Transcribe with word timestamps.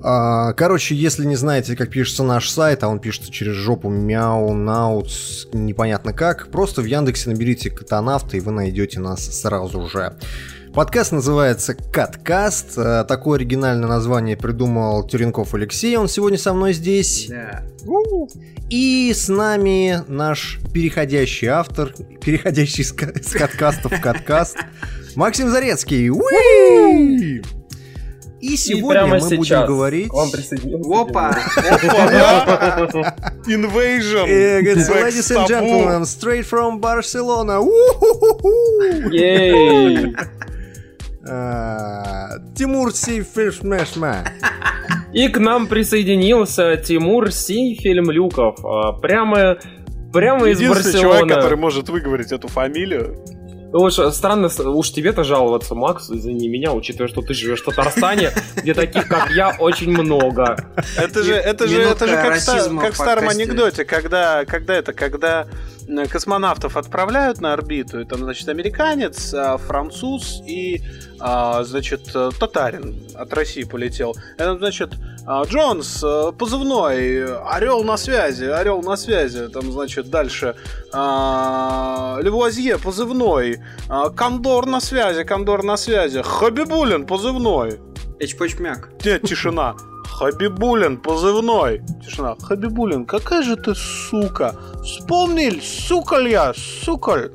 а, 0.04 0.54
Короче, 0.54 0.94
если 0.94 1.26
не 1.26 1.36
знаете, 1.36 1.76
как 1.76 1.90
пишется 1.90 2.22
наш 2.22 2.48
сайт, 2.48 2.84
а 2.84 2.90
он 2.90 3.00
пишется 3.00 3.32
через 3.32 3.56
жопу 3.56 3.90
мяу, 3.90 4.54
наутс, 4.54 5.48
непонятно 5.52 6.14
как, 6.14 6.52
просто 6.52 6.84
в 6.84 6.86
Яндексе 6.86 7.32
наберите 7.32 7.72
катанавты, 7.72 8.38
и 8.38 8.40
вы 8.40 8.52
найдете 8.52 9.00
нас 9.00 9.26
сразу 9.26 9.88
же. 9.88 10.14
Подкаст 10.74 11.12
называется 11.12 11.76
«Каткаст». 11.76 12.80
Э, 12.80 13.06
такое 13.08 13.38
оригинальное 13.38 13.88
название 13.88 14.36
придумал 14.36 15.08
Теренков 15.08 15.54
Алексей. 15.54 15.96
Он 15.98 16.08
сегодня 16.08 16.40
со 16.40 16.52
мной 16.52 16.74
здесь. 16.74 17.28
Да. 17.30 17.64
И 18.72 19.14
с 19.14 19.30
нами 19.30 20.02
наш 20.08 20.60
переходящий 20.74 21.46
автор, 21.46 21.94
переходящий 22.20 22.84
с, 22.84 22.88
с 22.88 23.34
каткаста 23.34 23.88
в 23.88 24.02
каткаст, 24.02 24.58
Максим 25.16 25.50
Зарецкий. 25.52 26.10
Уи! 26.10 27.44
И 28.42 28.58
сегодня 28.58 29.02
прямо 29.06 29.20
мы 29.20 29.30
будем 29.30 29.44
сейчас 29.44 29.68
говорить... 29.68 30.10
к 30.10 30.14
вам 30.14 30.32
присоединился 30.32 31.02
Опа! 31.02 31.38
Invasion! 33.46 34.26
Э, 34.28 34.62
Ladies 34.64 35.30
and 35.36 35.48
gentlemen, 35.48 36.02
straight 36.06 36.50
from 36.50 36.80
Barcelona. 36.80 37.62
А, 41.28 42.38
Тимур 42.56 42.94
Сейфишмешма. 42.94 44.26
И 45.14 45.28
к 45.28 45.38
нам 45.38 45.68
присоединился 45.68 46.76
Тимур 46.78 47.32
Сейфельм 47.32 48.10
Люков. 48.12 48.64
А, 48.66 48.94
Прямо, 48.94 49.58
прямо 50.12 50.50
из 50.50 50.60
Единственный 50.60 50.94
человек, 50.94 51.22
Барселоны. 51.24 51.36
который 51.36 51.58
может 51.58 51.90
выговорить 51.90 52.32
эту 52.32 52.48
фамилию. 52.48 53.24
Уж 53.74 53.96
странно, 54.14 54.50
уж 54.70 54.92
тебе-то 54.92 55.24
жаловаться, 55.24 55.74
Макс, 55.74 56.08
извини 56.08 56.48
меня, 56.48 56.74
учитывая, 56.74 57.08
что 57.08 57.22
ты 57.24 57.34
живешь 57.34 57.62
в 57.62 57.66
Татарстане, 57.66 58.30
где 58.56 58.76
таких, 58.76 59.08
как 59.08 59.32
я, 59.32 59.56
очень 59.58 59.90
много. 59.90 60.58
Это 60.96 61.24
же, 61.24 61.34
это 61.34 61.68
же, 61.68 61.82
это 61.82 62.06
же 62.06 62.16
как, 62.16 62.94
в 62.94 62.96
старом 62.96 63.30
анекдоте, 63.30 63.84
когда, 63.84 64.46
когда 64.46 64.76
это, 64.76 64.94
когда 64.94 65.48
э, 65.83 65.83
космонавтов 66.10 66.78
отправляют 66.78 67.42
на 67.42 67.54
орбиту, 67.54 68.00
и 68.00 68.06
там, 68.06 68.20
значит, 68.20 68.48
американец, 68.50 69.34
а, 69.34 69.58
француз 69.58 70.42
и, 70.46 70.82
а, 71.20 71.64
значит, 71.64 72.12
э, 72.16 72.32
татарин 72.40 72.96
от 73.16 73.34
России 73.34 73.64
полетел. 73.64 74.16
Это, 74.38 74.58
значит, 74.58 74.94
Джонс, 75.46 76.04
э, 76.04 76.32
позывной, 76.38 77.36
орел 77.48 77.84
на 77.84 77.98
связи, 77.98 78.46
орел 78.46 78.82
на 78.82 78.98
связи, 78.98 79.48
там, 79.48 79.72
значит, 79.72 80.10
дальше 80.10 80.56
Левуазье, 80.94 82.78
позывной, 82.78 83.62
Кондор 84.16 84.66
на 84.66 84.82
связи, 84.82 85.24
Кондор 85.24 85.64
на 85.64 85.78
связи, 85.78 86.22
Хабибулин, 86.22 87.06
позывной. 87.06 87.80
Эчпочмяк. 88.20 88.90
Нет, 89.04 89.24
тишина. 89.24 89.76
Хабибулин, 90.08 90.98
позывной. 90.98 91.84
Тишина. 92.04 92.36
Хабибулин, 92.42 93.06
какая 93.06 93.44
же 93.44 93.56
ты 93.56 93.76
сука. 93.76 94.56
Вспомнил, 94.84 95.62
сукаль 95.62 96.30
я, 96.30 96.54
сукаль. 96.56 97.32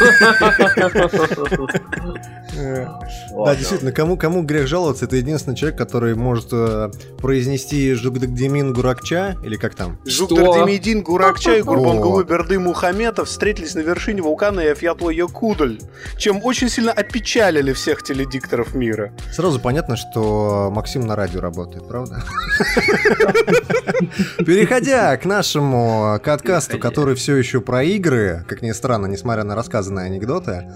Да, 2.54 3.54
действительно, 3.56 3.92
кому, 3.92 4.16
кому 4.16 4.42
грех 4.42 4.66
жаловаться, 4.66 5.04
это 5.04 5.16
единственный 5.16 5.56
человек, 5.56 5.78
который 5.78 6.14
может 6.14 6.48
э, 6.52 6.90
произнести 7.18 7.92
Жугдагдемин 7.94 8.72
Гуракча, 8.72 9.36
или 9.42 9.56
как 9.56 9.74
там? 9.74 9.98
Жугдардемидин 10.04 11.02
Гуракча 11.02 11.56
и. 11.56 11.62
Гурбангулы 11.62 12.24
Берды 12.24 12.58
Мухаметов 12.58 13.28
встретились 13.28 13.74
на 13.74 13.80
вершине 13.80 14.22
вулкана 14.22 14.60
Эфьятло 14.60 15.10
Якудаль, 15.10 15.80
чем 16.16 16.40
очень 16.44 16.68
сильно 16.68 16.92
опечалили 16.92 17.72
всех 17.72 18.02
теледикторов 18.02 18.74
мира. 18.74 19.12
Сразу 19.32 19.58
понятно, 19.60 19.96
что 19.96 20.70
Максим 20.72 21.06
на 21.06 21.16
радио 21.16 21.40
работает, 21.40 21.88
правда? 21.88 22.22
Переходя 24.38 25.16
к 25.16 25.24
нашему 25.24 26.20
каткасту, 26.22 26.78
который 26.78 27.14
все 27.14 27.36
еще 27.36 27.60
про 27.60 27.82
игры, 27.82 28.44
как 28.48 28.62
ни 28.62 28.72
странно, 28.72 29.06
несмотря 29.06 29.44
на 29.44 29.54
рассказанные 29.54 30.06
анекдоты. 30.06 30.70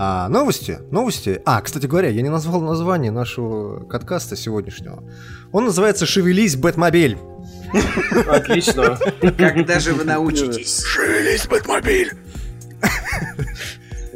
А, 0.00 0.28
новости, 0.28 0.78
новости. 0.92 1.42
А, 1.44 1.60
кстати 1.60 1.86
говоря, 1.86 2.08
я 2.08 2.22
не 2.22 2.28
назвал 2.28 2.60
название 2.60 3.10
нашего 3.10 3.84
каткаста 3.84 4.36
сегодняшнего. 4.36 5.02
Он 5.50 5.64
называется 5.64 6.06
«Шевелись, 6.06 6.54
Бэтмобиль». 6.54 7.18
Отлично. 8.28 8.96
Когда 9.36 9.80
же 9.80 9.94
вы 9.94 10.04
научитесь? 10.04 10.84
Шевелись, 10.84 11.48
Бэтмобиль! 11.48 12.12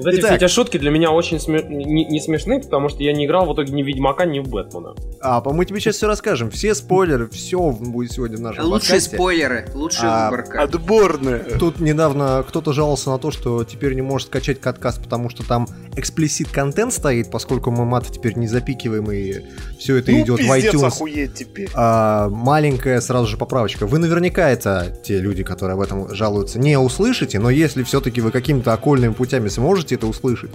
Вот 0.04 0.12
эти 0.14 0.20
Итак. 0.20 0.30
все 0.36 0.44
эти 0.46 0.50
шутки 0.52 0.76
для 0.78 0.90
меня 0.90 1.10
очень 1.10 1.36
сме- 1.38 1.66
не, 1.68 2.04
не 2.04 2.20
смешны, 2.20 2.60
потому 2.60 2.88
что 2.88 3.02
я 3.02 3.12
не 3.12 3.26
играл 3.26 3.46
в 3.46 3.54
итоге 3.54 3.72
ни 3.72 3.82
в 3.82 3.86
Ведьмака, 3.86 4.24
ни 4.24 4.38
в 4.40 4.48
Бэтмена. 4.48 4.94
А, 5.20 5.40
по- 5.40 5.52
мы 5.52 5.64
тебе 5.64 5.80
сейчас 5.80 5.96
все 5.96 6.06
расскажем. 6.06 6.50
Все 6.50 6.74
спойлеры, 6.74 7.28
все 7.28 7.70
будет 7.70 8.12
сегодня 8.12 8.36
в 8.36 8.40
нашем 8.40 8.64
Лучшие 8.64 8.94
подкасте. 8.94 9.16
спойлеры, 9.16 9.66
лучшая 9.74 10.10
А, 10.10 10.30
выборка. 10.30 10.62
Отборные. 10.62 11.38
Тут 11.58 11.80
недавно 11.80 12.44
кто-то 12.48 12.72
жаловался 12.72 13.10
на 13.10 13.18
то, 13.18 13.30
что 13.30 13.64
теперь 13.64 13.94
не 13.94 14.02
может 14.02 14.28
скачать 14.28 14.60
каткаст, 14.60 15.02
потому 15.02 15.28
что 15.30 15.46
там 15.46 15.66
эксплисит 15.96 16.48
контент 16.48 16.92
стоит, 16.92 17.30
поскольку 17.30 17.70
мы 17.70 17.84
мат 17.84 18.06
теперь 18.10 18.36
не 18.36 18.46
запикиваем 18.48 19.10
и 19.12 19.40
все 19.78 19.96
это 19.96 20.10
Ну, 20.10 20.20
идет 20.22 20.40
в 20.40 20.50
iTunes. 20.50 20.86
охуеть 20.86 21.34
теперь. 21.34 21.68
А, 21.74 22.28
маленькая 22.28 23.00
сразу 23.00 23.26
же 23.26 23.36
поправочка. 23.36 23.86
Вы 23.86 23.98
наверняка 23.98 24.50
это, 24.50 24.96
те 25.04 25.18
люди, 25.18 25.42
которые 25.44 25.74
об 25.74 25.80
этом 25.80 26.14
жалуются, 26.14 26.58
не 26.58 26.78
услышите, 26.78 27.38
но 27.38 27.50
если 27.50 27.82
все-таки 27.82 28.20
вы 28.20 28.30
какими-то 28.30 28.72
окольными 28.72 29.12
путями 29.12 29.48
сможете 29.48 29.91
это 29.92 30.06
услышать, 30.06 30.50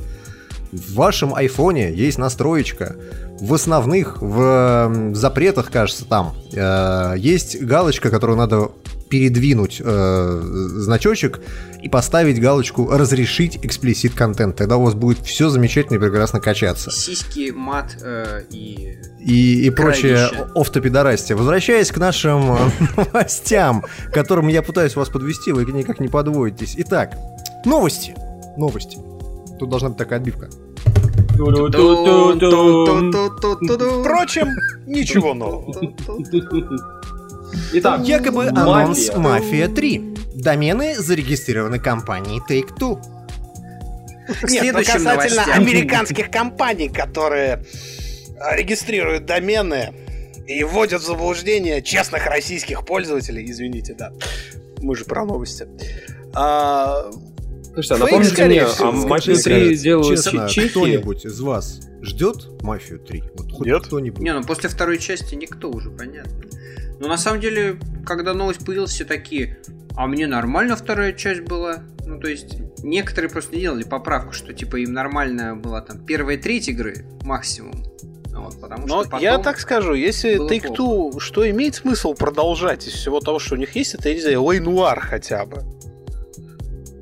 в 0.71 0.95
вашем 0.95 1.33
айфоне 1.33 1.93
есть 1.93 2.17
настроечка. 2.17 2.95
В 3.39 3.53
основных, 3.53 4.21
в 4.21 5.13
запретах, 5.13 5.71
кажется, 5.71 6.05
там 6.05 6.35
э, 6.53 7.13
есть 7.17 7.61
галочка, 7.61 8.09
которую 8.09 8.37
надо 8.37 8.71
передвинуть 9.09 9.81
э, 9.83 10.41
значочек 10.43 11.39
и 11.81 11.87
поставить 11.87 12.41
галочку 12.41 12.89
«Разрешить 12.91 13.59
эксплисит 13.61 14.13
контент». 14.15 14.57
Тогда 14.57 14.77
у 14.77 14.83
вас 14.83 14.95
будет 14.95 15.19
все 15.19 15.49
замечательно 15.49 15.97
и 15.97 15.99
прекрасно 15.99 16.41
качаться 16.41 16.91
Сиськи, 16.91 17.51
мат 17.51 17.95
э, 18.01 18.41
и... 18.49 18.97
и, 19.19 19.67
и 19.67 19.69
прочее 19.69 20.27
Кровище. 20.27 20.51
офтопидорасти. 20.55 21.33
Возвращаясь 21.33 21.91
к 21.91 21.97
нашим 21.97 22.57
новостям, 22.97 23.85
которым 24.11 24.47
я 24.47 24.61
пытаюсь 24.61 24.95
вас 24.95 25.09
подвести, 25.09 25.51
вы 25.51 25.63
никак 25.71 25.99
не 25.99 26.07
подводитесь. 26.07 26.73
Итак, 26.77 27.15
новости. 27.65 28.15
Новости. 28.57 28.97
Тут 29.59 29.69
должна 29.69 29.89
быть 29.89 29.97
такая 29.97 30.19
отбивка. 30.19 30.49
Впрочем, 34.01 34.47
ничего 34.85 35.33
нового. 35.33 35.73
Итак, 37.73 38.01
Якобы 38.01 38.45
Мафия. 38.51 38.61
анонс 38.61 39.15
«Мафия 39.15 39.67
3». 39.67 40.17
Домены 40.35 40.95
зарегистрированы 40.95 41.79
компанией 41.79 42.41
Take-Two. 42.47 42.99
Нет, 44.49 44.73
но 44.73 44.79
касательно 44.79 45.13
новостям. 45.13 45.49
американских 45.49 46.29
компаний, 46.29 46.89
которые 46.89 47.63
регистрируют 48.51 49.25
домены 49.25 49.93
и 50.45 50.63
вводят 50.63 51.01
в 51.01 51.05
заблуждение 51.05 51.81
честных 51.81 52.25
российских 52.27 52.85
пользователей, 52.85 53.49
извините, 53.49 53.95
да, 53.97 54.11
мы 54.81 54.95
же 54.95 55.05
про 55.05 55.25
новости. 55.25 55.67
А, 56.33 57.09
Слушайте, 57.77 57.93
а 57.93 57.97
Фейк, 57.97 58.11
напомните 58.11 58.33
скорее 58.33 58.61
мне, 58.61 58.65
всего. 58.65 58.87
а 58.87 58.91
Мафию 58.91 59.35
3 59.35 59.41
Скажите, 59.41 59.83
делают 59.83 60.07
Честно, 60.07 60.49
Че- 60.49 60.53
Чехи? 60.53 60.69
кто-нибудь 60.69 61.25
из 61.25 61.39
вас 61.39 61.79
ждет 62.01 62.61
«Мафию 62.63 62.99
3»? 62.99 63.23
Вот 63.35 63.51
хоть 63.51 63.67
Нет. 63.67 63.85
кто-нибудь. 63.85 64.19
Не, 64.23 64.33
ну 64.33 64.43
после 64.43 64.67
второй 64.69 64.97
части 64.97 65.35
никто 65.35 65.69
уже, 65.69 65.91
понятно. 65.91 66.41
Но 66.99 67.07
на 67.07 67.17
самом 67.17 67.39
деле, 67.39 67.79
когда 68.03 68.33
новость 68.33 68.65
появилась, 68.65 68.89
все 68.91 69.05
такие, 69.05 69.59
а 69.95 70.07
мне 70.07 70.25
нормально 70.25 70.75
вторая 70.75 71.13
часть 71.13 71.41
была. 71.41 71.83
Ну, 72.03 72.19
то 72.19 72.27
есть, 72.27 72.55
некоторые 72.79 73.29
просто 73.29 73.53
не 73.55 73.61
делали 73.61 73.83
поправку, 73.83 74.33
что 74.33 74.53
типа 74.53 74.77
им 74.77 74.93
нормально 74.93 75.55
была 75.55 75.81
там 75.81 76.03
первая 76.03 76.37
треть 76.39 76.69
игры 76.69 77.05
максимум. 77.21 77.83
Ну, 78.31 78.41
Вот, 78.41 78.59
потому 78.59 78.87
Но 78.87 79.03
что 79.03 79.17
я 79.17 79.37
так 79.37 79.59
скажу, 79.59 79.93
если 79.93 80.37
было 80.37 80.49
Take-Two, 80.49 81.19
что 81.19 81.47
имеет 81.47 81.75
смысл 81.75 82.15
продолжать 82.15 82.87
из 82.87 82.93
всего 82.93 83.19
того, 83.19 83.37
что 83.37 83.53
у 83.53 83.57
них 83.59 83.75
есть, 83.75 83.93
это, 83.93 84.09
я 84.09 84.15
не 84.15 84.21
знаю, 84.21 84.43
Лейнуар 84.43 84.99
хотя 84.99 85.45
бы. 85.45 85.61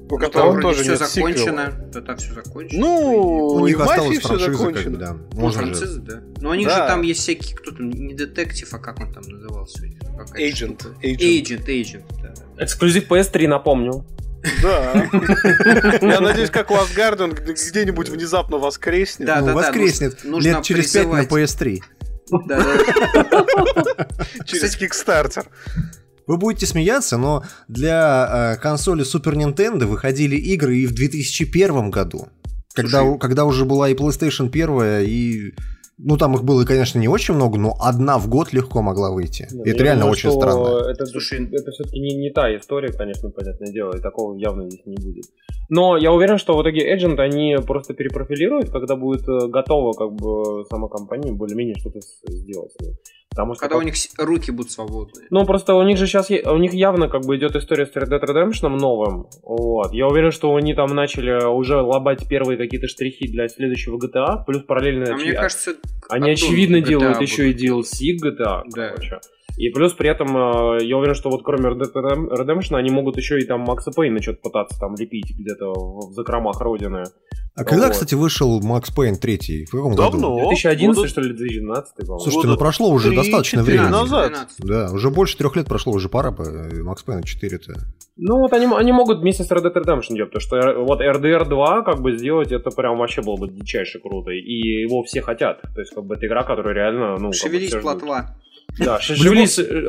У 0.09 0.17
которого 0.17 0.53
там 0.53 0.61
тоже 0.61 0.81
все 0.83 0.91
нет 0.91 0.99
закончено. 0.99 1.65
сиквела. 1.65 1.71
Да, 1.93 2.01
там 2.01 2.17
все 2.17 2.33
закончено. 2.33 2.79
Ну, 2.81 3.45
У 3.55 3.65
них 3.67 3.79
осталась 3.79 4.19
все 4.19 4.37
закончено. 4.37 4.97
да. 4.97 5.13
Ну, 5.33 5.39
Можно 5.41 5.61
же. 5.61 5.73
французы, 5.73 5.99
да. 6.01 6.21
Но 6.41 6.49
у 6.51 6.53
них 6.53 6.67
Да. 6.67 6.73
же 6.75 6.87
там 6.87 7.01
есть 7.01 7.21
всякие, 7.21 7.55
кто 7.57 7.71
там, 7.71 7.89
не 7.89 8.13
детектив, 8.13 8.67
а 8.71 8.79
как 8.79 8.99
он 8.99 9.13
там 9.13 9.23
назывался? 9.23 9.79
Какая-то 10.17 10.37
Agent, 10.37 10.81
agent. 11.01 11.19
Agent, 11.19 11.65
agent, 11.65 12.03
да. 12.21 12.63
Эксклюзив 12.63 13.07
PS3, 13.09 13.47
напомню. 13.47 14.05
Да. 14.61 14.93
Я 16.03 16.21
надеюсь, 16.21 16.51
как 16.51 16.69
Last 16.69 16.95
Guardian 16.95 17.33
где-нибудь 17.33 18.09
внезапно 18.09 18.57
воскреснет. 18.59 19.25
Да, 19.27 19.39
Ну, 19.39 19.47
да, 19.47 19.53
да, 19.53 19.55
воскреснет 19.55 20.13
нужно- 20.23 20.29
нужно 20.31 20.47
лет 20.49 20.61
через 20.63 20.91
пять 20.91 21.07
на 21.07 21.23
призывать. 21.23 21.49
PS3. 21.49 21.79
Да, 22.47 22.57
да. 22.59 24.07
через 24.45 24.77
Kickstarter. 24.79 25.45
Вы 26.27 26.37
будете 26.37 26.65
смеяться, 26.65 27.17
но 27.17 27.43
для 27.67 28.55
э, 28.55 28.61
консоли 28.61 29.03
Super 29.03 29.35
Nintendo 29.35 29.85
выходили 29.85 30.35
игры 30.35 30.77
и 30.77 30.87
в 30.87 30.93
2001 30.93 31.91
году. 31.91 32.27
Когда, 32.73 33.01
Слушай. 33.01 33.19
когда 33.19 33.45
уже 33.45 33.65
была 33.65 33.89
и 33.89 33.95
PlayStation 33.95 34.49
1, 34.49 35.07
и... 35.07 35.53
Ну, 35.97 36.17
там 36.17 36.35
их 36.35 36.43
было, 36.43 36.65
конечно, 36.65 36.99
не 36.99 37.07
очень 37.07 37.35
много, 37.35 37.57
но 37.57 37.77
одна 37.79 38.17
в 38.17 38.27
год 38.27 38.51
легко 38.51 38.81
могла 38.81 39.11
выйти. 39.11 39.47
Ну, 39.49 39.63
это 39.63 39.81
реально 39.81 40.01
думаю, 40.01 40.11
очень 40.11 40.29
странно. 40.29 40.89
Это, 40.91 41.05
Слушай, 41.05 41.47
это 41.53 41.71
все-таки 41.71 42.01
не, 42.01 42.15
не 42.15 42.31
та 42.31 42.53
история, 42.57 42.91
конечно, 42.91 43.29
понятное 43.29 43.71
дело, 43.71 43.95
и 43.95 44.01
такого 44.01 44.37
явно 44.37 44.69
здесь 44.69 44.85
не 44.85 44.97
будет. 44.97 45.23
Но 45.69 45.95
я 45.95 46.11
уверен, 46.11 46.37
что 46.37 46.57
в 46.57 46.61
итоге 46.61 46.93
Agent 46.93 47.17
они 47.19 47.55
просто 47.65 47.93
перепрофилируют, 47.93 48.71
когда 48.71 48.97
будет 48.97 49.25
э, 49.29 49.47
готова 49.47 49.93
как 49.93 50.11
бы 50.15 50.65
сама 50.69 50.89
компания 50.89 51.31
более-менее 51.31 51.75
что-то 51.75 52.01
сделать. 52.27 52.73
Потому 53.35 53.53
что 53.53 53.61
Когда 53.61 53.75
как- 53.75 53.83
у 53.83 53.85
них 53.85 53.95
руки 54.17 54.51
будут 54.51 54.71
свободны. 54.71 55.23
Ну, 55.29 55.45
просто 55.45 55.75
у 55.75 55.83
них 55.83 55.97
же 55.97 56.07
сейчас, 56.07 56.29
у 56.31 56.57
них 56.57 56.73
явно 56.73 57.09
как 57.09 57.25
бы 57.25 57.35
идет 57.35 57.55
история 57.57 57.85
с 57.85 57.93
Red 57.93 58.07
Dead 58.09 58.23
Redemption 58.23 58.69
новым. 58.69 59.25
Вот. 59.43 59.93
Я 59.93 60.07
уверен, 60.07 60.31
что 60.31 60.55
они 60.55 60.73
там 60.73 60.87
начали 60.95 61.45
уже 61.45 61.81
лобать 61.81 62.27
первые 62.29 62.57
какие-то 62.57 62.87
штрихи 62.87 63.27
для 63.27 63.47
следующего 63.49 63.97
GTA, 63.97 64.45
плюс 64.45 64.63
параллельно... 64.63 65.05
А 65.09 65.15
очи- 65.15 65.23
мне 65.23 65.33
кажется, 65.33 65.71
они, 66.09 66.31
очевидно, 66.31 66.77
GTA 66.77 66.87
делают 66.87 67.17
будут. 67.17 67.29
еще 67.29 67.51
и 67.51 67.53
DLC 67.53 68.15
GTA, 68.23 68.61
Да. 68.73 68.89
короче. 68.89 69.19
И 69.57 69.69
плюс 69.69 69.93
при 69.93 70.09
этом, 70.09 70.27
э, 70.77 70.83
я 70.85 70.97
уверен, 70.97 71.15
что 71.15 71.29
вот 71.29 71.43
кроме 71.43 71.69
Red 71.69 71.79
Dead 71.79 72.29
Redemption, 72.29 72.75
они 72.77 72.89
могут 72.89 73.17
еще 73.17 73.39
и 73.39 73.45
там 73.45 73.61
Макса 73.61 73.91
Пейна 73.91 74.21
что-то 74.21 74.39
пытаться 74.43 74.77
там 74.79 74.95
лепить 74.97 75.33
где-то 75.37 75.71
в 75.73 76.11
закромах 76.13 76.59
родины. 76.61 77.03
А 77.55 77.63
когда, 77.63 77.85
вот. 77.85 77.93
кстати, 77.93 78.15
вышел 78.15 78.61
Макс 78.61 78.91
Пейн 78.91 79.15
3? 79.15 79.65
В 79.65 79.71
каком 79.71 79.95
году? 79.95 80.11
Давно. 80.11 80.35
2011, 80.49 80.95
будут- 80.95 81.09
что 81.09 81.21
ли, 81.21 81.29
2012, 81.29 81.95
по-моему. 81.95 82.19
Слушайте, 82.19 82.47
Года 82.47 82.49
ну 82.49 82.57
прошло 82.57 82.89
уже 82.89 83.07
три, 83.07 83.17
достаточно 83.17 83.61
четыре 83.61 83.77
времени. 83.79 83.91
назад. 83.91 84.27
12. 84.31 84.57
Да, 84.59 84.91
уже 84.91 85.09
больше 85.09 85.37
трех 85.37 85.55
лет 85.55 85.65
прошло, 85.65 85.93
уже 85.93 86.09
пора 86.09 86.31
бы. 86.31 86.43
э, 86.43 86.83
Макс 86.83 87.01
Пейн 87.03 87.21
4-то. 87.21 87.73
Ну 88.17 88.39
вот 88.39 88.51
они, 88.51 88.67
они 88.75 88.91
могут 88.91 89.19
вместе 89.19 89.43
с 89.45 89.51
Red 89.51 89.63
Dead 89.63 89.73
Redemption 89.73 90.15
делать, 90.15 90.31
потому 90.33 90.41
что 90.41 90.83
вот 90.83 90.99
RDR 90.99 91.47
2 91.47 91.81
как 91.83 92.01
бы 92.01 92.17
сделать, 92.17 92.51
это 92.51 92.71
прям 92.71 92.97
вообще 92.97 93.21
было 93.21 93.37
бы 93.37 93.47
дичайше 93.47 93.99
круто, 93.99 94.31
и 94.31 94.81
его 94.83 95.03
все 95.03 95.21
хотят. 95.21 95.61
То 95.61 95.79
есть 95.79 95.93
как 95.93 96.05
бы 96.05 96.15
это 96.15 96.27
игра, 96.27 96.43
которая 96.43 96.73
реально, 96.75 97.11
ну... 97.11 97.17
как 97.17 97.27
бы 97.29 97.33
Шевелись, 97.33 97.69
все 97.69 97.79
ждут. 97.79 98.03
Да, 98.77 98.99
ш- 98.99 99.15
шевелись, 99.15 99.57
э, 99.57 99.87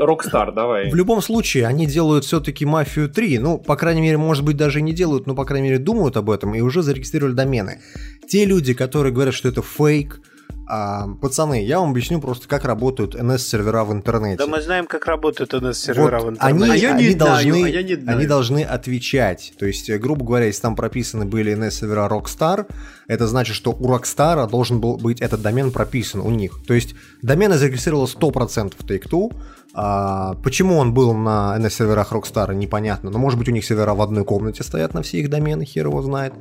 давай. 0.53 0.91
В 0.91 0.95
любом 0.95 1.21
случае, 1.21 1.67
они 1.67 1.87
делают 1.87 2.25
все-таки 2.25 2.65
Мафию 2.65 3.09
3. 3.09 3.39
Ну, 3.39 3.59
по 3.59 3.77
крайней 3.77 4.01
мере, 4.01 4.17
может 4.17 4.45
быть, 4.45 4.57
даже 4.57 4.81
не 4.81 4.93
делают, 4.93 5.27
но, 5.27 5.35
по 5.35 5.45
крайней 5.45 5.69
мере, 5.71 5.79
думают 5.79 6.17
об 6.17 6.31
этом 6.31 6.55
и 6.55 6.61
уже 6.61 6.83
зарегистрировали 6.83 7.35
домены. 7.35 7.81
Те 8.29 8.45
люди, 8.45 8.75
которые 8.75 9.13
говорят, 9.13 9.35
что 9.35 9.49
это 9.49 9.63
фейк, 9.63 10.21
а, 10.69 11.07
пацаны, 11.21 11.65
я 11.65 11.79
вам 11.79 11.91
объясню 11.91 12.21
просто, 12.21 12.49
как 12.49 12.65
работают 12.65 13.15
NS-сервера 13.15 13.85
в 13.85 13.93
интернете. 13.93 14.39
Да 14.39 14.47
мы 14.49 14.61
знаем, 14.61 14.87
как 14.87 15.07
работают 15.07 15.55
NS-сервера 15.55 16.19
Вот 16.19 16.27
в 16.27 16.31
интернете. 16.31 16.65
они, 16.65 16.71
А 16.73 16.77
я 16.77 16.91
не 16.93 17.05
они 17.07 17.15
знаю, 17.15 17.33
должны, 17.45 17.65
а 17.65 17.69
я 17.69 17.83
не 17.83 17.95
знаю. 17.95 18.19
они 18.19 18.27
должны 18.27 18.65
отвечать. 18.65 19.53
То 19.59 19.67
есть, 19.67 19.89
э, 19.91 19.99
грубо 19.99 20.25
говоря, 20.25 20.47
если 20.47 20.63
там 20.63 20.75
прописаны 20.75 21.25
были 21.25 21.55
NS-сервера 21.57 22.09
Rockstar, 22.09 22.67
это 23.07 23.27
значит, 23.29 23.55
что 23.55 23.71
у 23.71 23.95
Rockstar 23.95 24.49
должен 24.51 24.81
был 24.81 24.97
быть 24.97 25.21
этот 25.21 25.41
домен 25.41 25.71
прописан 25.71 26.21
у 26.21 26.31
них. 26.31 26.59
То 26.67 26.75
есть, 26.75 26.95
домен 27.23 27.53
зарегистрировал 27.53 28.07
100% 28.07 28.75
Take-Two. 28.87 29.35
А, 29.79 30.35
почему 30.43 30.79
он 30.79 30.95
был 30.95 31.13
на 31.13 31.55
NS-серверах 31.59 32.11
Rockstar, 32.11 32.55
непонятно. 32.55 33.11
Но, 33.11 33.19
может 33.19 33.39
быть, 33.39 33.47
у 33.49 33.53
них 33.53 33.63
сервера 33.63 33.93
в 33.93 34.01
одной 34.01 34.25
комнате 34.25 34.63
стоят 34.65 34.95
на 34.95 35.03
все 35.03 35.19
их 35.19 35.29
домены, 35.29 35.67
хер 35.67 35.89
его 35.89 36.01
знает. 36.01 36.33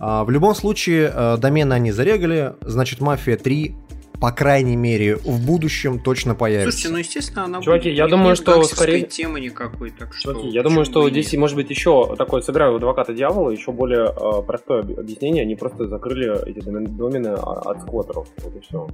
А, 0.00 0.24
в 0.24 0.30
любом 0.30 0.56
случае, 0.56 1.12
э, 1.14 1.36
домены 1.36 1.74
они 1.74 1.92
зарегали, 1.92 2.54
значит, 2.62 3.00
Мафия 3.00 3.36
3 3.36 3.76
по 4.20 4.32
крайней 4.32 4.76
мере, 4.76 5.16
в 5.16 5.46
будущем 5.46 5.98
точно 5.98 6.34
появится. 6.34 6.72
Слушайте, 6.72 6.92
ну 6.92 6.98
естественно, 6.98 7.44
она 7.46 7.62
Чуваки, 7.62 7.84
будет. 7.88 7.96
я 7.96 8.04
них 8.04 8.10
думаю, 8.10 8.28
нет 8.30 8.36
что 8.38 8.62
скорее- 8.64 9.02
темы 9.06 9.40
никакой, 9.40 9.92
так 9.92 10.12
что. 10.12 10.34
Чуваки, 10.34 10.48
я 10.48 10.62
думаю, 10.62 10.84
что 10.84 11.08
здесь 11.08 11.32
нет? 11.32 11.40
может 11.40 11.56
быть 11.56 11.70
еще 11.70 12.14
такое, 12.18 12.42
сыграю 12.42 12.74
в 12.74 12.76
адвоката 12.76 13.14
дьявола, 13.14 13.48
еще 13.48 13.72
более 13.72 14.10
э, 14.14 14.42
простое 14.46 14.80
об- 14.80 14.98
объяснение, 14.98 15.42
они 15.44 15.54
просто 15.54 15.88
закрыли 15.88 16.36
эти 16.46 16.58
домен- 16.58 16.88
домены 16.98 17.28
а- 17.28 17.70
от 17.70 17.80
сквотеров, 17.80 18.28
вот 18.44 18.54
и 18.56 18.60
все. 18.60 18.88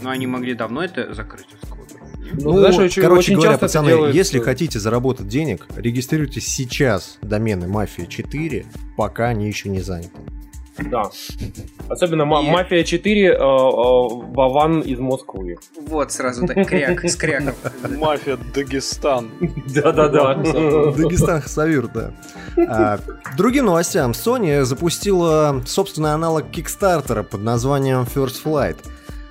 Но 0.00 0.08
они 0.08 0.26
могли 0.26 0.54
давно 0.54 0.82
это 0.84 1.12
закрыть 1.12 1.48
от 1.60 1.68
сквотеров, 1.68 1.99
нет? 2.20 2.42
Ну, 2.42 2.58
знаешь, 2.58 2.76
очень- 2.76 3.02
короче 3.02 3.18
очень 3.20 3.34
говоря, 3.34 3.50
часто 3.52 3.66
пацаны, 3.66 3.88
делают, 3.88 4.14
если 4.14 4.40
э, 4.40 4.44
хотите 4.44 4.78
заработать 4.78 5.28
денег, 5.28 5.66
регистрируйте 5.76 6.40
сейчас 6.40 7.18
домены 7.22 7.66
Мафия 7.66 8.06
4, 8.06 8.66
пока 8.96 9.26
они 9.28 9.46
еще 9.48 9.68
не 9.68 9.80
заняты. 9.80 10.10
Да. 10.78 11.10
Особенно 11.90 12.24
ма- 12.24 12.40
И- 12.42 12.50
Мафия 12.50 12.84
4 12.84 13.26
э, 13.26 13.32
э, 13.34 13.36
Вован 13.38 14.80
из 14.80 14.98
Москвы. 14.98 15.56
Вот 15.76 16.10
сразу 16.10 16.46
так 16.46 16.66
кряк, 16.66 17.04
с 17.04 17.16
кряком. 17.16 17.54
Мафия 17.98 18.38
Дагестан. 18.54 19.30
Да-да-да. 19.74 20.34
Дагестан 20.36 21.42
Хасавюр, 21.42 21.88
да. 21.88 22.14
А, 22.68 22.98
другим 23.36 23.66
новостям. 23.66 24.12
Sony 24.12 24.62
запустила 24.64 25.62
собственный 25.66 26.14
аналог 26.14 26.46
Kickstarter 26.50 27.24
под 27.24 27.42
названием 27.42 28.06
First 28.14 28.36
Flight. 28.42 28.76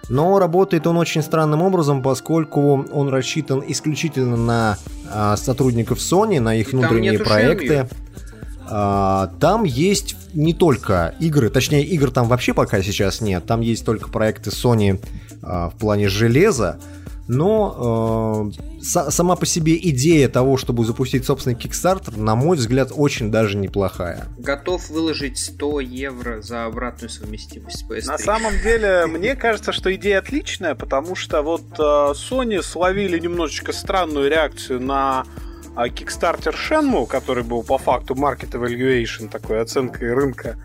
Но 0.10 0.40
работает 0.40 0.88
он 0.88 0.98
очень 0.98 1.22
странным 1.22 1.62
образом, 1.62 2.02
поскольку 2.02 2.84
он 2.92 3.10
рассчитан 3.10 3.64
исключительно 3.68 4.36
на 4.36 4.78
а, 5.12 5.38
сотрудников 5.38 6.00
Sony, 6.00 6.40
на 6.40 6.56
их 6.56 6.74
И 6.74 6.76
внутренние 6.76 7.20
проекты. 7.20 7.88
А, 8.72 9.32
там 9.40 9.64
есть 9.64 10.16
не 10.34 10.54
только 10.54 11.16
игры, 11.20 11.50
точнее 11.50 11.84
игр 11.84 12.12
там 12.12 12.28
вообще 12.28 12.54
пока 12.54 12.82
сейчас 12.84 13.20
нет, 13.20 13.46
там 13.46 13.62
есть 13.62 13.84
только 13.84 14.10
проекты 14.10 14.52
Sony 14.52 15.00
а, 15.42 15.70
в 15.70 15.76
плане 15.76 16.08
железа, 16.08 16.80
но 17.30 18.52
э, 18.52 18.82
са- 18.82 19.12
сама 19.12 19.36
по 19.36 19.46
себе 19.46 19.78
идея 19.78 20.28
того, 20.30 20.58
чтобы 20.58 20.84
запустить 20.84 21.26
собственный 21.26 21.56
Kickstarter, 21.56 22.20
на 22.20 22.36
мой 22.36 22.58
взгляд, 22.58 22.92
очень 22.92 23.30
даже 23.32 23.56
неплохая. 23.56 24.26
Готов 24.40 24.90
выложить 24.90 25.38
100 25.38 25.80
евро 25.82 26.42
за 26.42 26.66
обратную 26.66 27.12
совместимость 27.12 27.80
с 27.80 27.90
PS3. 27.90 28.08
На 28.08 28.18
самом 28.18 28.54
деле, 28.64 29.06
мне 29.06 29.36
кажется, 29.36 29.72
что 29.72 29.94
идея 29.94 30.20
отличная, 30.20 30.74
потому 30.74 31.16
что 31.16 31.44
вот 31.44 31.62
э, 31.78 31.82
Sony 31.82 32.64
словили 32.64 33.20
немножечко 33.20 33.74
странную 33.74 34.28
реакцию 34.28 34.82
на 34.82 35.24
а, 35.76 35.88
Kickstarter 35.88 36.56
Shenmue, 36.56 37.06
который 37.06 37.44
был 37.44 37.64
по 37.64 37.78
факту 37.78 38.16
Market 38.16 38.52
Evaluation, 38.52 39.30
такой 39.30 39.62
оценкой 39.62 40.14
рынка. 40.14 40.58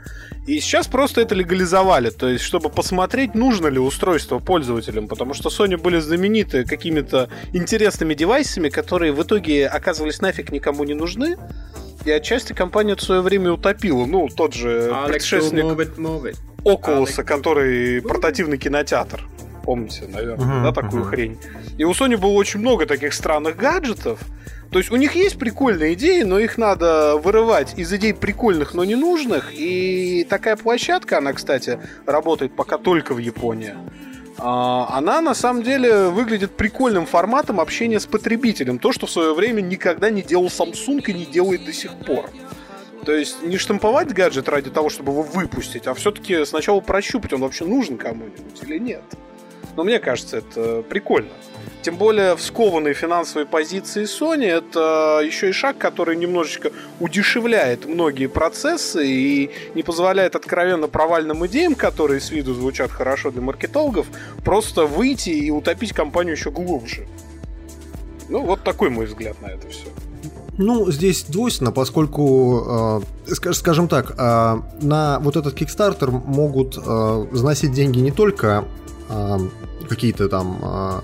И 0.46 0.60
сейчас 0.60 0.86
просто 0.88 1.22
это 1.22 1.34
легализовали, 1.34 2.10
то 2.10 2.28
есть 2.28 2.44
чтобы 2.44 2.68
посмотреть, 2.68 3.34
нужно 3.34 3.68
ли 3.68 3.78
устройство 3.78 4.40
пользователям, 4.40 5.08
потому 5.08 5.32
что 5.32 5.48
Sony 5.48 5.78
были 5.78 5.98
знамениты 6.00 6.64
какими-то 6.64 7.30
интересными 7.54 8.12
девайсами, 8.14 8.68
которые 8.68 9.12
в 9.12 9.22
итоге 9.22 9.66
оказывались 9.66 10.20
нафиг 10.20 10.52
никому 10.52 10.84
не 10.84 10.92
нужны, 10.92 11.38
и 12.04 12.10
отчасти 12.10 12.52
компания 12.52 12.94
в 12.94 13.00
свое 13.00 13.22
время 13.22 13.52
утопила. 13.52 14.04
Ну, 14.04 14.28
тот 14.28 14.52
же 14.52 14.90
Alex, 14.90 15.06
предшественник 15.08 15.64
move 15.64 15.76
it, 15.78 15.96
move 15.96 16.22
it. 16.30 16.36
Окулуса, 16.62 17.22
Алекс. 17.22 17.28
который 17.28 18.02
портативный 18.02 18.58
кинотеатр. 18.58 19.22
Помните, 19.64 20.02
наверное, 20.06 20.44
Мгм, 20.44 20.62
да, 20.64 20.72
такую 20.72 21.02
мгм. 21.02 21.10
хрень. 21.10 21.38
И 21.78 21.84
у 21.84 21.92
Sony 21.92 22.18
было 22.18 22.32
очень 22.32 22.60
много 22.60 22.84
таких 22.84 23.14
странных 23.14 23.56
гаджетов. 23.56 24.20
То 24.74 24.78
есть 24.80 24.90
у 24.90 24.96
них 24.96 25.14
есть 25.14 25.38
прикольные 25.38 25.94
идеи, 25.94 26.22
но 26.22 26.40
их 26.40 26.58
надо 26.58 27.16
вырывать 27.16 27.78
из 27.78 27.92
идей 27.92 28.12
прикольных, 28.12 28.74
но 28.74 28.84
ненужных. 28.84 29.52
И 29.54 30.26
такая 30.28 30.56
площадка, 30.56 31.18
она, 31.18 31.32
кстати, 31.32 31.78
работает 32.06 32.56
пока 32.56 32.76
только 32.76 33.14
в 33.14 33.18
Японии. 33.18 33.72
а, 34.36 34.88
Она 34.90 35.20
на 35.20 35.32
самом 35.34 35.62
деле 35.62 36.08
выглядит 36.08 36.56
прикольным 36.56 37.06
форматом 37.06 37.60
общения 37.60 38.00
с 38.00 38.06
потребителем. 38.06 38.80
То, 38.80 38.90
что 38.90 39.06
в 39.06 39.12
свое 39.12 39.32
время 39.32 39.60
никогда 39.60 40.10
не 40.10 40.22
делал 40.22 40.46
Samsung 40.46 41.04
и 41.06 41.12
не 41.12 41.24
делает 41.24 41.64
до 41.64 41.72
сих 41.72 41.92
пор. 41.94 42.28
То 43.04 43.12
есть 43.12 43.44
не 43.44 43.58
штамповать 43.58 44.12
гаджет 44.12 44.48
ради 44.48 44.70
того, 44.70 44.88
чтобы 44.90 45.12
его 45.12 45.22
выпустить, 45.22 45.86
а 45.86 45.94
все-таки 45.94 46.44
сначала 46.44 46.80
прощупать, 46.80 47.32
он 47.32 47.42
вообще 47.42 47.64
нужен 47.64 47.96
кому-нибудь 47.96 48.60
или 48.66 48.78
нет. 48.78 49.04
Но 49.76 49.84
мне 49.84 50.00
кажется, 50.00 50.38
это 50.38 50.82
прикольно. 50.82 51.30
Тем 51.84 51.98
более 51.98 52.34
в 52.34 52.40
скованной 52.40 52.94
финансовой 52.94 53.44
позиции 53.44 54.04
Sony 54.04 54.46
это 54.46 55.20
еще 55.22 55.50
и 55.50 55.52
шаг, 55.52 55.76
который 55.76 56.16
немножечко 56.16 56.70
удешевляет 56.98 57.84
многие 57.84 58.26
процессы 58.26 59.06
и 59.06 59.50
не 59.74 59.82
позволяет 59.82 60.34
откровенно 60.34 60.88
провальным 60.88 61.46
идеям, 61.46 61.74
которые 61.74 62.22
с 62.22 62.30
виду 62.30 62.54
звучат 62.54 62.90
хорошо 62.90 63.30
для 63.30 63.42
маркетологов, 63.42 64.06
просто 64.42 64.86
выйти 64.86 65.28
и 65.28 65.50
утопить 65.50 65.92
компанию 65.92 66.36
еще 66.36 66.50
глубже. 66.50 67.06
Ну, 68.30 68.40
вот 68.40 68.64
такой 68.64 68.88
мой 68.88 69.04
взгляд 69.04 69.36
на 69.42 69.48
это 69.48 69.68
все. 69.68 69.88
Ну, 70.56 70.90
здесь 70.90 71.24
двойственно, 71.24 71.70
поскольку, 71.70 73.02
э, 73.26 73.30
ска- 73.30 73.52
скажем 73.52 73.88
так, 73.88 74.14
э, 74.16 74.56
на 74.80 75.18
вот 75.20 75.36
этот 75.36 75.60
Kickstarter 75.60 76.10
могут 76.10 76.78
э, 76.78 77.26
заносить 77.32 77.72
деньги 77.72 77.98
не 77.98 78.10
только 78.10 78.64
э, 79.10 79.38
какие-то 79.86 80.30
там 80.30 80.58
э, 80.62 81.00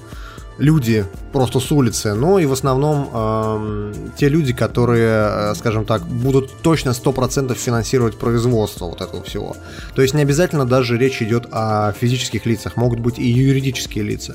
люди 0.60 1.04
просто 1.32 1.58
с 1.58 1.72
улицы, 1.72 2.14
но 2.14 2.38
и 2.38 2.46
в 2.46 2.52
основном 2.52 3.08
э, 3.12 3.94
те 4.16 4.28
люди, 4.28 4.52
которые, 4.52 5.52
э, 5.52 5.54
скажем 5.56 5.84
так, 5.84 6.06
будут 6.06 6.50
точно 6.62 6.90
100% 6.90 7.54
финансировать 7.54 8.18
производство 8.18 8.86
вот 8.86 9.00
этого 9.00 9.22
всего. 9.22 9.56
То 9.94 10.02
есть 10.02 10.14
не 10.14 10.22
обязательно 10.22 10.66
даже 10.66 10.98
речь 10.98 11.22
идет 11.22 11.48
о 11.50 11.92
физических 11.92 12.46
лицах, 12.46 12.76
могут 12.76 13.00
быть 13.00 13.18
и 13.18 13.26
юридические 13.26 14.04
лица. 14.04 14.34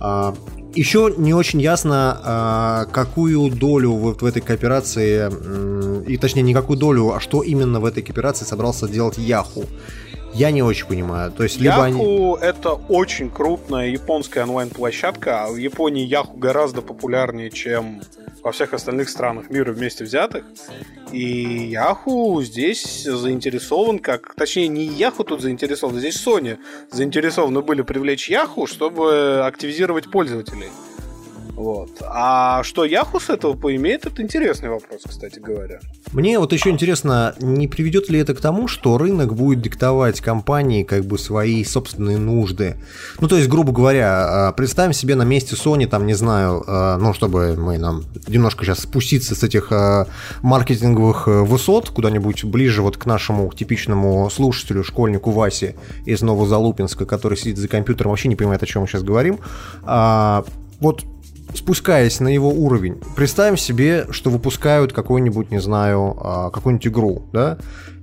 А, 0.00 0.34
еще 0.74 1.14
не 1.16 1.34
очень 1.34 1.60
ясно, 1.60 2.20
а, 2.22 2.84
какую 2.86 3.50
долю 3.50 3.92
вот 3.92 4.22
в 4.22 4.24
этой 4.24 4.42
кооперации, 4.42 5.30
и 6.06 6.16
точнее 6.16 6.42
не 6.42 6.54
какую 6.54 6.78
долю, 6.78 7.12
а 7.12 7.20
что 7.20 7.42
именно 7.42 7.80
в 7.80 7.84
этой 7.84 8.02
кооперации 8.02 8.44
собрался 8.44 8.88
делать 8.88 9.18
Яху. 9.18 9.64
Я 10.34 10.50
не 10.50 10.62
очень 10.62 10.86
понимаю. 10.86 11.32
То 11.32 11.42
есть, 11.42 11.58
либо 11.58 11.88
Яху 11.88 12.34
они... 12.36 12.46
это 12.46 12.72
очень 12.72 13.30
крупная 13.30 13.88
японская 13.88 14.44
онлайн-площадка, 14.44 15.44
а 15.44 15.50
в 15.50 15.56
Японии 15.56 16.04
Яху 16.04 16.36
гораздо 16.36 16.82
популярнее, 16.82 17.50
чем 17.50 18.00
во 18.42 18.52
всех 18.52 18.72
остальных 18.72 19.08
странах 19.08 19.50
мира 19.50 19.72
вместе 19.72 20.04
взятых. 20.04 20.44
И 21.12 21.68
Яху 21.68 22.40
здесь 22.42 23.04
заинтересован, 23.04 23.98
как... 23.98 24.34
Точнее, 24.34 24.68
не 24.68 24.84
Яху 24.84 25.24
тут 25.24 25.42
заинтересован, 25.42 25.98
здесь 25.98 26.24
Sony 26.24 26.58
заинтересованы 26.90 27.60
были 27.62 27.82
привлечь 27.82 28.30
Яху, 28.30 28.66
чтобы 28.66 29.42
активизировать 29.44 30.10
пользователей. 30.10 30.68
Вот. 31.60 31.90
А 32.00 32.62
что 32.62 32.86
Яху 32.86 33.20
с 33.20 33.28
этого 33.28 33.52
поимеет, 33.52 34.06
это 34.06 34.22
интересный 34.22 34.70
вопрос, 34.70 35.02
кстати 35.06 35.38
говоря. 35.40 35.80
Мне 36.10 36.38
вот 36.38 36.54
еще 36.54 36.70
интересно, 36.70 37.34
не 37.38 37.68
приведет 37.68 38.08
ли 38.08 38.18
это 38.18 38.34
к 38.34 38.40
тому, 38.40 38.66
что 38.66 38.96
рынок 38.96 39.34
будет 39.34 39.60
диктовать 39.60 40.22
компании 40.22 40.84
как 40.84 41.04
бы 41.04 41.18
свои 41.18 41.62
собственные 41.62 42.16
нужды? 42.16 42.76
Ну, 43.20 43.28
то 43.28 43.36
есть, 43.36 43.50
грубо 43.50 43.72
говоря, 43.72 44.48
а, 44.48 44.52
представим 44.52 44.94
себе 44.94 45.16
на 45.16 45.24
месте 45.24 45.54
Sony, 45.54 45.86
там, 45.86 46.06
не 46.06 46.14
знаю, 46.14 46.64
а, 46.66 46.96
ну, 46.96 47.12
чтобы 47.12 47.54
мы 47.58 47.76
нам 47.76 48.04
немножко 48.26 48.64
сейчас 48.64 48.78
спуститься 48.78 49.34
с 49.34 49.42
этих 49.42 49.70
а, 49.70 50.06
маркетинговых 50.40 51.28
э, 51.28 51.42
высот 51.42 51.90
куда-нибудь 51.90 52.42
ближе 52.44 52.80
вот 52.80 52.96
к 52.96 53.04
нашему 53.04 53.52
типичному 53.52 54.30
слушателю, 54.30 54.82
школьнику 54.82 55.30
Васе 55.30 55.76
из 56.06 56.22
Новозалупинска, 56.22 57.04
который 57.04 57.36
сидит 57.36 57.58
за 57.58 57.68
компьютером, 57.68 58.12
вообще 58.12 58.28
не 58.28 58.36
понимает, 58.36 58.62
о 58.62 58.66
чем 58.66 58.80
мы 58.80 58.88
сейчас 58.88 59.02
говорим. 59.02 59.40
Вот 60.80 61.04
спускаясь 61.54 62.20
на 62.20 62.28
его 62.28 62.50
уровень, 62.50 63.00
представим 63.16 63.56
себе, 63.56 64.06
что 64.10 64.30
выпускают 64.30 64.92
какую-нибудь, 64.92 65.50
не 65.50 65.60
знаю, 65.60 66.16
а, 66.20 66.50
какую-нибудь 66.50 66.86
игру, 66.86 67.28
да, 67.32 67.58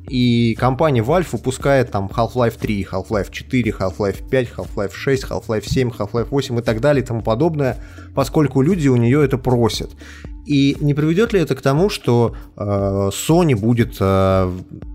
и 0.10 0.56
компания 0.56 1.02
Valve 1.02 1.28
выпускает 1.34 1.92
там 1.92 2.10
Half-Life 2.14 2.58
3, 2.60 2.88
Half-Life 2.90 3.30
4, 3.32 3.72
Half-Life 3.72 4.30
5, 4.30 4.50
Half-Life 4.56 4.94
6, 4.94 5.24
Half-Life 5.26 5.66
7, 5.68 5.90
Half-Life 5.90 6.28
8 6.30 6.60
и 6.60 6.62
так 6.62 6.80
далее 6.80 7.04
и 7.04 7.06
тому 7.06 7.22
подобное, 7.22 7.78
поскольку 8.16 8.62
люди 8.62 8.88
у 8.88 8.96
нее 8.96 9.24
это 9.24 9.38
просят. 9.38 9.92
И 10.48 10.78
не 10.80 10.94
приведет 10.94 11.34
ли 11.34 11.42
это 11.42 11.56
к 11.56 11.62
тому, 11.62 11.90
что 11.90 12.34
э, 12.56 12.62
Sony 12.62 13.54
будет 13.54 13.98
э, 14.00 14.52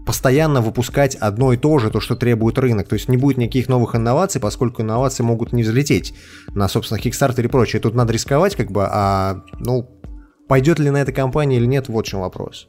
постоянно 0.06 0.62
выпускать 0.62 1.14
одно 1.16 1.52
и 1.52 1.58
то 1.58 1.78
же, 1.78 1.90
то, 1.90 2.00
что 2.00 2.16
требует 2.16 2.58
рынок? 2.58 2.88
То 2.88 2.94
есть 2.94 3.10
не 3.10 3.18
будет 3.18 3.36
никаких 3.36 3.68
новых 3.68 3.94
инноваций, 3.94 4.40
поскольку 4.40 4.80
инновации 4.80 5.22
могут 5.22 5.52
не 5.52 5.62
взлететь 5.62 6.14
на, 6.54 6.68
собственно, 6.68 6.98
Kickstarter 6.98 7.44
и 7.44 7.48
прочее. 7.48 7.82
Тут 7.82 7.94
надо 7.94 8.14
рисковать, 8.14 8.56
как 8.56 8.72
бы, 8.72 8.86
а, 8.90 9.44
ну, 9.58 9.90
пойдет 10.48 10.78
ли 10.78 10.88
на 10.88 11.02
это 11.02 11.12
компания 11.12 11.58
или 11.58 11.66
нет, 11.66 11.88
вот 11.90 12.06
в 12.06 12.08
чем 12.08 12.20
вопрос. 12.20 12.68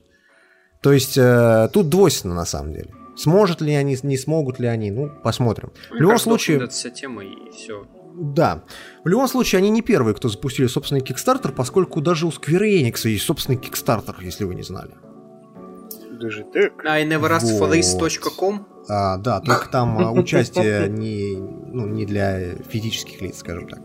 То 0.81 0.91
есть 0.91 1.17
э, 1.17 1.69
тут 1.71 1.87
двойственно 1.87 2.35
на 2.35 2.45
самом 2.45 2.73
деле. 2.73 2.93
Сможет 3.15 3.61
ли 3.61 3.73
они, 3.73 3.97
не 4.03 4.17
смогут 4.17 4.59
ли 4.59 4.67
они, 4.67 4.91
ну, 4.91 5.09
посмотрим. 5.23 5.71
Мне 5.89 5.99
в 5.99 6.01
любом 6.01 6.09
кажется, 6.15 6.29
случае... 6.29 6.67
Вся 6.67 6.89
тема 6.89 7.23
и 7.23 7.49
все. 7.55 7.87
Да. 8.15 8.63
В 9.03 9.07
любом 9.07 9.27
случае, 9.27 9.59
они 9.59 9.69
не 9.69 9.81
первые, 9.81 10.13
кто 10.15 10.29
запустили 10.29 10.67
собственный 10.67 11.01
Kickstarter, 11.01 11.51
поскольку 11.51 12.01
даже 12.01 12.27
у 12.27 12.29
Square 12.29 12.81
Enix 12.81 13.07
есть 13.07 13.25
собственный 13.25 13.57
Kickstarter, 13.57 14.15
если 14.21 14.43
вы 14.43 14.55
не 14.55 14.63
знали. 14.63 14.91
Даже 16.19 16.45
так? 16.53 16.85
А, 16.85 16.93
I 16.93 17.05
neverastforthis.com? 17.05 18.67
А, 18.87 19.17
да, 19.17 19.39
только 19.39 19.69
там 19.69 19.97
а, 19.99 20.11
участие 20.11 20.89
не, 20.89 21.35
ну, 21.37 21.87
не 21.87 22.05
для 22.05 22.55
физических 22.69 23.21
лиц, 23.21 23.39
скажем 23.39 23.67
так. 23.67 23.79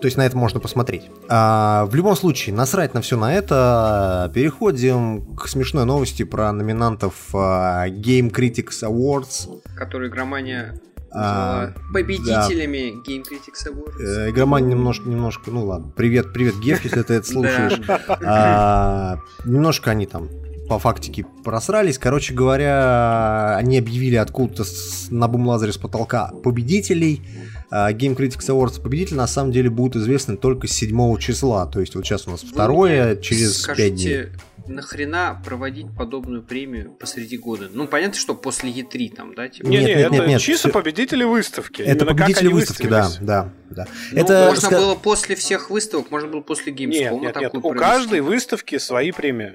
То 0.00 0.06
есть 0.06 0.16
на 0.16 0.24
это 0.24 0.36
можно 0.36 0.60
посмотреть. 0.60 1.10
А, 1.28 1.86
в 1.86 1.94
любом 1.94 2.16
случае, 2.16 2.54
насрать 2.54 2.94
на 2.94 3.00
все 3.00 3.16
на 3.16 3.34
это. 3.34 4.30
Переходим 4.32 5.34
к 5.34 5.48
смешной 5.48 5.84
новости 5.84 6.22
про 6.22 6.52
номинантов 6.52 7.34
а, 7.34 7.88
Game 7.88 8.30
Critics 8.32 8.82
Awards. 8.82 9.60
Который 9.76 10.08
игромания 10.08 10.80
а, 11.10 11.72
победителями 11.92 12.94
да. 13.04 13.10
Game 13.10 13.22
Critics 13.22 13.66
Awards. 13.66 14.00
Э, 14.00 14.30
игромания 14.30 14.70
немножко, 14.70 15.08
немножко, 15.08 15.50
ну 15.50 15.64
ладно. 15.64 15.92
Привет, 15.96 16.32
привет, 16.32 16.58
Геф, 16.60 16.84
если 16.84 17.02
ты 17.02 17.14
это 17.14 17.26
слушаешь. 17.30 17.80
А, 18.24 19.18
немножко 19.44 19.90
они 19.90 20.06
там 20.06 20.28
по 20.68 20.78
фактике 20.78 21.24
просрались. 21.44 21.98
Короче 21.98 22.34
говоря, 22.34 23.56
они 23.56 23.78
объявили 23.78 24.16
откуда-то 24.16 24.64
на 25.10 25.26
бумлазере 25.26 25.72
с 25.72 25.78
потолка 25.78 26.32
победителей. 26.44 27.22
А, 27.70 27.92
Game 27.92 28.16
Critics 28.16 28.48
Awards 28.48 28.80
победитель 28.80 29.16
на 29.16 29.26
самом 29.26 29.52
деле 29.52 29.70
будут 29.70 29.96
известны 29.96 30.36
только 30.36 30.66
с 30.66 30.72
7 30.72 31.16
числа. 31.18 31.66
То 31.66 31.80
есть 31.80 31.94
вот 31.94 32.04
сейчас 32.04 32.28
у 32.28 32.30
нас 32.30 32.42
второе, 32.42 33.16
через 33.16 33.62
скажите, 33.62 33.90
5 33.90 33.94
дней. 33.94 34.26
Нахрена 34.68 35.40
проводить 35.44 35.86
подобную 35.96 36.42
премию 36.42 36.92
посреди 36.92 37.36
года? 37.38 37.68
Ну, 37.72 37.86
понятно, 37.86 38.18
что 38.18 38.34
после 38.34 38.70
E3 38.70 39.14
там, 39.14 39.34
да? 39.34 39.48
Типа... 39.48 39.66
Нет, 39.66 39.84
нет, 39.84 39.96
нет, 39.96 40.10
нет, 40.10 40.26
нет, 40.28 40.40
чисто 40.40 40.68
все... 40.68 40.78
победители 40.78 41.24
выставки. 41.24 41.82
Это 41.82 42.04
Именно 42.04 42.06
победители 42.06 42.48
выставки, 42.48 42.86
да, 42.86 43.08
да, 43.20 43.52
да. 43.70 43.86
Ну, 44.12 44.18
это 44.20 44.46
можно 44.48 44.70
было 44.70 44.94
после 44.94 45.36
всех 45.36 45.70
выставок, 45.70 46.10
можно 46.10 46.28
было 46.28 46.40
после 46.40 46.72
Gamescom. 46.72 47.20
Нет, 47.20 47.36
нет, 47.36 47.36
нет. 47.36 47.54
у 47.54 47.72
каждой 47.72 48.20
выставки 48.20 48.78
свои 48.78 49.12
премии. 49.12 49.54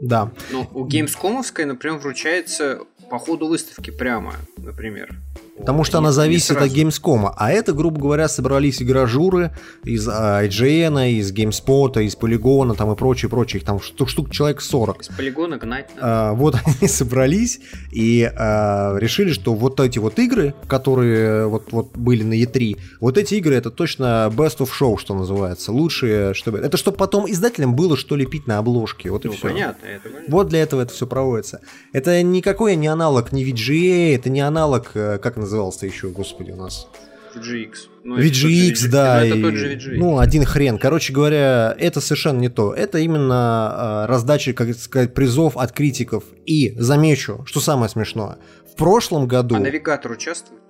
Да. 0.00 0.32
Ну, 0.50 0.66
у 0.72 0.86
Gamescomовской, 0.86 1.66
например, 1.66 1.98
вручается 1.98 2.80
по 3.10 3.18
ходу 3.18 3.48
выставки 3.48 3.90
прямо, 3.90 4.34
например. 4.56 5.14
Потому 5.60 5.84
что 5.84 5.98
она 5.98 6.12
зависит 6.12 6.56
от 6.56 6.70
Gamescom. 6.70 7.32
А 7.36 7.50
это, 7.50 7.72
грубо 7.72 8.00
говоря, 8.00 8.28
собрались 8.28 8.82
игражуры 8.82 9.52
из 9.84 10.08
а, 10.08 10.44
IGN, 10.44 11.10
из 11.12 11.32
GameSpot, 11.32 12.02
из 12.02 12.16
Полигона 12.16 12.74
там 12.74 12.92
и 12.92 12.96
прочее, 12.96 13.28
прочее. 13.28 13.60
Их 13.60 13.66
там 13.66 13.80
штук, 13.80 14.08
штук 14.08 14.30
человек 14.30 14.60
40. 14.60 15.02
Из 15.02 15.08
Полигона 15.08 15.58
гнать 15.58 15.88
надо. 15.96 16.00
А, 16.00 16.32
вот 16.32 16.56
они 16.64 16.88
собрались 16.88 17.60
и 17.92 18.30
а, 18.34 18.96
решили, 18.98 19.32
что 19.32 19.54
вот 19.54 19.78
эти 19.80 19.98
вот 19.98 20.18
игры, 20.18 20.54
которые 20.66 21.46
вот, 21.46 21.72
вот 21.72 21.96
были 21.96 22.22
на 22.22 22.34
E3, 22.34 22.78
вот 23.00 23.18
эти 23.18 23.34
игры 23.34 23.54
это 23.54 23.70
точно 23.70 24.32
best 24.34 24.58
of 24.58 24.70
show, 24.78 24.98
что 24.98 25.14
называется. 25.14 25.72
Лучшие, 25.72 26.34
чтобы... 26.34 26.58
Это 26.58 26.76
чтобы 26.76 26.96
потом 26.96 27.30
издателям 27.30 27.76
было 27.76 27.96
что 27.96 28.16
лепить 28.16 28.46
на 28.46 28.58
обложке. 28.58 29.10
Вот 29.10 29.24
и 29.24 29.28
ну, 29.28 29.34
все. 29.34 29.48
Понятно, 29.48 29.86
это 29.86 30.08
понятно. 30.08 30.34
Вот 30.34 30.48
для 30.48 30.62
этого 30.62 30.80
это 30.82 30.92
все 30.92 31.06
проводится. 31.06 31.60
Это 31.92 32.22
никакой 32.22 32.76
не 32.76 32.86
аналог 32.86 33.32
не 33.32 33.44
VGA, 33.44 34.14
это 34.14 34.30
не 34.30 34.40
аналог, 34.40 34.92
э, 34.94 35.18
как 35.18 35.36
называется, 35.36 35.49
назывался 35.50 35.86
еще, 35.86 36.08
господи, 36.08 36.52
у 36.52 36.56
нас? 36.56 36.86
VGX. 37.34 37.74
Ну, 38.04 38.18
VGX, 38.18 38.88
да. 38.88 39.20
Ну, 39.20 39.26
это 39.26 39.42
тот 39.42 39.54
же 39.54 39.74
VGX. 39.74 39.96
Ну, 39.96 40.18
один 40.18 40.44
хрен. 40.44 40.78
Короче 40.78 41.12
говоря, 41.12 41.74
это 41.78 42.00
совершенно 42.00 42.38
не 42.38 42.48
то. 42.48 42.72
Это 42.72 42.98
именно 42.98 44.04
э, 44.04 44.10
раздача, 44.10 44.52
как 44.52 44.74
сказать, 44.76 45.14
призов 45.14 45.56
от 45.56 45.72
критиков. 45.72 46.24
И 46.46 46.74
замечу, 46.76 47.42
что 47.46 47.60
самое 47.60 47.88
смешное. 47.88 48.38
В 48.72 48.76
прошлом 48.76 49.26
году... 49.26 49.56
А 49.56 49.60
навигатор 49.60 50.12
участвует? 50.12 50.60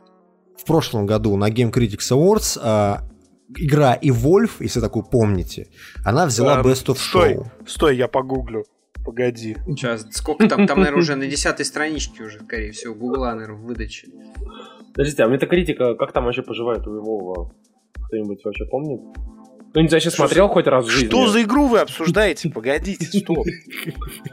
В 0.58 0.64
прошлом 0.66 1.06
году 1.06 1.36
на 1.36 1.50
Game 1.50 1.72
Critics 1.72 2.10
Awards 2.10 2.60
э, 2.62 2.96
игра 3.56 3.94
и 3.94 4.10
Wolf, 4.10 4.50
если 4.60 4.80
такую 4.80 5.04
помните, 5.04 5.68
она 6.04 6.26
взяла 6.26 6.58
а, 6.58 6.62
Best 6.62 6.86
of 6.86 6.98
стой, 6.98 7.34
Show. 7.34 7.46
Стой, 7.66 7.96
я 7.96 8.08
погуглю. 8.08 8.64
Погоди. 9.04 9.56
Сейчас, 9.66 10.06
сколько 10.12 10.48
там? 10.48 10.66
Там, 10.66 10.78
наверное, 10.80 11.00
уже 11.00 11.16
на 11.16 11.26
десятой 11.26 11.64
страничке 11.64 12.24
уже, 12.24 12.40
скорее 12.40 12.72
всего, 12.72 12.94
Гугла, 12.94 13.32
наверное, 13.34 13.56
в 13.56 13.62
выдаче. 13.62 14.08
Подождите, 14.92 15.24
а 15.24 15.28
метакритика, 15.28 15.94
как 15.94 16.12
там 16.12 16.24
вообще 16.24 16.42
поживает 16.42 16.86
у 16.86 16.94
его? 16.94 17.52
Кто-нибудь 18.06 18.44
вообще 18.44 18.66
помнит? 18.66 19.00
Кто-нибудь 19.70 19.92
вообще 19.92 20.10
смотрел 20.10 20.48
хоть 20.48 20.66
раз 20.66 20.86
в 20.86 20.88
жизни? 20.88 21.08
Что 21.08 21.28
за 21.28 21.42
игру 21.42 21.66
вы 21.66 21.78
обсуждаете? 21.78 22.50
Погодите, 22.50 23.06
стоп. 23.06 23.46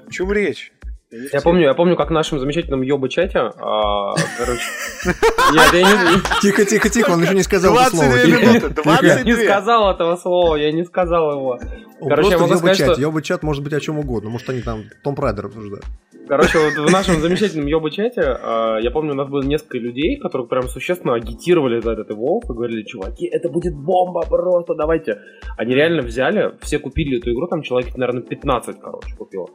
Чем 0.10 0.32
речь? 0.32 0.74
Я 1.10 1.40
помню, 1.42 1.62
я 1.62 1.74
помню, 1.74 1.96
как 1.96 2.10
в 2.10 2.14
нашем 2.14 2.38
замечательном 2.38 2.82
ёба-чате, 2.82 3.40
а, 3.40 4.14
короче... 4.38 4.62
Тихо, 6.42 6.66
тихо, 6.66 6.90
тихо, 6.90 7.12
он 7.12 7.24
еще 7.24 7.34
не 7.34 7.44
сказал 7.44 7.76
это 7.78 7.92
слово. 7.92 8.10
22 8.10 8.40
минуты, 8.40 8.70
22. 8.84 9.08
Я 9.08 9.24
не 9.24 9.34
сказал 9.34 9.92
этого 9.92 10.16
слова, 10.18 10.56
я 10.58 10.72
не 10.74 10.84
сказал 10.84 11.32
его. 11.32 11.60
Короче, 12.02 12.32
я 12.32 12.38
могу 12.38 12.56
сказать, 12.56 12.76
что... 12.76 12.94
Ёба-чат 13.00 13.42
может 13.42 13.64
быть 13.64 13.72
о 13.72 13.80
чем 13.80 14.00
угодно, 14.00 14.30
может 14.30 14.50
они 14.50 14.62
там 14.62 14.84
Том 15.02 15.16
Прайдер 15.16 15.46
обсуждают. 15.46 15.86
Короче, 16.28 16.60
вот 16.60 16.90
в 16.90 16.92
нашем 16.92 17.22
замечательном 17.22 17.68
ёба-чате, 17.68 18.22
а, 18.22 18.78
я 18.80 18.92
помню, 18.92 19.14
у 19.14 19.16
нас 19.16 19.30
было 19.30 19.42
несколько 19.42 19.78
людей, 19.78 20.18
которые 20.18 20.46
прям 20.50 20.68
существенно 20.68 21.14
агитировали 21.14 21.80
за 21.80 21.92
этот 21.94 22.12
Evolve 22.12 22.44
и 22.50 22.54
говорили, 22.54 22.84
чуваки, 22.84 23.28
это 23.28 23.48
будет 23.48 23.74
бомба 23.74 24.26
просто, 24.28 24.76
давайте. 24.76 25.22
Они 25.58 25.74
реально 25.74 26.02
взяли, 26.02 26.52
все 26.60 26.80
купили 26.80 27.18
эту 27.18 27.32
игру, 27.32 27.48
там 27.48 27.62
человек, 27.62 27.96
наверное, 27.96 28.24
15, 28.24 28.78
короче, 28.78 29.16
купил. 29.16 29.50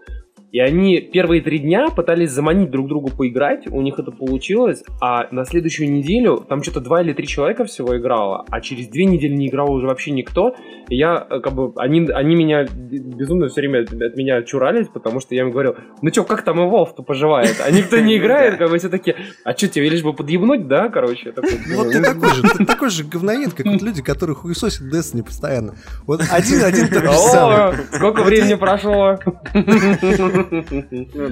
И 0.53 0.61
они 0.61 1.01
первые 1.01 1.41
три 1.41 1.59
дня 1.59 1.89
пытались 1.89 2.31
заманить 2.31 2.71
друг 2.71 2.87
другу 2.87 3.11
поиграть, 3.11 3.67
у 3.67 3.81
них 3.81 3.99
это 3.99 4.11
получилось, 4.11 4.85
а 5.01 5.27
на 5.31 5.47
следующую 5.47 5.91
неделю 5.91 6.45
там 6.47 6.63
что-то 6.63 6.81
два 6.81 7.01
или 7.01 7.15
три 7.15 7.27
человека 7.27 7.65
всего 7.65 7.97
играло, 7.97 8.45
а 8.51 8.61
через 8.61 8.89
две 8.89 9.07
недели 9.07 9.33
не 9.33 9.49
играл 9.49 9.73
уже 9.73 9.87
вообще 9.87 10.11
никто. 10.11 10.55
И 10.91 10.97
я, 10.97 11.27
э, 11.31 11.41
как 11.41 11.55
бы, 11.55 11.73
они, 11.77 12.07
они 12.11 12.37
меня 12.37 12.67
безумно 12.67 13.49
все 13.49 13.63
время 13.63 13.81
от 13.85 14.17
меня 14.17 14.43
чурались, 14.43 14.89
потому 14.89 15.21
что 15.21 15.35
я 15.35 15.41
им 15.41 15.53
говорил, 15.53 15.75
ну 16.03 16.11
что, 16.13 16.25
как 16.25 16.43
там 16.43 16.61
Evolve-то 16.61 17.03
поживает? 17.03 17.57
А 17.65 17.71
никто 17.71 17.99
не 17.99 18.17
играет, 18.19 18.57
как 18.57 18.69
бы 18.69 18.77
все 18.77 18.91
такие, 18.91 19.17
а 19.45 19.57
что, 19.57 19.69
тебе 19.69 19.89
лишь 19.89 20.03
бы 20.03 20.13
подъебнуть, 20.13 20.69
да, 20.69 20.91
короче? 20.91 21.33
Ну 21.67 21.77
вот 21.77 21.93
ты 21.93 22.03
такой 22.03 22.35
же, 22.35 22.43
ты 22.43 22.67
такой 22.67 22.91
же 22.91 23.05
говноед, 23.05 23.55
как 23.55 23.65
вот 23.65 23.81
люди, 23.81 24.03
которые 24.03 24.37
хуесосят 24.37 24.83
Destiny 24.93 25.25
постоянно. 25.25 25.77
Вот 26.07 26.21
один-один 26.31 26.89
тот 26.93 27.05
же 27.05 27.13
самый. 27.13 27.77
Сколько 27.91 28.23
времени 28.23 28.55
прошло? 28.57 29.19
23, 30.51 31.31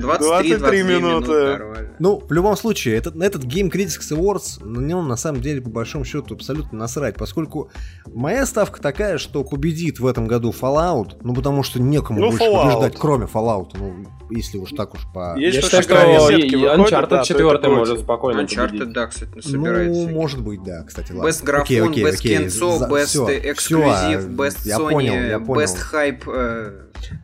23 0.56 0.82
минуты. 0.82 1.60
Ну, 1.98 2.22
в 2.26 2.32
любом 2.32 2.56
случае, 2.56 2.96
этот, 2.96 3.16
этот 3.16 3.44
Game 3.44 3.70
Critics 3.70 4.10
Awards, 4.12 4.64
на 4.64 4.80
нем 4.80 5.08
на 5.08 5.16
самом 5.16 5.40
деле, 5.40 5.60
по 5.60 5.70
большому 5.70 6.04
счету, 6.04 6.34
абсолютно 6.34 6.78
насрать, 6.78 7.16
поскольку 7.16 7.70
моя 8.06 8.46
ставка 8.46 8.80
такая, 8.80 9.18
что 9.18 9.44
победит 9.44 10.00
в 10.00 10.06
этом 10.06 10.26
году 10.26 10.50
Fallout, 10.58 11.16
ну, 11.22 11.34
потому 11.34 11.62
что 11.62 11.80
некому 11.80 12.20
Ну, 12.20 12.30
больше 12.30 12.44
Fallout. 12.44 12.62
побеждать, 12.62 12.96
кроме 12.98 13.26
Fallout, 13.26 13.70
ну, 13.78 14.06
если 14.30 14.58
уж 14.58 14.70
так 14.70 14.94
уж 14.94 15.00
по... 15.12 15.36
Есть 15.38 15.56
Я 15.56 15.62
что 15.62 15.82
считаю, 15.82 16.14
что 16.18 16.26
выходят, 16.26 16.52
Uncharted 16.78 17.08
да, 17.08 17.18
то 17.20 17.24
4 17.24 17.50
это 17.50 17.68
может 17.68 18.00
спокойно 18.00 18.40
Uncharted, 18.40 18.68
победить. 18.68 18.92
да, 18.92 19.06
кстати, 19.06 19.30
Ну, 19.34 19.42
собирается. 19.42 20.08
может 20.08 20.40
быть, 20.42 20.62
да, 20.62 20.84
кстати, 20.84 21.12
ладно. 21.12 21.28
Best 21.28 21.44
графон, 21.44 21.62
Окей, 21.64 21.80
окей, 21.82 22.04
best 22.04 22.14
окей. 22.14 22.48
За- 22.48 22.88
best 22.90 23.50
эксклюзив, 23.50 24.28
best 24.30 24.58
я 24.64 24.76
Sony, 24.78 24.90
понял, 24.90 25.14
я 25.14 25.38
понял. 25.40 25.60
best 25.62 25.76
hype. 25.92 26.22
э, 26.26 26.72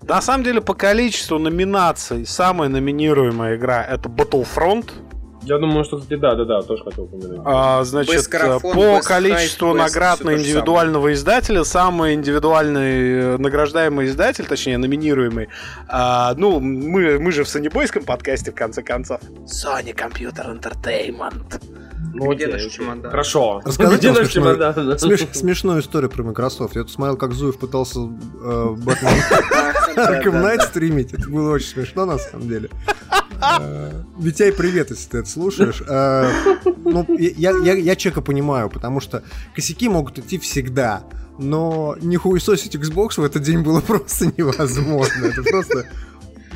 На 0.09 0.21
самом 0.23 0.43
деле, 0.45 0.61
по 0.61 0.75
количеству 0.75 1.39
номинаций, 1.39 1.76
самая 2.25 2.69
номинируемая 2.69 3.57
игра 3.57 3.85
это 3.85 4.09
Battlefront. 4.09 4.91
Я 5.43 5.59
думаю, 5.59 5.85
что, 5.85 5.99
кстати, 5.99 6.19
да, 6.19 6.35
да, 6.35 6.45
да, 6.45 6.63
тоже 6.63 6.83
хотел 6.83 7.05
упомянуть. 7.05 7.41
А, 7.45 7.85
значит, 7.85 8.29
по 8.29 9.01
количеству 9.01 9.69
hype, 9.69 9.75
best 9.75 9.79
наград 9.79 10.25
на 10.25 10.35
индивидуального 10.35 11.13
издателя, 11.13 11.63
самый 11.63 12.15
индивидуальный 12.15 13.35
э, 13.35 13.37
награждаемый 13.39 14.07
издатель, 14.07 14.47
точнее, 14.47 14.79
номинируемый, 14.79 15.49
а, 15.89 16.35
ну, 16.37 16.59
мы, 16.59 17.21
мы 17.21 17.31
же 17.31 17.45
в 17.45 17.49
сонебойском 17.49 18.03
подкасте, 18.03 18.51
в 18.51 18.57
конце 18.57 18.83
концов. 18.83 19.21
Sony 19.45 19.95
Computer 19.95 20.59
Entertainment. 20.59 21.63
Ну, 22.17 22.35
Где 22.35 22.47
наш 22.49 22.63
чемодан? 22.65 23.11
Хорошо. 23.11 23.61
Рассказать 23.65 23.99
Где 23.99 24.09
наш 24.13 24.19
смешную- 24.29 24.57
чемодан? 24.57 24.75
Смеш- 24.99 25.35
смешную 25.35 25.81
историю 25.81 26.11
про 26.11 26.23
Microsoft. 26.23 26.75
Я 26.77 26.83
тут 26.83 26.91
смотрел, 26.93 27.17
как 27.17 27.33
Зуев 27.33 27.59
пытался 27.59 27.99
Batman 28.01 29.17
Да, 29.97 30.21
Arkham 30.21 30.43
Knight 30.43 30.63
стримить. 30.67 31.13
Это 31.15 31.29
было 31.31 31.53
очень 31.53 31.69
смешно, 31.69 32.07
на 32.07 32.19
самом 32.19 32.49
деле. 32.49 32.71
Э, 33.61 33.93
Витяй, 34.19 34.53
привет, 34.53 34.91
если 34.91 35.09
ты 35.11 35.19
это 35.19 35.29
слушаешь. 35.29 35.83
Э, 35.89 36.29
Ну, 36.85 37.07
я, 37.19 37.53
я, 37.63 37.75
я 37.75 37.97
человека 37.97 38.23
понимаю, 38.23 38.71
потому 38.71 39.01
что 39.01 39.23
косяки 39.55 39.89
могут 39.89 40.19
идти 40.19 40.39
всегда. 40.39 41.03
Но 41.39 41.97
не 42.01 42.17
хуесосить 42.17 42.75
Xbox 42.77 43.21
в 43.21 43.25
этот 43.25 43.43
день 43.43 43.61
было 43.63 43.81
просто 43.81 44.27
невозможно. 44.37 45.27
Это 45.27 45.43
просто... 45.43 45.85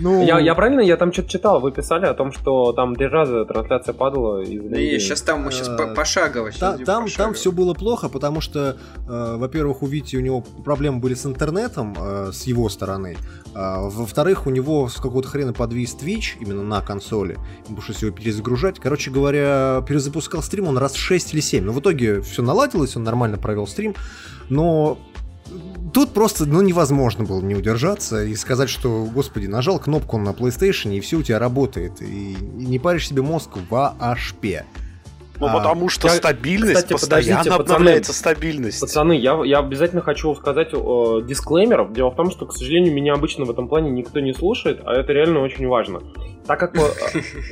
Ну, 0.00 0.24
Я, 0.24 0.38
я 0.40 0.54
правильно, 0.54 0.80
я 0.80 0.96
там 0.96 1.12
что-то 1.12 1.28
читал, 1.28 1.60
вы 1.60 1.72
писали 1.72 2.06
о 2.06 2.14
том, 2.14 2.32
что 2.32 2.72
там 2.72 2.96
три 2.96 3.06
раза 3.06 3.44
трансляция 3.44 3.92
падала 3.94 4.40
из 4.40 4.62
Да 4.62 4.76
не, 4.78 4.98
сейчас 4.98 5.22
там 5.22 5.42
мы 5.42 5.52
сейчас 5.52 5.68
Э, 5.68 5.94
пошагово. 5.94 6.50
щас 6.50 6.60
Та- 6.60 6.76
там, 6.84 7.04
пошагово. 7.04 7.26
там 7.26 7.34
все 7.34 7.52
было 7.52 7.74
плохо, 7.74 8.08
потому 8.08 8.40
что, 8.40 8.76
э, 9.08 9.36
во-первых, 9.36 9.82
у 9.82 9.86
Вити 9.86 10.16
у 10.16 10.20
него 10.20 10.40
проблемы 10.64 11.00
были 11.00 11.14
с 11.14 11.26
интернетом 11.26 11.94
э, 11.98 12.30
с 12.32 12.44
его 12.46 12.68
стороны. 12.68 13.16
А, 13.54 13.80
во-вторых, 13.82 14.46
у 14.46 14.50
него 14.50 14.88
с 14.88 14.94
какого-то 14.96 15.28
хрена 15.28 15.52
подвис 15.52 15.96
Twitch 16.00 16.38
именно 16.40 16.62
на 16.62 16.80
консоли. 16.80 17.36
Ему 17.66 17.76
пришлось 17.78 18.02
его 18.02 18.12
перезагружать. 18.16 18.78
Короче 18.78 19.10
говоря, 19.10 19.84
перезапускал 19.88 20.42
стрим 20.42 20.68
он 20.68 20.78
раз 20.78 20.94
6 20.94 21.34
или 21.34 21.40
7. 21.40 21.64
Но 21.64 21.72
в 21.72 21.80
итоге 21.80 22.20
все 22.20 22.42
наладилось, 22.42 22.96
он 22.96 23.02
нормально 23.04 23.38
провел 23.38 23.66
стрим. 23.66 23.94
Но 24.48 24.98
Тут 25.92 26.12
просто, 26.12 26.46
ну, 26.46 26.62
невозможно 26.62 27.24
было 27.24 27.40
не 27.40 27.54
удержаться 27.54 28.22
и 28.24 28.34
сказать, 28.36 28.68
что, 28.70 29.04
господи, 29.04 29.46
нажал 29.46 29.78
кнопку 29.78 30.18
на 30.18 30.30
PlayStation, 30.30 30.94
и 30.96 31.00
все 31.00 31.16
у 31.16 31.22
тебя 31.22 31.38
работает. 31.38 32.00
И, 32.02 32.32
и 32.34 32.36
не 32.66 32.78
паришь 32.78 33.08
себе 33.08 33.22
мозг 33.22 33.50
вообще. 33.68 34.64
Ну, 35.38 35.46
А, 35.46 35.54
потому 35.56 35.88
что 35.88 36.08
я- 36.08 36.14
стабильность, 36.14 36.74
кстати, 36.74 36.92
постоянно 36.92 37.38
подождите, 37.38 37.50
пацаны. 37.56 37.74
обновляется 37.76 38.12
стабильность. 38.12 38.80
Пацаны, 38.80 39.14
я, 39.14 39.40
я 39.44 39.58
обязательно 39.60 40.02
хочу 40.02 40.34
сказать 40.34 40.68
э, 40.72 41.20
дисклеймер. 41.26 41.88
Дело 41.92 42.10
в 42.10 42.14
том, 42.16 42.30
что, 42.30 42.44
к 42.44 42.52
сожалению, 42.52 42.92
меня 42.92 43.14
обычно 43.14 43.46
в 43.46 43.50
этом 43.50 43.66
плане 43.66 43.90
никто 43.90 44.20
не 44.20 44.34
слушает, 44.34 44.80
а 44.84 44.92
это 44.92 45.14
реально 45.14 45.40
очень 45.40 45.66
важно. 45.66 46.00
Так 46.50 46.58
как, 46.58 46.76
э, 46.76 46.80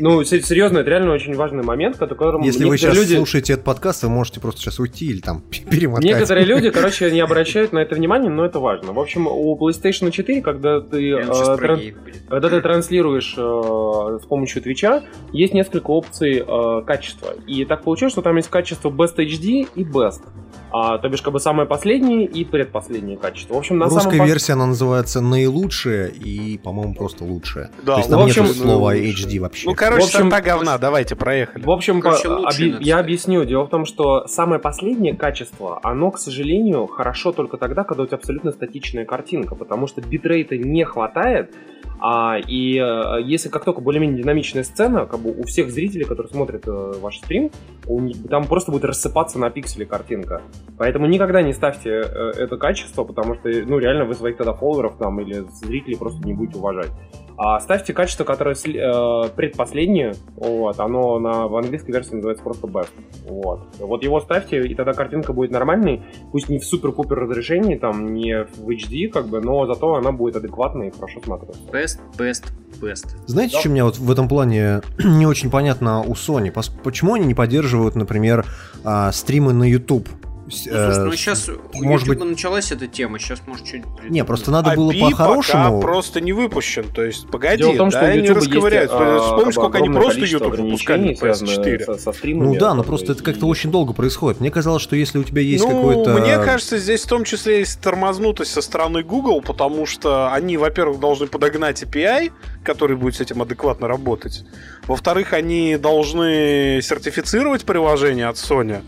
ну, 0.01 0.25
се- 0.25 0.43
серьезно, 0.43 0.79
это 0.79 0.91
реально 0.91 1.13
очень 1.13 1.33
важный 1.37 1.63
момент, 1.63 1.97
к 1.97 2.01
которому 2.01 2.45
Если 2.45 2.65
вы 2.65 2.77
сейчас 2.77 2.97
люди... 2.97 3.15
слушаете 3.15 3.53
этот 3.53 3.65
подкаст, 3.65 4.03
вы 4.03 4.09
можете 4.09 4.41
просто 4.41 4.61
сейчас 4.61 4.81
уйти 4.81 5.07
или 5.07 5.21
там 5.21 5.41
перемотать. 5.71 6.05
Некоторые 6.05 6.45
люди, 6.45 6.71
короче, 6.71 7.09
не 7.13 7.21
обращают 7.21 7.73
на 7.73 7.79
это 7.79 7.95
внимания, 7.95 8.29
но 8.29 8.45
это 8.45 8.59
важно. 8.59 8.93
В 8.93 8.99
общем, 8.99 9.29
у 9.29 9.57
PlayStation 9.57 10.11
4, 10.11 10.43
когда 10.43 10.81
ты, 10.81 11.13
э, 11.13 11.23
тран- 11.23 11.95
когда 12.29 12.49
ты 12.49 12.61
транслируешь 12.61 13.35
э, 13.37 14.19
с 14.21 14.27
помощью 14.27 14.63
Твича, 14.63 15.05
есть 15.33 15.55
несколько 15.55 15.93
опций 15.93 16.43
э, 16.45 16.83
качества. 16.85 17.35
И 17.47 17.65
так 17.67 17.85
получилось, 17.85 18.11
что 18.15 18.23
там 18.23 18.37
есть 18.37 18.51
качество 18.51 18.91
Best 18.91 19.15
HD 19.19 19.69
и 19.77 19.85
Best. 19.85 20.23
А, 20.71 20.99
то 20.99 21.09
бишь, 21.09 21.23
как 21.23 21.33
бы 21.33 21.41
самое 21.41 21.67
последнее 21.67 22.27
и 22.27 22.45
предпоследнее 22.45 23.17
качество. 23.17 23.55
В 23.55 23.59
общем, 23.59 23.79
на 23.79 23.87
В 23.87 23.95
русской 23.95 24.13
самом 24.13 24.27
версии 24.27 24.53
она 24.53 24.67
называется 24.67 25.21
наилучшее 25.21 26.11
и, 26.11 26.59
по-моему, 26.59 26.95
просто 26.95 27.25
лучшее. 27.25 27.71
Да, 27.83 27.95
То 27.95 27.99
есть 27.99 28.11
там 28.11 28.21
в 28.21 28.25
общем, 28.25 28.45
нет 28.45 28.57
слова 28.57 28.93
ну, 28.93 28.99
HD 29.01 29.41
вообще. 29.41 29.69
Ну, 29.69 29.75
короче, 29.75 30.03
В 30.03 30.07
общем, 30.07 30.31
сорта 30.31 30.41
говна, 30.41 30.79
давайте, 30.79 31.17
проехали. 31.17 31.65
В 31.65 31.71
общем, 31.71 32.01
Короче, 32.01 32.29
по- 32.29 32.49
оби- 32.49 32.77
я 32.81 32.99
объясню. 32.99 33.45
Дело 33.45 33.65
в 33.65 33.71
том, 33.71 33.85
что 33.87 34.27
самое 34.27 34.61
последнее 34.61 35.15
качество, 35.15 35.81
оно, 35.83 36.11
к 36.11 36.19
сожалению, 36.19 36.87
хорошо 36.87 37.33
только 37.33 37.57
тогда, 37.57 37.85
когда 37.85 38.03
у 38.03 38.07
тебя 38.07 38.19
абсолютно 38.19 38.53
статичная 38.53 39.05
картинка, 39.05 39.55
потому 39.55 39.87
что 39.87 40.01
битрейта 40.01 40.57
не 40.59 40.85
хватает, 40.85 41.55
а, 42.01 42.39
и 42.39 42.79
э, 42.79 43.23
если 43.25 43.49
как 43.49 43.65
только 43.65 43.81
более-менее 43.81 44.23
динамичная 44.23 44.63
сцена, 44.63 45.07
как 45.07 45.21
бы 45.21 45.33
у 45.33 45.43
всех 45.45 45.71
зрителей, 45.71 46.05
которые 46.05 46.31
смотрят 46.31 46.67
э, 46.67 46.93
ваш 47.01 47.19
стрим, 47.19 47.51
у 47.87 48.09
там 48.29 48.47
просто 48.47 48.71
будет 48.71 48.85
рассыпаться 48.85 49.39
на 49.39 49.51
пиксели 49.51 49.85
картинка. 49.85 50.43
Поэтому 50.77 51.07
никогда 51.07 51.43
не 51.43 51.53
ставьте 51.53 51.91
э, 51.91 52.33
это 52.37 52.57
качество, 52.57 53.03
потому 53.03 53.35
что, 53.35 53.49
ну, 53.49 53.79
реально 53.79 54.05
вы 54.05 54.15
своих 54.15 54.37
тогда 54.37 54.53
фолловеров 54.53 54.97
там 54.97 55.21
или 55.21 55.45
зрителей 55.63 55.97
просто 55.97 56.25
не 56.25 56.35
будете 56.35 56.59
уважать. 56.59 56.91
А 57.41 57.61
ставьте 57.61 57.93
качество, 57.93 58.25
которое 58.25 58.57
э, 58.57 59.29
предпоследнее, 59.29 60.15
вот, 60.35 60.81
оно 60.81 61.21
на, 61.21 61.47
в 61.47 61.57
английской 61.57 61.93
версии 61.93 62.15
называется 62.15 62.43
просто 62.43 62.67
best, 62.67 62.91
вот. 63.29 63.61
Вот 63.79 64.03
его 64.03 64.21
ставьте, 64.21 64.67
и 64.67 64.75
тогда 64.75 64.93
картинка 64.93 65.33
будет 65.33 65.53
нормальной, 65.53 66.03
пусть 66.33 66.49
не 66.49 66.59
в 66.59 66.65
супер-пупер 66.65 67.17
разрешении, 67.17 67.77
там, 67.77 68.13
не 68.13 68.43
в 68.45 68.69
HD, 68.69 69.07
как 69.07 69.29
бы, 69.29 69.41
но 69.41 69.67
зато 69.67 69.95
она 69.95 70.11
будет 70.11 70.35
адекватной 70.35 70.89
и 70.89 70.91
хорошо 70.91 71.21
смотреться. 71.25 71.61
Best, 71.71 72.01
best, 72.19 72.47
best. 72.81 73.07
Знаете, 73.27 73.55
Да. 73.55 73.61
что 73.61 73.69
меня 73.69 73.85
вот 73.85 73.99
в 73.99 74.11
этом 74.11 74.29
плане 74.29 74.81
не 75.05 75.25
очень 75.25 75.49
понятно 75.49 76.01
у 76.03 76.15
Sony? 76.15 76.53
Почему 76.83 77.15
они 77.15 77.25
не 77.27 77.35
поддерживают, 77.35 77.95
например, 77.95 78.47
а, 78.83 79.13
стримы 79.13 79.53
на 79.53 79.63
YouTube? 79.63 80.09
Ну, 80.49 80.53
слушай, 80.55 80.73
э, 80.73 81.05
ну 81.05 81.13
сейчас 81.13 81.49
у 81.49 81.85
может 81.85 82.09
быть- 82.09 82.19
началась 82.19 82.73
эта 82.73 82.87
тема, 82.87 83.19
сейчас 83.19 83.43
может 83.47 83.67
что-нибудь... 83.67 84.09
Не, 84.09 84.25
просто 84.25 84.51
надо 84.51 84.71
API 84.71 84.77
было 84.77 84.93
по-хорошему... 84.93 85.81
просто 85.83 86.23
не 86.23 86.33
выпущен. 86.33 86.85
То 86.91 87.05
есть, 87.05 87.29
погоди, 87.29 87.59
Дело 87.59 87.73
в 87.73 87.77
том, 87.77 87.91
да, 87.91 87.99
что 87.99 88.07
они 88.07 88.21
YouTube 88.21 88.37
расковыряют. 88.39 88.91
есть, 88.91 89.03
а, 89.03 89.19
Вспомни, 89.21 89.53
сколько 89.53 89.79
они 89.79 89.91
просто 89.91 90.21
YouTube 90.25 90.57
выпускали 90.57 90.99
на 90.99 91.11
ограничений, 91.11 91.17
связанных 91.17 91.59
PS4. 91.59 91.99
Со, 91.99 92.13
со 92.13 92.27
Ну 92.27 92.55
да, 92.55 92.73
но 92.73 92.83
как 92.83 92.87
просто 92.87 93.09
бы, 93.09 93.13
это 93.13 93.23
как-то 93.23 93.47
и- 93.47 93.49
очень 93.49 93.71
долго 93.71 93.93
происходит. 93.93 94.41
Мне 94.41 94.51
казалось, 94.51 94.83
что 94.83 94.97
если 94.97 95.19
у 95.19 95.23
тебя 95.23 95.43
есть 95.43 95.65
ну, 95.65 95.71
какой-то... 95.71 96.15
мне 96.19 96.39
кажется, 96.39 96.79
здесь 96.79 97.03
в 97.03 97.09
том 97.09 97.25
числе 97.25 97.59
есть 97.59 97.83
тормознутость 97.83 98.53
со 98.53 98.63
стороны 98.63 99.03
Google, 99.03 99.43
потому 99.43 99.85
что 99.85 100.33
они, 100.33 100.57
во-первых, 100.57 100.99
должны 100.99 101.27
подогнать 101.27 101.83
API, 101.83 102.33
который 102.65 102.97
будет 102.97 103.17
с 103.17 103.21
этим 103.21 103.43
адекватно 103.43 103.87
работать. 103.87 104.47
Во-вторых, 104.87 105.35
они 105.35 105.77
должны 105.77 106.81
сертифицировать 106.83 107.65
приложение 107.65 108.29
от 108.29 108.37
Sony. 108.37 108.83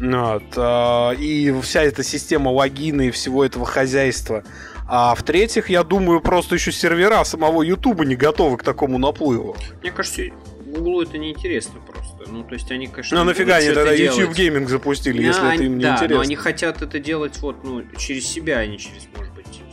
Вот, 0.00 0.42
а, 0.56 1.12
и 1.12 1.52
вся 1.60 1.82
эта 1.82 2.02
система 2.02 2.48
логина 2.50 3.02
и 3.02 3.10
всего 3.10 3.44
этого 3.44 3.66
хозяйства. 3.66 4.44
А 4.88 5.14
в-третьих, 5.14 5.70
я 5.70 5.84
думаю, 5.84 6.20
просто 6.20 6.56
еще 6.56 6.72
сервера 6.72 7.22
самого 7.24 7.62
Ютуба 7.62 8.04
не 8.04 8.16
готовы 8.16 8.56
к 8.56 8.64
такому 8.64 8.98
наплыву. 8.98 9.56
Мне 9.82 9.92
кажется, 9.92 10.22
Гуглу 10.70 11.02
это 11.02 11.18
неинтересно 11.18 11.80
просто. 11.80 12.30
Ну, 12.30 12.44
то 12.44 12.54
есть 12.54 12.70
они, 12.70 12.86
конечно... 12.86 13.18
Ну 13.18 13.24
нафига 13.24 13.56
они 13.56 13.68
тогда 13.68 13.96
делать. 13.96 14.18
YouTube 14.18 14.36
Gaming 14.36 14.68
запустили, 14.68 15.22
если 15.22 15.40
Да, 15.40 15.54
это 15.54 15.62
им 15.64 15.78
не 15.78 15.82
да, 15.84 15.94
интересно? 15.94 16.16
но 16.16 16.22
они 16.22 16.36
хотят 16.36 16.82
это 16.82 16.98
делать 16.98 17.38
вот, 17.38 17.64
ну, 17.64 17.82
через 17.96 18.26
себя, 18.26 18.58
а 18.58 18.66
не 18.66 18.78
через, 18.78 19.08
может 19.16 19.29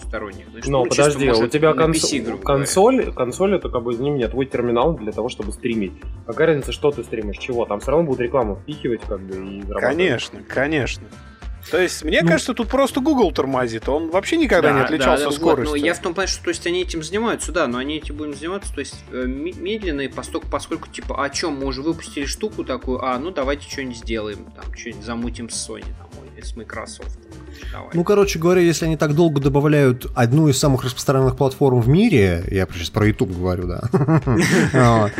сторонних. 0.07 0.45
Но 0.65 0.79
ну, 0.79 0.85
чисто, 0.87 1.03
подожди, 1.03 1.27
может, 1.27 1.43
у 1.43 1.47
тебя 1.47 1.71
конс- 1.71 1.91
PC, 1.91 2.21
грубо 2.21 2.43
говоря. 2.43 2.59
консоль, 2.59 3.13
консоль 3.13 3.55
это 3.55 3.69
как 3.69 3.83
бы, 3.83 3.93
извини 3.93 4.11
меня, 4.11 4.27
твой 4.29 4.45
терминал 4.45 4.93
для 4.93 5.11
того, 5.11 5.29
чтобы 5.29 5.51
стримить. 5.51 5.93
Какая 6.25 6.47
разница, 6.47 6.71
что 6.71 6.91
ты 6.91 7.03
стримишь, 7.03 7.37
чего? 7.37 7.65
Там 7.65 7.79
все 7.79 7.91
равно 7.91 8.05
будут 8.05 8.21
рекламу 8.21 8.55
впихивать, 8.55 9.01
как 9.01 9.19
бы, 9.19 9.35
и 9.35 9.61
зарабатывать. 9.61 9.97
Конечно, 9.97 10.39
конечно. 10.47 11.07
То 11.71 11.81
есть, 11.81 12.03
мне 12.03 12.21
ну, 12.21 12.27
кажется, 12.27 12.53
тут 12.53 12.69
просто 12.69 13.01
Google 13.01 13.31
тормозит. 13.31 13.89
Он 13.89 14.09
вообще 14.09 14.37
никогда 14.37 14.69
да, 14.69 14.75
не 14.75 14.81
отличался 14.85 15.25
да, 15.25 15.29
да, 15.29 15.35
скоростью. 15.35 15.71
Вот, 15.71 15.79
ну, 15.79 15.85
я 15.85 15.93
в 15.93 15.99
том 15.99 16.13
плане, 16.13 16.29
что 16.29 16.43
то 16.43 16.49
есть, 16.49 16.65
они 16.65 16.81
этим 16.81 17.03
занимаются, 17.03 17.51
да, 17.51 17.67
но 17.67 17.77
они 17.77 17.97
этим 17.97 18.15
будем 18.15 18.33
заниматься, 18.33 18.73
то 18.73 18.79
есть, 18.79 18.95
э, 19.11 19.25
медленно, 19.25 20.01
и 20.01 20.07
поскольку, 20.07 20.47
поскольку, 20.47 20.87
типа, 20.87 21.23
о 21.23 21.29
чем 21.29 21.57
мы 21.57 21.65
уже 21.65 21.81
выпустили 21.81 22.25
штуку 22.25 22.63
такую, 22.63 23.03
а, 23.03 23.17
ну, 23.19 23.31
давайте 23.31 23.69
что-нибудь 23.69 23.97
сделаем, 23.97 24.45
там, 24.55 24.73
что-нибудь 24.75 25.03
замутим 25.03 25.49
с 25.49 25.69
Sony, 25.69 25.85
там, 25.99 26.07
или 26.37 26.45
с 26.45 26.55
Microsoft. 26.55 27.17
Давай. 27.71 27.89
Ну, 27.93 28.03
короче 28.03 28.39
говоря, 28.39 28.61
если 28.61 28.85
они 28.85 28.97
так 28.97 29.13
долго 29.13 29.41
добавляют 29.41 30.07
одну 30.15 30.47
из 30.47 30.57
самых 30.57 30.83
распространенных 30.83 31.35
платформ 31.35 31.81
в 31.81 31.87
мире, 31.87 32.43
я 32.49 32.67
сейчас 32.71 32.89
про 32.89 33.07
YouTube 33.07 33.35
говорю, 33.35 33.67
да, 33.67 33.81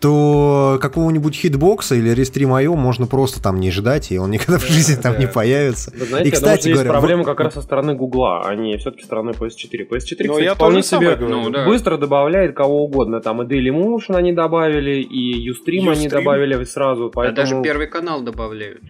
то 0.00 0.78
какого-нибудь 0.80 1.34
хитбокса 1.34 1.94
или 1.94 2.12
Restream.io 2.12 2.74
можно 2.76 3.06
просто 3.06 3.42
там 3.42 3.58
не 3.60 3.70
ждать, 3.70 4.12
и 4.12 4.18
он 4.18 4.30
никогда 4.30 4.58
в 4.58 4.66
жизни 4.66 4.94
там 4.94 5.18
не 5.18 5.26
появится. 5.26 5.87
И, 6.24 6.30
кстати, 6.30 6.68
есть 6.68 6.86
проблема 6.86 7.24
как 7.24 7.40
раз 7.40 7.54
со 7.54 7.62
стороны 7.62 7.94
Гугла, 7.94 8.42
а 8.46 8.54
не 8.54 8.76
все-таки 8.78 9.04
стороны 9.04 9.30
PS4. 9.30 9.88
PS4, 9.88 10.28
кстати, 10.28 10.54
вполне 10.54 10.82
себе 10.82 11.16
ну, 11.16 11.50
быстро 11.66 11.96
добавляет 11.96 12.54
кого 12.54 12.84
угодно. 12.84 13.20
Там 13.20 13.42
и 13.42 13.46
Dailymotion 13.46 14.16
они 14.16 14.32
добавили, 14.32 15.00
и 15.00 15.50
Ustream 15.50 15.90
они 15.90 16.08
добавили 16.08 16.64
сразу. 16.64 17.12
Даже 17.34 17.62
первый 17.62 17.86
канал 17.86 18.22
добавляют. 18.22 18.82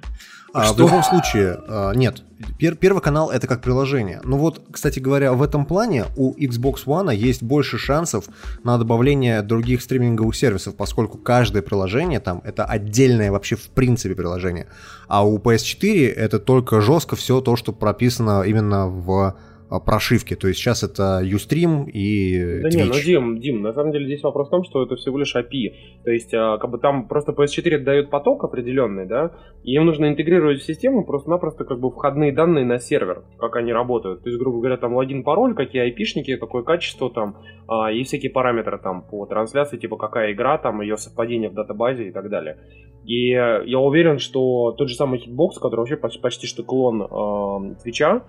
А, 0.53 0.73
в 0.73 0.79
любом 0.79 1.03
случае, 1.03 1.59
а, 1.69 1.93
нет. 1.93 2.23
Пер, 2.59 2.77
первый 2.77 3.03
канал 3.03 3.31
это 3.31 3.47
как 3.47 3.61
приложение. 3.61 4.21
Ну 4.25 4.39
вот, 4.39 4.63
кстати 4.71 4.99
говоря, 4.99 5.33
в 5.33 5.43
этом 5.43 5.67
плане 5.67 6.07
у 6.17 6.35
Xbox 6.35 6.85
One 6.87 7.15
есть 7.15 7.43
больше 7.43 7.79
шансов 7.79 8.27
на 8.63 8.79
добавление 8.79 9.43
других 9.43 9.83
стриминговых 9.83 10.35
сервисов, 10.37 10.77
поскольку 10.77 11.19
каждое 11.19 11.63
приложение 11.63 12.21
там 12.21 12.41
это 12.45 12.65
отдельное 12.65 13.33
вообще 13.33 13.57
в 13.57 13.69
принципе 13.71 14.15
приложение. 14.15 14.69
А 15.09 15.27
у 15.27 15.39
PS4 15.39 16.13
это 16.13 16.39
только 16.39 16.81
жестко 16.81 17.17
все 17.17 17.41
то, 17.41 17.57
что 17.57 17.73
прописано 17.73 18.43
именно 18.43 18.89
в 18.89 19.37
прошивки. 19.85 20.35
То 20.35 20.49
есть 20.49 20.61
сейчас 20.61 20.83
это 20.83 21.21
Ustream 21.23 21.87
и 21.91 22.63
Да 22.63 22.69
Twitch. 22.69 22.77
не, 22.77 22.85
ну 22.85 22.95
Дим, 22.95 23.41
Дим, 23.41 23.63
на 23.63 23.73
самом 23.73 23.93
деле 23.93 24.07
здесь 24.07 24.23
вопрос 24.23 24.49
в 24.49 24.51
том, 24.51 24.65
что 24.65 24.83
это 24.83 24.97
всего 24.97 25.19
лишь 25.19 25.35
API. 25.37 26.03
То 26.05 26.11
есть 26.11 26.33
а, 26.33 26.59
как 26.59 26.71
бы 26.71 26.79
там 26.79 27.07
просто 27.07 27.33
PS4 27.33 27.79
дает 27.79 28.11
поток 28.11 28.45
определенный, 28.45 29.07
да, 29.07 29.33
и 29.65 29.75
им 29.75 29.85
нужно 29.85 30.07
интегрировать 30.09 30.61
в 30.61 30.65
систему 30.65 31.05
просто-напросто 31.05 31.65
как 31.65 31.81
бы 31.81 31.91
входные 31.91 32.33
данные 32.33 32.65
на 32.65 32.79
сервер, 32.79 33.25
как 33.39 33.57
они 33.57 33.73
работают. 33.73 34.23
То 34.23 34.31
есть, 34.31 34.41
грубо 34.41 34.59
говоря, 34.59 34.79
там 34.79 34.95
логин, 34.95 35.23
пароль, 35.23 35.55
какие 35.55 35.83
айпишники, 35.83 36.37
какое 36.37 36.63
качество 36.63 37.11
там, 37.11 37.37
а, 37.69 37.93
и 37.93 38.03
всякие 38.05 38.33
параметры 38.33 38.79
там 38.79 39.03
по 39.03 39.27
трансляции, 39.27 39.77
типа 39.77 39.97
какая 39.97 40.33
игра, 40.33 40.57
там 40.59 40.81
ее 40.81 40.97
совпадение 40.97 41.51
в 41.51 41.55
датабазе 41.55 42.09
и 42.09 42.11
так 42.13 42.31
далее. 42.31 42.57
И 43.05 43.29
я 43.31 43.79
уверен, 43.79 44.19
что 44.19 44.73
тот 44.73 44.89
же 44.89 44.95
самый 44.95 45.19
Hitbox, 45.19 45.61
который 45.61 45.81
вообще 45.81 45.97
почти 45.97 46.47
что 46.47 46.63
клон 46.63 47.03
э, 47.03 47.75
Твича, 47.83 48.23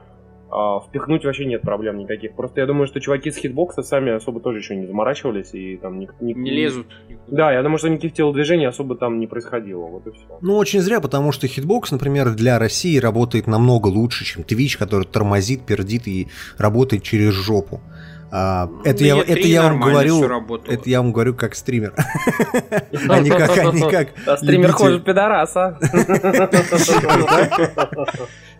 а, 0.52 0.80
впихнуть 0.80 1.26
вообще 1.26 1.46
нет 1.46 1.62
проблем 1.62 1.98
никаких. 1.98 2.34
Просто 2.34 2.62
я 2.62 2.68
думаю, 2.68 2.88
что 2.88 3.00
чуваки 3.00 3.30
с 3.30 3.38
хитбокса 3.38 3.84
сами 3.84 4.12
особо 4.12 4.40
тоже 4.40 4.60
еще 4.60 4.76
не 4.76 4.88
заморачивались 4.88 5.54
и 5.54 5.78
там 5.78 6.00
не, 6.00 6.10
не, 6.20 6.34
не 6.34 6.52
лезут. 6.52 6.88
Да, 7.28 7.52
я 7.52 7.62
думаю, 7.62 7.78
что 7.78 7.90
никаких 7.90 8.14
телодвижений 8.14 8.68
особо 8.68 8.96
там 8.96 9.20
не 9.20 9.28
происходило. 9.28 9.86
Вот 9.86 10.08
и 10.08 10.12
все. 10.12 10.40
Ну, 10.42 10.56
очень 10.56 10.80
зря, 10.82 11.02
потому 11.02 11.32
что 11.32 11.48
Hitbox, 11.48 11.92
например, 11.92 12.32
для 12.32 12.58
России 12.58 12.98
работает 12.98 13.46
намного 13.46 13.88
лучше, 13.88 14.26
чем 14.26 14.44
Twitch, 14.44 14.78
который 14.78 15.06
тормозит, 15.06 15.66
пердит 15.66 16.08
и 16.08 16.28
работает 16.58 17.04
через 17.04 17.34
жопу. 17.34 17.82
А, 18.32 18.68
ну, 18.68 18.82
это, 18.84 19.04
я, 19.04 19.18
это 19.18 19.48
я 19.48 19.64
вам 19.64 19.80
говорю, 19.80 20.24
это 20.68 20.88
я 20.88 21.02
вам 21.02 21.12
говорю 21.12 21.34
как 21.34 21.56
стример, 21.56 21.94
а 23.10 23.20
не 23.22 23.30
как, 23.32 23.58
а 23.58 23.72
не 23.72 23.90
как. 23.90 24.10
А 24.28 24.38
стример 24.38 24.72
хуже 24.72 25.00
пидораса. 25.00 25.80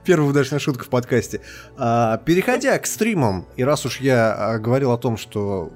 Первая 0.06 0.30
удачная 0.30 0.60
шутка 0.60 0.86
в 0.86 0.90
подкасте. 0.90 1.42
А, 1.78 2.18
переходя 2.18 2.78
к 2.80 2.86
стримам, 2.86 3.46
и 3.56 3.64
раз 3.64 3.86
уж 3.86 4.00
я 4.00 4.34
а, 4.34 4.60
говорил 4.60 4.92
о 4.92 4.98
том, 4.98 5.18
что 5.18 5.72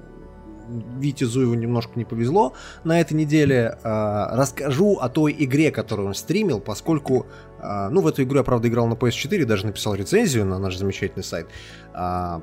Вите 0.99 1.25
Зуеву 1.25 1.53
немножко 1.55 1.93
не 1.95 2.05
повезло 2.05 2.53
на 2.83 2.99
этой 2.99 3.13
неделе. 3.13 3.77
Э, 3.83 4.36
расскажу 4.36 4.97
о 4.99 5.09
той 5.09 5.36
игре, 5.38 5.71
которую 5.71 6.07
он 6.07 6.13
стримил, 6.13 6.59
поскольку, 6.59 7.27
э, 7.62 7.89
ну, 7.89 8.01
в 8.01 8.07
эту 8.07 8.23
игру 8.23 8.38
я, 8.38 8.43
правда, 8.43 8.67
играл 8.67 8.88
на 8.88 8.93
PS4, 8.93 9.45
даже 9.45 9.65
написал 9.65 9.95
рецензию 9.95 10.45
на 10.45 10.59
наш 10.59 10.77
замечательный 10.77 11.23
сайт. 11.23 11.47
Э, 11.93 12.39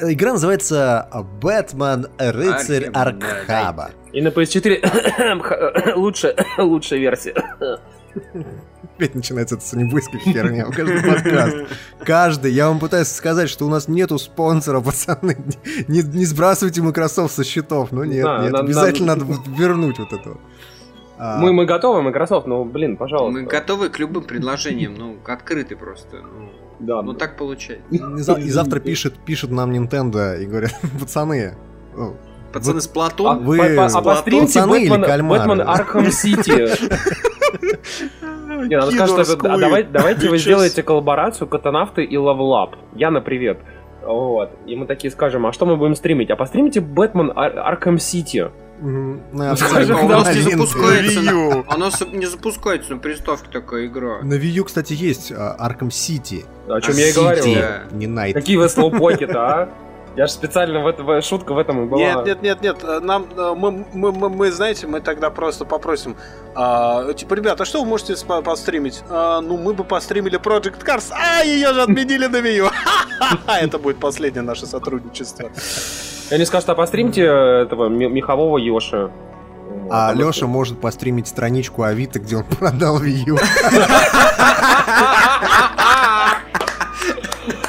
игра 0.00 0.32
называется 0.32 1.08
«Бэтмен. 1.40 2.06
Рыцарь 2.18 2.86
Аркхаба». 2.86 3.90
И 4.12 4.22
на 4.22 4.28
PS4 4.28 5.94
лучше, 5.96 6.34
лучшая 6.58 7.00
версия. 7.00 7.34
Опять 8.96 9.14
начинается 9.14 9.54
эта 9.54 9.64
сонебойская 9.64 10.20
херня. 10.20 10.66
Каждый 10.66 11.02
подкаст. 11.02 11.56
Каждый. 12.04 12.52
Я 12.52 12.68
вам 12.68 12.78
пытаюсь 12.78 13.08
сказать, 13.08 13.48
что 13.48 13.66
у 13.66 13.70
нас 13.70 13.88
нету 13.88 14.18
спонсора, 14.18 14.80
пацаны. 14.80 15.36
Не, 15.88 16.02
не 16.02 16.24
сбрасывайте 16.26 16.82
Microsoft 16.82 17.34
со 17.34 17.44
счетов. 17.44 17.90
Ну 17.92 18.04
нет, 18.04 18.24
да, 18.24 18.42
нет. 18.42 18.52
Нам, 18.52 18.64
обязательно 18.64 19.16
нам... 19.16 19.28
надо 19.28 19.42
вернуть 19.56 19.98
вот 19.98 20.12
это. 20.12 20.36
А... 21.18 21.38
Мы, 21.38 21.52
мы 21.52 21.66
готовы, 21.66 22.02
Microsoft, 22.02 22.46
ну, 22.46 22.64
блин, 22.64 22.96
пожалуйста. 22.96 23.40
Мы 23.40 23.46
готовы 23.46 23.88
к 23.88 23.98
любым 23.98 24.24
предложениям, 24.24 24.94
ну, 24.94 25.16
открыты 25.24 25.76
просто. 25.76 26.16
Ну, 26.16 26.50
да. 26.80 27.00
ну 27.02 27.14
так 27.14 27.36
получается. 27.36 27.86
И, 27.90 27.96
и 27.96 28.50
завтра 28.50 28.80
пишет, 28.80 29.14
пишет 29.24 29.50
нам 29.50 29.70
Nintendo 29.70 30.40
и 30.40 30.46
говорят, 30.46 30.72
пацаны, 31.00 31.54
Пацаны 32.52 32.80
с 32.82 32.86
Платон? 32.86 33.26
А, 33.26 33.34
вы... 33.38 33.56
по, 33.56 33.88
по, 33.88 33.98
обостримте 33.98 34.66
Бэтмен, 34.66 35.28
Бэтмен 35.28 35.60
Архам 35.62 36.10
Сити. 36.10 36.68
Не, 38.68 38.76
надо 38.76 38.92
сказать, 38.92 39.26
что 39.26 39.36
давай, 39.36 39.82
давайте 39.84 40.28
вы 40.28 40.38
сделаете 40.38 40.82
коллаборацию 40.82 41.48
Катанавты 41.48 42.04
и 42.04 42.16
Лавлап. 42.16 42.76
Яна, 42.94 43.20
привет. 43.20 43.58
Вот. 44.02 44.50
И 44.66 44.74
мы 44.76 44.86
такие 44.86 45.10
скажем, 45.10 45.46
а 45.46 45.52
что 45.52 45.66
мы 45.66 45.76
будем 45.76 45.94
стримить? 45.94 46.30
А 46.30 46.36
постримите 46.36 46.80
Бэтмен 46.80 47.32
Аркам 47.34 47.98
Сити. 47.98 48.50
Ну, 48.80 49.20
оно 49.32 50.32
не 50.32 50.40
запускается. 50.40 51.64
Оно 51.68 51.90
не 52.12 52.26
запускается 52.26 52.92
на 52.92 52.98
приставке 52.98 53.48
такая 53.52 53.86
игра. 53.86 54.22
На 54.22 54.34
Wii 54.34 54.58
U, 54.58 54.64
кстати, 54.64 54.92
есть 54.92 55.30
Arkham 55.30 55.88
City. 55.88 56.44
О 56.68 56.80
чем 56.80 56.96
я 56.96 57.08
и 57.08 57.12
говорил. 57.12 57.44
Не 57.92 58.06
Night. 58.06 58.32
Какие 58.32 58.56
вы 58.56 58.68
слоупоки-то, 58.68 59.40
а? 59.40 59.68
Я 60.16 60.26
же 60.26 60.32
специально 60.32 60.80
в 60.80 60.86
этом 60.86 61.22
шутка 61.22 61.54
в 61.54 61.58
этом 61.58 61.84
и 61.84 61.88
была. 61.88 62.00
Нет, 62.00 62.26
нет, 62.26 62.42
нет, 62.42 62.62
нет. 62.62 63.02
Нам 63.02 63.26
мы, 63.56 63.86
мы, 63.92 64.12
мы, 64.12 64.28
мы 64.28 64.52
знаете, 64.52 64.86
мы 64.86 65.00
тогда 65.00 65.30
просто 65.30 65.64
попросим. 65.64 66.16
А, 66.54 67.12
типа, 67.14 67.34
ребята, 67.34 67.62
а 67.62 67.66
что 67.66 67.82
вы 67.82 67.88
можете 67.88 68.14
постримить? 68.44 69.02
А, 69.08 69.40
ну, 69.40 69.56
мы 69.56 69.72
бы 69.72 69.84
постримили 69.84 70.38
Project 70.38 70.84
Cars. 70.84 71.12
А, 71.12 71.42
ее 71.42 71.72
же 71.72 71.82
отменили 71.82 72.26
на 72.26 72.36
Wii 72.36 72.70
Это 73.62 73.78
будет 73.78 73.98
последнее 73.98 74.42
наше 74.42 74.66
сотрудничество. 74.66 75.50
Я 76.30 76.38
не 76.38 76.44
скажу, 76.44 76.64
а 76.68 76.74
постримите 76.74 77.22
этого 77.22 77.88
мехового 77.88 78.58
Йоши. 78.58 79.10
А 79.90 80.12
Леша 80.14 80.46
может 80.46 80.80
постримить 80.80 81.28
страничку 81.28 81.82
Авито, 81.82 82.18
где 82.18 82.36
он 82.36 82.44
продал 82.44 83.02
Wii 83.02 83.24
U. 83.26 83.38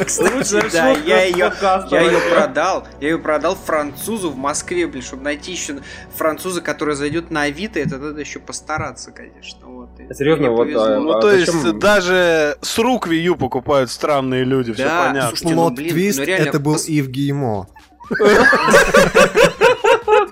Кстати, 0.06 0.72
да, 0.72 0.92
я 0.92 1.24
ее, 1.24 1.52
я 1.92 2.02
ее 2.02 2.20
продал, 2.32 2.88
я 3.00 3.10
ее 3.10 3.20
продал 3.20 3.56
французу 3.56 4.30
в 4.30 4.38
Москве, 4.38 4.88
блин, 4.88 5.04
чтобы 5.04 5.24
найти 5.24 5.52
еще 5.52 5.80
француза, 6.16 6.62
который 6.62 6.96
зайдет 6.96 7.32
на 7.32 7.44
Авито, 7.44 7.80
это 7.80 7.98
надо 7.98 8.20
еще 8.20 8.39
постараться, 8.39 9.12
конечно. 9.12 9.68
Вот. 9.68 9.89
Серьезно, 10.16 10.52
вот. 10.52 10.68
А, 10.76 11.00
ну, 11.00 11.12
а 11.12 11.22
то 11.22 11.32
есть, 11.32 11.78
даже 11.80 12.58
с 12.62 12.78
рук 12.78 13.08
Вию 13.08 13.36
покупают 13.36 13.89
странные 13.89 14.44
люди, 14.44 14.74
все 14.74 14.84
понятно. 14.84 15.30
Слушайте, 15.30 15.56
ну, 15.56 15.70
блин, 15.70 15.89
твист, 15.89 16.20
ну, 16.20 16.26
реально, 16.26 16.50
это 16.50 16.60
был. 16.60 16.78
Ив 16.88 17.08
Геймо. 17.08 17.68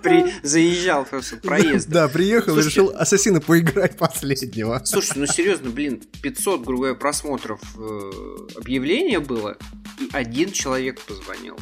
При... 0.02 0.34
Заезжал 0.44 1.06
просто 1.06 1.38
проезд. 1.38 1.90
Да, 1.90 2.08
приехал 2.08 2.58
и 2.58 2.64
решил 2.64 2.92
Ассасина 2.96 3.42
поиграть 3.42 3.98
последнего. 3.98 4.82
Слушай, 4.86 5.18
ну 5.18 5.26
серьезно, 5.26 5.70
блин, 5.70 6.02
500, 6.22 6.64
грубо 6.64 6.84
говоря, 6.84 6.96
просмотров 6.96 7.62
э, 7.78 8.12
объявления 8.56 9.20
было, 9.20 9.58
и 10.00 10.08
один 10.12 10.52
человек 10.52 11.02
позвонил. 11.02 11.58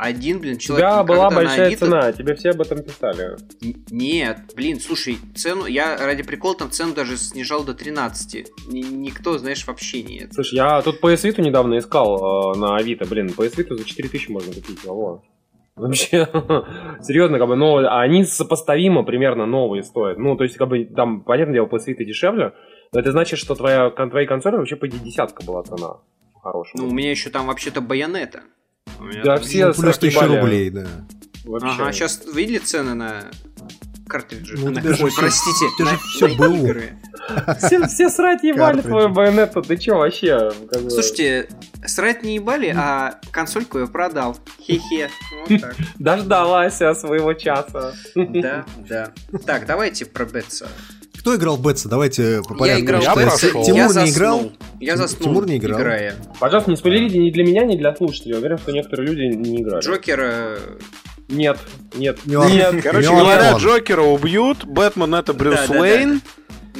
Один, 0.00 0.38
блин, 0.38 0.56
человек. 0.56 0.88
Да, 0.88 1.04
была 1.04 1.28
большая 1.28 1.66
Авито... 1.66 1.84
цена, 1.84 2.12
тебе 2.12 2.34
все 2.34 2.50
об 2.50 2.62
этом 2.62 2.82
писали. 2.82 3.36
Нет, 3.90 4.38
блин, 4.56 4.80
слушай, 4.80 5.18
цену, 5.36 5.66
я 5.66 5.94
ради 5.98 6.22
прикола 6.22 6.54
там 6.54 6.70
цену 6.70 6.94
даже 6.94 7.18
снижал 7.18 7.64
до 7.64 7.74
13. 7.74 8.46
Никто, 8.68 9.36
знаешь, 9.36 9.66
вообще 9.66 10.02
нет. 10.02 10.32
Слушай, 10.32 10.54
я 10.54 10.80
тут 10.80 11.02
PS 11.02 11.24
Vita 11.24 11.42
недавно 11.42 11.76
искал 11.76 12.54
э, 12.54 12.58
на 12.58 12.76
Авито, 12.76 13.04
блин, 13.04 13.26
PS 13.26 13.56
Vita 13.56 13.76
за 13.76 13.84
4000 13.84 14.30
можно 14.30 14.54
купить, 14.54 14.78
алло. 14.86 15.22
Вообще, 15.80 16.28
серьезно, 17.00 17.38
как 17.38 17.48
бы, 17.48 17.56
но 17.56 17.78
они 17.78 18.24
сопоставимо 18.24 19.02
примерно 19.02 19.46
новые 19.46 19.82
стоят. 19.82 20.18
Ну, 20.18 20.36
то 20.36 20.44
есть, 20.44 20.56
как 20.56 20.68
бы, 20.68 20.84
там, 20.84 21.22
понятное 21.22 21.54
дело, 21.54 21.66
PS 21.66 21.86
Vita 21.88 22.04
дешевле, 22.04 22.52
но 22.92 23.00
это 23.00 23.12
значит, 23.12 23.38
что 23.38 23.54
твоя, 23.54 23.90
твоей 23.90 24.26
консоли 24.26 24.56
вообще 24.56 24.76
по 24.76 24.86
десятка 24.86 25.42
была 25.44 25.62
цена. 25.62 25.98
Хорошая. 26.42 26.82
Ну, 26.82 26.88
у 26.88 26.92
меня 26.92 27.10
еще 27.10 27.30
там 27.30 27.46
вообще-то 27.46 27.80
байонета. 27.80 28.40
Да, 29.24 29.36
все 29.36 29.68
ну, 29.68 29.74
плюс 29.74 29.98
тысяча 29.98 30.26
рублей, 30.26 30.70
да. 30.70 30.86
Вообще. 31.44 31.68
Ага, 31.68 31.92
сейчас 31.92 32.26
видели 32.34 32.58
цены 32.58 32.94
на 32.94 33.30
картриджи. 34.10 34.56
Ну, 34.58 34.70
на- 34.70 34.80
тебя 34.80 34.94
же 34.94 35.04
Ой, 35.04 35.10
всё- 35.10 35.20
простите, 35.20 35.66
тебя 35.78 35.98
же 36.18 36.28
на 36.28 36.36
было. 36.36 36.56
игры. 36.56 36.90
Все, 37.58 37.86
все 37.86 38.10
срать 38.10 38.42
ебали 38.42 38.80
твою 38.82 39.08
байонету, 39.08 39.62
ты 39.62 39.76
чё 39.76 39.96
вообще? 39.98 40.50
Слушайте, 40.88 41.48
срать 41.86 42.22
не 42.22 42.34
ебали, 42.34 42.74
а 42.76 43.14
консольку 43.30 43.78
я 43.78 43.86
продал. 43.86 44.36
Хе-хе. 44.66 45.08
Вот 45.48 45.60
так. 45.60 45.76
Дождалась 45.98 46.80
я 46.80 46.94
своего 46.94 47.32
часа. 47.34 47.94
Да, 48.14 48.64
да. 48.88 49.12
Так, 49.46 49.66
давайте 49.66 50.04
про 50.06 50.24
Бетса. 50.24 50.68
Кто 51.18 51.36
играл 51.36 51.56
в 51.56 51.62
Бетса? 51.62 51.88
Давайте 51.88 52.40
по 52.48 52.54
Я 52.54 52.58
порядку. 52.58 52.82
играл 52.84 53.02
Я 53.02 53.14
в 53.14 53.18
Бетса. 53.18 53.38
прошел. 53.50 53.64
Тимур 53.64 53.78
Я 53.78 53.86
не 53.86 53.92
заснул. 53.92 54.10
играл? 54.16 54.52
Я 54.80 54.96
заснул, 54.96 55.28
Тимур 55.28 55.46
не 55.46 55.58
играл? 55.58 55.78
играя. 55.80 56.14
Пожалуйста, 56.38 56.70
не 56.70 56.76
спойлерите 56.78 57.18
ни 57.18 57.30
для 57.30 57.44
меня, 57.44 57.64
ни 57.66 57.76
для 57.76 57.94
слушателей. 57.94 58.32
Я 58.32 58.38
уверен, 58.38 58.56
что 58.58 58.72
некоторые 58.72 59.06
люди 59.06 59.36
не 59.36 59.60
играли. 59.60 59.84
Джокера... 59.84 60.58
Нет, 61.30 61.58
нет, 61.94 62.18
нет. 62.26 62.82
Короче 62.82 63.08
говоря. 63.08 63.52
Джокера 63.56 64.02
убьют, 64.02 64.64
Бэтмен 64.64 65.14
это 65.14 65.32
Брюс 65.32 65.54
Да, 65.54 65.66
да, 65.66 65.74
да, 65.74 65.80
Уэйн. 65.80 66.22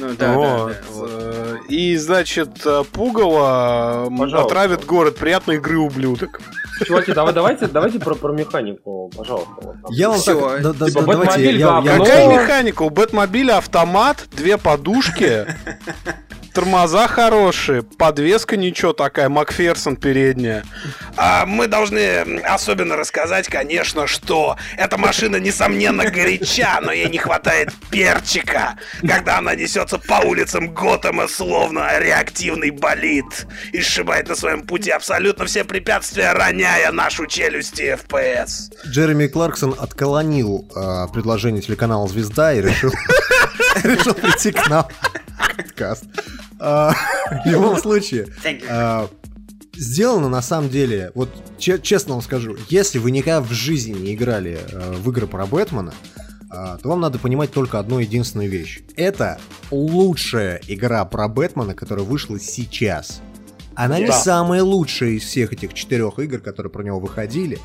Ну 0.01 0.07
да, 0.09 0.15
да, 0.15 0.33
Вот. 0.37 0.67
да. 0.71 0.75
вот. 0.89 1.09
Э, 1.13 1.57
И, 1.69 1.95
значит, 1.97 2.65
э, 2.65 2.83
Пугало 2.91 4.09
Пожалуйста. 4.09 4.41
отравит 4.41 4.85
город. 4.85 5.17
Приятной 5.17 5.55
игры, 5.55 5.77
ублюдок. 5.77 6.41
Чуваки, 6.85 7.13
давай, 7.13 7.33
давайте, 7.33 7.67
давайте 7.67 7.99
про, 7.99 8.15
про 8.15 8.33
механику, 8.33 9.11
пожалуйста. 9.15 9.51
вот. 9.61 9.75
Я 9.91 10.09
вам 10.09 10.19
Всё, 10.19 10.49
так... 10.49 10.61
да- 10.63 10.73
да- 10.73 10.87
типа, 10.87 11.01
да- 11.01 11.05
давайте, 11.11 11.31
Бэтмобиль, 11.33 11.57
я- 11.59 11.81
Но- 11.81 12.03
Какая 12.05 12.27
механика? 12.27 12.81
У 12.81 12.89
Бэтмобиля 12.89 13.57
автомат, 13.57 14.25
две 14.31 14.57
подушки, 14.57 15.45
тормоза 16.53 17.07
хорошие, 17.07 17.81
подвеска 17.83 18.57
ничего 18.57 18.91
такая, 18.93 19.29
Макферсон 19.29 19.95
передняя. 19.95 20.65
А 21.15 21.45
мы 21.45 21.67
должны 21.67 22.41
особенно 22.43 22.97
рассказать, 22.97 23.47
конечно, 23.47 24.05
что 24.07 24.57
эта 24.77 24.97
машина, 24.97 25.37
несомненно, 25.37 26.03
горяча, 26.09 26.79
но 26.81 26.91
ей 26.91 27.09
не 27.09 27.19
хватает 27.19 27.71
перчика, 27.89 28.75
когда 29.07 29.37
она 29.37 29.55
несется 29.91 29.97
по 30.07 30.25
улицам 30.25 30.73
Готэма, 30.73 31.27
словно 31.27 31.99
реактивный 31.99 32.71
болид, 32.71 33.47
и 33.73 33.81
сшибает 33.81 34.29
на 34.29 34.35
своем 34.35 34.61
пути 34.65 34.89
абсолютно 34.91 35.45
все 35.45 35.63
препятствия, 35.63 36.33
роняя 36.33 36.91
нашу 36.91 37.25
челюсть 37.27 37.79
и 37.79 37.91
FPS. 37.93 38.73
Джереми 38.87 39.27
Кларксон 39.27 39.75
отколонил 39.77 40.67
э, 40.75 41.07
предложение 41.13 41.61
телеканала 41.61 42.07
«Звезда» 42.07 42.53
и 42.53 42.61
решил, 42.61 42.91
решил 43.83 44.13
прийти 44.13 44.51
к 44.51 44.67
нам 44.69 44.85
в 45.37 45.55
подкаст. 45.57 46.03
А, 46.59 46.93
В 47.45 47.49
любом 47.49 47.77
случае, 47.77 48.27
а, 48.69 49.09
сделано 49.75 50.29
на 50.29 50.41
самом 50.41 50.69
деле, 50.69 51.11
вот 51.15 51.29
че- 51.57 51.79
честно 51.79 52.13
вам 52.13 52.21
скажу, 52.21 52.55
если 52.69 52.99
вы 52.99 53.11
никогда 53.11 53.41
в 53.41 53.51
жизни 53.51 53.91
не 53.97 54.13
играли 54.13 54.59
э, 54.71 54.93
в 54.93 55.09
игры 55.09 55.27
про 55.27 55.45
Бэтмена, 55.45 55.93
то 56.51 56.89
вам 56.89 56.99
надо 56.99 57.17
понимать 57.17 57.51
только 57.51 57.79
одну 57.79 57.99
единственную 57.99 58.49
вещь. 58.49 58.81
Это 58.95 59.39
лучшая 59.71 60.61
игра 60.67 61.05
про 61.05 61.27
Бэтмена, 61.27 61.73
которая 61.73 62.05
вышла 62.05 62.39
сейчас. 62.39 63.21
Она 63.73 63.99
не 63.99 64.07
Да. 64.07 64.13
самая 64.13 64.63
лучшая 64.63 65.11
из 65.11 65.23
всех 65.23 65.53
этих 65.53 65.73
четырех 65.73 66.19
игр, 66.19 66.39
которые 66.39 66.71
про 66.71 66.83
него 66.83 66.99
выходили. 66.99 67.57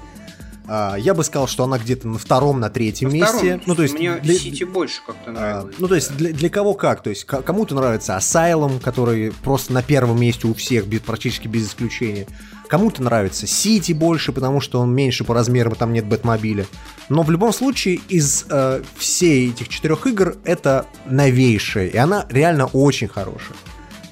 А, 0.68 0.96
Я 0.96 1.14
бы 1.14 1.22
сказал, 1.24 1.46
что 1.46 1.64
она 1.64 1.79
где-то 1.79 2.09
на 2.09 2.18
втором, 2.18 2.59
на 2.61 2.70
третьем 2.70 3.09
Во 3.11 3.14
месте. 3.14 3.37
втором, 3.37 3.61
Ну, 3.66 3.74
то 3.74 3.83
есть 3.83 3.94
Мне 3.94 4.14
для- 4.16 4.35
Сити 4.35 4.64
больше 4.64 5.00
как-то 5.07 5.31
а, 5.31 5.33
нравилось. 5.33 5.74
Ну, 5.79 5.88
то 5.88 5.94
есть, 5.94 6.16
для, 6.16 6.33
для 6.33 6.48
кого 6.50 6.74
как? 6.74 7.02
То 7.02 7.11
есть, 7.11 7.24
ко- 7.24 7.42
кому-то 7.42 7.74
нравится 7.74 8.16
Asylum, 8.16 8.81
который 8.81 9.33
просто 9.44 9.72
на 9.72 9.83
первом 9.83 10.20
месте 10.20 10.48
у 10.48 10.55
всех, 10.55 10.87
без- 10.87 11.00
практически 11.00 11.46
без 11.46 11.68
исключения. 11.68 12.26
Кому-то 12.68 13.00
нравится 13.02 13.46
Сити 13.46 13.92
больше, 13.92 14.33
потому 14.33 14.61
что 14.61 14.81
он 14.81 14.92
меньше 14.92 15.22
по 15.24 15.35
размерам, 15.35 15.76
там 15.76 15.92
нет 15.92 16.05
Бэтмобиля. 16.07 16.66
Но 17.09 17.22
в 17.22 17.31
любом 17.31 17.52
случае, 17.52 18.00
из 18.09 18.44
э, 18.50 18.83
всей 18.96 19.50
этих 19.50 19.68
четырех 19.68 20.05
игр, 20.09 20.37
это 20.44 20.87
новейшая, 21.07 21.87
и 21.87 21.96
она 21.96 22.26
реально 22.29 22.66
очень 22.66 23.07
хорошая. 23.09 23.57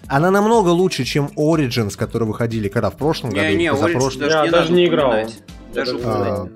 Она 0.07 0.31
намного 0.31 0.69
лучше, 0.69 1.05
чем 1.05 1.31
Origins, 1.37 1.97
которые 1.97 2.29
выходили 2.29 2.69
когда 2.69 2.90
в 2.90 2.97
прошлом 2.97 3.31
году, 3.31 3.43
Не, 3.43 3.49
или 3.55 3.59
не, 3.59 3.64
не 4.45 4.51
даже 4.51 4.73
не 4.73 4.87
играл. 4.87 5.09
упоминать. 5.09 5.35
Даже 5.75 5.99
А. 6.05 6.49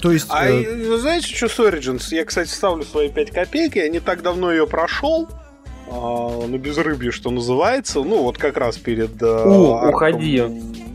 То 0.00 0.10
есть, 0.12 0.26
А 0.30 0.46
э, 0.48 0.88
вы 0.88 0.98
знаете, 0.98 1.28
что 1.34 1.48
с 1.48 1.58
Origins? 1.60 2.02
Я, 2.14 2.24
кстати, 2.24 2.48
ставлю 2.48 2.84
свои 2.84 3.08
5 3.08 3.30
копеек. 3.30 3.76
Я 3.76 3.88
не 3.88 4.00
так 4.00 4.22
давно 4.22 4.50
ее 4.52 4.66
прошел. 4.66 5.28
а, 5.90 6.46
на 6.46 6.56
безрыбье, 6.58 7.10
что 7.12 7.30
называется. 7.30 8.00
Ну, 8.02 8.22
вот 8.22 8.36
как 8.38 8.56
раз 8.56 8.76
перед... 8.78 9.22
э, 9.22 9.26
У, 9.26 9.74
Arkham 9.74 9.88
уходи. 9.90 10.36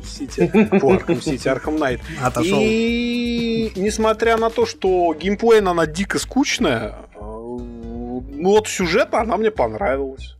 City. 0.03 0.79
По 0.79 0.93
Arkham 0.93 1.19
City, 1.19 1.45
Arkham 1.45 1.77
Knight. 1.79 1.99
отошел. 2.21 2.57
И 2.59 3.71
несмотря 3.75 4.37
на 4.37 4.49
то, 4.49 4.65
что 4.65 5.13
геймплей 5.13 5.61
она 5.61 5.85
дико 5.85 6.19
скучная, 6.19 6.95
э, 7.15 7.19
ну 7.19 8.49
вот 8.49 8.67
сюжет 8.67 9.13
она 9.13 9.37
мне 9.37 9.51
понравилась. 9.51 10.35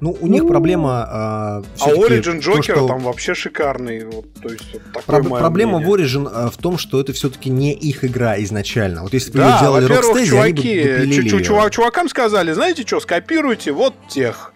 Ну, 0.00 0.16
у 0.20 0.26
них 0.26 0.46
проблема... 0.46 1.06
а, 1.08 1.62
А 1.80 1.88
Origin 1.90 2.40
Джокера 2.40 2.76
что- 2.76 2.88
там 2.88 3.00
вообще 3.00 3.34
шикарный. 3.34 4.04
Вот, 4.04 4.26
то 4.34 4.48
есть, 4.50 4.64
вот 4.72 4.82
такое 4.92 5.20
Проб- 5.20 5.28
мое 5.28 5.40
проблема 5.40 5.78
мнение. 5.78 5.88
в 5.96 6.00
Origin 6.00 6.30
а, 6.32 6.50
в 6.50 6.56
том, 6.58 6.76
что 6.78 7.00
это 7.00 7.12
все-таки 7.12 7.48
не 7.48 7.72
их 7.72 8.04
игра 8.04 8.40
изначально. 8.42 9.02
Вот 9.02 9.14
если 9.14 9.30
бы 9.32 9.38
Да, 9.38 9.54
ее 9.54 9.60
делали 9.60 9.82
во-первых, 9.86 10.16
Rocksteady, 10.16 10.18
они 10.18 10.52
бы 10.52 10.58
чуваки, 10.62 10.82
допилили 10.84 11.28
чу- 11.28 11.36
её. 11.36 11.44
чувак- 11.44 11.70
чувакам 11.70 12.08
сказали, 12.08 12.52
знаете 12.52 12.82
что, 12.86 13.00
скопируйте 13.00 13.72
вот 13.72 13.94
тех. 14.08 14.52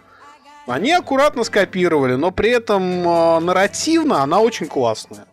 Они 0.66 0.92
аккуратно 0.92 1.44
скопировали, 1.44 2.16
но 2.16 2.30
при 2.30 2.50
этом 2.50 2.82
э, 3.08 3.40
нарративно 3.40 4.22
она 4.22 4.40
очень 4.40 4.66
классная. 4.66 5.24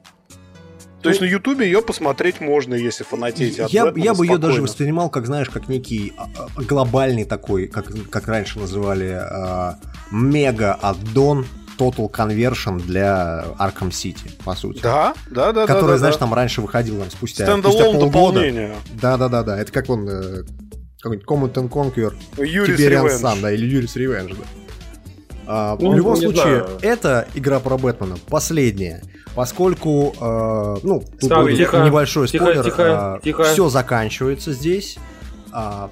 То 1.01 1.09
есть 1.09 1.21
на 1.21 1.25
Ютубе 1.25 1.65
ее 1.67 1.83
посмотреть 1.83 2.39
можно, 2.41 2.73
если 2.73 3.03
фанатеть 3.03 3.59
от 3.59 3.69
Я, 3.69 3.91
я 3.95 4.13
бы 4.15 4.25
ее 4.25 4.39
даже 4.39 4.61
воспринимал, 4.63 5.09
как 5.11 5.27
знаешь, 5.27 5.49
как 5.51 5.67
некий 5.67 6.13
а, 6.17 6.27
глобальный 6.63 7.25
такой, 7.25 7.67
как, 7.67 7.91
как 8.09 8.27
раньше 8.27 8.57
называли, 8.57 9.11
мега-аддон 10.11 11.45
Total 11.77 12.09
Conversion 12.09 12.81
для 12.81 13.45
Arkham 13.59 13.89
City, 13.89 14.31
по 14.43 14.55
сути. 14.55 14.81
Да, 14.81 15.13
да, 15.29 15.51
да. 15.51 15.65
который, 15.67 15.81
да, 15.87 15.91
да, 15.93 15.97
знаешь, 15.97 16.15
да. 16.15 16.19
там 16.19 16.33
раньше 16.33 16.61
выходил 16.61 16.99
там, 16.99 17.11
спустя, 17.11 17.45
спустя 17.57 17.83
полгода. 17.85 18.05
дополнение. 18.05 18.75
Да-да-да-да, 18.93 19.59
это 19.59 19.71
как 19.73 19.89
он, 19.89 20.07
э, 20.07 20.43
какой-нибудь 21.01 21.27
Command 21.27 21.53
and 21.53 21.69
Conquer 21.69 22.13
Юрис. 22.37 22.79
Sun, 23.21 23.41
да, 23.41 23.51
или 23.51 23.65
Юрис 23.65 23.95
Revenge, 23.97 24.37
да. 24.37 24.43
А, 25.47 25.77
Ну, 25.79 25.91
в 25.91 25.95
любом 25.95 26.15
случае, 26.15 26.65
знаю. 26.65 26.79
это 26.81 27.27
игра 27.35 27.59
про 27.59 27.77
Бэтмена, 27.77 28.15
последняя, 28.29 29.03
поскольку, 29.35 30.15
э, 30.19 30.77
ну, 30.81 31.03
тут 31.19 31.29
Так, 31.29 31.41
будет 31.43 31.57
тихо, 31.57 31.83
небольшой 31.85 32.27
тихо, 32.29 32.45
спойлер, 32.45 32.63
тихо, 32.63 33.19
тихо. 33.23 33.43
все 33.43 33.69
заканчивается 33.69 34.53
здесь, 34.53 34.97
А, 35.57 35.89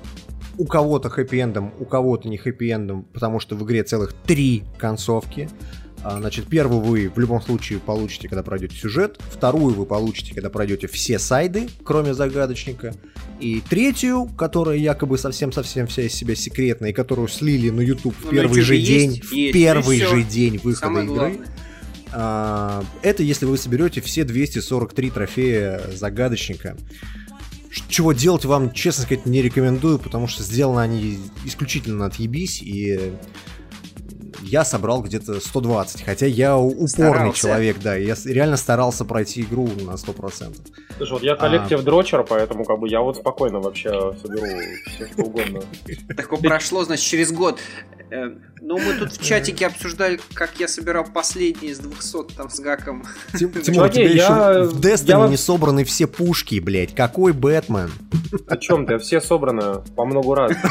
у 0.58 0.66
кого-то 0.66 1.10
хэппи-эндом, 1.10 1.72
у 1.80 1.86
кого-то 1.86 2.28
не 2.30 2.38
хэппи-эндом, 2.38 3.04
потому 3.14 3.40
что 3.40 3.56
в 3.56 3.64
игре 3.66 3.84
целых 3.84 4.14
три 4.14 4.64
концовки. 4.78 5.50
А, 6.04 6.20
Значит, 6.20 6.48
первую 6.48 6.82
вы 6.82 7.10
в 7.10 7.18
любом 7.18 7.42
случае 7.42 7.80
получите, 7.80 8.28
когда 8.28 8.44
пройдете 8.44 8.76
сюжет. 8.76 9.20
Вторую 9.32 9.74
вы 9.74 9.86
получите, 9.86 10.34
когда 10.34 10.50
пройдете 10.50 10.88
все 10.88 11.18
сайды, 11.18 11.70
кроме 11.86 12.14
загадочника. 12.14 12.94
И 13.40 13.62
третью, 13.70 14.30
которая 14.38 14.78
якобы 14.78 15.18
совсем-совсем 15.18 15.88
вся 15.88 16.04
из 16.04 16.14
себя 16.14 16.36
секретная, 16.36 16.90
и 16.90 16.94
которую 16.94 17.28
слили 17.30 17.70
на 17.70 17.80
YouTube 17.82 18.16
в 18.18 18.26
Ну, 18.26 18.32
первый 18.32 18.62
же 18.62 18.76
есть, 18.76 18.88
день, 18.88 19.12
есть, 19.12 19.24
в 19.24 19.54
первый 19.54 19.98
всё. 19.98 20.10
же 20.10 20.24
день 20.24 20.58
выхода 20.58 20.76
Самое 20.88 21.06
игры. 21.06 21.16
главное. 21.16 21.48
А, 22.12 22.84
Это 23.02 23.24
если 23.24 23.46
вы 23.46 23.58
соберете 23.58 24.02
все 24.02 24.24
243 24.24 25.10
трофея 25.10 25.82
загадочника. 25.96 26.76
Чего 27.88 28.14
делать 28.14 28.46
вам, 28.46 28.72
честно 28.72 29.04
сказать, 29.04 29.26
не 29.26 29.42
рекомендую, 29.42 29.98
потому 30.00 30.28
что 30.28 30.44
сделаны 30.44 30.82
они 30.82 31.20
исключительно 31.46 32.06
отъебись, 32.06 32.62
и 32.62 33.14
я 34.44 34.66
собрал 34.66 35.02
где-то 35.02 35.40
120, 35.40 36.04
хотя 36.04 36.26
я 36.26 36.58
упорный 36.58 36.88
Старался. 36.88 37.40
человек, 37.42 37.78
да, 37.82 37.96
я 37.96 38.16
реально 38.26 38.58
старался 38.58 39.06
пройти 39.06 39.42
игру 39.42 39.68
на 39.82 39.92
100%. 39.98 40.56
Слушай, 40.98 41.12
вот 41.14 41.24
я 41.24 41.34
А. 41.34 41.36
коллектив 41.38 41.82
дрочер, 41.82 42.24
поэтому 42.24 42.66
как 42.66 42.80
бы 42.80 42.88
я 42.88 43.02
вот 43.02 43.18
спокойно 43.18 43.60
вообще 43.60 44.14
соберу 44.22 44.46
все 44.88 45.08
что 45.08 45.24
угодно. 45.24 45.62
Такое 46.16 46.40
прошло, 46.40 46.84
значит, 46.84 47.06
через 47.06 47.32
год. 47.32 47.60
Э, 48.12 48.26
Ну, 48.66 48.78
мы 48.78 48.94
тут 48.94 49.12
в 49.12 49.22
чатике 49.22 49.66
обсуждали, 49.68 50.20
как 50.34 50.52
я 50.58 50.70
собирал 50.70 51.04
последний 51.04 51.70
из 51.70 51.80
200 51.80 52.34
там 52.38 52.50
с 52.50 52.60
гаком. 52.62 53.04
Тим- 53.38 53.52
Тимур, 53.62 53.86
у 53.88 53.90
тебя 53.90 54.10
еще 54.10 54.64
в 54.70 54.80
Destiny 54.80 55.30
не 55.30 55.36
собраны 55.38 55.84
все 55.84 56.08
пушки, 56.08 56.60
блядь. 56.60 56.96
Какой 56.96 57.34
Бэтмен? 57.34 57.92
О 58.48 58.56
чем 58.58 58.86
ты? 58.86 59.00
Все 59.00 59.20
собрано 59.20 59.84
по 59.98 60.06
много 60.06 60.36
раз. 60.36 60.52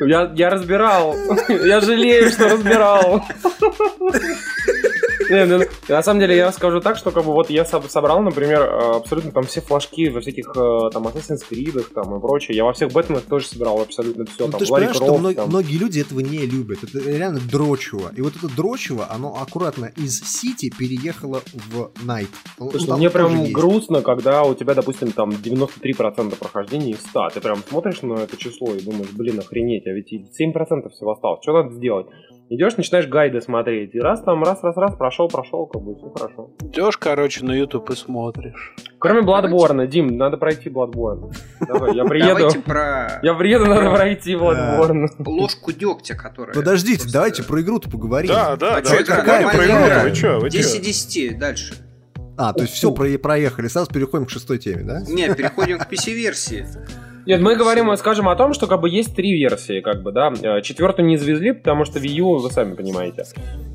Я, 0.00 0.30
я 0.34 0.50
разбирал. 0.50 1.14
Я 1.48 1.80
жалею, 1.80 2.30
что 2.30 2.48
разбирал. 2.48 3.24
Ну, 5.30 5.60
на 5.88 6.02
самом 6.02 6.20
деле 6.20 6.36
я 6.36 6.52
скажу 6.52 6.80
так, 6.80 6.96
что 6.96 7.10
как 7.10 7.24
бы 7.24 7.32
вот 7.32 7.50
я 7.50 7.64
собрал, 7.64 8.20
например, 8.22 8.62
э, 8.62 8.96
абсолютно 8.96 9.32
там 9.32 9.44
все 9.44 9.60
флажки 9.60 10.08
во 10.08 10.20
всяких 10.20 10.48
э, 10.56 10.90
там 10.92 11.06
Assassin's 11.06 11.42
Creed 11.50 11.84
там 11.94 12.16
и 12.16 12.20
прочее. 12.20 12.56
Я 12.56 12.64
во 12.64 12.72
всех 12.72 12.92
Бэтменах 12.92 13.24
тоже 13.24 13.46
собирал 13.46 13.80
абсолютно 13.80 14.24
все. 14.26 14.46
Ну, 14.46 14.58
ты 14.58 14.64
же 14.64 14.72
понимаешь, 14.72 14.96
что 14.96 15.46
многие 15.46 15.78
люди 15.78 16.00
этого 16.00 16.20
не 16.20 16.38
любят. 16.38 16.78
Это 16.82 16.98
реально 16.98 17.40
дрочево. 17.50 18.12
И 18.16 18.20
вот 18.20 18.34
это 18.36 18.54
дрочево, 18.54 19.06
оно 19.10 19.36
аккуратно 19.40 19.92
из 19.96 20.20
Сити 20.22 20.70
переехало 20.76 21.42
в 21.70 21.90
Найт. 22.04 22.28
Слушай, 22.56 22.88
ну, 22.88 22.96
мне 22.96 23.10
прям 23.10 23.52
грустно, 23.52 24.02
когда 24.02 24.42
у 24.44 24.54
тебя, 24.54 24.74
допустим, 24.74 25.12
там 25.12 25.30
93% 25.30 26.36
прохождения 26.36 26.92
из 26.92 27.00
100. 27.00 27.30
Ты 27.34 27.40
прям 27.40 27.62
смотришь 27.68 28.02
на 28.02 28.14
это 28.14 28.36
число 28.36 28.74
и 28.74 28.80
думаешь, 28.80 29.10
блин, 29.12 29.38
охренеть, 29.38 29.86
а 29.86 29.90
ведь 29.90 30.12
7% 30.12 30.88
всего 30.90 31.12
осталось. 31.12 31.40
Что 31.42 31.52
надо 31.52 31.74
сделать? 31.74 32.06
Идешь, 32.48 32.76
начинаешь 32.76 33.08
гайды 33.08 33.40
смотреть, 33.40 33.96
и 33.96 33.98
раз 33.98 34.22
там, 34.22 34.44
раз, 34.44 34.62
раз, 34.62 34.76
раз, 34.76 34.94
прошел, 34.94 35.28
прошел, 35.28 35.66
как 35.66 35.82
бы 35.82 35.96
все 35.96 36.08
хорошо. 36.10 36.50
Идешь, 36.60 36.96
короче, 36.96 37.44
на 37.44 37.50
YouTube 37.52 37.90
и 37.90 37.96
смотришь. 37.96 38.76
Кроме 39.00 39.22
Bloodborne, 39.22 39.84
Дим, 39.88 40.16
надо 40.16 40.36
пройти 40.36 40.68
Bloodborne. 40.68 41.34
Давай, 41.66 41.96
я 41.96 42.04
приеду. 42.04 42.62
про... 42.62 43.18
Я 43.24 43.34
приеду, 43.34 43.66
надо 43.66 43.90
пройти 43.90 44.34
Bloodborne. 44.34 45.08
Ложку 45.26 45.72
дегтя, 45.72 46.14
которая... 46.14 46.54
Подождите, 46.54 47.08
давайте 47.12 47.42
про 47.42 47.60
игру-то 47.62 47.90
поговорим. 47.90 48.28
Да, 48.28 48.54
да, 48.54 48.76
а 48.76 48.82
давайте 48.82 49.12
поговорим 49.12 49.50
про 49.50 49.64
игру. 49.66 50.08
Вы 50.08 50.14
что, 50.14 50.38
вы 50.38 50.50
10 50.50 50.82
10, 50.82 51.38
дальше. 51.38 51.74
А, 52.38 52.52
то 52.52 52.62
есть 52.62 52.74
все 52.74 52.92
проехали, 52.92 53.66
сразу 53.66 53.90
переходим 53.92 54.26
к 54.26 54.30
шестой 54.30 54.58
теме, 54.58 54.84
да? 54.84 55.00
Нет, 55.08 55.36
переходим 55.36 55.78
к 55.78 55.90
PC-версии. 55.90 56.66
Нет, 57.26 57.40
мы 57.40 57.56
говорим, 57.56 57.94
скажем 57.96 58.28
о 58.28 58.36
том, 58.36 58.54
что 58.54 58.68
как 58.68 58.80
бы 58.80 58.88
есть 58.88 59.16
три 59.16 59.32
версии, 59.32 59.80
как 59.80 60.02
бы, 60.02 60.12
да. 60.12 60.32
Э, 60.42 60.62
четвертую 60.62 61.06
не 61.06 61.16
завезли, 61.16 61.52
потому 61.52 61.84
что 61.84 61.98
Wii 61.98 62.20
U, 62.20 62.36
вы 62.38 62.50
сами 62.50 62.74
понимаете. 62.74 63.24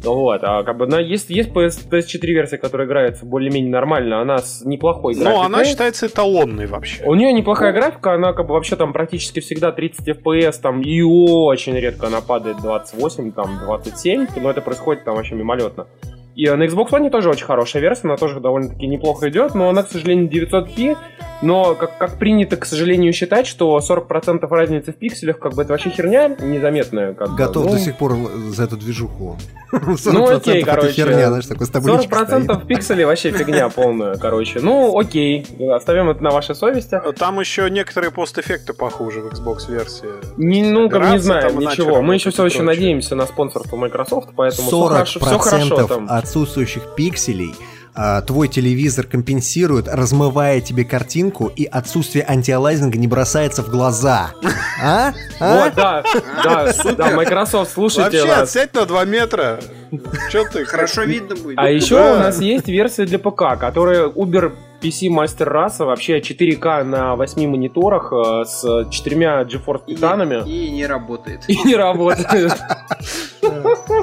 Вот, 0.04 0.40
а 0.44 0.64
как 0.64 0.78
бы 0.78 0.88
на, 0.88 1.00
есть, 1.00 1.30
есть 1.30 1.50
PS, 1.50 1.90
PS4 1.90 2.26
версия, 2.28 2.58
которая 2.58 2.88
играется 2.88 3.26
более-менее 3.26 3.72
нормально, 3.72 4.22
она 4.22 4.38
с 4.38 4.64
неплохой 4.64 5.16
графикой. 5.16 5.34
Ну, 5.34 5.42
она 5.42 5.66
считается 5.66 6.08
эталонной 6.08 6.68
вообще. 6.68 7.04
У 7.06 7.14
нее 7.14 7.34
неплохая 7.34 7.74
графика, 7.74 8.14
она 8.14 8.32
как 8.32 8.48
бы 8.48 8.54
вообще 8.54 8.78
там 8.78 8.94
практически 8.94 9.42
всегда 9.42 9.74
30 9.74 10.08
FPS, 10.08 10.62
там, 10.62 10.82
и 10.82 11.02
очень 11.02 11.76
редко 11.76 12.08
она 12.08 12.22
падает 12.22 12.62
28, 12.62 13.34
там, 13.34 13.60
27, 13.66 14.28
но 14.38 14.50
это 14.50 14.62
происходит 14.62 15.04
там 15.04 15.16
вообще 15.16 15.36
мимолетно. 15.36 15.88
И 16.36 16.50
на 16.50 16.64
Xbox 16.64 16.92
One 16.92 17.10
тоже 17.10 17.30
очень 17.30 17.46
хорошая 17.46 17.82
версия, 17.82 18.04
она 18.08 18.16
тоже 18.16 18.40
довольно-таки 18.40 18.88
неплохо 18.88 19.30
идет, 19.30 19.54
но 19.54 19.70
она, 19.70 19.84
к 19.84 19.90
сожалению, 19.90 20.30
900p, 20.30 20.98
но 21.42 21.76
как, 21.76 21.98
как 21.98 22.18
принято, 22.18 22.58
к 22.58 22.66
сожалению, 22.66 23.14
считать, 23.14 23.48
что 23.48 23.78
40% 23.78 24.48
разницы 24.50 24.92
в 24.92 24.96
пикселях, 24.96 25.40
как 25.40 25.54
бы 25.54 25.64
это 25.64 25.72
вообще 25.72 25.90
херня 25.90 26.30
незаметная. 26.40 27.14
Как 27.14 27.36
Готов 27.36 27.64
бы, 27.64 27.70
ну... 27.72 27.76
до 27.76 27.82
сих 27.82 27.98
пор 27.98 28.16
за 28.50 28.64
эту 28.64 28.78
движуху. 28.78 29.38
Ну 30.06 30.30
окей, 30.30 30.64
короче. 30.64 30.92
Херня, 30.92 31.30
знаешь, 31.30 31.46
такой 31.46 31.66
40% 31.66 32.66
пикселей 32.68 33.06
вообще 33.06 33.32
фигня 33.32 33.70
полная, 33.76 34.16
короче. 34.16 34.60
Ну 34.60 35.00
окей, 35.00 35.46
оставим 35.74 36.10
это 36.10 36.22
на 36.22 36.32
вашей 36.32 36.56
совести. 36.56 37.02
Там 37.18 37.40
еще 37.40 37.70
некоторые 37.70 38.12
постэффекты 38.12 38.74
похуже 38.74 39.22
в 39.22 39.28
Xbox 39.28 39.72
версии. 39.72 40.10
Не, 40.36 40.64
ну, 40.64 40.90
как 40.90 41.12
не 41.12 41.20
знаю, 41.20 41.58
ничего. 41.58 42.02
Мы 42.02 42.16
еще 42.16 42.32
все 42.32 42.46
еще 42.46 42.64
надеемся 42.64 43.16
на 43.16 43.26
спонсорство 43.26 43.78
Microsoft, 43.78 44.30
поэтому 44.36 44.68
все 44.68 45.20
хорошо 45.30 45.88
там. 45.88 46.08
отсутствующих 46.10 46.96
пикселей 46.96 47.56
а, 47.94 48.22
твой 48.22 48.48
телевизор 48.48 49.06
компенсирует, 49.06 49.88
размывая 49.88 50.62
тебе 50.62 50.86
картинку, 50.86 51.52
и 51.54 51.66
отсутствие 51.66 52.26
антиалайзинга 52.28 52.98
не 52.98 53.08
бросается 53.08 53.64
в 53.64 53.70
глаза. 53.70 54.32
А? 54.84 55.14
а? 55.40 55.66
Вот, 55.66 55.76
да, 55.76 56.04
да, 56.44 56.74
да, 56.98 57.12
Microsoft, 57.12 57.72
слушайте 57.72 58.24
Вообще, 58.24 58.34
отсядь 58.34 58.74
на 58.74 58.88
2 58.88 59.06
метра. 59.06 59.60
Че 60.32 60.46
ты? 60.46 60.66
Хорошо 60.66 61.04
видно 61.04 61.36
будет. 61.36 61.60
А 61.60 61.70
еще 61.70 61.98
у 61.98 62.18
нас 62.18 62.42
есть 62.42 62.68
версия 62.68 63.06
для 63.06 63.20
ПК, 63.20 63.60
которая 63.60 64.08
Uber 64.08 64.54
PC 64.82 65.10
Master 65.10 65.48
Race 65.48 65.86
вообще 65.86 66.20
4К 66.20 66.84
на 66.84 67.16
8 67.16 67.48
мониторах 67.48 68.12
э, 68.12 68.46
с 68.46 68.90
четырьмя 68.90 69.44
GeForce 69.44 69.86
титанами. 69.88 70.50
И, 70.50 70.68
и 70.68 70.72
не 70.72 70.88
работает. 70.88 71.42
И 71.48 71.58
не 71.64 71.76
работает. 71.76 72.54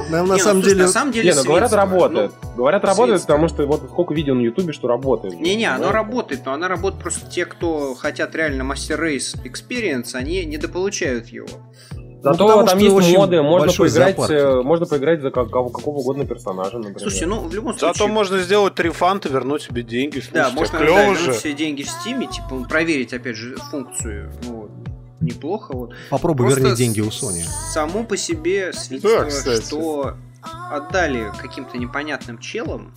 Нам 0.08 0.26
на 0.28 0.38
самом 0.38 0.62
деле... 0.62 0.82
На 0.82 0.88
самом 0.88 1.12
деле... 1.12 1.30
Не, 1.30 1.36
ну 1.36 1.44
говорят, 1.44 1.72
работает. 1.72 2.32
Говорят, 2.56 2.84
работает, 2.84 3.20
потому 3.20 3.48
что 3.48 3.66
вот 3.66 3.82
сколько 3.90 4.14
видео 4.14 4.34
на 4.34 4.40
Ютубе, 4.40 4.72
что 4.72 4.88
работает. 4.88 5.34
Не-не, 5.34 5.66
оно 5.66 5.92
работает, 5.92 6.42
но 6.46 6.52
оно 6.52 6.68
работает 6.68 7.02
просто 7.02 7.30
те, 7.30 7.44
кто 7.44 7.94
хотят 7.94 8.34
реально 8.34 8.62
Master 8.62 8.98
Race 9.00 9.36
Experience, 9.44 10.14
они 10.14 10.44
недополучают 10.44 11.28
его. 11.28 11.48
Зато 12.20 12.48
ну, 12.48 12.66
там 12.66 12.78
есть 12.78 13.16
моды, 13.16 13.42
можно 13.42 13.72
поиграть, 13.72 14.18
э, 14.30 14.62
можно 14.62 14.86
поиграть 14.86 15.22
за 15.22 15.30
какого, 15.30 15.70
какого 15.70 15.98
угодно 15.98 16.26
персонажа, 16.26 16.78
например. 16.78 16.98
Слушайте, 16.98 17.26
ну 17.26 17.40
в 17.40 17.54
любом 17.54 17.78
случае. 17.78 17.94
Зато 17.94 18.08
можно 18.08 18.38
сделать 18.38 18.74
три 18.74 18.90
фанта, 18.90 19.28
вернуть 19.28 19.62
себе 19.62 19.82
деньги. 19.82 20.14
Слушайте, 20.14 20.34
да, 20.34 20.50
можно 20.50 20.78
да, 20.80 20.84
вернуть 20.84 21.36
себе 21.36 21.52
деньги 21.52 21.84
в 21.84 21.86
Steam, 21.86 22.28
типа 22.28 22.68
проверить 22.68 23.12
опять 23.12 23.36
же 23.36 23.56
функцию. 23.70 24.32
Вот. 24.42 24.57
Неплохо 25.20 25.74
вот. 25.74 25.94
Попробуй 26.10 26.46
Просто 26.46 26.60
верни 26.60 26.76
деньги 26.76 27.00
у 27.00 27.08
Sony. 27.08 27.44
Само 27.72 28.04
по 28.04 28.16
себе 28.16 28.72
свидетельство, 28.72 29.54
да, 29.54 29.62
что 29.62 30.14
отдали 30.42 31.32
каким-то 31.40 31.76
непонятным 31.78 32.38
челам 32.38 32.94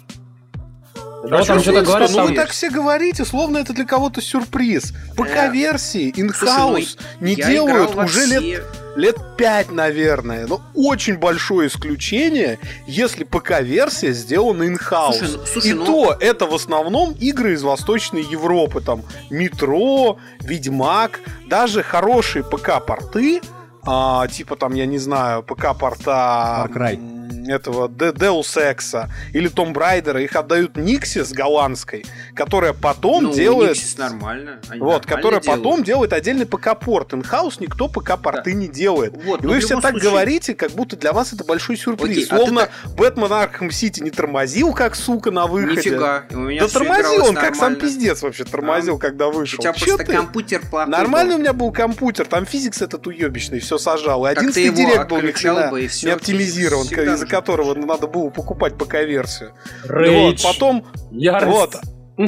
да, 1.24 1.40
а 1.40 1.46
там 1.46 1.60
что-то 1.60 1.84
говорят, 1.84 2.12
ну 2.12 2.28
вы 2.28 2.34
так 2.34 2.50
все 2.50 2.70
говорите, 2.70 3.26
словно 3.26 3.58
это 3.58 3.74
для 3.74 3.86
кого-то 3.86 4.22
сюрприз. 4.22 4.94
ПК-версии, 5.16 6.12
инхаус 6.16 6.98
ну, 7.20 7.28
не 7.28 7.36
делают 7.36 7.96
уже 7.96 8.26
лет 8.26 8.66
лет 8.96 9.18
5, 9.38 9.72
наверное. 9.72 10.48
Но 10.48 10.62
очень 10.74 11.18
большое 11.18 11.68
исключение, 11.68 12.60
если 12.88 13.24
ПК-версия 13.24 14.14
сделана 14.14 14.64
in-house. 14.64 15.18
Слушай, 15.18 15.38
ну, 15.38 15.46
слушай, 15.46 15.70
И 15.70 15.74
ну... 15.74 15.86
то 15.86 16.18
это 16.20 16.46
в 16.46 16.54
основном 16.54 17.14
игры 17.14 17.54
из 17.54 17.64
Восточной 17.64 18.24
Европы. 18.24 18.82
Там 18.82 19.04
Метро, 19.30 20.18
Ведьмак, 20.40 21.20
даже 21.48 21.84
хорошие 21.84 22.44
ПК-порты, 22.44 23.42
а, 23.84 24.28
типа 24.28 24.56
там, 24.56 24.74
я 24.74 24.86
не 24.86 24.98
знаю, 24.98 25.44
ПК-порта... 25.44 26.68
Far 26.68 26.74
Cry 26.74 27.21
этого 27.48 27.88
Deus 27.88 28.58
Ex 28.58 29.08
или 29.34 29.48
Tomb 29.48 29.74
Raider 29.74 30.10
а, 30.10 30.22
их 30.22 30.36
отдают 30.36 30.78
Nixxes 30.78 31.32
голландской, 31.32 32.06
которая 32.36 32.74
потом 32.74 33.26
ну, 33.26 33.34
делает... 33.34 33.72
Никсис 33.72 33.98
нормально. 33.98 34.60
Они 34.70 34.82
вот, 34.82 35.06
которая 35.06 35.42
делают. 35.42 35.64
потом 35.64 35.84
делает 35.84 36.14
отдельный 36.14 36.46
ПК-порт. 36.46 37.14
In-house 37.14 37.60
никто 37.60 37.88
ПК-порты 37.88 38.52
да. 38.52 38.58
не 38.58 38.68
делает. 38.68 39.14
Вот, 39.24 39.44
И 39.44 39.48
вы 39.48 39.60
все 39.60 39.80
так 39.80 39.92
случае... 39.92 40.10
говорите, 40.10 40.56
как 40.56 40.72
будто 40.72 40.96
для 40.96 41.14
вас 41.14 41.34
это 41.34 41.44
большой 41.44 41.78
сюрприз. 41.78 42.12
Окей, 42.12 42.26
Словно 42.26 42.64
а 42.64 42.66
ты... 42.66 42.96
Бэтмен 42.96 43.32
Arkham 43.32 43.72
City 43.72 44.02
не 44.02 44.12
тормозил, 44.12 44.74
как 44.74 44.96
сука, 44.96 45.32
на 45.32 45.48
выходе. 45.48 45.90
Нифига. 45.92 46.26
У 46.32 46.38
меня 46.38 46.62
да 46.62 46.68
тормозил 46.68 47.26
он, 47.26 47.36
как 47.36 47.56
сам 47.56 47.76
пиздец 47.76 48.22
вообще 48.22 48.44
тормозил, 48.44 48.96
а, 48.96 49.00
когда 49.00 49.28
вышел. 49.28 49.60
У 49.60 49.62
тебя 49.62 49.74
Чё 49.74 49.98
просто 49.98 50.06
ты? 50.06 50.14
компьютер 50.14 50.62
плохой 50.70 50.92
Нормально 50.92 51.32
был. 51.32 51.38
у 51.38 51.42
меня 51.42 51.54
был 51.54 51.72
компьютер, 51.72 52.26
там 52.28 52.46
PhysX 52.46 52.82
этот 52.82 53.06
уебищный, 53.08 53.60
все 53.60 53.78
сажал. 53.78 54.26
И 54.26 54.30
11 54.30 54.74
Direct 54.74 55.10
был 55.10 55.22
ни 55.22 55.32
хрена 55.32 55.72
не 55.72 56.12
оптимизирован, 56.12 56.86
из-за 56.88 57.26
которого 57.32 57.74
надо 57.74 58.08
было 58.08 58.30
покупать 58.30 58.78
ПК-версию. 58.78 59.54
Вот, 59.88 60.42
потом... 60.44 60.86
Ярость. 61.12 61.48
Вот, 61.48 61.76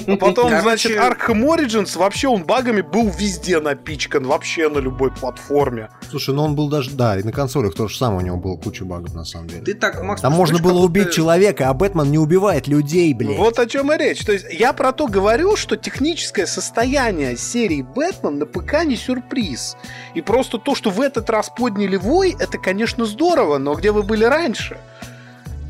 а 0.08 0.18
потом, 0.18 0.50
Короче... 0.50 0.62
значит, 0.62 0.92
Arkham 0.98 1.46
Origins, 1.46 1.98
вообще 1.98 2.28
он 2.28 2.44
багами 2.44 2.82
был 2.82 3.10
везде 3.10 3.60
напичкан, 3.60 4.26
вообще 4.26 4.70
на 4.70 4.80
любой 4.80 5.12
платформе. 5.12 5.90
Слушай, 6.10 6.34
ну 6.34 6.44
он 6.44 6.56
был 6.56 6.70
даже, 6.70 6.92
да, 6.92 7.20
и 7.20 7.24
на 7.24 7.32
консолях 7.32 7.74
то 7.74 7.88
же 7.88 7.98
самое, 7.98 8.20
у 8.20 8.26
него 8.26 8.38
было 8.38 8.58
куча 8.58 8.86
багов, 8.86 9.14
на 9.14 9.26
самом 9.26 9.48
деле. 9.48 9.64
Ты 9.64 9.74
так, 9.74 10.02
Макс, 10.04 10.22
Там 10.22 10.34
можно 10.34 10.60
было 10.60 10.80
убить 10.80 11.12
человека, 11.12 11.70
а 11.70 11.74
Бэтмен 11.74 12.12
не 12.12 12.18
убивает 12.18 12.68
людей, 12.68 13.14
блин. 13.14 13.38
Вот 13.38 13.60
о 13.60 13.66
чем 13.66 13.92
и 13.92 13.98
речь. 13.98 14.26
То 14.26 14.32
есть 14.32 14.46
я 14.52 14.74
про 14.74 14.92
то 14.92 15.08
говорю, 15.08 15.56
что 15.56 15.76
техническое 15.78 16.46
состояние 16.46 17.38
серии 17.38 17.82
Бэтмен 17.82 18.40
на 18.40 18.46
ПК 18.46 18.84
не 18.86 18.96
сюрприз. 18.96 19.78
И 20.14 20.22
просто 20.22 20.58
то, 20.58 20.76
что 20.76 20.90
в 20.90 21.02
этот 21.02 21.30
раз 21.30 21.52
подняли 21.56 21.98
вой, 21.98 22.36
это, 22.40 22.58
конечно, 22.58 23.06
здорово, 23.06 23.58
но 23.58 23.76
где 23.76 23.92
вы 23.92 24.04
были 24.04 24.24
раньше? 24.24 24.78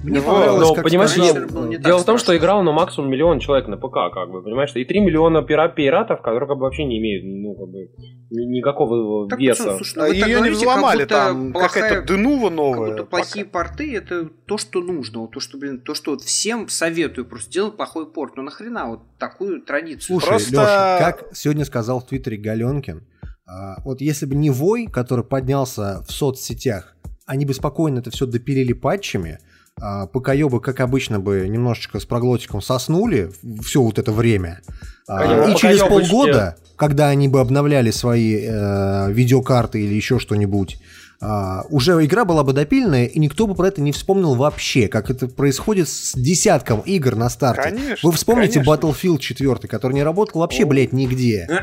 Мне 0.04 0.20
ну, 0.20 0.26
понравилось, 0.26 0.68
но, 0.70 0.76
как 0.76 0.84
понимаешь, 0.84 1.16
не, 1.16 1.78
дело 1.78 2.00
в 2.00 2.06
том, 2.06 2.18
что 2.18 2.36
играл 2.36 2.62
на 2.62 2.74
максимум 2.74 3.10
миллион 3.10 3.40
человек 3.40 3.70
на 3.70 3.78
ПК, 3.78 4.14
как 4.14 4.30
бы, 4.30 4.44
понимаешь, 4.44 4.72
и 4.76 4.84
3 4.84 5.00
миллиона 5.00 5.42
пират 5.42 5.76
пиратов, 5.76 6.22
которые 6.22 6.48
как 6.48 6.58
бы 6.58 6.64
вообще 6.64 6.84
не 6.84 7.00
имеют, 7.00 7.24
ну, 7.24 7.56
как 7.56 7.70
бы, 7.70 7.90
никакого 8.32 9.30
так, 9.30 9.40
веса. 9.40 9.78
Слушай, 9.78 10.10
ну, 10.10 10.12
Ее 10.12 10.42
не 10.42 10.50
взломали, 10.50 11.06
там 11.06 11.54
плохая, 11.54 11.84
какая-то 11.84 12.14
Денува 12.14 12.50
новая. 12.50 12.90
Как 12.90 12.98
будто 12.98 13.06
плохие 13.06 13.46
порты 13.46 13.96
это 13.96 14.26
то, 14.46 14.58
что 14.58 14.82
нужно, 14.82 15.22
вот 15.22 15.32
то, 15.32 15.40
что, 15.40 15.58
блин, 15.58 15.80
то, 15.80 15.94
что 15.94 16.12
вот 16.12 16.22
всем 16.22 16.68
советую 16.68 17.26
просто 17.26 17.50
сделать 17.50 17.78
плохой 17.78 18.12
порт. 18.12 18.36
Ну 18.36 18.44
нахрена 18.44 18.88
вот 18.88 19.00
такую 19.18 19.62
традицию? 19.62 20.20
Слушай, 20.20 20.28
просто... 20.28 20.52
Леша, 20.52 21.00
как 21.00 21.36
сегодня 21.36 21.64
сказал 21.64 22.02
в 22.02 22.08
Твиттере 22.08 22.38
Галенкин, 22.38 23.08
а, 23.46 23.82
вот 23.84 24.02
если 24.02 24.26
бы 24.26 24.36
не 24.36 24.50
Вой, 24.50 24.88
который 24.88 25.24
поднялся 25.24 26.04
в 26.08 26.12
соцсетях, 26.12 26.96
они 27.26 27.46
бы 27.46 27.54
спокойно 27.54 28.00
это 28.00 28.12
все 28.12 28.26
допилили 28.26 28.74
патчами, 28.74 29.40
а, 29.82 30.08
ПК-ёбы, 30.08 30.62
как 30.62 30.80
обычно 30.80 31.20
бы, 31.20 31.48
немножечко 31.48 32.00
с 32.00 32.06
проглотиком 32.06 32.62
соснули 32.62 33.32
все 33.64 33.82
вот 33.82 34.00
это 34.00 34.12
время. 34.12 34.62
А, 35.08 35.50
и 35.50 35.56
через 35.56 35.80
полгода, 35.82 36.56
когда 36.76 37.10
они 37.10 37.28
бы 37.28 37.42
обновляли 37.42 37.92
свои 37.92 38.40
э, 38.42 39.12
видеокарты 39.12 39.82
или 39.84 39.94
еще 39.94 40.20
что-нибудь, 40.20 40.78
а, 41.26 41.66
уже 41.70 41.94
игра 42.04 42.26
была 42.26 42.44
бы 42.44 42.52
допильная, 42.52 43.06
и 43.06 43.18
никто 43.18 43.48
бы 43.48 43.56
про 43.56 43.70
это 43.70 43.80
не 43.80 43.94
вспомнил 43.94 44.36
вообще, 44.36 44.90
как 44.90 45.10
это 45.10 45.30
происходит 45.30 45.88
с 45.88 46.14
десятком 46.16 46.82
игр 46.82 47.16
на 47.16 47.30
старте. 47.30 47.70
Конечно, 47.70 48.10
Вы 48.10 48.16
вспомните 48.16 48.60
конечно. 48.60 48.90
Battlefield 48.90 49.20
4, 49.20 49.56
который 49.70 49.94
не 49.94 50.04
работал 50.04 50.42
вообще, 50.42 50.66
блядь, 50.66 50.92
нигде. 50.92 51.48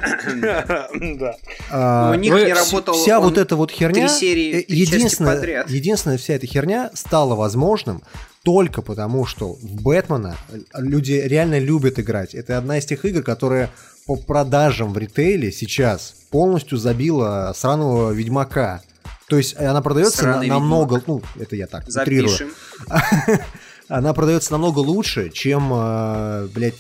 Да. 1.21 1.37
А, 1.71 2.11
Ну, 2.11 2.17
у 2.17 2.21
них 2.21 2.33
не 2.33 2.53
работал 2.53 2.95
вся 2.95 3.21
вот 3.21 3.37
эта 3.37 3.57
вот 3.57 3.71
херня, 3.71 4.09
серии, 4.09 4.61
э, 4.61 4.65
единственная, 4.69 5.65
единственная 5.69 6.17
вся 6.17 6.35
эта 6.35 6.47
херня 6.47 6.91
стала 6.95 7.35
возможным 7.35 8.03
только 8.43 8.81
потому, 8.81 9.27
что 9.27 9.55
в 9.55 9.83
Бэтмена 9.83 10.37
люди 10.75 11.13
реально 11.13 11.59
любят 11.59 11.99
играть. 11.99 12.35
Это 12.35 12.57
одна 12.57 12.79
из 12.79 12.87
тех 12.87 13.05
игр, 13.05 13.23
которая 13.23 13.71
по 14.07 14.17
продажам 14.17 14.93
в 14.93 14.99
ритейле 14.99 15.53
сейчас 15.53 16.15
полностью 16.31 16.79
забила 16.79 17.53
сраного 17.55 18.13
Ведьмака. 18.13 18.83
То 19.31 19.37
есть 19.39 19.57
она 19.57 19.81
продается 19.81 20.27
на- 20.27 20.43
намного, 20.43 21.01
ну, 21.07 21.23
это 21.39 21.55
я 21.57 21.67
так. 21.69 21.85
Запишем. 21.89 22.51
Она 23.89 24.13
продается 24.13 24.53
намного 24.53 24.79
лучше, 24.81 25.31
чем, 25.31 25.71
э, 25.73 26.49
блядь, 26.55 26.75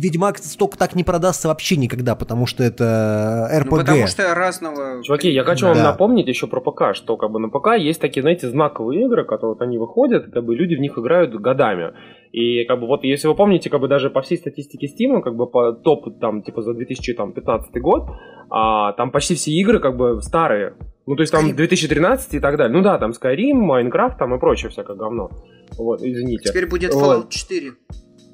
Ведьмак 0.00 0.38
столько 0.38 0.78
так 0.78 0.94
не 0.94 1.04
продастся 1.04 1.48
вообще 1.48 1.76
никогда, 1.76 2.14
потому 2.14 2.46
что 2.46 2.62
это 2.64 3.48
Ну, 3.52 3.60
РПГ. 3.60 3.70
потому 3.78 4.06
что 4.06 4.34
разного... 4.34 5.02
Чуваки, 5.02 5.30
я 5.30 5.44
хочу 5.44 5.66
Да. 5.66 5.74
вам 5.74 5.82
напомнить 5.82 6.26
еще 6.28 6.46
про 6.46 6.60
ПК, 6.60 6.94
что 6.94 7.16
как 7.16 7.30
бы 7.30 7.38
на 7.38 7.48
ПК 7.48 7.76
есть 7.78 8.00
такие, 8.00 8.22
знаете, 8.22 8.48
знаковые 8.48 9.04
игры, 9.06 9.24
которые 9.24 9.54
вот 9.54 9.62
они 9.62 9.78
выходят, 9.78 10.28
и, 10.28 10.30
как 10.30 10.44
бы 10.44 10.54
люди 10.54 10.74
в 10.74 10.80
них 10.80 10.98
играют 10.98 11.34
годами. 11.34 11.92
И 12.32 12.64
как 12.64 12.80
бы 12.80 12.86
вот 12.86 13.04
если 13.04 13.26
вы 13.28 13.34
помните, 13.34 13.70
как 13.70 13.80
бы 13.80 13.88
даже 13.88 14.08
по 14.10 14.22
всей 14.22 14.38
статистике 14.38 14.86
Steam, 14.86 15.20
как 15.20 15.34
бы 15.34 15.46
по 15.50 15.72
топ 15.72 16.20
там 16.20 16.42
типа 16.42 16.62
за 16.62 16.74
2015 16.74 17.80
год, 17.80 18.08
а, 18.50 18.92
там 18.92 19.10
почти 19.10 19.34
все 19.34 19.50
игры 19.52 19.80
как 19.80 19.96
бы 19.96 20.22
старые. 20.22 20.74
Ну, 21.06 21.16
то 21.16 21.22
есть 21.22 21.32
там 21.32 21.46
Skyrim. 21.46 21.54
2013 21.54 22.34
и 22.34 22.40
так 22.40 22.56
далее. 22.56 22.76
Ну 22.76 22.84
да, 22.84 22.98
там 22.98 23.10
Skyrim, 23.10 23.54
Minecraft 23.66 24.16
там 24.18 24.34
и 24.34 24.38
прочее 24.38 24.70
всякое 24.70 24.96
говно. 24.96 25.30
Вот, 25.76 26.02
извините. 26.02 26.48
Теперь 26.50 26.68
будет. 26.68 26.92
Fallout 26.94 27.30
4. 27.30 27.72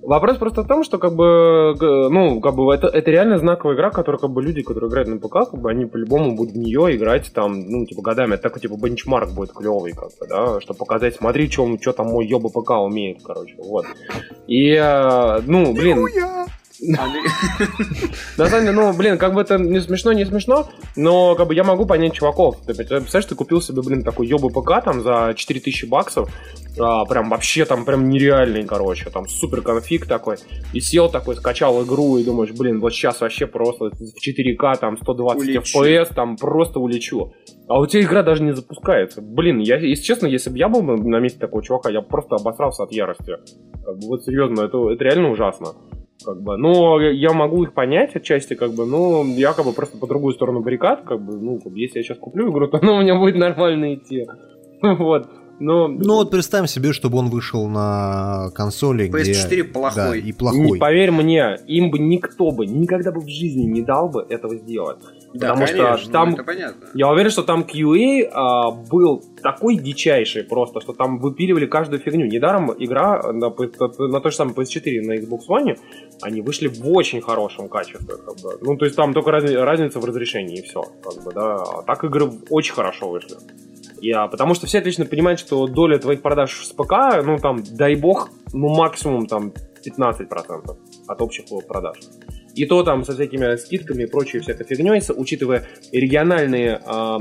Вопрос 0.06 0.38
просто 0.38 0.62
в 0.62 0.68
том, 0.68 0.84
что 0.84 0.98
как 0.98 1.14
бы, 1.14 1.74
ну, 1.80 2.40
как 2.40 2.54
бы 2.54 2.72
это, 2.72 2.86
это 2.86 3.10
реально 3.10 3.38
знаковая 3.38 3.74
игра, 3.74 3.90
которую 3.90 4.20
как 4.20 4.30
бы 4.30 4.40
люди, 4.40 4.62
которые 4.62 4.88
играют 4.88 5.08
на 5.08 5.18
ПК, 5.18 5.50
как 5.50 5.60
бы 5.60 5.68
они 5.68 5.84
по-любому 5.84 6.36
будут 6.36 6.54
в 6.54 6.58
нее 6.58 6.94
играть 6.94 7.32
там, 7.32 7.68
ну, 7.68 7.84
типа, 7.86 8.02
годами. 8.02 8.34
Это 8.34 8.44
такой, 8.44 8.62
типа, 8.62 8.76
бенчмарк 8.76 9.32
будет 9.32 9.52
клевый, 9.52 9.92
как 9.92 10.10
бы, 10.20 10.26
да, 10.28 10.60
чтобы 10.60 10.78
показать, 10.78 11.16
смотри, 11.16 11.50
что 11.50 11.92
там 11.92 12.06
мой 12.06 12.24
ёба 12.24 12.50
ПК 12.50 12.70
умеет, 12.70 13.18
короче, 13.24 13.56
вот. 13.58 13.86
И, 14.46 14.74
э, 14.74 15.40
ну, 15.44 15.74
блин, 15.74 16.06
на 18.36 18.46
самом 18.46 18.66
деле, 18.66 18.72
ну, 18.72 18.92
блин, 18.92 19.18
как 19.18 19.34
бы 19.34 19.40
это 19.40 19.58
не 19.58 19.80
смешно, 19.80 20.12
не 20.12 20.24
смешно, 20.24 20.68
но 20.94 21.34
как 21.34 21.48
бы 21.48 21.54
я 21.54 21.64
могу 21.64 21.86
понять 21.86 22.14
чуваков. 22.14 22.56
Ты 22.66 22.74
представляешь, 22.74 23.24
ты 23.24 23.34
купил 23.34 23.60
себе, 23.60 23.82
блин, 23.82 24.02
такой 24.02 24.26
ёбы 24.26 24.50
ПК 24.50 24.84
там 24.84 25.02
за 25.02 25.32
4000 25.34 25.86
баксов, 25.86 26.30
а, 26.78 27.04
прям 27.06 27.30
вообще 27.30 27.64
там 27.64 27.84
прям 27.84 28.08
нереальный, 28.08 28.64
короче, 28.64 29.10
там 29.10 29.26
супер 29.26 29.62
конфиг 29.62 30.06
такой, 30.06 30.36
и 30.72 30.80
сел 30.80 31.08
такой, 31.08 31.36
скачал 31.36 31.82
игру 31.84 32.18
и 32.18 32.24
думаешь, 32.24 32.52
блин, 32.52 32.80
вот 32.80 32.92
сейчас 32.92 33.20
вообще 33.20 33.46
просто 33.46 33.86
в 33.86 34.28
4К, 34.28 34.78
там 34.78 34.96
120 34.98 35.40
Улечу. 35.40 35.60
FPS, 35.60 36.14
там 36.14 36.36
просто 36.36 36.78
улечу. 36.80 37.32
А 37.68 37.80
у 37.80 37.86
тебя 37.86 38.02
игра 38.02 38.22
даже 38.22 38.42
не 38.42 38.52
запускается. 38.52 39.20
Блин, 39.22 39.58
я, 39.58 39.76
если 39.76 40.04
честно, 40.04 40.26
если 40.26 40.50
бы 40.50 40.58
я 40.58 40.68
был 40.68 40.82
на 40.82 41.18
месте 41.18 41.38
такого 41.38 41.62
чувака, 41.64 41.90
я 41.90 42.00
бы 42.00 42.06
просто 42.06 42.36
обосрался 42.36 42.84
от 42.84 42.92
ярости. 42.92 43.32
Вот 43.86 44.24
серьезно, 44.24 44.62
это, 44.62 44.90
это 44.90 45.02
реально 45.02 45.30
ужасно. 45.30 45.68
Как 46.24 46.40
бы, 46.42 46.56
но 46.56 47.00
я 47.00 47.32
могу 47.32 47.62
их 47.64 47.72
понять 47.74 48.16
отчасти, 48.16 48.54
как 48.54 48.72
бы, 48.72 48.86
ну, 48.86 49.24
я 49.24 49.52
как 49.52 49.66
бы 49.66 49.72
просто 49.72 49.98
по 49.98 50.06
другую 50.06 50.34
сторону 50.34 50.60
баррикад, 50.60 51.02
как 51.02 51.20
бы, 51.20 51.36
ну, 51.36 51.58
как 51.60 51.72
бы, 51.72 51.78
если 51.78 51.98
я 51.98 52.04
сейчас 52.04 52.18
куплю 52.18 52.50
игру, 52.50 52.66
то 52.68 52.78
она 52.80 52.94
у 52.98 53.02
меня 53.02 53.16
будет 53.16 53.36
нормально 53.36 53.94
идти. 53.94 54.26
Вот. 54.82 55.28
Но, 55.58 55.88
Ну 55.88 56.16
вот 56.16 56.30
представим 56.30 56.66
себе, 56.66 56.92
чтобы 56.92 57.16
он 57.16 57.30
вышел 57.30 57.66
на 57.66 58.50
консоли, 58.54 59.08
где... 59.08 59.32
PS4 59.32 59.64
плохой. 59.64 59.94
Да, 59.94 60.16
и 60.16 60.22
не- 60.24 60.32
плохой. 60.32 60.78
поверь 60.78 61.10
мне, 61.10 61.56
им 61.66 61.90
бы 61.90 61.98
никто 61.98 62.50
бы 62.50 62.66
никогда 62.66 63.10
бы 63.10 63.20
в 63.22 63.28
жизни 63.28 63.62
не 63.62 63.80
дал 63.80 64.10
бы 64.10 64.26
этого 64.28 64.54
сделать. 64.56 64.98
Да, 65.34 65.48
Потому 65.50 65.66
что 65.66 65.76
конечно, 65.76 66.06
ну, 66.06 66.12
там- 66.12 66.34
это 66.34 66.44
понятно. 66.44 66.86
Я 66.94 67.08
уверен, 67.08 67.30
что 67.30 67.42
там 67.42 67.62
QA 67.62 68.28
а, 68.32 68.70
был 68.70 69.22
такой 69.42 69.76
дичайший 69.76 70.44
просто, 70.44 70.80
что 70.80 70.92
там 70.92 71.18
выпиливали 71.18 71.66
каждую 71.66 72.00
фигню. 72.00 72.26
Недаром 72.26 72.72
игра 72.78 73.32
на, 73.32 73.46
PS- 73.46 73.98
на 74.08 74.20
той 74.20 74.30
же 74.30 74.36
самой 74.36 74.54
PS4 74.54 74.82
и 74.84 75.00
на 75.00 75.12
Xbox 75.18 75.40
One, 75.48 75.76
они 76.22 76.40
вышли 76.40 76.68
в 76.68 76.88
очень 76.90 77.20
хорошем 77.20 77.68
качестве. 77.68 78.16
Как 78.16 78.36
бы. 78.42 78.58
Ну, 78.62 78.76
то 78.76 78.84
есть 78.86 78.96
там 78.96 79.12
только 79.12 79.30
разни- 79.30 79.56
разница 79.56 80.00
в 80.00 80.04
разрешении 80.04 80.58
и 80.58 80.62
все. 80.62 80.82
Как 81.02 81.22
бы, 81.22 81.32
да. 81.32 81.56
А 81.56 81.82
так 81.82 82.04
игры 82.04 82.30
очень 82.50 82.74
хорошо 82.74 83.10
вышли. 83.10 83.36
Я, 84.00 84.26
потому 84.28 84.54
что 84.54 84.66
все 84.66 84.78
отлично 84.78 85.06
понимают, 85.06 85.40
что 85.40 85.66
доля 85.66 85.98
твоих 85.98 86.22
продаж 86.22 86.66
с 86.66 86.72
ПК, 86.72 87.22
ну 87.24 87.38
там, 87.38 87.62
дай 87.70 87.94
бог, 87.96 88.28
ну 88.52 88.68
максимум 88.68 89.26
там 89.26 89.52
15% 89.84 90.76
от 91.06 91.22
общих 91.22 91.44
продаж. 91.66 91.98
И 92.56 92.64
то 92.64 92.82
там 92.82 93.04
со 93.04 93.12
всякими 93.12 93.56
скидками 93.56 94.04
и 94.04 94.06
прочей 94.06 94.40
всякой 94.40 94.64
фигней, 94.66 95.02
учитывая 95.14 95.66
региональные, 95.92 96.80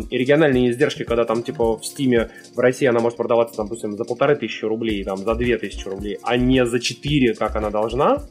и 0.09 0.17
региональные 0.17 0.71
издержки, 0.71 1.03
когда 1.03 1.25
там 1.25 1.43
типа 1.43 1.77
в 1.77 1.85
Стиме 1.85 2.29
в 2.55 2.59
России 2.59 2.87
она 2.87 2.99
может 3.01 3.17
продаваться, 3.17 3.57
там, 3.57 3.65
допустим, 3.67 3.97
за 3.97 4.05
полторы 4.05 4.35
тысячи 4.37 4.63
рублей, 4.65 5.03
там, 5.03 5.17
за 5.17 5.35
две 5.35 5.57
тысячи 5.57 5.87
рублей, 5.87 6.17
а 6.23 6.37
не 6.37 6.65
за 6.65 6.79
четыре, 6.79 7.33
как 7.33 7.55
она 7.57 7.69
должна, 7.69 8.23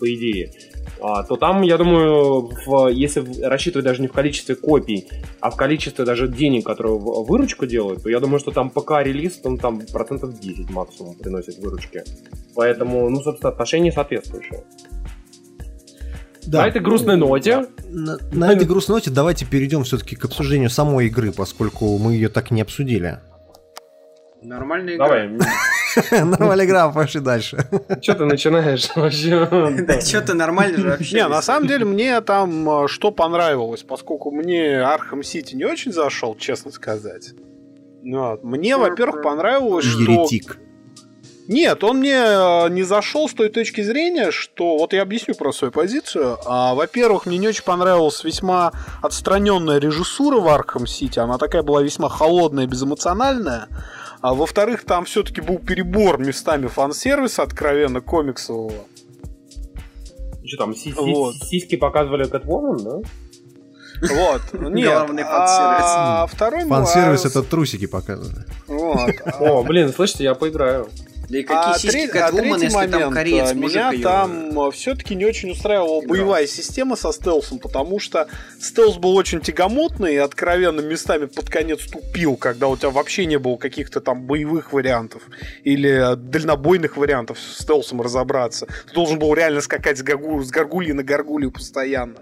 по 0.00 0.12
идее, 0.12 0.50
а, 1.00 1.22
то 1.22 1.36
там, 1.36 1.62
я 1.62 1.78
думаю, 1.78 2.50
в- 2.66 2.88
если 2.88 3.22
рассчитывать 3.44 3.84
даже 3.86 4.02
не 4.02 4.08
в 4.08 4.12
количестве 4.12 4.56
копий, 4.56 5.06
а 5.40 5.50
в 5.50 5.56
количестве 5.56 6.04
даже 6.04 6.26
денег, 6.26 6.66
которые 6.66 6.98
в- 6.98 7.24
выручку 7.24 7.66
делают, 7.66 8.02
то 8.02 8.10
я 8.10 8.18
думаю, 8.18 8.40
что 8.40 8.50
там 8.50 8.70
ПК-релиз, 8.70 9.40
он 9.44 9.58
там 9.58 9.80
процентов 9.92 10.40
10 10.40 10.70
максимум 10.70 11.14
приносит 11.14 11.58
выручки. 11.58 12.02
Поэтому, 12.56 13.08
ну, 13.10 13.20
собственно, 13.22 13.52
отношение 13.52 13.92
соответствующее. 13.92 14.64
Да. 16.46 16.62
На 16.62 16.68
этой 16.68 16.80
грустной 16.80 17.16
ноте 17.16 17.66
На, 17.88 18.18
на 18.32 18.52
этой 18.52 18.66
грустной 18.66 18.96
ноте 18.96 19.10
давайте 19.10 19.46
перейдем 19.46 19.84
все-таки 19.84 20.16
к 20.16 20.24
обсуждению 20.24 20.70
самой 20.70 21.06
игры, 21.06 21.32
поскольку 21.32 21.98
мы 21.98 22.14
ее 22.14 22.28
так 22.28 22.50
не 22.50 22.62
обсудили. 22.62 23.20
Нормальная 24.42 24.96
игра. 24.96 25.06
Давай, 25.06 25.28
Нормальная 26.24 26.66
игра, 26.66 26.90
пошли 26.90 27.20
дальше. 27.20 27.64
что 28.00 28.14
ты 28.14 28.24
начинаешь 28.24 28.90
вообще? 28.96 29.48
Да 29.86 30.00
что-то 30.00 30.34
нормально 30.34 30.78
же 30.78 30.88
вообще. 30.88 31.16
Не, 31.16 31.28
на 31.28 31.42
самом 31.42 31.68
деле 31.68 31.84
мне 31.84 32.20
там 32.22 32.68
э, 32.84 32.88
что 32.88 33.12
понравилось, 33.12 33.84
поскольку 33.84 34.32
мне 34.32 34.80
Arkham 34.80 35.22
City 35.22 35.54
не 35.54 35.64
очень 35.64 35.92
зашел, 35.92 36.34
честно 36.36 36.72
сказать. 36.72 37.34
Ну. 38.02 38.38
Мне, 38.42 38.76
во-первых, 38.76 39.22
понравилось, 39.22 39.84
что... 39.84 40.00
Еретик. 40.00 40.58
Нет, 41.48 41.82
он 41.82 41.98
мне 41.98 42.14
э, 42.14 42.68
не 42.70 42.82
зашел 42.82 43.28
с 43.28 43.34
той 43.34 43.48
точки 43.48 43.80
зрения, 43.80 44.30
что... 44.30 44.78
Вот 44.78 44.92
я 44.92 45.02
объясню 45.02 45.34
про 45.34 45.52
свою 45.52 45.72
позицию. 45.72 46.38
А, 46.46 46.74
во-первых, 46.74 47.26
мне 47.26 47.38
не 47.38 47.48
очень 47.48 47.64
понравилась 47.64 48.22
весьма 48.22 48.72
отстраненная 49.02 49.78
режиссура 49.78 50.40
в 50.40 50.48
Arkham 50.48 50.86
City. 50.86 51.18
Она 51.18 51.38
такая 51.38 51.62
была 51.62 51.82
весьма 51.82 52.08
холодная, 52.08 52.66
безэмоциональная. 52.66 53.68
А 54.20 54.34
во-вторых, 54.34 54.84
там 54.84 55.04
все-таки 55.04 55.40
был 55.40 55.58
перебор 55.58 56.18
местами 56.18 56.68
фан-сервиса, 56.68 57.42
откровенно 57.42 58.00
комиксового. 58.00 58.84
Что 60.44 60.56
там, 60.58 60.74
си- 60.74 60.92
си- 60.92 60.94
Вот. 60.96 61.34
сиськи 61.34 61.76
показывали 61.76 62.24
Кэтвумен, 62.24 62.84
да? 62.84 63.08
Вот. 64.08 64.42
Нет. 64.70 64.90
Главный 64.90 65.24
а 65.26 66.26
второй 66.26 66.66
Фан-сервис 66.66 67.24
это 67.24 67.42
трусики 67.42 67.86
показывали. 67.86 68.44
Вот. 68.68 69.14
О, 69.40 69.62
блин, 69.64 69.92
слышите, 69.92 70.24
я 70.24 70.34
поиграю. 70.34 70.88
Да 71.32 71.38
и 71.38 71.42
какие 71.44 71.74
А, 71.74 71.78
сиськи 71.78 71.96
треть- 71.96 72.10
а 72.10 72.26
Кэтвумен, 72.26 72.58
третий 72.58 72.64
если 72.66 72.78
там 72.78 72.90
момент, 72.90 73.14
кореец 73.14 73.50
а, 73.50 73.54
мужик 73.54 73.74
меня 73.74 73.90
её- 73.92 74.02
там 74.02 74.70
все-таки 74.72 75.14
не 75.14 75.24
очень 75.24 75.50
устраивала 75.50 76.00
играл. 76.00 76.08
боевая 76.10 76.46
система 76.46 76.94
со 76.94 77.10
стелсом, 77.10 77.58
потому 77.58 77.98
что 78.00 78.28
стелс 78.60 78.98
был 78.98 79.16
очень 79.16 79.40
тягомотный 79.40 80.12
и 80.14 80.18
откровенно 80.18 80.82
местами 80.82 81.24
под 81.24 81.48
конец 81.48 81.86
тупил, 81.90 82.36
когда 82.36 82.68
у 82.68 82.76
тебя 82.76 82.90
вообще 82.90 83.24
не 83.24 83.38
было 83.38 83.56
каких-то 83.56 84.02
там 84.02 84.26
боевых 84.26 84.74
вариантов 84.74 85.22
или 85.64 86.16
дальнобойных 86.16 86.98
вариантов 86.98 87.38
с 87.38 87.62
стелсом 87.62 88.02
разобраться. 88.02 88.66
Ты 88.88 88.92
должен 88.92 89.18
был 89.18 89.32
реально 89.32 89.62
скакать 89.62 89.96
с, 89.96 90.02
гаргу... 90.02 90.42
с 90.42 90.50
гаргульи 90.50 90.92
на 90.92 91.02
гаргулью 91.02 91.50
постоянно. 91.50 92.16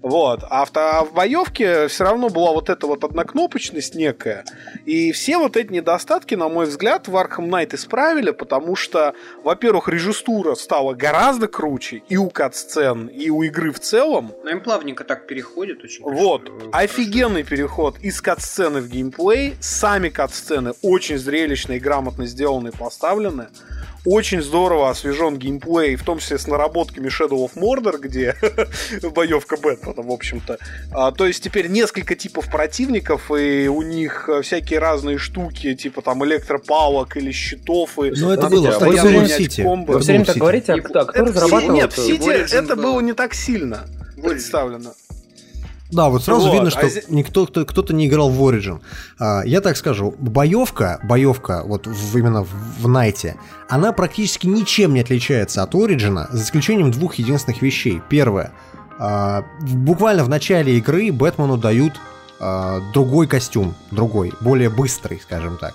Вот. 0.00 0.40
А 0.48 0.64
в, 0.64 0.70
а 0.74 1.04
в 1.04 1.12
боевке 1.12 1.88
все 1.88 2.04
равно 2.04 2.30
была 2.30 2.52
вот 2.52 2.70
эта 2.70 2.86
вот 2.86 3.04
однокнопочность 3.04 3.94
некая. 3.94 4.46
И 4.86 5.12
все 5.12 5.36
вот 5.36 5.58
эти 5.58 5.70
недостатки, 5.70 6.34
на 6.34 6.48
мой 6.48 6.64
взгляд, 6.64 7.08
в 7.08 7.14
Arkham 7.14 7.50
Knight 7.50 7.74
исправили, 7.74 8.30
потому 8.30 8.53
что, 8.76 9.14
во-первых, 9.42 9.88
режиссура 9.88 10.54
стала 10.54 10.94
гораздо 10.94 11.48
круче 11.48 12.02
и 12.08 12.16
у 12.16 12.30
кат-сцен, 12.30 13.06
и 13.06 13.30
у 13.30 13.42
игры 13.42 13.72
в 13.72 13.80
целом. 13.80 14.32
Ну, 14.42 14.50
им 14.50 14.60
плавненько 14.60 15.04
так 15.04 15.26
переходит 15.26 15.82
очень. 15.82 16.04
Вот, 16.04 16.48
хорошо. 16.48 16.70
офигенный 16.72 17.44
переход 17.44 17.98
из 18.00 18.20
кат-сцены 18.20 18.80
в 18.80 18.88
геймплей. 18.88 19.54
Сами 19.60 20.08
кат-сцены 20.08 20.72
очень 20.82 21.18
зрелищные, 21.18 21.78
грамотно 21.78 22.26
сделаны 22.26 22.68
и 22.68 22.72
поставлены. 22.72 23.48
Очень 24.04 24.42
здорово 24.42 24.90
освежен 24.90 25.38
геймплей, 25.38 25.96
в 25.96 26.04
том 26.04 26.18
числе 26.18 26.38
с 26.38 26.46
наработками 26.46 27.08
Shadow 27.08 27.48
of 27.48 27.52
Mordor, 27.54 27.98
где 27.98 28.36
боевка 29.14 29.56
Бэтмена, 29.56 30.02
в 30.02 30.10
общем-то. 30.10 30.58
А, 30.92 31.12
то 31.12 31.26
есть 31.26 31.42
теперь 31.42 31.68
несколько 31.68 32.14
типов 32.14 32.50
противников, 32.50 33.30
и 33.30 33.68
у 33.68 33.82
них 33.82 34.28
э, 34.28 34.42
всякие 34.42 34.78
разные 34.78 35.18
штуки, 35.18 35.74
типа 35.74 36.02
там 36.02 36.24
электропалок 36.24 37.16
или 37.16 37.32
щитов. 37.32 37.98
И 37.98 38.10
Ну, 38.10 38.30
это 38.30 38.48
было 38.48 38.68
а 38.68 38.78
в 38.78 38.82
вы 38.82 39.28
Сити. 39.28 39.62
Вы 39.62 40.00
все 40.00 40.12
время 40.12 40.24
так 40.24 40.36
говорите, 40.36 40.72
а 40.74 40.80
кто, 40.80 41.06
кто 41.06 41.24
разрабатывал 41.24 41.74
Нет, 41.74 41.92
в 41.92 41.98
это? 41.98 42.06
Сити 42.06 42.54
это 42.54 42.76
был. 42.76 42.82
было 42.82 43.00
не 43.00 43.12
так 43.12 43.34
сильно 43.34 43.86
представлено. 44.22 44.92
Да, 45.94 46.08
вот 46.08 46.24
сразу 46.24 46.46
Вот, 46.48 46.52
видно, 46.54 46.68
а 46.68 46.70
что 46.70 46.86
зе- 46.86 47.04
никто 47.08 47.46
кто, 47.46 47.64
кто-то 47.64 47.94
не 47.94 48.06
играл 48.08 48.28
в 48.30 48.40
Origin. 48.42 48.80
А, 49.18 49.42
я 49.44 49.60
так 49.60 49.76
скажу, 49.76 50.14
боевка, 50.18 51.00
боевка 51.04 51.62
вот 51.64 51.86
в- 51.86 52.16
именно 52.18 52.42
в, 52.44 52.48
в 52.82 52.88
Найте, 52.88 53.36
она 53.68 53.92
практически 53.92 54.46
ничем 54.46 54.92
не 54.94 55.00
отличается 55.00 55.62
от 55.62 55.74
Origin, 55.74 56.26
за 56.30 56.42
исключением 56.42 56.90
двух 56.90 57.14
единственных 57.16 57.62
вещей. 57.62 58.02
Первое, 58.08 58.52
а, 58.98 59.44
буквально 59.60 60.24
в 60.24 60.28
начале 60.28 60.76
игры 60.78 61.12
Бэтмену 61.12 61.56
дают 61.56 61.92
а, 62.40 62.80
другой 62.92 63.26
костюм, 63.28 63.74
другой, 63.90 64.32
более 64.40 64.68
быстрый, 64.70 65.20
скажем 65.20 65.56
так. 65.58 65.74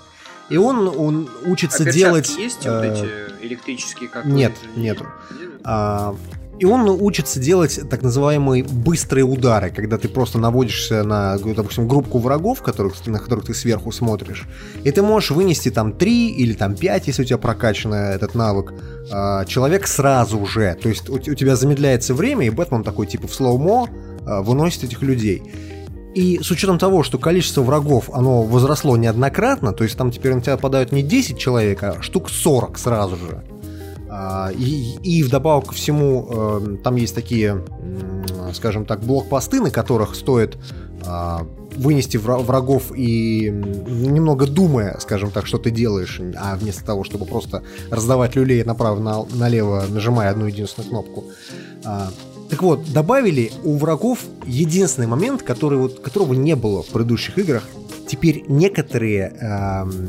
И 0.50 0.56
он, 0.56 0.88
он 0.88 1.28
учится 1.46 1.84
А 1.84 1.92
делать... 1.92 2.28
есть 2.36 2.66
э, 2.66 2.70
вот 2.74 2.84
эти 2.84 3.08
электрические, 3.46 4.08
как 4.08 4.24
нет, 4.24 4.52
нету. 4.76 5.04
Нет? 5.38 5.48
А, 5.64 6.14
и 6.60 6.66
он 6.66 6.86
учится 6.90 7.40
делать 7.40 7.80
так 7.88 8.02
называемые 8.02 8.62
быстрые 8.64 9.24
удары, 9.24 9.70
когда 9.70 9.96
ты 9.96 10.08
просто 10.08 10.38
наводишься 10.38 11.02
на, 11.04 11.38
допустим, 11.38 11.88
группку 11.88 12.18
врагов, 12.18 12.60
которых, 12.60 13.06
на 13.06 13.18
которых 13.18 13.46
ты 13.46 13.54
сверху 13.54 13.90
смотришь, 13.92 14.46
и 14.84 14.90
ты 14.90 15.00
можешь 15.00 15.30
вынести 15.30 15.70
там 15.70 15.94
3 15.94 16.28
или 16.28 16.52
там 16.52 16.76
5, 16.76 17.06
если 17.06 17.22
у 17.22 17.24
тебя 17.24 17.38
прокачан 17.38 17.94
этот 17.94 18.34
навык, 18.34 18.74
а, 19.10 19.46
человек 19.46 19.86
сразу 19.86 20.44
же. 20.44 20.76
То 20.82 20.90
есть 20.90 21.08
у, 21.08 21.18
тебя 21.18 21.56
замедляется 21.56 22.12
время, 22.12 22.46
и 22.46 22.50
Бэтмен 22.50 22.84
такой 22.84 23.06
типа 23.06 23.26
в 23.26 23.34
слоумо 23.34 23.88
а, 24.26 24.42
выносит 24.42 24.84
этих 24.84 25.00
людей. 25.00 25.42
И 26.14 26.40
с 26.42 26.50
учетом 26.50 26.78
того, 26.78 27.02
что 27.02 27.16
количество 27.16 27.62
врагов, 27.62 28.10
оно 28.12 28.42
возросло 28.42 28.98
неоднократно, 28.98 29.72
то 29.72 29.82
есть 29.82 29.96
там 29.96 30.10
теперь 30.10 30.34
на 30.34 30.42
тебя 30.42 30.56
попадают 30.56 30.92
не 30.92 31.02
10 31.02 31.38
человек, 31.38 31.82
а 31.82 32.02
штук 32.02 32.28
40 32.28 32.76
сразу 32.78 33.16
же. 33.16 33.42
А, 34.12 34.50
И, 34.50 34.96
и 35.02 35.22
вдобавок 35.22 35.68
ко 35.68 35.74
всему, 35.74 36.28
э, 36.30 36.76
там 36.82 36.96
есть 36.96 37.14
такие, 37.14 37.64
скажем 38.54 38.84
так, 38.84 39.00
блокпосты, 39.00 39.60
на 39.60 39.70
которых 39.70 40.14
стоит 40.16 40.58
а, 41.06 41.46
вынести 41.76 42.16
вра- 42.16 42.42
врагов 42.42 42.92
и 42.94 43.48
немного 43.48 44.46
думая, 44.46 44.98
скажем 45.00 45.30
так, 45.30 45.46
что 45.46 45.58
ты 45.58 45.70
делаешь, 45.70 46.20
а 46.36 46.56
вместо 46.56 46.84
того, 46.84 47.04
чтобы 47.04 47.24
просто 47.24 47.62
раздавать 47.90 48.34
люлей 48.36 48.64
направо-налево, 48.64 49.84
нажимая 49.88 50.30
одну 50.30 50.46
единственную 50.46 50.90
кнопку. 50.90 51.24
А, 51.84 52.10
Так 52.50 52.62
вот, 52.62 52.92
добавили 52.92 53.52
у 53.62 53.76
врагов 53.76 54.24
единственный 54.44 55.06
момент, 55.06 55.42
который 55.44 55.78
вот, 55.78 56.00
которого 56.00 56.34
не 56.34 56.56
было 56.56 56.82
в 56.82 56.86
предыдущих 56.88 57.38
играх. 57.38 57.62
Теперь 58.10 58.44
некоторые 58.48 59.32
эм, 59.40 60.08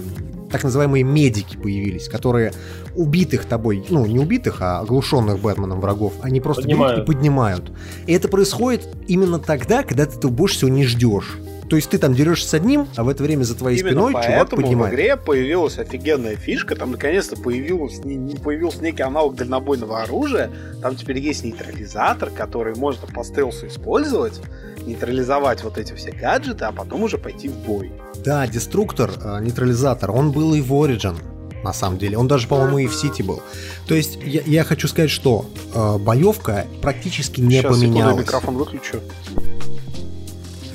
так 0.50 0.64
называемые 0.64 1.04
медики 1.04 1.56
появились, 1.56 2.10
которые 2.10 2.52
убитых 2.96 3.46
тобой, 3.46 3.86
ну 3.92 4.08
не 4.08 4.18
убитых, 4.18 4.58
а 4.62 4.80
оглушенных 4.80 5.40
Бэтменом 5.40 5.80
врагов, 5.80 6.14
они 6.24 6.42
просто 6.42 6.64
берут 6.64 6.80
Поднимают. 6.80 7.04
и 7.04 7.06
поднимают. 7.06 7.72
И 8.08 8.14
это 8.14 8.28
происходит 8.28 8.88
именно 9.08 9.38
тогда, 9.38 9.84
когда 9.84 10.08
ты 10.08 10.18
этого 10.18 10.32
больше 10.32 10.56
всего 10.56 10.72
не 10.72 10.84
ждешь. 10.84 11.38
То 11.72 11.78
есть 11.78 11.90
ты 11.90 11.98
там 11.98 12.14
дерешься 12.14 12.50
с 12.50 12.54
одним, 12.54 12.86
а 12.98 13.04
в 13.06 13.08
это 13.08 13.24
время 13.24 13.44
за 13.44 13.56
твоей 13.56 13.80
Именно 13.80 13.92
спиной 13.92 14.12
чувак 14.12 14.26
поэтому 14.26 14.62
в 14.62 14.64
поднимает. 14.66 14.94
игре 14.94 15.16
появилась 15.16 15.78
офигенная 15.80 16.36
фишка. 16.36 16.76
Там 16.76 16.92
наконец-то 16.92 17.38
появился, 17.38 18.06
не, 18.06 18.16
не 18.16 18.36
появился 18.36 18.84
некий 18.84 19.04
аналог 19.04 19.36
дальнобойного 19.36 20.02
оружия. 20.02 20.52
Там 20.82 20.98
теперь 20.98 21.20
есть 21.20 21.46
нейтрализатор, 21.46 22.30
который 22.30 22.76
можно 22.76 23.08
по 23.08 23.24
стелсу 23.24 23.68
использовать, 23.68 24.42
нейтрализовать 24.86 25.64
вот 25.64 25.78
эти 25.78 25.94
все 25.94 26.12
гаджеты, 26.12 26.66
а 26.66 26.74
потом 26.74 27.04
уже 27.04 27.18
пойти 27.18 27.48
в 27.48 27.56
бой. 27.60 27.94
Да, 28.18 28.46
деструктор, 28.48 29.10
э, 29.24 29.40
нейтрализатор, 29.42 30.12
он 30.12 30.34
был 30.34 30.54
и 30.56 30.60
в 30.60 30.74
Origin, 30.74 31.16
на 31.64 31.72
самом 31.72 32.00
деле. 32.00 32.18
Он 32.18 32.28
даже, 32.28 32.50
по-моему, 32.50 32.80
и 32.80 32.88
в 32.88 32.94
Сити 32.94 33.22
был. 33.22 33.42
То 33.88 33.96
есть, 33.96 34.20
я, 34.26 34.42
я 34.46 34.66
хочу 34.66 34.90
сказать, 34.90 35.10
что 35.10 35.46
э, 35.74 35.98
боевка 36.00 36.66
практически 36.82 37.40
не 37.40 37.60
Сейчас, 37.62 37.78
поменялась. 37.78 38.26
микрофон 38.26 38.58
выключу. 38.58 39.00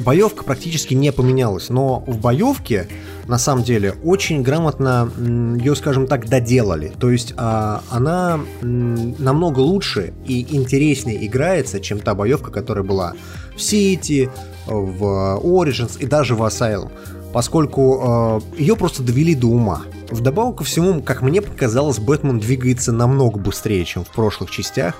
Боевка 0.01 0.45
практически 0.45 0.95
не 0.95 1.13
поменялась, 1.13 1.69
но 1.69 2.01
в 2.07 2.19
боевке, 2.19 2.89
на 3.27 3.39
самом 3.39 3.65
деле, 3.65 3.95
очень 4.05 4.43
грамотно 4.43 5.11
ее, 5.19 5.75
скажем 5.75 6.07
так, 6.07 6.29
доделали. 6.29 6.93
То 6.99 7.11
есть 7.11 7.35
а, 7.37 7.83
она 7.91 8.41
намного 8.61 9.61
лучше 9.61 10.13
и 10.27 10.55
интереснее 10.55 11.27
играется, 11.27 11.81
чем 11.81 12.01
та 12.01 12.15
боевка, 12.15 12.51
которая 12.51 12.85
была 12.85 13.15
в 13.57 13.63
Сити, 13.63 14.31
в 14.67 15.41
Origins 15.43 15.99
и 15.99 16.07
даже 16.07 16.35
в 16.35 16.43
Asylum. 16.43 16.91
Поскольку 17.33 18.43
ее 18.57 18.77
просто 18.77 19.03
довели 19.03 19.35
до 19.35 19.49
ума. 19.49 19.83
Вдобавок 20.11 20.59
ко 20.59 20.65
всему, 20.65 21.03
как 21.03 21.23
мне 21.23 21.43
показалось, 21.43 21.99
Бэтмен 21.99 22.39
двигается 22.39 22.93
намного 22.93 23.39
быстрее, 23.39 23.85
чем 23.85 24.05
в 24.05 24.09
прошлых 24.09 24.51
частях. 24.51 24.95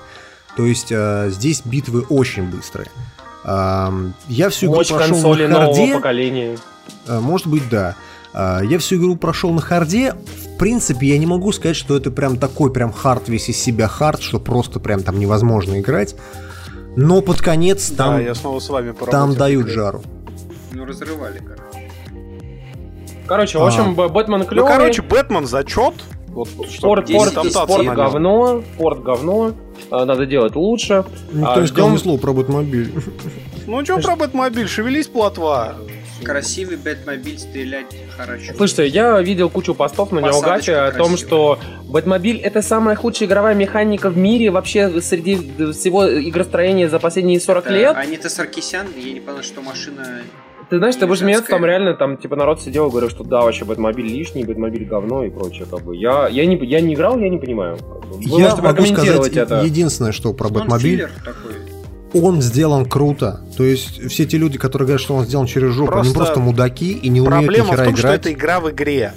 То 0.55 0.65
есть 0.65 0.91
э, 0.91 1.29
здесь 1.31 1.61
битвы 1.63 2.01
очень 2.01 2.49
быстрые. 2.49 2.87
Я 3.47 4.49
всю 4.49 4.65
игру 4.67 4.75
Мощь 4.77 4.89
прошел 4.89 5.13
консоли 5.13 5.47
на 5.47 5.59
нового 5.61 5.75
харде. 5.75 5.93
поколения. 5.93 6.57
Э, 7.07 7.19
Может 7.19 7.47
быть, 7.47 7.63
да. 7.69 7.95
А, 8.33 8.61
Я 8.61 8.77
всю 8.79 8.97
игру 8.97 9.15
прошел 9.15 9.51
на 9.51 9.61
харде. 9.61 10.13
В 10.13 10.57
принципе, 10.57 11.07
я 11.07 11.17
не 11.17 11.25
могу 11.25 11.51
сказать, 11.51 11.75
что 11.77 11.95
это 11.95 12.11
прям 12.11 12.37
такой 12.37 12.71
прям 12.73 12.91
хард 12.91 13.29
весь 13.29 13.49
из 13.49 13.57
себя 13.57 13.87
хард, 13.87 14.21
что 14.21 14.39
просто 14.39 14.79
прям 14.79 15.01
там 15.03 15.17
невозможно 15.19 15.79
играть. 15.79 16.15
Но 16.95 17.21
под 17.21 17.41
конец 17.41 17.89
Да, 17.91 18.05
там, 18.05 18.23
я 18.25 18.33
снова 18.35 18.59
с 18.59 18.69
вами 18.69 18.93
там 19.11 19.35
дают 19.35 19.67
жару. 19.67 20.01
Ну, 20.71 20.85
разрывали, 20.85 21.39
короче. 21.39 21.91
Короче, 23.27 23.57
в 23.59 23.61
А. 23.63 23.67
общем, 23.67 23.93
Б- 23.95 24.07
Бэтмен 24.09 24.39
Ну, 24.39 24.45
клевый. 24.45 24.69
короче, 24.71 25.01
Бэтмен 25.01 25.45
зачет. 25.45 25.93
Вот, 26.37 26.47
Спорт, 26.69 26.71
чтобы 26.71 27.07
спорт, 27.07 27.33
там 27.33 27.49
спорт 27.49 27.67
тацию 27.67 27.95
говно, 27.95 28.63
спорт 28.75 29.01
говно, 29.01 29.53
а, 29.89 30.05
надо 30.05 30.27
делать 30.27 30.55
лучше. 30.55 31.03
Никто 31.31 31.53
А, 31.53 31.61
не 31.61 31.67
сказал 31.67 31.89
ждем- 31.89 31.93
ни 31.93 31.97
слова 31.97 32.17
про 32.19 32.33
Бэтмобиль. 32.33 32.93
Ну, 33.65 33.83
что 33.83 33.97
про 33.97 34.15
Бэтмобиль? 34.15 34.67
Шевелись, 34.67 35.07
плотва. 35.07 35.75
Красивый 36.23 36.77
Бэтмобиль 36.77 37.39
стрелять 37.39 37.87
хорошо. 38.15 38.53
Слушайте, 38.55 38.87
я 38.87 39.19
видел 39.21 39.49
кучу 39.49 39.73
постов 39.73 40.11
на 40.11 40.21
Посадочка 40.21 40.71
Неогате 40.71 40.75
о 40.75 40.91
том, 40.91 41.09
красивая. 41.09 41.17
что 41.27 41.59
Бэтмобиль 41.89 42.37
это 42.39 42.61
самая 42.61 42.95
худшая 42.95 43.27
игровая 43.27 43.55
механика 43.55 44.09
в 44.09 44.17
мире 44.17 44.49
вообще 44.51 45.01
среди 45.01 45.35
всего 45.73 46.07
игростроения 46.07 46.87
за 46.89 46.99
последние 46.99 47.39
40 47.39 47.65
Это 47.65 47.73
лет. 47.73 47.95
Анита 47.95 48.29
Саркисян, 48.29 48.87
я 48.95 49.13
не 49.13 49.19
понял, 49.19 49.41
что 49.43 49.61
машина... 49.61 50.21
Ты 50.69 50.77
знаешь, 50.79 50.95
ты 50.95 51.07
будешь 51.07 51.19
смеяться, 51.19 51.49
там 51.49 51.63
реально 51.63 51.93
там 51.93 52.17
типа 52.17 52.35
народ 52.35 52.61
сидел 52.61 52.87
и 52.87 52.89
говорил, 52.89 53.09
что 53.09 53.23
да, 53.23 53.41
вообще 53.41 53.63
Бэтмобиль 53.63 54.07
лишний, 54.07 54.43
Бэтмобиль 54.43 54.85
говно 54.85 55.23
и 55.23 55.29
прочее. 55.29 55.65
Как 55.69 55.81
бы. 55.81 55.95
я, 55.95 56.27
я, 56.27 56.45
не, 56.45 56.57
я 56.65 56.81
не 56.81 56.93
играл, 56.93 57.17
я 57.19 57.29
не 57.29 57.37
понимаю. 57.37 57.77
Вы 58.11 58.41
Я 58.41 58.55
могу 58.55 58.85
сказать 58.85 59.35
это. 59.35 59.61
единственное, 59.63 60.11
что 60.11 60.33
про 60.33 60.49
Бэтмобиль. 60.49 61.07
Он 62.13 62.41
сделан 62.41 62.85
круто. 62.85 63.41
То 63.57 63.63
есть 63.63 64.09
все 64.09 64.25
те 64.25 64.37
люди, 64.37 64.57
которые 64.57 64.87
говорят, 64.87 65.01
что 65.01 65.15
он 65.15 65.25
сделан 65.25 65.45
через 65.45 65.73
жопу, 65.73 65.91
они 65.93 66.13
Просто 66.13 66.15
просто 66.15 66.39
мудаки 66.39 66.93
и 66.93 67.09
не 67.09 67.19
умеют 67.21 67.45
Проблема 67.45 67.73
в 67.73 67.83
том, 67.83 67.95
что 67.95 68.07
играть. 68.07 68.19
это 68.21 68.31
игра 68.31 68.59
в 68.61 68.71
игре. 68.71 69.11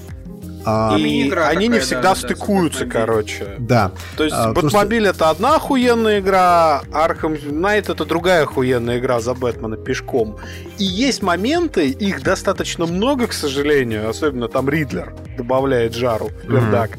А, 0.64 0.96
И 0.96 1.00
И 1.00 1.04
мини-игра 1.04 1.48
они 1.48 1.68
не 1.68 1.74
такая, 1.74 1.80
всегда 1.86 2.02
да, 2.02 2.08
да, 2.08 2.14
стыкуются, 2.14 2.84
Бэтмобиль. 2.84 2.92
короче. 3.06 3.46
Да. 3.58 3.92
То 4.16 4.24
есть 4.24 4.36
А, 4.38 4.52
Бэтмобиль 4.52 5.06
это 5.06 5.30
одна 5.30 5.56
охуенная 5.56 6.20
игра, 6.20 6.82
Arkham 6.90 7.40
Knight 7.42 7.90
это 7.92 8.04
другая 8.04 8.42
охуенная 8.42 8.98
игра 8.98 9.20
за 9.20 9.34
Бэтмена 9.34 9.76
пешком. 9.76 10.36
И 10.78 10.84
есть 10.84 11.22
моменты, 11.22 11.88
их 11.88 12.22
достаточно 12.22 12.86
много, 12.86 13.26
к 13.26 13.32
сожалению, 13.32 14.08
особенно 14.08 14.48
там 14.48 14.68
Ридлер 14.68 15.14
добавляет 15.36 15.94
жару 15.94 16.28
в 16.28 16.46
пердак. 16.46 16.98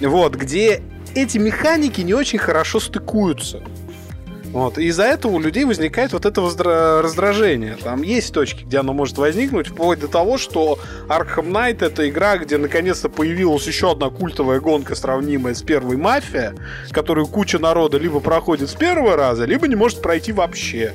Вот, 0.00 0.34
где 0.34 0.82
эти 1.14 1.38
механики 1.38 2.00
не 2.00 2.14
очень 2.14 2.38
хорошо 2.38 2.80
стыкуются. 2.80 3.62
Вот, 4.54 4.78
и 4.78 4.84
из-за 4.84 5.02
этого 5.02 5.32
у 5.32 5.40
людей 5.40 5.64
возникает 5.64 6.12
вот 6.12 6.24
это 6.24 6.40
раздражение. 6.40 7.76
Там 7.82 8.02
есть 8.02 8.32
точки, 8.32 8.62
где 8.62 8.78
оно 8.78 8.92
может 8.92 9.18
возникнуть, 9.18 9.66
вплоть 9.66 9.98
до 9.98 10.06
того, 10.06 10.38
что 10.38 10.78
Arkham 11.08 11.50
Knight 11.50 11.84
это 11.84 12.08
игра, 12.08 12.38
где 12.38 12.56
наконец-то 12.56 13.08
появилась 13.08 13.66
еще 13.66 13.90
одна 13.90 14.10
культовая 14.10 14.60
гонка, 14.60 14.94
сравнимая 14.94 15.54
с 15.54 15.62
первой 15.62 15.96
Мафия, 15.96 16.54
которую 16.92 17.26
куча 17.26 17.58
народа 17.58 17.98
либо 17.98 18.20
проходит 18.20 18.70
с 18.70 18.74
первого 18.74 19.16
раза, 19.16 19.44
либо 19.44 19.66
не 19.66 19.74
может 19.74 20.00
пройти 20.00 20.30
вообще. 20.30 20.92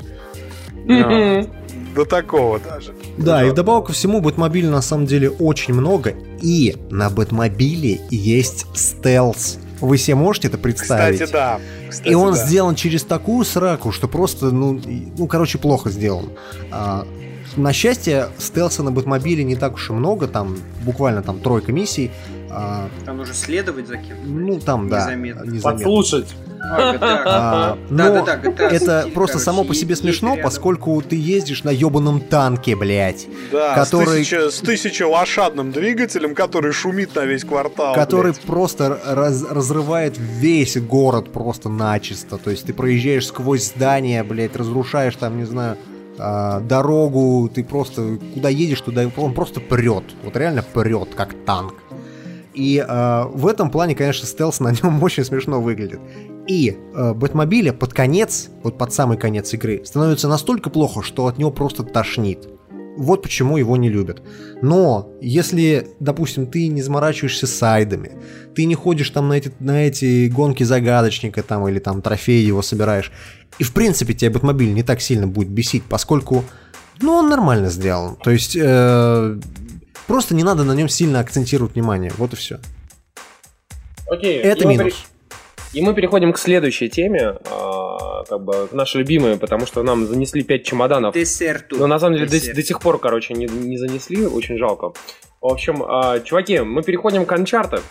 Да, 0.87 1.45
До 1.93 2.05
такого 2.05 2.59
даже. 2.59 2.95
Да, 3.17 3.45
и 3.45 3.49
вдобавок 3.49 3.87
ко 3.87 3.93
всему, 3.93 4.21
Бэтмобиля 4.21 4.69
на 4.69 4.81
самом 4.81 5.05
деле 5.05 5.29
очень 5.29 5.73
много. 5.73 6.15
И 6.41 6.77
на 6.89 7.09
Бэтмобиле 7.09 7.99
есть 8.09 8.67
стелс. 8.73 9.59
Вы 9.81 9.97
себе 9.97 10.15
можете 10.15 10.47
это 10.47 10.57
представить? 10.57 11.15
Кстати, 11.15 11.31
да. 11.31 11.59
Кстати, 11.89 12.09
И 12.09 12.13
он 12.13 12.33
да. 12.33 12.45
сделан 12.45 12.75
через 12.75 13.03
такую 13.03 13.45
сраку, 13.45 13.91
что 13.91 14.07
просто, 14.07 14.51
ну, 14.51 14.79
ну, 15.17 15.27
короче, 15.27 15.57
плохо 15.57 15.89
сделан. 15.89 16.31
А, 16.71 17.07
на 17.55 17.73
счастье, 17.73 18.29
стелса 18.37 18.83
на 18.83 18.91
Бэтмобиле 18.91 19.43
не 19.43 19.55
так 19.55 19.75
уж 19.75 19.89
и 19.89 19.93
много, 19.93 20.27
там 20.27 20.57
буквально 20.83 21.21
там 21.21 21.39
тройка 21.39 21.71
миссий. 21.71 22.11
А, 22.51 22.89
Там 23.05 23.17
нужно 23.17 23.33
следовать 23.33 23.87
за 23.87 23.97
кем-то. 23.97 24.25
ну, 24.25 24.59
там, 24.59 24.89
да, 24.89 24.97
Незаметно. 25.05 25.43
незаметно. 25.43 25.71
Подслушать. 25.71 26.27
А, 26.61 26.93
GTA. 26.93 26.99
А, 27.25 27.77
Да, 27.89 28.09
но 28.09 28.25
да, 28.25 28.35
да, 28.35 28.35
GTA 28.49 28.63
это 28.67 29.01
стиль, 29.01 29.13
просто 29.13 29.33
короче, 29.37 29.45
само 29.45 29.63
по 29.63 29.73
себе 29.73 29.95
смешно, 29.95 30.35
поскольку 30.43 31.01
ты 31.01 31.15
ездишь 31.15 31.63
на 31.63 31.69
ебаном 31.69 32.19
танке, 32.19 32.75
блядь. 32.75 33.27
Да, 33.49 33.75
Который- 33.75 34.07
с, 34.25 34.27
тысяча, 34.27 34.49
с 34.51 34.59
тысячелошадным 34.59 35.71
двигателем, 35.71 36.35
который 36.35 36.73
шумит 36.73 37.15
на 37.15 37.23
весь 37.25 37.45
квартал. 37.45 37.95
который 37.95 38.33
блядь. 38.33 38.41
просто 38.41 38.99
раз- 39.05 39.45
разрывает 39.49 40.15
весь 40.17 40.75
город 40.77 41.31
просто 41.31 41.69
начисто. 41.69 42.37
То 42.37 42.49
есть 42.51 42.65
ты 42.65 42.73
проезжаешь 42.73 43.27
сквозь 43.27 43.63
здания, 43.67 44.21
блядь, 44.25 44.55
разрушаешь 44.57 45.15
там, 45.15 45.37
не 45.37 45.45
знаю, 45.45 45.77
а, 46.17 46.59
дорогу, 46.59 47.49
ты 47.53 47.63
просто 47.63 48.17
куда 48.33 48.49
едешь, 48.49 48.81
туда 48.81 49.09
он 49.15 49.33
просто 49.33 49.61
прет. 49.61 50.03
Вот 50.23 50.35
реально 50.35 50.61
прет, 50.61 51.15
как 51.15 51.33
танк. 51.45 51.75
И 52.59 52.83
а, 52.85 53.23
в 53.33 53.47
этом 53.47 53.71
плане, 53.71 53.95
конечно, 53.95 54.27
стелс 54.27 54.59
на 54.59 54.73
нем 54.73 55.01
очень 55.03 55.23
смешно 55.23 55.61
выглядит. 55.61 56.01
И 56.45 56.77
э, 56.93 57.13
Бэтмобиля 57.13 57.71
под 57.71 57.93
конец, 57.93 58.49
вот 58.63 58.77
под 58.77 58.91
самый 58.91 59.17
конец 59.17 59.53
игры, 59.53 59.81
становится 59.85 60.27
настолько 60.27 60.69
плохо, 60.69 61.01
что 61.01 61.27
от 61.27 61.37
него 61.37 61.51
просто 61.51 61.83
тошнит. 61.83 62.49
Вот 62.97 63.21
почему 63.21 63.55
его 63.55 63.77
не 63.77 63.87
любят. 63.87 64.21
Но 64.61 65.09
если, 65.21 65.87
допустим, 66.01 66.47
ты 66.47 66.67
не 66.67 66.81
заморачиваешься 66.81 67.47
сайдами, 67.47 68.11
ты 68.55 68.65
не 68.65 68.75
ходишь 68.75 69.09
там 69.11 69.29
на 69.29 69.33
эти, 69.33 69.53
на 69.59 69.87
эти 69.87 70.27
гонки 70.27 70.63
загадочника 70.63 71.43
там 71.43 71.65
или 71.69 71.79
там 71.79 72.01
трофеи 72.01 72.43
его 72.45 72.61
собираешь, 72.61 73.11
и 73.57 73.63
в 73.63 73.71
принципе 73.71 74.13
тебя 74.13 74.31
Бэтмобиль 74.31 74.73
не 74.73 74.83
так 74.83 74.99
сильно 74.99 75.27
будет 75.27 75.49
бесить, 75.49 75.83
поскольку, 75.87 76.43
ну, 76.99 77.13
он 77.13 77.29
нормально 77.29 77.69
сделан. 77.69 78.17
То 78.17 78.31
есть 78.31 78.57
э, 78.59 79.39
просто 80.09 80.35
не 80.35 80.43
надо 80.43 80.63
на 80.65 80.73
нем 80.73 80.89
сильно 80.89 81.19
акцентировать 81.21 81.75
внимание. 81.75 82.11
Вот 82.17 82.33
и 82.33 82.35
все. 82.35 82.59
Окей. 84.09 84.39
Это 84.39 84.63
и 84.63 84.65
мы 84.65 84.71
минус. 84.73 84.93
пере- 84.93 85.79
И 85.79 85.81
мы 85.85 85.93
переходим 85.93 86.33
к 86.33 86.39
следующей 86.39 86.89
теме, 86.89 87.35
а, 87.51 88.23
как 88.27 88.41
бы 88.43 88.67
к 88.67 88.73
нашей 88.73 88.97
любимой, 88.97 89.37
потому 89.37 89.65
что 89.67 89.83
нам 89.83 90.07
занесли 90.07 90.41
5 90.43 90.63
чемоданов. 90.65 91.13
Десерту. 91.13 91.77
Но 91.77 91.87
на 91.87 91.99
самом 91.99 92.15
деле 92.15 92.25
до, 92.25 92.31
Десерт. 92.39 92.55
до 92.55 92.63
сих 92.63 92.79
пор, 92.81 92.99
короче, 92.99 93.33
не, 93.35 93.45
не 93.45 93.77
занесли, 93.77 94.25
очень 94.25 94.57
жалко. 94.57 94.93
В 95.41 95.45
общем, 95.45 95.83
а, 95.83 96.19
чуваки, 96.19 96.59
мы 96.59 96.81
переходим 96.83 97.25
к 97.25 97.31
Uncharted. 97.31 97.83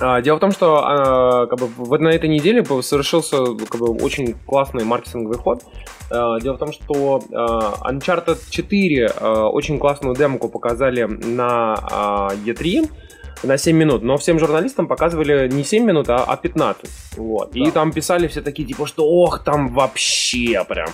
А, 0.00 0.20
Дело 0.20 0.36
в 0.36 0.40
том, 0.40 0.52
что 0.52 0.82
а, 0.84 1.46
как 1.46 1.58
бы, 1.58 1.66
вот 1.76 2.00
на 2.00 2.08
этой 2.08 2.28
неделе 2.28 2.64
совершился 2.82 3.38
как 3.54 3.80
бы, 3.80 3.92
очень 3.92 4.34
классный 4.46 4.84
маркетинговый 4.84 5.38
ход. 5.38 5.62
А, 6.10 6.38
Дело 6.40 6.54
в 6.54 6.58
том, 6.58 6.72
что 6.72 7.22
Uncharted 7.30 8.38
4 8.50 9.06
а, 9.06 9.48
очень 9.48 9.78
классную 9.78 10.14
демку 10.14 10.48
показали 10.48 11.04
на 11.04 11.74
а, 11.74 12.30
E3 12.44 12.90
на 13.42 13.58
7 13.58 13.76
минут, 13.76 14.02
но 14.02 14.16
всем 14.16 14.38
журналистам 14.38 14.86
показывали 14.86 15.48
не 15.48 15.64
7 15.64 15.84
минут, 15.84 16.08
а, 16.08 16.24
а 16.24 16.36
15. 16.36 17.16
Вот. 17.16 17.54
И 17.54 17.70
там 17.70 17.92
писали 17.92 18.28
все 18.28 18.42
такие, 18.42 18.66
типа, 18.66 18.86
что 18.86 19.06
ох, 19.06 19.44
там 19.44 19.72
вообще 19.74 20.64
прям. 20.68 20.88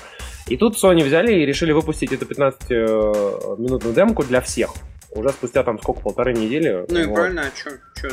И 0.49 0.57
тут 0.57 0.77
Sony 0.77 1.05
взяли 1.05 1.33
и 1.33 1.47
решили 1.47 1.73
выпустить 1.73 2.13
эту 2.13 2.27
15-минутную 2.27 3.95
демку 3.95 4.25
для 4.25 4.41
всех. 4.41 4.71
Уже 5.15 5.29
спустя 5.31 5.63
там 5.63 5.79
сколько, 5.79 6.01
полторы 6.01 6.33
недели. 6.33 6.87
Ну 6.89 6.99
и 7.01 7.05
Вот. 7.07 7.15
правильно, 7.15 7.43
а 7.43 7.51
чё 7.57 7.71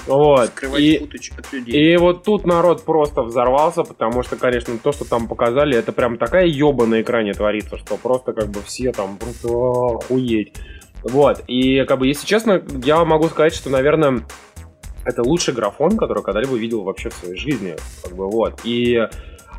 Вот. 0.07 0.49
скрывать 0.49 0.81
И- 0.81 0.97
футаж 0.99 1.31
от 1.37 1.53
людей? 1.53 1.93
И 1.93 1.97
вот 1.97 2.23
тут 2.23 2.45
народ 2.45 2.83
просто 2.83 3.21
взорвался, 3.21 3.83
потому 3.83 4.21
что, 4.23 4.35
конечно, 4.35 4.77
то, 4.77 4.91
что 4.91 5.05
там 5.07 5.27
показали, 5.27 5.77
это 5.77 5.91
прям 5.93 6.17
такая 6.17 6.45
еба 6.45 6.85
на 6.85 7.01
экране 7.01 7.33
творится, 7.33 7.77
что 7.77 7.95
просто 7.95 8.33
как 8.33 8.49
бы 8.49 8.59
все 8.65 8.91
там 8.91 9.17
просто 9.17 9.47
«А, 9.47 9.95
охуеть. 9.95 10.53
Вот. 11.03 11.41
И 11.47 11.85
как 11.85 11.99
бы, 11.99 12.07
если 12.07 12.25
честно, 12.27 12.61
я 12.83 13.05
могу 13.05 13.29
сказать, 13.29 13.53
что, 13.55 13.69
наверное, 13.69 14.25
это 15.05 15.23
лучший 15.23 15.53
графон, 15.53 15.95
который 15.97 16.21
когда-либо 16.21 16.57
видел 16.57 16.83
вообще 16.83 17.09
в 17.09 17.13
своей 17.13 17.37
жизни. 17.37 17.75
Как 18.03 18.13
бы, 18.13 18.29
вот. 18.29 18.59
И 18.65 18.97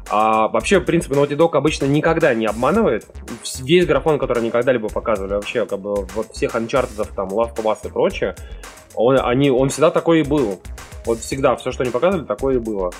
а, 0.09 0.49
вообще, 0.49 0.81
в 0.81 0.85
принципе, 0.85 1.15
Naughty 1.15 1.37
Dog 1.37 1.57
обычно 1.57 1.85
никогда 1.87 2.35
не 2.35 2.47
обманывает. 2.47 3.07
Весь 3.61 3.87
графон, 3.87 4.19
который 4.19 4.41
они 4.41 4.51
когда-либо 4.51 4.89
показывали, 4.89 5.35
вообще, 5.35 5.67
как 5.67 5.79
бы, 5.79 6.05
вот 6.15 6.33
всех 6.33 6.55
Uncharted, 6.55 7.09
там, 7.15 7.29
Last 7.29 7.57
of 7.57 7.65
Us 7.65 7.79
и 7.85 7.89
прочее, 7.89 8.35
он, 8.95 9.19
они, 9.23 9.51
он 9.51 9.69
всегда 9.69 9.91
такой 9.91 10.21
и 10.21 10.25
был. 10.25 10.61
Вот 11.05 11.19
всегда, 11.21 11.57
все, 11.57 11.73
что 11.73 11.83
они 11.83 11.93
показывали, 11.93 12.25
такое 12.27 12.57
и 12.57 12.59
было. 12.59 12.91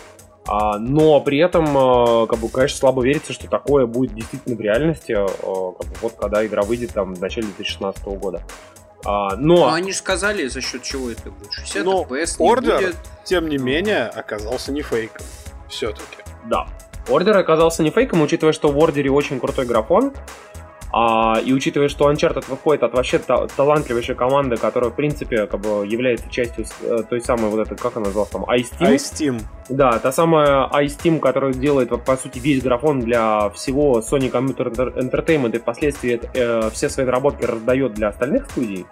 А, 0.47 0.79
но 0.79 1.21
при 1.21 1.39
этом, 1.39 1.65
э, 1.77 2.27
как 2.27 2.39
бы, 2.39 2.49
конечно, 2.49 2.77
слабо 2.79 3.05
верится, 3.05 3.33
что 3.33 3.49
такое 3.49 3.87
будет 3.87 4.15
действительно 4.15 4.57
в 4.57 4.61
реальности, 4.61 5.13
э, 5.13 5.27
как 5.79 5.87
бы, 5.89 5.97
вот 6.01 6.15
когда 6.15 6.45
игра 6.45 6.63
выйдет 6.63 6.93
там 6.93 7.15
в 7.15 7.21
начале 7.21 7.47
2016 7.49 8.05
года. 8.19 8.43
А, 9.05 9.37
но... 9.37 9.57
Ну, 9.57 9.73
они 9.73 9.93
же 9.93 9.99
сказали, 9.99 10.47
за 10.49 10.61
счет 10.61 10.83
чего 10.83 11.11
это 11.11 11.31
будет. 11.31 11.53
60 11.53 11.85
Ну, 11.85 12.03
FPS 12.05 12.37
не 12.39 12.47
Order, 12.49 12.77
будет. 12.77 12.97
тем 13.25 13.49
не 13.49 13.59
менее, 13.59 14.07
оказался 14.07 14.73
не 14.73 14.83
фейком. 14.83 15.25
Все-таки. 15.69 16.19
Да. 16.47 16.67
Ордер 17.09 17.37
оказался 17.37 17.83
не 17.83 17.91
фейком, 17.91 18.23
учитывая, 18.23 18.53
что 18.53 18.69
в 18.69 18.79
Ордере 18.79 19.11
очень 19.11 19.41
крутой 19.41 19.67
графон. 19.67 20.13
А, 20.93 21.39
и 21.45 21.53
учитывая, 21.53 21.89
что 21.89 22.11
Uncharted 22.11 22.45
выходит 22.49 22.83
от 22.83 22.95
вообще 22.95 23.21
та- 23.21 23.47
талантливейшей 23.47 24.17
команды, 24.17 24.57
которая, 24.57 24.91
в 24.91 24.95
принципе, 24.95 25.47
как 25.47 25.61
бы 25.61 25.87
является 25.87 26.29
частью 26.29 26.67
э, 26.83 27.05
той 27.09 27.21
самой 27.21 27.49
вот 27.49 27.61
этой, 27.61 27.77
как 27.77 27.97
она 27.97 28.07
называлась 28.07 28.31
там, 28.31 28.43
Ice 28.45 28.73
Team. 28.79 28.95
Ice 28.95 29.15
Team. 29.15 29.43
Да, 29.69 29.99
та 30.01 30.11
самая 30.11 30.69
Ice 30.83 30.99
Team, 31.01 31.21
которая 31.21 31.53
делает, 31.53 31.91
по 32.05 32.17
сути, 32.17 32.41
весь 32.41 32.61
графон 32.63 33.01
для 33.01 33.51
всего 33.51 34.01
Sony 34.01 34.31
Computer 34.33 34.73
Entertainment 34.97 35.55
и 35.55 35.59
впоследствии 35.61 36.21
э, 36.35 36.71
все 36.71 36.89
свои 36.89 37.07
наработки 37.07 37.45
раздает 37.45 37.95
для 37.95 38.09
остальных 38.09 38.51
студий, 38.51 38.85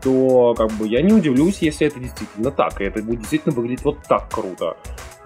то 0.00 0.54
как 0.56 0.70
бы 0.72 0.88
я 0.88 1.02
не 1.02 1.12
удивлюсь, 1.12 1.58
если 1.58 1.86
это 1.86 2.00
действительно 2.00 2.50
так, 2.50 2.80
и 2.80 2.84
это 2.84 3.02
будет 3.02 3.20
действительно 3.20 3.54
выглядеть 3.54 3.84
вот 3.84 3.98
так 4.08 4.30
круто. 4.30 4.78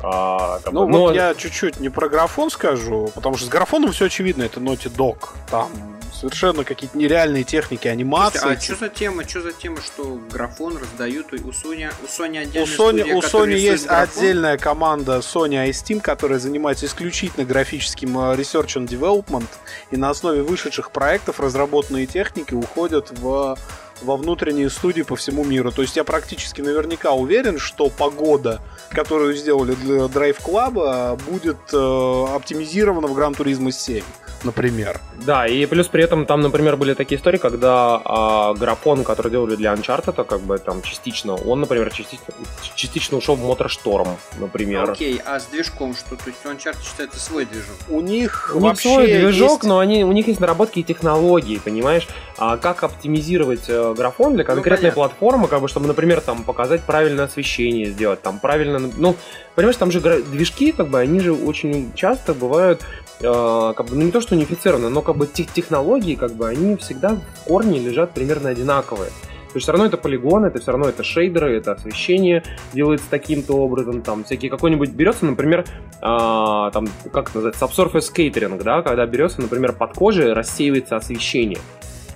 А, 0.03 0.61
Ну 0.71 0.87
бы, 0.87 0.93
но- 0.93 0.99
вот 1.01 1.15
я 1.15 1.35
чуть-чуть 1.35 1.81
не 1.81 1.89
про 1.89 2.09
графон 2.09 2.51
скажу, 2.51 3.11
потому 3.15 3.37
что 3.37 3.47
с 3.47 3.49
графоном 3.49 3.93
все 3.93 4.07
очевидно, 4.07 4.43
это 4.45 4.61
Naughty 4.61 4.91
Dog. 4.95 5.29
Там 5.51 5.71
совершенно 6.13 6.65
какие-то 6.65 6.99
нереальные 6.99 7.45
техники 7.45 7.89
анимации. 7.89 8.39
Слушайте, 8.41 8.73
а 8.73 8.77
что 8.77 8.85
за 8.85 8.89
тема? 8.91 9.27
Что 9.29 9.41
за 9.41 9.53
тема, 9.53 9.79
что 9.81 10.19
графон 10.31 10.77
раздают 10.77 11.33
у 11.33 11.37
Sony, 11.37 11.91
у 12.03 12.07
Sony 12.07 12.39
У 12.39 12.43
отдельная 12.43 12.67
Sony, 12.67 12.99
студия, 13.01 13.15
у 13.17 13.21
Sony 13.21 13.55
есть 13.55 13.87
графон? 13.87 14.09
отдельная 14.19 14.59
команда 14.59 15.17
Sony 15.19 15.69
Ice 15.71 15.83
Team, 15.85 16.01
которая 16.01 16.39
занимается 16.39 16.85
исключительно 16.87 17.47
графическим 17.47 18.19
э, 18.19 18.35
research 18.35 18.77
and 18.77 18.87
development, 18.89 19.47
и 19.91 19.97
на 19.97 20.11
основе 20.11 20.43
вышедших 20.43 20.91
проектов 20.91 21.41
разработанные 21.41 22.07
техники 22.07 22.53
уходят 22.53 23.11
в 23.13 23.57
во 24.03 24.17
внутренние 24.17 24.71
студии 24.71 25.03
по 25.03 25.17
всему 25.17 25.45
миру. 25.45 25.73
То 25.73 25.83
есть 25.83 25.97
я 25.97 26.05
практически 26.05 26.61
наверняка 26.61 27.13
уверен, 27.13 27.59
что 27.59 27.89
погода, 27.91 28.61
которую 28.91 29.35
сделали 29.35 29.75
для 29.75 30.07
Drive 30.07 30.39
Club, 30.45 31.21
будет 31.31 31.59
э, 31.73 32.35
оптимизирована 32.35 33.07
в 33.07 33.19
Gran 33.19 33.37
Turismo 33.37 33.71
7, 33.71 34.03
например. 34.45 35.01
Да, 35.25 35.47
и 35.47 35.67
плюс 35.67 35.89
при 35.89 36.05
этом 36.05 36.27
там, 36.27 36.41
например, 36.41 36.77
были 36.77 36.95
такие 36.95 37.19
истории, 37.19 37.39
когда 37.39 38.01
а, 38.05 38.55
графон, 38.55 39.05
который 39.05 39.31
делали 39.31 39.57
для 39.57 39.73
Uncharted, 39.73 40.25
как 40.25 40.41
бы 40.41 40.59
там 40.59 40.83
частично, 40.83 41.35
он, 41.35 41.61
например, 41.61 41.93
частично, 41.93 42.33
частично 42.75 43.19
ушел 43.19 43.37
в 43.37 43.45
Motorstorm, 43.45 44.09
например. 44.39 44.91
Окей, 44.91 45.21
а 45.25 45.39
с 45.39 45.47
движком 45.47 45.95
что? 45.95 46.17
То 46.17 46.25
есть 46.27 46.45
у 46.45 46.49
Uncharted 46.49 46.83
считается 46.83 47.21
свой 47.21 47.45
движок? 47.45 47.77
У 47.89 48.01
них 48.01 48.53
У 48.55 48.59
них 48.59 48.63
вообще 48.65 48.95
свой 48.95 49.07
движок, 49.07 49.51
есть... 49.51 49.65
но 49.65 49.79
они, 49.79 50.05
у 50.05 50.13
них 50.13 50.27
есть 50.27 50.41
наработки 50.41 50.79
и 50.81 50.83
технологии, 50.83 51.59
понимаешь? 51.59 52.09
А 52.39 52.57
как 52.57 52.83
оптимизировать 52.83 53.65
э, 53.69 53.95
графон 53.97 54.35
для 54.35 54.45
конкретной 54.45 54.91
понятно. 54.91 54.95
платформы, 54.95 55.49
как 55.49 55.61
бы, 55.61 55.69
чтобы, 55.69 55.87
например, 55.87 56.21
там 56.21 56.43
показать 56.45 56.83
правильное 56.83 57.27
освещение, 57.27 57.91
сделать, 57.91 58.23
там 58.23 58.39
правильно, 58.39 58.79
ну, 58.79 59.17
понимаешь, 59.55 59.77
там 59.77 59.91
же 59.91 60.01
гра- 60.01 60.21
движки, 60.23 60.73
как 60.73 60.89
бы, 60.89 60.99
они 60.99 61.21
же 61.21 61.35
очень 61.35 61.93
часто 61.95 62.33
бывают, 62.33 62.83
как 63.21 63.87
бы, 63.87 63.97
ну 63.97 64.03
не 64.03 64.11
то 64.11 64.21
что 64.21 64.35
унифицированы, 64.35 64.89
но 64.89 65.03
как 65.03 65.17
бы 65.17 65.27
тех 65.27 65.53
технологии, 65.53 66.15
как 66.15 66.33
бы, 66.33 66.49
они 66.49 66.77
всегда 66.77 67.17
в 67.17 67.45
корне 67.47 67.79
лежат 67.79 68.13
примерно 68.13 68.49
одинаковые. 68.49 69.11
То 69.51 69.57
есть 69.57 69.65
все 69.65 69.73
равно 69.73 69.87
это 69.87 69.97
полигон, 69.97 70.45
это 70.45 70.61
все 70.61 70.71
равно 70.71 70.89
это 70.89 71.03
шейдеры, 71.03 71.57
это 71.57 71.73
освещение 71.73 72.45
делается 72.73 73.07
таким-то 73.11 73.55
образом, 73.55 74.01
там 74.01 74.23
всякие 74.23 74.49
какой-нибудь 74.49 74.91
берется, 74.91 75.27
например, 75.27 75.65
а, 76.01 76.71
там, 76.71 76.87
как 77.13 77.31
это 77.31 77.39
называется, 77.41 77.65
subsurface 77.65 78.15
catering, 78.15 78.63
да, 78.63 78.83
когда 78.83 79.05
берется, 79.07 79.41
например, 79.41 79.73
под 79.73 79.93
кожей 79.95 80.33
рассеивается 80.33 80.95
освещение. 80.95 81.59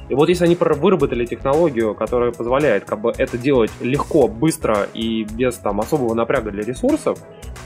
И 0.08 0.14
вот 0.14 0.28
если 0.28 0.44
они 0.44 0.56
выработали 0.58 1.24
технологию, 1.24 1.94
которая 1.94 2.30
позволяет 2.30 2.84
как 2.84 3.00
бы 3.00 3.12
это 3.16 3.38
делать 3.38 3.70
легко, 3.80 4.28
быстро 4.28 4.86
и 4.92 5.24
без 5.24 5.54
там 5.56 5.80
особого 5.80 6.14
напряга 6.14 6.50
для 6.50 6.62
ресурсов, 6.62 7.18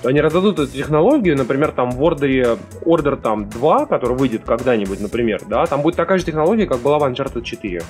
то 0.03 0.09
они 0.09 0.21
раздадут 0.21 0.59
эту 0.59 0.71
технологию, 0.71 1.37
например, 1.37 1.73
там 1.73 1.91
в 1.91 2.03
ордере 2.03 2.59
Order 2.85 3.17
там 3.17 3.49
2, 3.49 3.87
который 3.87 4.17
выйдет 4.17 4.43
когда-нибудь, 4.45 5.01
например, 5.01 5.43
да, 5.49 5.67
там 5.67 5.83
будет 5.83 5.97
такая 5.97 6.19
же 6.19 6.25
технология, 6.25 6.67
как 6.67 6.79
была 6.79 6.99
в 6.99 7.05
Uncharted 7.05 7.43
4. 7.43 7.83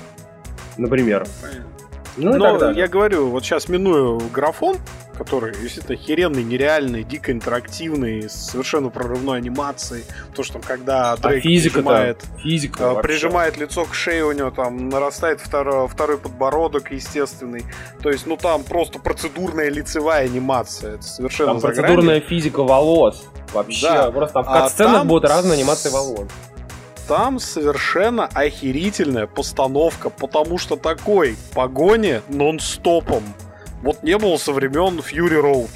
Например. 0.77 1.25
Понятно. 1.41 1.78
Ну, 2.19 2.35
Но 2.37 2.51
так 2.51 2.59
далее. 2.59 2.79
я 2.79 2.87
говорю, 2.87 3.29
вот 3.29 3.43
сейчас 3.43 3.69
миную 3.69 4.19
графон, 4.33 4.77
который 5.17 5.53
действительно 5.55 5.97
херенный, 5.97 6.43
нереальный, 6.43 7.03
дико 7.03 7.31
интерактивный, 7.31 8.29
с 8.29 8.33
совершенно 8.33 8.89
прорывной 8.89 9.37
анимацией. 9.39 10.03
То, 10.35 10.43
что 10.43 10.53
там, 10.53 10.61
когда 10.61 11.15
Дрейк 11.17 11.39
а 11.39 11.41
физика 11.41 11.73
прижимает, 11.75 12.23
физика 12.41 12.83
э, 12.97 13.01
прижимает 13.01 13.57
лицо 13.57 13.85
к 13.85 13.93
шее, 13.93 14.25
у 14.25 14.31
него 14.31 14.49
там 14.51 14.89
нарастает 14.89 15.41
второй, 15.41 15.87
второй 15.87 16.17
подбородок 16.17 16.91
естественный. 16.91 17.65
То 18.01 18.09
есть, 18.09 18.27
ну 18.27 18.37
там 18.37 18.63
просто 18.63 18.99
процедурная 18.99 19.69
лицевая 19.69 20.25
анимация. 20.25 20.95
Это 20.95 21.03
совершенно 21.03 21.53
Там 21.53 21.61
процедурная 21.61 22.21
физика 22.21 22.63
волос. 22.63 23.23
Вообще, 23.53 23.87
Да. 23.87 24.11
просто 24.11 24.33
там 24.35 24.43
в 24.43 24.49
А 24.49 24.53
кат-сценах 24.61 24.93
там 24.93 25.07
будут 25.07 25.29
разные 25.29 25.53
анимации 25.55 25.89
волос. 25.89 26.27
Там 27.09 27.39
совершенно 27.39 28.27
охерительная 28.27 29.25
постановка, 29.25 30.11
потому 30.11 30.59
что 30.59 30.75
такой 30.75 31.35
погони 31.55 32.21
нон-стопом 32.29 33.23
вот 33.81 34.03
не 34.03 34.15
было 34.15 34.37
со 34.37 34.53
времен 34.53 34.99
Fury 34.99 35.41
Road. 35.41 35.71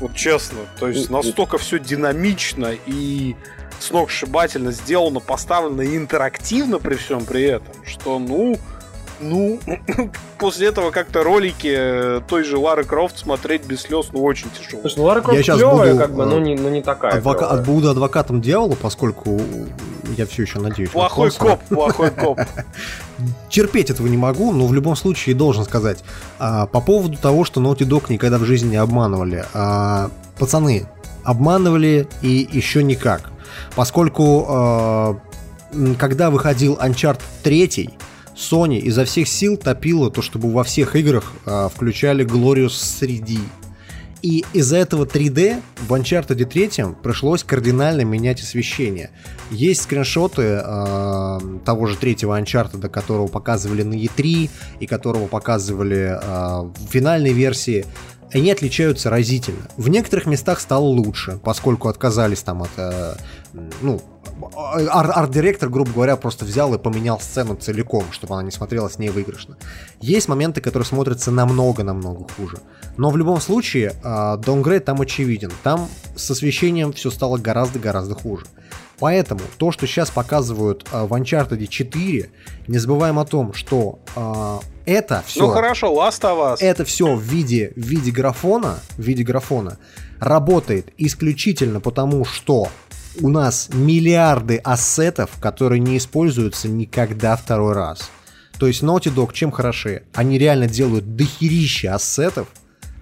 Вот 0.00 0.16
честно. 0.16 0.58
То 0.80 0.88
есть 0.88 1.08
настолько 1.08 1.56
все 1.56 1.78
динамично 1.78 2.74
и 2.86 3.36
сногсшибательно 3.78 4.72
сделано, 4.72 5.20
поставлено 5.20 5.82
и 5.82 5.96
интерактивно 5.96 6.80
при 6.80 6.96
всем 6.96 7.24
при 7.24 7.44
этом, 7.44 7.72
что, 7.86 8.18
ну, 8.18 8.58
ну, 9.20 9.58
после 10.38 10.68
этого 10.68 10.90
как-то 10.90 11.22
ролики 11.22 11.72
э, 11.76 12.20
той 12.26 12.44
же 12.44 12.58
Лары 12.58 12.84
Крофт 12.84 13.18
смотреть 13.18 13.64
без 13.64 13.82
слез, 13.82 14.08
ну, 14.12 14.22
очень 14.22 14.48
тяжело. 14.50 14.82
Слушай, 14.82 14.98
ну 14.98 15.04
Лара 15.04 15.20
Крофт 15.20 15.44
щас 15.44 15.56
клевая, 15.56 15.92
буду, 15.92 16.04
как 16.04 16.14
бы, 16.14 16.22
э, 16.22 16.26
но 16.26 16.38
не, 16.38 16.54
но 16.56 16.70
не 16.70 16.82
такая. 16.82 17.14
Адвока... 17.14 17.46
клевая. 17.46 17.64
Буду 17.64 17.90
адвокатом 17.90 18.40
дьявола, 18.40 18.76
поскольку 18.80 19.40
я 20.16 20.26
все 20.26 20.42
еще 20.42 20.58
надеюсь. 20.58 20.90
на 20.90 20.94
Плохой 20.94 21.30
спонсора. 21.30 21.56
коп, 21.56 21.68
плохой 21.68 22.10
коп. 22.10 22.40
терпеть 23.48 23.90
этого 23.90 24.06
не 24.06 24.16
могу, 24.16 24.52
но 24.52 24.66
в 24.66 24.74
любом 24.74 24.96
случае 24.96 25.34
должен 25.34 25.64
сказать. 25.64 26.04
А, 26.38 26.66
по 26.66 26.80
поводу 26.80 27.16
того, 27.16 27.44
что 27.44 27.60
Naughty 27.60 27.86
Dog 27.86 28.04
никогда 28.08 28.38
в 28.38 28.44
жизни 28.44 28.70
не 28.70 28.76
обманывали. 28.76 29.44
А, 29.54 30.10
пацаны, 30.38 30.86
обманывали 31.24 32.08
и 32.22 32.48
еще 32.50 32.82
никак. 32.82 33.30
Поскольку 33.74 34.46
а, 34.48 35.16
когда 35.98 36.30
выходил 36.30 36.78
Uncharted 36.80 37.20
3, 37.42 37.90
Sony 38.38 38.78
изо 38.78 39.04
всех 39.04 39.26
сил 39.28 39.56
топила 39.56 40.10
то, 40.10 40.22
чтобы 40.22 40.52
во 40.52 40.62
всех 40.62 40.94
играх 40.94 41.32
а, 41.44 41.68
включали 41.68 42.24
Glorious 42.24 42.70
3D. 42.70 43.40
И 44.22 44.44
из-за 44.52 44.78
этого 44.78 45.04
3D 45.04 45.60
в 45.86 45.92
Uncharted 45.92 46.44
3 46.44 46.70
пришлось 47.02 47.44
кардинально 47.44 48.02
менять 48.02 48.40
освещение. 48.40 49.10
Есть 49.50 49.82
скриншоты 49.82 50.60
э, 50.64 51.38
того 51.64 51.86
же 51.86 51.96
третьего 51.96 52.38
Uncharted, 52.40 52.88
которого 52.88 53.28
показывали 53.28 53.84
на 53.84 53.94
E3 53.94 54.50
и 54.80 54.86
которого 54.86 55.28
показывали 55.28 56.18
э, 56.20 56.62
в 56.62 56.90
финальной 56.90 57.32
версии. 57.32 57.86
Они 58.32 58.50
отличаются 58.50 59.08
разительно. 59.08 59.68
В 59.76 59.88
некоторых 59.88 60.26
местах 60.26 60.58
стало 60.58 60.84
лучше, 60.84 61.38
поскольку 61.44 61.88
отказались 61.88 62.40
там 62.40 62.62
от... 62.62 62.70
э, 62.76 63.14
ну, 63.82 64.02
арт-директор, 64.42 65.68
грубо 65.68 65.90
говоря, 65.92 66.16
просто 66.16 66.44
взял 66.44 66.74
и 66.74 66.78
поменял 66.78 67.20
сцену 67.20 67.54
целиком, 67.56 68.04
чтобы 68.12 68.34
она 68.34 68.42
не 68.42 68.50
смотрелась 68.50 68.98
невыигрышно. 68.98 69.56
Есть 70.00 70.28
моменты, 70.28 70.60
которые 70.60 70.86
смотрятся 70.86 71.30
намного-намного 71.30 72.26
хуже. 72.36 72.58
Но 72.96 73.10
в 73.10 73.16
любом 73.16 73.40
случае, 73.40 73.94
э, 74.02 74.36
даунгрейд 74.38 74.84
там 74.84 75.00
очевиден. 75.00 75.50
Там 75.62 75.88
с 76.16 76.30
освещением 76.30 76.92
все 76.92 77.10
стало 77.10 77.38
гораздо-гораздо 77.38 78.14
хуже. 78.14 78.46
Поэтому 78.98 79.40
то, 79.58 79.70
что 79.70 79.86
сейчас 79.86 80.10
показывают 80.10 80.86
э, 80.92 81.04
в 81.04 81.12
Uncharted 81.12 81.64
4, 81.66 82.30
не 82.66 82.78
забываем 82.78 83.18
о 83.18 83.24
том, 83.24 83.54
что 83.54 84.00
э, 84.16 84.58
это 84.86 85.22
все, 85.26 85.46
Ну 85.46 85.52
хорошо, 85.52 85.94
Last 85.94 86.22
of 86.22 86.54
Us. 86.54 86.56
это 86.60 86.84
все 86.84 87.14
в 87.14 87.22
виде, 87.22 87.72
в 87.76 87.80
виде 87.80 88.10
графона, 88.10 88.80
в 88.96 89.02
виде 89.02 89.22
графона 89.22 89.78
работает 90.18 90.92
исключительно 90.98 91.80
потому, 91.80 92.24
что 92.24 92.68
у 93.20 93.28
нас 93.28 93.68
миллиарды 93.72 94.56
ассетов, 94.58 95.30
которые 95.40 95.80
не 95.80 95.98
используются 95.98 96.68
никогда 96.68 97.36
второй 97.36 97.74
раз. 97.74 98.10
То 98.58 98.66
есть 98.66 98.82
Naughty 98.82 99.14
Dog 99.14 99.32
чем 99.32 99.50
хороши? 99.50 100.02
Они 100.14 100.38
реально 100.38 100.66
делают 100.66 101.16
дохерища 101.16 101.94
ассетов, 101.94 102.48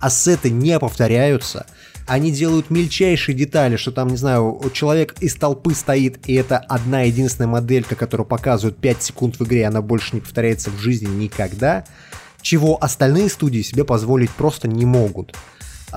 ассеты 0.01 0.51
не 0.51 0.79
повторяются, 0.79 1.67
они 2.07 2.31
делают 2.31 2.71
мельчайшие 2.71 3.35
детали, 3.35 3.77
что 3.77 3.91
там, 3.91 4.09
не 4.09 4.17
знаю, 4.17 4.61
человек 4.73 5.17
из 5.21 5.35
толпы 5.35 5.75
стоит, 5.75 6.29
и 6.29 6.35
это 6.35 6.59
одна 6.59 7.03
единственная 7.03 7.49
моделька, 7.49 7.97
которую 7.97 8.27
показывают 8.27 8.79
5 8.79 9.03
секунд 9.03 9.41
в 9.41 9.45
игре, 9.45 9.67
она 9.67 9.83
больше 9.83 10.15
не 10.15 10.21
повторяется 10.21 10.71
в 10.71 10.79
жизни 10.79 11.09
никогда, 11.09 11.85
чего 12.43 12.83
остальные 12.83 13.29
студии 13.29 13.63
себе 13.63 13.85
позволить 13.85 14.31
просто 14.31 14.69
не 14.69 14.85
могут. 14.85 15.35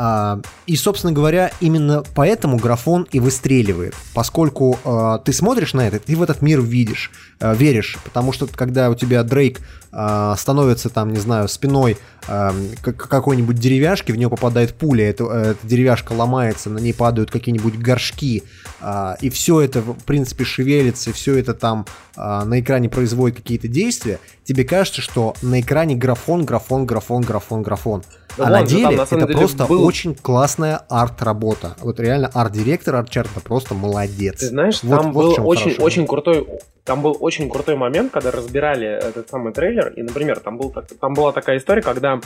А, 0.02 0.40
и, 0.66 0.78
собственно 0.78 1.12
говоря, 1.12 1.52
именно 1.60 2.04
поэтому 2.16 2.56
графон 2.56 3.06
и 3.12 3.20
выстреливает, 3.20 3.94
поскольку 4.14 4.80
а, 4.86 5.18
ты 5.18 5.34
смотришь 5.34 5.74
на 5.74 5.86
это, 5.86 6.00
ты 6.00 6.16
в 6.16 6.24
этот 6.24 6.42
мир 6.42 6.62
видишь, 6.62 7.12
а, 7.42 7.54
веришь, 7.54 7.98
потому 8.06 8.32
что 8.32 8.48
когда 8.48 8.90
у 8.90 8.96
тебя 8.96 9.22
Дрейк 9.24 9.60
становится 9.90 10.90
там, 10.90 11.12
не 11.12 11.20
знаю, 11.20 11.48
спиной 11.50 11.98
какой-нибудь 12.28 13.58
деревяшки, 13.58 14.12
в 14.12 14.16
нее 14.16 14.30
попадает 14.30 14.74
пуля, 14.76 15.10
эта, 15.10 15.26
эта 15.26 15.68
деревяшка 15.68 16.14
ломается, 16.14 16.70
на 16.70 16.80
ней 16.80 16.94
падают 16.94 17.32
какие-нибудь 17.32 17.78
горшки, 17.78 18.44
а, 18.82 19.18
и 19.22 19.30
все 19.30 19.62
это, 19.62 19.82
в 19.82 20.04
принципе, 20.06 20.44
шевелится, 20.44 21.10
и 21.10 21.14
все 21.14 21.38
это 21.38 21.54
там 21.54 21.86
а, 22.16 22.46
на 22.46 22.60
экране 22.60 22.90
производит 22.90 23.38
какие-то 23.38 23.68
действия, 23.68 24.20
тебе 24.44 24.64
кажется, 24.64 25.02
что 25.02 25.36
на 25.42 25.60
экране 25.62 25.96
графон, 25.96 26.46
графон, 26.46 26.86
графон, 26.86 27.22
графон, 27.22 27.62
графон. 27.62 28.04
Да 28.38 28.46
а 28.46 28.50
на 28.50 28.60
же 28.60 28.66
там, 28.66 28.68
деле 28.78 28.98
на 28.98 29.02
это 29.02 29.18
деле, 29.18 29.38
просто 29.38 29.66
был- 29.66 29.84
очень 29.84 30.16
классная 30.16 30.82
арт-работа. 30.90 31.76
Вот 31.82 32.00
реально 32.00 32.30
арт-директор 32.34 32.96
арт-чарта 32.96 33.40
просто 33.42 33.74
молодец. 33.74 34.40
Ты 34.40 34.48
знаешь, 34.48 34.82
Вот- 34.84 35.02
там 35.02 35.12
вот 35.12 35.38
был 35.38 35.48
очень, 35.48 35.64
хорошо. 35.72 35.84
очень 35.84 36.08
крутой, 36.08 36.48
там 36.90 37.04
был 37.04 37.16
очень 37.20 37.52
крутой 37.52 37.76
момент, 37.76 38.12
когда 38.12 38.32
разбирали 38.32 38.88
этот 38.88 39.30
самый 39.30 39.54
трейлер, 39.54 39.94
и, 39.96 40.02
например, 40.02 40.40
там 40.40 40.58
был, 40.58 40.74
там 41.00 41.14
была 41.14 41.32
такая 41.32 41.58
история, 41.58 41.84
когда 41.84 42.20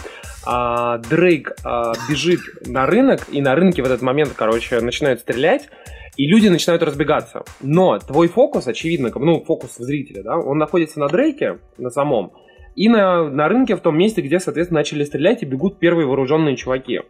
а, 0.45 0.99
Дрейк 0.99 1.53
а, 1.65 1.91
бежит 2.09 2.39
на 2.65 2.85
рынок, 2.85 3.27
и 3.29 3.41
на 3.41 3.55
рынке 3.55 3.81
в 3.81 3.85
этот 3.85 4.01
момент, 4.01 4.31
короче, 4.33 4.79
начинают 4.79 5.19
стрелять, 5.19 5.67
и 6.15 6.25
люди 6.27 6.47
начинают 6.47 6.81
разбегаться. 6.81 7.43
Но 7.59 7.99
твой 7.99 8.29
фокус, 8.29 8.65
очевидно, 8.65 9.11
ну, 9.13 9.43
фокус 9.43 9.75
зрителя, 9.75 10.23
да, 10.23 10.37
он 10.37 10.59
находится 10.59 10.97
на 10.97 11.09
Дрейке, 11.09 11.59
на 11.77 11.89
самом, 11.89 12.31
и 12.73 12.87
на, 12.87 13.29
на 13.29 13.49
рынке 13.49 13.75
в 13.75 13.81
том 13.81 13.97
месте, 13.97 14.21
где, 14.21 14.39
соответственно, 14.39 14.79
начали 14.79 15.03
стрелять 15.03 15.43
и 15.43 15.45
бегут 15.45 15.77
первые 15.77 16.07
вооруженные 16.07 16.55
чуваки. 16.55 17.01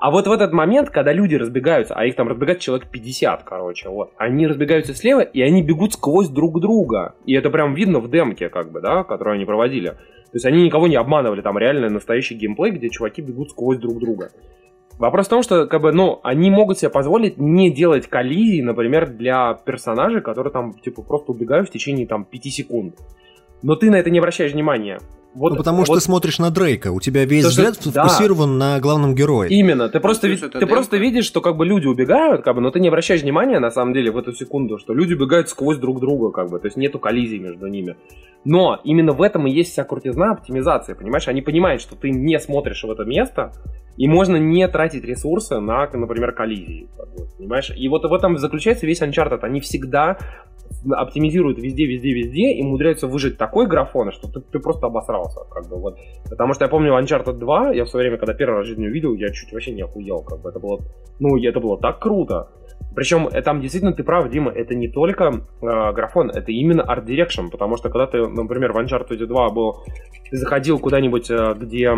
А 0.00 0.10
вот 0.10 0.26
в 0.26 0.32
этот 0.32 0.54
момент, 0.54 0.88
когда 0.88 1.12
люди 1.12 1.34
разбегаются, 1.34 1.94
а 1.94 2.06
их 2.06 2.16
там 2.16 2.26
разбегается 2.26 2.64
человек 2.64 2.88
50, 2.88 3.42
короче, 3.44 3.90
вот, 3.90 4.12
они 4.16 4.46
разбегаются 4.46 4.94
слева, 4.94 5.20
и 5.20 5.42
они 5.42 5.62
бегут 5.62 5.92
сквозь 5.92 6.28
друг 6.28 6.58
друга. 6.58 7.14
И 7.26 7.34
это 7.34 7.50
прям 7.50 7.74
видно 7.74 8.00
в 8.00 8.10
демке, 8.10 8.48
как 8.48 8.72
бы, 8.72 8.80
да, 8.80 9.04
которую 9.04 9.34
они 9.34 9.44
проводили. 9.44 9.88
То 9.90 10.36
есть 10.36 10.46
они 10.46 10.64
никого 10.64 10.88
не 10.88 10.96
обманывали, 10.96 11.42
там 11.42 11.58
реально 11.58 11.90
настоящий 11.90 12.34
геймплей, 12.34 12.72
где 12.72 12.88
чуваки 12.88 13.20
бегут 13.20 13.50
сквозь 13.50 13.76
друг 13.76 13.98
друга. 13.98 14.30
Вопрос 14.98 15.26
в 15.26 15.30
том, 15.30 15.42
что, 15.42 15.66
как 15.66 15.82
бы, 15.82 15.92
ну, 15.92 16.20
они 16.22 16.50
могут 16.50 16.78
себе 16.78 16.88
позволить 16.88 17.36
не 17.36 17.70
делать 17.70 18.06
коллизий, 18.06 18.62
например, 18.62 19.06
для 19.06 19.52
персонажей, 19.52 20.22
которые 20.22 20.50
там, 20.52 20.72
типа, 20.72 21.02
просто 21.02 21.32
убегают 21.32 21.68
в 21.68 21.72
течение, 21.72 22.06
там, 22.06 22.24
5 22.24 22.44
секунд. 22.44 22.94
Но 23.62 23.76
ты 23.76 23.90
на 23.90 23.96
это 23.96 24.08
не 24.08 24.18
обращаешь 24.18 24.52
внимания. 24.52 24.98
Вот, 25.32 25.50
Ну, 25.52 25.56
потому 25.58 25.84
что 25.84 25.92
вот 25.92 25.98
ты 26.00 26.04
смотришь 26.04 26.38
на 26.40 26.50
Дрейка, 26.50 26.90
у 26.90 27.00
тебя 27.00 27.24
весь 27.24 27.44
То, 27.44 27.50
что- 27.52 27.62
взгляд 27.62 27.78
да. 27.94 28.08
сфокусирован 28.08 28.58
на 28.58 28.80
главном 28.80 29.14
герое. 29.14 29.48
Именно, 29.48 29.88
ты 29.88 30.00
просто, 30.00 30.26
ви- 30.26 30.36
ты 30.36 30.66
просто 30.66 30.96
видишь, 30.96 31.24
что 31.24 31.40
как 31.40 31.56
бы 31.56 31.64
люди 31.64 31.86
убегают, 31.86 32.42
как 32.42 32.56
бы, 32.56 32.60
но 32.60 32.70
ты 32.72 32.80
не 32.80 32.88
обращаешь 32.88 33.22
внимания 33.22 33.60
на 33.60 33.70
самом 33.70 33.94
деле 33.94 34.10
в 34.10 34.18
эту 34.18 34.32
секунду, 34.32 34.78
что 34.78 34.92
люди 34.92 35.14
убегают 35.14 35.48
сквозь 35.48 35.78
друг 35.78 36.00
друга, 36.00 36.30
как 36.32 36.50
бы, 36.50 36.58
то 36.58 36.66
есть 36.66 36.76
нету 36.76 36.98
коллизии 36.98 37.36
между 37.38 37.68
ними. 37.68 37.94
Но 38.44 38.80
именно 38.82 39.12
в 39.12 39.22
этом 39.22 39.46
и 39.46 39.52
есть 39.52 39.70
вся 39.72 39.84
крутизна 39.84 40.32
оптимизации, 40.32 40.94
понимаешь? 40.94 41.28
Они 41.28 41.42
понимают, 41.42 41.80
что 41.80 41.94
ты 41.94 42.10
не 42.10 42.38
смотришь 42.40 42.82
в 42.82 42.90
это 42.90 43.04
место, 43.04 43.52
и 43.96 44.08
можно 44.08 44.36
не 44.36 44.66
тратить 44.66 45.04
ресурсы 45.04 45.60
на, 45.60 45.86
например, 45.92 46.32
коллизии, 46.32 46.88
как 46.96 47.08
бы, 47.10 47.26
понимаешь? 47.38 47.70
И 47.76 47.86
вот 47.88 48.04
в 48.04 48.12
этом 48.12 48.36
заключается 48.38 48.86
весь 48.86 49.00
Uncharted. 49.02 49.40
Они 49.42 49.60
всегда 49.60 50.18
оптимизируют 50.90 51.58
везде, 51.58 51.86
везде, 51.86 52.12
везде 52.12 52.52
и 52.52 52.62
умудряются 52.62 53.06
выжить 53.06 53.38
такой 53.38 53.66
графон, 53.66 54.12
что 54.12 54.28
ты, 54.28 54.40
ты 54.40 54.58
просто 54.58 54.86
обосрался, 54.86 55.40
как 55.50 55.68
бы, 55.68 55.76
вот. 55.76 55.98
Потому 56.28 56.54
что 56.54 56.64
я 56.64 56.68
помню 56.68 56.98
Uncharted 56.98 57.38
2, 57.38 57.72
я 57.72 57.84
в 57.84 57.88
свое 57.88 58.04
время, 58.04 58.18
когда 58.18 58.34
первый 58.34 58.56
раз 58.56 58.66
в 58.66 58.68
жизни 58.68 58.86
увидел, 58.86 59.14
я 59.14 59.28
чуть 59.30 59.52
вообще 59.52 59.72
не 59.72 59.82
охуел, 59.82 60.22
как 60.22 60.40
бы, 60.40 60.48
это 60.48 60.58
было, 60.58 60.80
ну, 61.18 61.36
это 61.42 61.60
было 61.60 61.78
так 61.78 62.00
круто. 62.00 62.48
Причем 62.94 63.28
э, 63.28 63.42
там 63.42 63.60
действительно 63.60 63.92
ты 63.92 64.02
прав, 64.02 64.28
Дима, 64.30 64.50
это 64.50 64.74
не 64.74 64.88
только 64.88 65.24
э, 65.24 65.92
графон, 65.92 66.30
это 66.30 66.50
именно 66.50 66.82
art 66.82 67.04
direction, 67.04 67.48
потому 67.48 67.76
что 67.76 67.88
когда 67.88 68.06
ты, 68.06 68.26
например, 68.26 68.72
в 68.72 68.78
Uncharted 68.78 69.26
2 69.26 69.48
был, 69.50 69.84
ты 70.30 70.36
заходил 70.36 70.78
куда-нибудь, 70.78 71.30
э, 71.30 71.54
где 71.56 71.94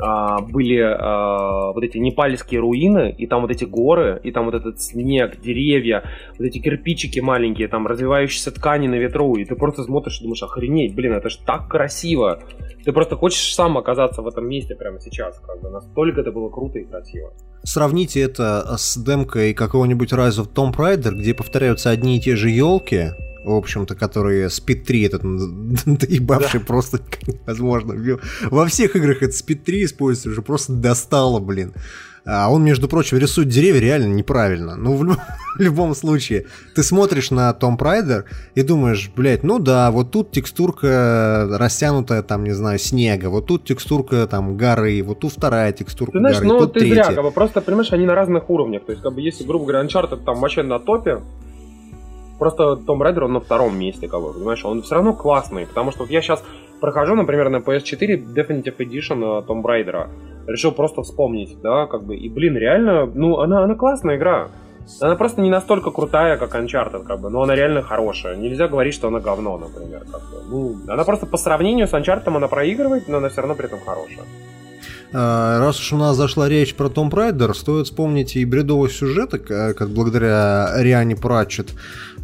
а, 0.00 0.40
были 0.40 0.78
а, 0.80 1.72
вот 1.72 1.82
эти 1.84 1.98
непальские 1.98 2.60
руины, 2.60 3.14
и 3.16 3.26
там 3.26 3.42
вот 3.42 3.50
эти 3.50 3.64
горы, 3.64 4.20
и 4.22 4.30
там 4.32 4.46
вот 4.46 4.54
этот 4.54 4.80
снег, 4.80 5.40
деревья, 5.40 6.04
вот 6.38 6.46
эти 6.46 6.58
кирпичики 6.58 7.20
маленькие, 7.20 7.68
там 7.68 7.86
развивающиеся 7.86 8.50
ткани 8.52 8.88
на 8.88 8.96
ветру, 8.96 9.36
и 9.36 9.44
ты 9.44 9.54
просто 9.54 9.84
смотришь 9.84 10.20
и 10.20 10.22
думаешь, 10.22 10.42
охренеть, 10.42 10.94
блин, 10.94 11.12
это 11.12 11.28
же 11.28 11.38
так 11.44 11.68
красиво. 11.68 12.40
Ты 12.84 12.92
просто 12.92 13.16
хочешь 13.16 13.54
сам 13.54 13.76
оказаться 13.76 14.22
в 14.22 14.28
этом 14.28 14.48
месте 14.48 14.74
прямо 14.74 15.00
сейчас, 15.00 15.38
как 15.40 15.60
бы 15.60 15.70
настолько 15.70 16.22
это 16.22 16.32
было 16.32 16.48
круто 16.48 16.78
и 16.78 16.84
красиво. 16.84 17.32
Сравните 17.62 18.22
это 18.22 18.76
с 18.78 18.96
демкой 18.96 19.52
какого-нибудь 19.52 20.12
Rise 20.12 20.42
of 20.42 20.54
Tomb 20.54 20.74
Raider, 20.74 21.10
где 21.10 21.34
повторяются 21.34 21.90
одни 21.90 22.16
и 22.16 22.20
те 22.20 22.36
же 22.36 22.48
елки, 22.48 23.10
в 23.44 23.52
общем-то, 23.52 23.94
которые 23.94 24.48
Speed 24.48 24.84
3 24.84 25.02
этот 25.02 25.22
доебавший 25.22 26.60
да. 26.60 26.66
просто 26.66 27.00
невозможно. 27.26 27.94
Во 28.50 28.66
всех 28.66 28.96
играх 28.96 29.22
это 29.22 29.32
Speed 29.32 29.62
3 29.64 29.84
используется, 29.84 30.30
уже 30.30 30.42
просто 30.42 30.72
достало, 30.72 31.40
блин. 31.40 31.72
А 32.26 32.52
он, 32.52 32.62
между 32.62 32.86
прочим, 32.86 33.16
рисует 33.16 33.48
деревья 33.48 33.80
реально 33.80 34.12
неправильно. 34.12 34.76
Ну, 34.76 34.94
в, 34.94 35.04
в 35.56 35.60
любом 35.60 35.94
случае, 35.94 36.46
ты 36.74 36.82
смотришь 36.82 37.30
на 37.30 37.52
Том 37.54 37.78
Прайдер 37.78 38.26
и 38.54 38.62
думаешь, 38.62 39.10
блядь, 39.16 39.42
ну 39.42 39.58
да, 39.58 39.90
вот 39.90 40.10
тут 40.10 40.30
текстурка 40.30 41.48
растянутая, 41.50 42.22
там, 42.22 42.44
не 42.44 42.52
знаю, 42.52 42.78
снега, 42.78 43.30
вот 43.30 43.46
тут 43.46 43.64
текстурка, 43.64 44.26
там, 44.26 44.56
горы, 44.56 45.02
вот 45.02 45.20
тут 45.20 45.32
вторая 45.32 45.72
текстурка 45.72 46.12
ты 46.12 46.18
знаешь, 46.18 46.36
горы, 46.36 46.48
ну, 46.48 46.58
тут 46.60 46.74
ты 46.74 46.80
третья. 46.80 47.04
зря, 47.04 47.14
как 47.14 47.24
бы, 47.24 47.30
просто, 47.30 47.60
понимаешь, 47.62 47.92
они 47.92 48.04
на 48.04 48.14
разных 48.14 48.50
уровнях. 48.50 48.84
То 48.84 48.92
есть, 48.92 49.02
как 49.02 49.14
бы, 49.14 49.22
если, 49.22 49.44
грубо 49.44 49.66
говоря, 49.66 49.84
Uncharted 49.84 50.22
там 50.24 50.40
вообще 50.40 50.62
на 50.62 50.78
топе, 50.78 51.20
Просто 52.40 52.76
Том 52.76 53.02
Райдер, 53.02 53.24
он 53.24 53.34
на 53.34 53.40
втором 53.40 53.78
месте, 53.78 54.08
как 54.08 54.22
бы, 54.22 54.32
понимаешь? 54.32 54.64
Он 54.64 54.80
все 54.80 54.94
равно 54.94 55.12
классный, 55.12 55.66
потому 55.66 55.90
что 55.92 56.00
вот 56.00 56.10
я 56.10 56.22
сейчас 56.22 56.42
прохожу, 56.80 57.14
например, 57.14 57.50
на 57.50 57.58
PS4 57.58 58.34
Definitive 58.34 58.76
Edition 58.78 59.44
Том 59.46 59.64
Райдера. 59.64 60.08
Решил 60.46 60.72
просто 60.72 61.02
вспомнить, 61.02 61.60
да, 61.62 61.86
как 61.86 62.02
бы, 62.02 62.16
и, 62.16 62.30
блин, 62.30 62.56
реально, 62.56 63.04
ну, 63.04 63.40
она, 63.40 63.62
она 63.64 63.74
классная 63.74 64.16
игра. 64.16 64.48
Она 65.02 65.16
просто 65.16 65.42
не 65.42 65.50
настолько 65.50 65.90
крутая, 65.90 66.38
как 66.38 66.54
Uncharted, 66.54 67.04
как 67.04 67.20
бы, 67.20 67.28
но 67.28 67.42
она 67.42 67.54
реально 67.54 67.82
хорошая. 67.82 68.36
Нельзя 68.36 68.68
говорить, 68.68 68.94
что 68.94 69.08
она 69.08 69.20
говно, 69.20 69.58
например. 69.58 70.00
Как 70.10 70.22
бы. 70.22 70.42
Ну, 70.48 70.76
она 70.88 71.04
просто 71.04 71.26
по 71.26 71.36
сравнению 71.36 71.88
с 71.88 71.92
Uncharted 71.92 72.34
она 72.34 72.48
проигрывает, 72.48 73.06
но 73.06 73.18
она 73.18 73.28
все 73.28 73.42
равно 73.42 73.54
при 73.54 73.66
этом 73.66 73.80
хорошая. 73.84 74.24
А, 75.12 75.58
раз 75.58 75.80
уж 75.80 75.92
у 75.92 75.96
нас 75.96 76.16
зашла 76.16 76.48
речь 76.48 76.74
про 76.74 76.88
Том 76.88 77.10
Прайдер, 77.10 77.54
стоит 77.54 77.86
вспомнить 77.86 78.36
и 78.36 78.44
бредовый 78.44 78.90
сюжет, 78.90 79.30
как 79.46 79.90
благодаря 79.90 80.70
Риане 80.76 81.16
Пратчет. 81.16 81.70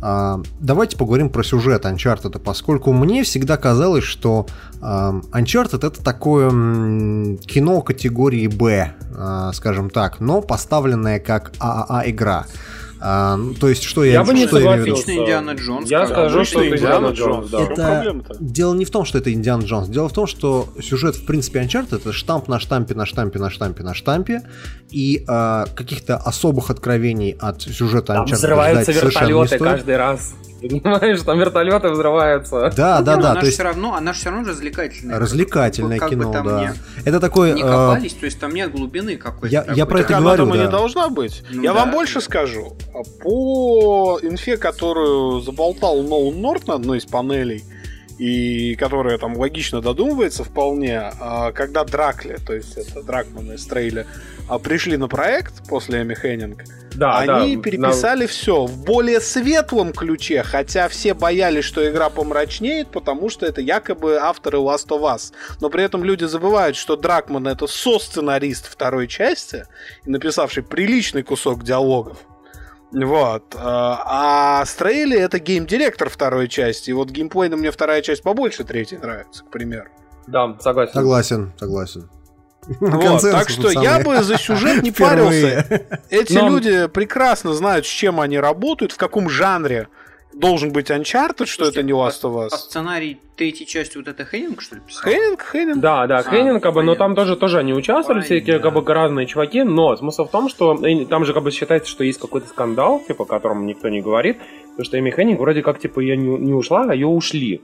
А, 0.03 0.41
давайте 0.61 0.97
поговорим 0.97 1.31
про 1.31 1.43
сюжет 1.43 1.85
Uncharted, 1.85 2.39
поскольку 2.39 2.93
мне 2.93 3.23
всегда 3.23 3.57
казалось, 3.57 4.05
что 4.05 4.47
Uncharted 4.81 5.87
это 5.87 6.03
такое 6.03 6.51
кино 7.39 7.81
категории 7.83 8.47
Б, 8.47 8.93
а, 9.17 9.53
скажем 9.53 9.91
так, 9.91 10.21
но 10.21 10.43
поставленное 10.43 11.19
как 11.19 11.53
ААА 11.59 12.09
игра. 12.11 12.47
А, 13.01 13.37
ну, 13.37 13.55
то 13.55 13.69
есть, 13.69 13.83
что 13.83 14.05
я, 14.05 14.15
я 14.15 14.25
бы 14.25 14.33
не 14.33 14.47
что 14.47 14.57
согласился. 14.57 15.11
Я 15.11 15.19
Индиана 15.19 15.51
Джонс. 15.53 15.91
Я 15.91 16.07
скажу, 16.07 16.45
что 16.45 16.63
это 16.63 16.77
Индиана 16.77 17.09
Джонс, 17.09 17.51
да. 17.51 17.63
Это... 17.63 18.17
Дело 18.41 18.75
не 18.75 18.85
в 18.85 18.91
том, 18.91 19.05
что 19.05 19.19
это 19.19 19.33
Индиана 19.33 19.63
Джонс. 19.63 19.89
Дело 19.89 20.09
в 20.09 20.13
том, 20.13 20.27
что 20.27 20.69
сюжет, 20.81 21.17
в 21.17 21.27
принципе, 21.27 21.61
Uncharted 21.61 21.97
это 21.97 22.13
штамп 22.13 22.49
на 22.49 22.59
штампе, 22.59 22.95
на 22.95 23.07
штампе, 23.07 23.39
на 23.39 23.51
штампе, 23.51 23.83
на 23.83 23.95
штампе. 23.95 24.43
И 24.91 25.25
э, 25.29 25.65
каких-то 25.75 26.17
особых 26.17 26.71
откровений 26.71 27.37
от 27.39 27.63
сюжета 27.63 28.15
Там 28.15 28.25
Uncharted 28.25 28.35
взрываются 28.35 28.93
вертолеты 28.93 29.59
каждый 29.59 29.97
раз. 29.97 30.35
Понимаешь, 30.69 31.23
там 31.23 31.39
вертолеты 31.39 31.89
взрываются. 31.91 32.73
Да, 32.77 33.01
да, 33.01 33.17
ну, 33.17 33.23
да. 33.23 33.31
Она 33.31 33.41
то 33.41 33.47
есть 33.47 33.57
все 33.57 33.65
равно, 33.65 33.95
она 33.95 34.13
все 34.13 34.31
равно 34.31 34.49
развлекательная. 34.49 35.19
Развлекательное 35.19 35.99
кино, 35.99 36.33
да. 36.33 36.75
Это 37.05 37.21
такое. 37.21 37.55
Не 37.55 37.63
копались, 37.63 38.15
э... 38.15 38.21
то 38.21 38.27
есть 38.27 38.39
там 38.39 38.53
нет 38.53 38.73
глубины 38.73 39.17
какой-то. 39.17 39.65
Я, 39.75 39.87
про 39.87 40.01
это 40.01 40.15
говорю, 40.15 40.47
да. 40.47 40.57
не 40.57 40.69
должна 40.69 41.09
быть. 41.09 41.43
Ну, 41.51 41.63
я 41.63 41.73
вам 41.73 41.91
больше 41.91 42.21
скажу. 42.21 42.77
По 43.23 44.19
инфе, 44.23 44.57
которую 44.57 45.41
заболтал 45.41 46.03
Ноун 46.03 46.41
Норт 46.41 46.67
на 46.67 46.75
одной 46.75 46.99
из 46.99 47.07
панелей, 47.07 47.65
и 48.19 48.75
которая 48.77 49.19
там 49.19 49.37
логично 49.37 49.81
додумывается 49.81 50.45
вполне, 50.45 51.13
а, 51.21 51.53
когда 51.53 51.85
Дракли, 51.85 52.39
то 52.45 52.55
есть 52.55 52.77
это 52.77 53.03
Дракман 53.03 53.53
и 53.53 53.57
Стрейли, 53.57 54.07
а, 54.49 54.59
пришли 54.59 54.97
на 54.97 55.09
проект 55.09 55.69
после 55.69 56.03
Эми 56.03 56.15
Хеннинг, 56.15 56.65
да, 56.97 57.19
они 57.19 57.57
да, 57.57 57.63
переписали 57.63 58.23
на... 58.23 58.27
все 58.27 58.65
в 58.65 58.85
более 58.85 59.21
светлом 59.21 59.93
ключе, 59.93 60.43
хотя 60.43 60.89
все 60.89 61.13
боялись, 61.13 61.65
что 61.65 61.89
игра 61.89 62.09
помрачнеет, 62.09 62.89
потому 62.89 63.29
что 63.29 63.45
это 63.45 63.61
якобы 63.61 64.17
авторы 64.17 64.59
Last 64.59 64.89
of 64.89 65.03
Us. 65.03 65.33
Но 65.61 65.69
при 65.69 65.85
этом 65.85 66.03
люди 66.03 66.25
забывают, 66.25 66.77
что 66.77 66.97
Дракман 66.97 67.49
это 67.49 67.67
со-сценарист 67.67 68.67
второй 68.67 69.09
части, 69.09 69.67
написавший 70.07 70.63
приличный 70.63 71.23
кусок 71.23 71.65
диалогов. 71.65 72.19
Вот. 73.05 73.55
А 73.59 74.65
Стрейли 74.65 75.19
это 75.19 75.39
гейм-директор 75.39 76.09
второй 76.09 76.49
части. 76.49 76.91
И 76.91 76.93
вот 76.93 77.11
геймплейно 77.11 77.57
мне 77.57 77.71
вторая 77.71 78.01
часть 78.01 78.23
побольше 78.23 78.65
третьей 78.65 78.99
нравится, 78.99 79.45
к 79.45 79.51
примеру. 79.51 79.89
Да, 80.27 80.57
согласен. 80.61 80.93
Согласен, 80.95 81.53
согласен. 81.59 82.11
Вот, 82.81 83.23
так 83.23 83.49
что 83.49 83.71
я 83.71 84.01
бы 84.01 84.23
за 84.23 84.39
сюжет 84.39 84.83
не 84.83 84.91
парился. 84.91 86.01
Эти 86.11 86.33
Но... 86.33 86.49
люди 86.49 86.89
прекрасно 86.89 87.53
знают, 87.53 87.87
с 87.87 87.89
чем 87.89 88.21
они 88.21 88.41
работают, 88.41 88.93
в 88.93 88.97
каком 88.97 89.29
жанре 89.29 89.89
должен 90.37 90.71
быть 90.71 90.91
Uncharted, 90.91 91.47
что 91.47 91.67
это 91.67 91.83
не 91.83 91.93
Last 91.93 92.23
of 92.23 92.35
Us. 92.37 92.49
А 92.53 92.57
сценарий 92.59 93.19
третьей 93.37 93.67
части 93.67 93.97
вот 93.97 94.09
это 94.09 94.25
Хейнинг, 94.25 94.61
что 94.61 94.77
ли, 94.77 94.83
писал? 94.87 95.11
Хейнинг, 95.11 95.43
Хейнинг. 95.53 95.81
Да, 95.81 96.07
да, 96.07 96.19
а, 96.19 96.23
Хейнинг, 96.23 96.63
как 96.63 96.75
бы, 96.75 96.83
но 96.83 96.95
там 96.95 97.15
тоже, 97.15 97.37
тоже 97.37 97.59
они 97.59 97.73
участвовали, 97.73 98.21
понятно. 98.21 98.37
всякие, 98.37 98.59
как 98.59 98.75
бы, 98.75 98.95
разные 98.95 99.27
чуваки, 99.27 99.63
но 99.63 99.97
смысл 99.97 100.27
в 100.27 100.31
том, 100.31 100.49
что 100.49 100.77
там 101.09 101.25
же, 101.25 101.33
как 101.33 101.43
бы, 101.43 101.51
считается, 101.51 101.91
что 101.91 102.05
есть 102.05 102.21
какой-то 102.21 102.49
скандал, 102.49 103.03
типа, 103.07 103.25
о 103.25 103.27
котором 103.27 103.67
никто 103.67 103.89
не 103.89 104.01
говорит, 104.01 104.39
потому 104.71 104.85
что 104.85 104.99
Эми 104.99 105.11
Хейнинг 105.11 105.41
вроде 105.41 105.63
как, 105.63 105.79
типа, 105.79 106.01
ее 106.01 106.17
не, 106.17 106.29
не 106.39 106.53
ушла, 106.53 106.87
а 106.89 106.95
ее 106.95 107.07
ушли. 107.07 107.63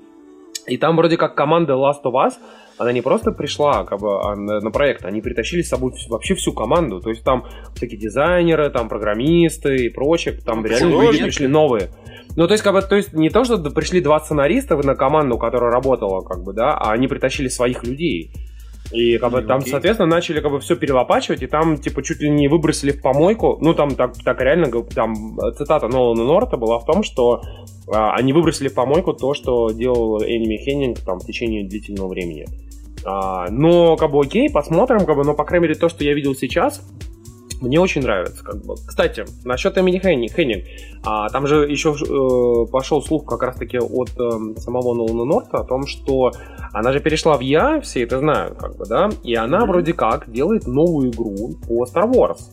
И 0.66 0.76
там 0.76 0.96
вроде 0.96 1.16
как 1.16 1.34
команда 1.34 1.74
Last 1.74 2.02
of 2.04 2.14
Us 2.14 2.34
она 2.78 2.92
не 2.92 3.00
просто 3.00 3.32
пришла 3.32 3.84
как 3.84 4.00
бы, 4.00 4.20
а 4.22 4.34
на, 4.34 4.60
на 4.60 4.70
проект, 4.70 5.04
они 5.04 5.20
притащили 5.20 5.62
с 5.62 5.68
собой 5.68 5.92
вообще 6.08 6.34
всю 6.34 6.52
команду. 6.52 7.00
То 7.00 7.10
есть 7.10 7.22
там 7.22 7.46
всякие 7.74 7.98
дизайнеры, 7.98 8.70
там 8.70 8.88
программисты 8.88 9.86
и 9.86 9.88
прочее, 9.88 10.34
там 10.44 10.62
ну, 10.62 10.66
реально 10.66 11.02
люди 11.02 11.22
пришли 11.22 11.46
новые. 11.46 11.90
Ну, 12.36 12.46
то 12.46 12.52
есть, 12.52 12.64
как 12.64 12.72
бы, 12.72 12.82
то 12.82 12.96
есть 12.96 13.12
не 13.12 13.30
то, 13.30 13.44
что 13.44 13.58
пришли 13.70 14.00
два 14.00 14.20
сценариста 14.20 14.76
на 14.76 14.94
команду, 14.94 15.38
которая 15.38 15.70
работала, 15.70 16.22
как 16.22 16.42
бы, 16.42 16.52
да, 16.52 16.74
а 16.74 16.92
они 16.92 17.08
притащили 17.08 17.48
своих 17.48 17.84
людей. 17.84 18.32
И 18.90 19.16
как 19.16 19.32
бы 19.32 19.42
там, 19.42 19.58
окей. 19.58 19.70
соответственно, 19.70 20.08
начали 20.08 20.40
как 20.40 20.50
бы 20.50 20.60
все 20.60 20.76
перелопачивать, 20.76 21.42
и 21.42 21.46
там, 21.46 21.78
типа, 21.78 22.02
чуть 22.02 22.20
ли 22.20 22.28
не 22.28 22.48
выбросили 22.48 22.92
в 22.92 23.00
помойку. 23.00 23.58
Ну, 23.60 23.74
там 23.74 23.94
так, 23.94 24.14
так 24.22 24.40
реально, 24.40 24.70
там 24.94 25.38
цитата 25.56 25.88
Нолана 25.88 26.24
Норта 26.24 26.56
была 26.56 26.78
в 26.78 26.84
том, 26.84 27.02
что 27.02 27.42
а, 27.90 28.14
они 28.14 28.32
выбросили 28.32 28.68
в 28.68 28.74
помойку 28.74 29.14
то, 29.14 29.34
что 29.34 29.70
делал 29.70 30.22
Эними 30.22 30.56
Хеннинг 30.56 30.98
там 31.00 31.20
в 31.20 31.24
течение 31.24 31.66
длительного 31.66 32.08
времени. 32.08 32.46
А, 33.04 33.48
но, 33.50 33.96
как 33.96 34.10
бы, 34.10 34.20
окей, 34.20 34.50
посмотрим, 34.50 35.06
как 35.06 35.16
бы, 35.16 35.24
но, 35.24 35.34
по 35.34 35.44
крайней 35.44 35.68
мере, 35.68 35.74
то, 35.74 35.88
что 35.88 36.04
я 36.04 36.12
видел 36.12 36.34
сейчас, 36.34 36.82
мне 37.62 37.80
очень 37.80 38.02
нравится. 38.02 38.44
Как 38.44 38.56
бы. 38.64 38.74
Кстати, 38.86 39.24
насчет 39.44 39.78
Эмили 39.78 39.98
Хеннинг. 39.98 40.64
А, 41.04 41.28
там 41.30 41.46
же 41.46 41.68
еще 41.68 41.94
э, 41.94 42.70
пошел 42.70 43.02
слух 43.02 43.24
как 43.26 43.42
раз-таки 43.42 43.78
от 43.78 44.10
э, 44.10 44.60
самого 44.60 44.94
Нолана 44.94 45.24
Норта 45.24 45.58
о 45.58 45.64
том, 45.64 45.86
что 45.86 46.32
она 46.72 46.92
же 46.92 47.00
перешла 47.00 47.36
в 47.36 47.40
Я, 47.40 47.80
все 47.80 48.02
это 48.02 48.18
знают, 48.18 48.58
как 48.58 48.76
бы, 48.76 48.86
да, 48.86 49.10
и 49.22 49.34
она 49.34 49.58
mm-hmm. 49.58 49.66
вроде 49.66 49.92
как 49.94 50.30
делает 50.30 50.66
новую 50.66 51.10
игру 51.10 51.54
по 51.66 51.84
Star 51.84 52.10
Wars. 52.10 52.51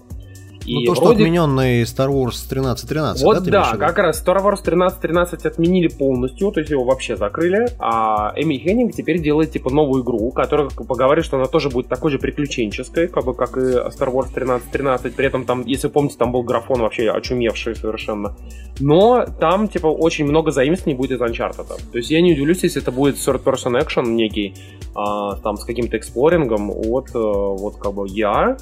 И 0.69 0.73
ну, 0.75 0.81
то, 0.81 0.91
вроде... 0.91 1.01
что 1.01 1.09
отмененный 1.23 1.81
Star 1.81 2.09
Wars 2.09 2.45
1313, 2.47 3.23
вот 3.23 3.43
да? 3.43 3.71
да, 3.71 3.77
как 3.77 3.97
раз 3.97 4.23
Star 4.23 4.37
Wars 4.37 4.61
1313 4.61 5.47
отменили 5.47 5.87
полностью, 5.87 6.51
то 6.51 6.59
есть 6.59 6.69
его 6.69 6.83
вообще 6.83 7.17
закрыли, 7.17 7.69
а 7.79 8.33
Эми 8.35 8.59
Хеннинг 8.59 8.93
теперь 8.93 9.19
делает 9.19 9.51
типа 9.51 9.71
новую 9.71 10.03
игру, 10.03 10.29
которая 10.29 10.69
поговорит, 10.69 11.25
что 11.25 11.37
она 11.37 11.47
тоже 11.47 11.69
будет 11.69 11.87
такой 11.87 12.11
же 12.11 12.19
приключенческой, 12.19 13.07
как 13.07 13.25
бы 13.25 13.33
как 13.33 13.57
и 13.57 13.61
Star 13.61 14.13
Wars 14.13 14.29
1313, 14.29 15.15
при 15.15 15.25
этом 15.25 15.43
там, 15.45 15.65
если 15.65 15.87
помните, 15.87 16.17
там 16.19 16.31
был 16.31 16.43
графон 16.43 16.81
вообще 16.81 17.09
очумевший 17.09 17.75
совершенно. 17.75 18.35
Но 18.79 19.25
там 19.39 19.69
типа 19.69 19.87
очень 19.87 20.25
много 20.25 20.51
заимствований 20.51 20.95
будет 20.95 21.19
из 21.19 21.21
Uncharted. 21.21 21.67
То 21.91 21.97
есть 21.97 22.11
я 22.11 22.21
не 22.21 22.33
удивлюсь, 22.33 22.61
если 22.61 22.79
это 22.79 22.91
будет 22.91 23.15
third-person 23.15 23.81
action 23.81 24.05
некий, 24.05 24.53
а, 24.93 25.35
там 25.37 25.57
с 25.57 25.63
каким-то 25.63 25.97
эксплорингом 25.97 26.69
от 26.69 27.09
э, 27.09 27.19
вот 27.19 27.77
как 27.77 27.93
бы 27.93 28.07
я, 28.07 28.57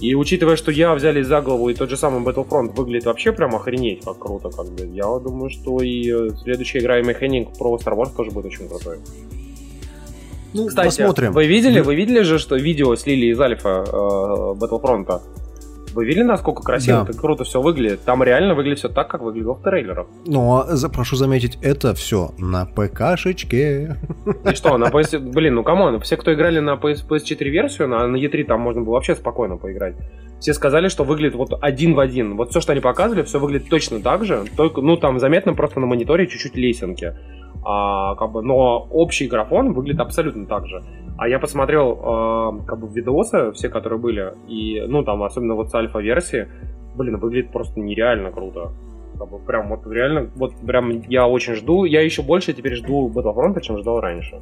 и 0.00 0.14
учитывая, 0.14 0.56
что 0.56 0.70
я 0.70 0.94
взялись 0.94 1.22
за 1.22 1.40
голову 1.40 1.68
и 1.68 1.74
тот 1.74 1.90
же 1.90 1.96
самый 1.96 2.22
Battlefront 2.22 2.74
выглядит 2.74 3.06
вообще 3.06 3.32
прям 3.32 3.54
охренеть, 3.56 4.04
как 4.04 4.18
круто, 4.18 4.50
как 4.50 4.66
бы. 4.66 4.86
Я 4.86 5.18
думаю, 5.18 5.50
что 5.50 5.80
и 5.80 6.10
э, 6.10 6.30
следующая 6.42 6.78
игра 6.78 7.00
Amy 7.00 7.02
Hennig 7.02 7.58
про 7.58 7.76
Star 7.76 7.96
Wars 7.96 8.14
тоже 8.16 8.30
будет 8.30 8.46
очень 8.46 8.68
крутой. 8.68 8.98
Ну, 10.54 10.66
Кстати, 10.66 10.86
посмотрим. 10.86 11.32
вы 11.32 11.46
видели, 11.46 11.80
вы 11.80 11.94
видели 11.94 12.22
же, 12.22 12.38
что 12.38 12.56
видео 12.56 12.94
слили 12.96 13.26
из 13.26 13.40
альфа 13.40 13.84
э, 13.86 13.90
Battlefront? 13.90 15.20
Вы 15.94 16.04
видели, 16.06 16.22
насколько 16.22 16.62
красиво, 16.62 16.98
Да. 17.04 17.10
это 17.10 17.18
круто 17.18 17.44
все 17.44 17.60
выглядит? 17.60 18.02
Там 18.04 18.22
реально 18.22 18.54
выглядит 18.54 18.78
все 18.78 18.88
так, 18.88 19.08
как 19.08 19.22
выглядело 19.22 19.54
в 19.54 19.62
трейлерах. 19.62 20.06
Но, 20.26 20.64
за- 20.68 20.88
прошу 20.88 21.16
заметить, 21.16 21.58
это 21.62 21.94
все 21.94 22.30
на 22.38 22.66
ПКшечке. 22.66 23.96
И 24.50 24.54
что, 24.54 24.76
на 24.78 24.84
PS... 24.90 25.18
Блин, 25.18 25.54
ну 25.56 25.64
come 25.64 25.85
on, 25.85 26.00
все, 26.00 26.16
кто 26.16 26.32
играли 26.32 26.58
на 26.60 26.74
PS, 26.74 27.06
PS4 27.08 27.44
версию, 27.48 27.88
на, 27.88 28.06
на 28.06 28.16
E3 28.16 28.44
там 28.44 28.60
можно 28.60 28.82
было 28.82 28.94
вообще 28.94 29.14
спокойно 29.14 29.56
поиграть. 29.56 29.96
Все 30.40 30.54
сказали, 30.54 30.88
что 30.88 31.02
выглядит 31.04 31.34
вот 31.34 31.50
один 31.60 31.94
в 31.94 32.00
один. 32.00 32.36
Вот 32.36 32.50
все, 32.50 32.60
что 32.60 32.72
они 32.72 32.80
показывали, 32.80 33.22
все 33.24 33.40
выглядит 33.40 33.68
точно 33.68 34.00
так 34.00 34.24
же. 34.24 34.44
Только, 34.56 34.80
ну, 34.80 34.96
там 34.96 35.18
заметно 35.18 35.54
просто 35.54 35.80
на 35.80 35.86
мониторе 35.86 36.26
чуть-чуть 36.28 36.54
лесенки. 36.54 37.14
А, 37.64 38.14
как 38.14 38.30
бы, 38.30 38.42
но 38.42 38.86
общий 38.90 39.26
графон 39.26 39.72
выглядит 39.72 40.00
абсолютно 40.00 40.46
так 40.46 40.66
же. 40.68 40.82
А 41.18 41.28
я 41.28 41.40
посмотрел 41.40 41.98
э, 42.00 42.66
как 42.66 42.78
бы 42.78 42.88
видосы, 42.88 43.50
все, 43.52 43.68
которые 43.68 43.98
были, 43.98 44.34
и, 44.46 44.80
ну, 44.86 45.02
там, 45.02 45.24
особенно 45.24 45.54
вот 45.54 45.68
с 45.68 45.74
альфа-версии, 45.74 46.46
блин, 46.94 47.18
выглядит 47.18 47.50
просто 47.50 47.80
нереально 47.80 48.30
круто. 48.30 48.70
Как 49.18 49.28
бы 49.28 49.40
прям 49.40 49.68
вот 49.68 49.84
реально, 49.88 50.30
вот 50.36 50.54
прям 50.64 51.00
я 51.08 51.26
очень 51.26 51.54
жду. 51.54 51.84
Я 51.84 52.02
еще 52.02 52.22
больше 52.22 52.52
теперь 52.52 52.76
жду 52.76 53.10
Battlefront, 53.12 53.60
чем 53.62 53.78
ждал 53.78 54.00
раньше. 54.00 54.40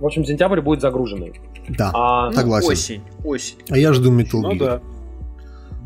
В 0.00 0.04
общем, 0.06 0.24
сентябрь 0.24 0.60
будет 0.60 0.80
загруженный. 0.80 1.32
Да. 1.68 1.92
А, 1.94 2.26
Ну, 2.26 2.32
Согласен. 2.32 2.68
Осень, 2.68 3.02
осень. 3.24 3.58
А 3.70 3.78
я 3.78 3.92
жду 3.92 4.12
Metal 4.12 4.40
Ну 4.40 4.52
Gear. 4.52 4.58
да. 4.58 4.80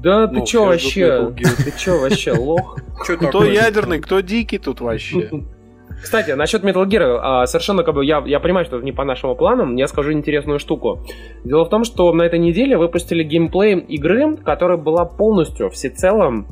да 0.03 0.27
ты 0.27 0.37
Ну, 0.37 0.47
чё 0.47 0.63
я 0.63 0.69
вообще? 0.71 1.33
Ты 1.37 1.73
чё 1.77 2.01
вообще, 2.01 2.33
лох? 2.33 2.79
Кто 2.99 3.45
ядерный, 3.45 4.01
кто 4.01 4.21
дикий 4.21 4.57
тут 4.57 4.81
вообще? 4.81 5.31
Кстати, 6.03 6.31
насчет 6.31 6.63
Metal 6.65 6.87
Gear, 6.87 7.19
а, 7.21 7.47
совершенно 7.47 7.83
как 7.83 7.95
бы 7.95 8.05
я, 8.05 8.23
я 8.27 8.41
понимаю, 8.41 8.65
что 8.65 8.77
это 8.77 8.85
не 8.85 8.93
по 8.93 9.05
нашим 9.05 9.35
планам, 9.37 9.77
я 9.77 9.89
скажу 9.89 10.13
интересную 10.13 10.59
штуку. 10.59 11.05
Дело 11.45 11.65
в 11.65 11.69
том, 11.69 11.85
что 11.85 12.13
на 12.13 12.23
этой 12.23 12.39
неделе 12.39 12.77
выпустили 12.77 13.23
геймплей 13.23 13.79
игры, 13.79 14.37
которая 14.37 14.79
была 14.79 15.05
полностью, 15.05 15.71
всецело 15.71 16.45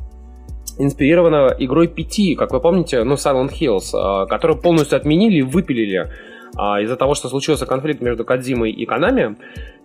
инспирирована 0.79 1.55
игрой 1.57 1.87
PT, 1.87 2.35
как 2.35 2.51
вы 2.51 2.59
помните, 2.59 3.03
ну, 3.03 3.15
Silent 3.15 3.51
Hills, 3.59 3.91
а, 3.93 4.25
которую 4.25 4.59
полностью 4.59 4.97
отменили 4.97 5.37
и 5.37 5.41
выпилили 5.41 6.11
а, 6.57 6.81
из-за 6.81 6.95
того, 6.95 7.13
что 7.15 7.29
случился 7.29 7.65
конфликт 7.65 8.01
между 8.01 8.25
Кадзимой 8.25 8.71
и 8.71 8.85
Канами. 8.85 9.35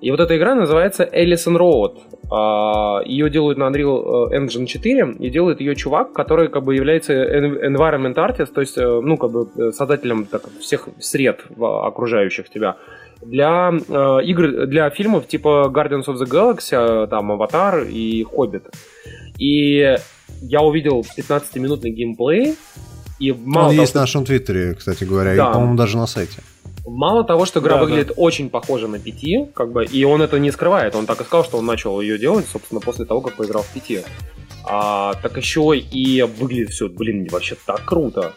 И 0.00 0.10
вот 0.10 0.20
эта 0.20 0.36
игра 0.36 0.54
называется 0.54 1.04
Ellison 1.04 1.56
Road. 1.56 1.98
А, 2.30 3.00
Ее 3.04 3.28
делают 3.30 3.58
на 3.58 3.64
Unreal 3.68 4.30
э, 4.32 4.38
Engine 4.38 4.66
4, 4.66 5.16
и 5.20 5.30
делает 5.30 5.60
ее 5.60 5.74
чувак, 5.76 6.12
который 6.12 6.48
как 6.48 6.64
бы 6.64 6.74
является 6.74 7.12
en- 7.12 7.74
environment 7.76 8.14
artist, 8.14 8.52
то 8.54 8.60
есть, 8.60 8.78
э, 8.78 9.00
ну, 9.02 9.16
как 9.16 9.30
бы 9.30 9.48
э, 9.56 9.70
создателем 9.72 10.24
так, 10.26 10.42
всех 10.60 10.88
сред 10.98 11.40
в- 11.50 11.86
окружающих 11.86 12.48
тебя. 12.48 12.76
Для 13.20 13.70
э, 13.72 14.18
игр, 14.24 14.66
для 14.66 14.90
фильмов 14.90 15.26
типа 15.28 15.70
Guardians 15.72 16.06
of 16.06 16.16
the 16.16 16.26
Galaxy, 16.26 17.06
там, 17.06 17.30
Аватар 17.32 17.84
и 17.84 18.24
Хоббит. 18.24 18.64
И 19.38 19.96
я 20.42 20.60
увидел 20.62 21.04
15-минутный 21.16 21.90
геймплей, 21.90 22.56
и 23.20 23.32
мало 23.32 23.66
Он 23.66 23.70
того, 23.70 23.80
есть 23.82 23.90
что- 23.90 23.98
в 23.98 24.02
нашем 24.02 24.24
твиттере, 24.24 24.74
кстати 24.74 25.04
говоря, 25.04 25.36
Да. 25.36 25.50
и, 25.50 25.52
по-моему, 25.52 25.76
даже 25.76 25.96
на 25.96 26.06
сайте. 26.06 26.38
Мало 26.84 27.24
того, 27.24 27.46
что 27.46 27.60
игра 27.60 27.74
Да, 27.74 27.78
да. 27.78 27.84
выглядит 27.84 28.12
очень 28.16 28.50
похожа 28.50 28.88
на 28.88 28.98
пяти, 28.98 29.46
как 29.54 29.72
бы, 29.72 29.84
и 29.84 30.04
он 30.04 30.20
это 30.22 30.38
не 30.38 30.50
скрывает. 30.50 30.94
Он 30.96 31.06
так 31.06 31.20
и 31.20 31.24
сказал, 31.24 31.44
что 31.44 31.58
он 31.58 31.66
начал 31.66 32.00
ее 32.00 32.18
делать, 32.18 32.46
собственно, 32.52 32.80
после 32.80 33.04
того, 33.04 33.20
как 33.20 33.36
поиграл 33.36 33.62
в 33.62 33.68
пяти. 33.68 34.00
А, 34.64 35.14
так 35.22 35.36
еще 35.36 35.76
и 35.76 36.22
выглядит 36.22 36.70
все, 36.70 36.88
блин, 36.88 37.28
вообще 37.30 37.56
так 37.66 37.84
круто. 37.84 38.32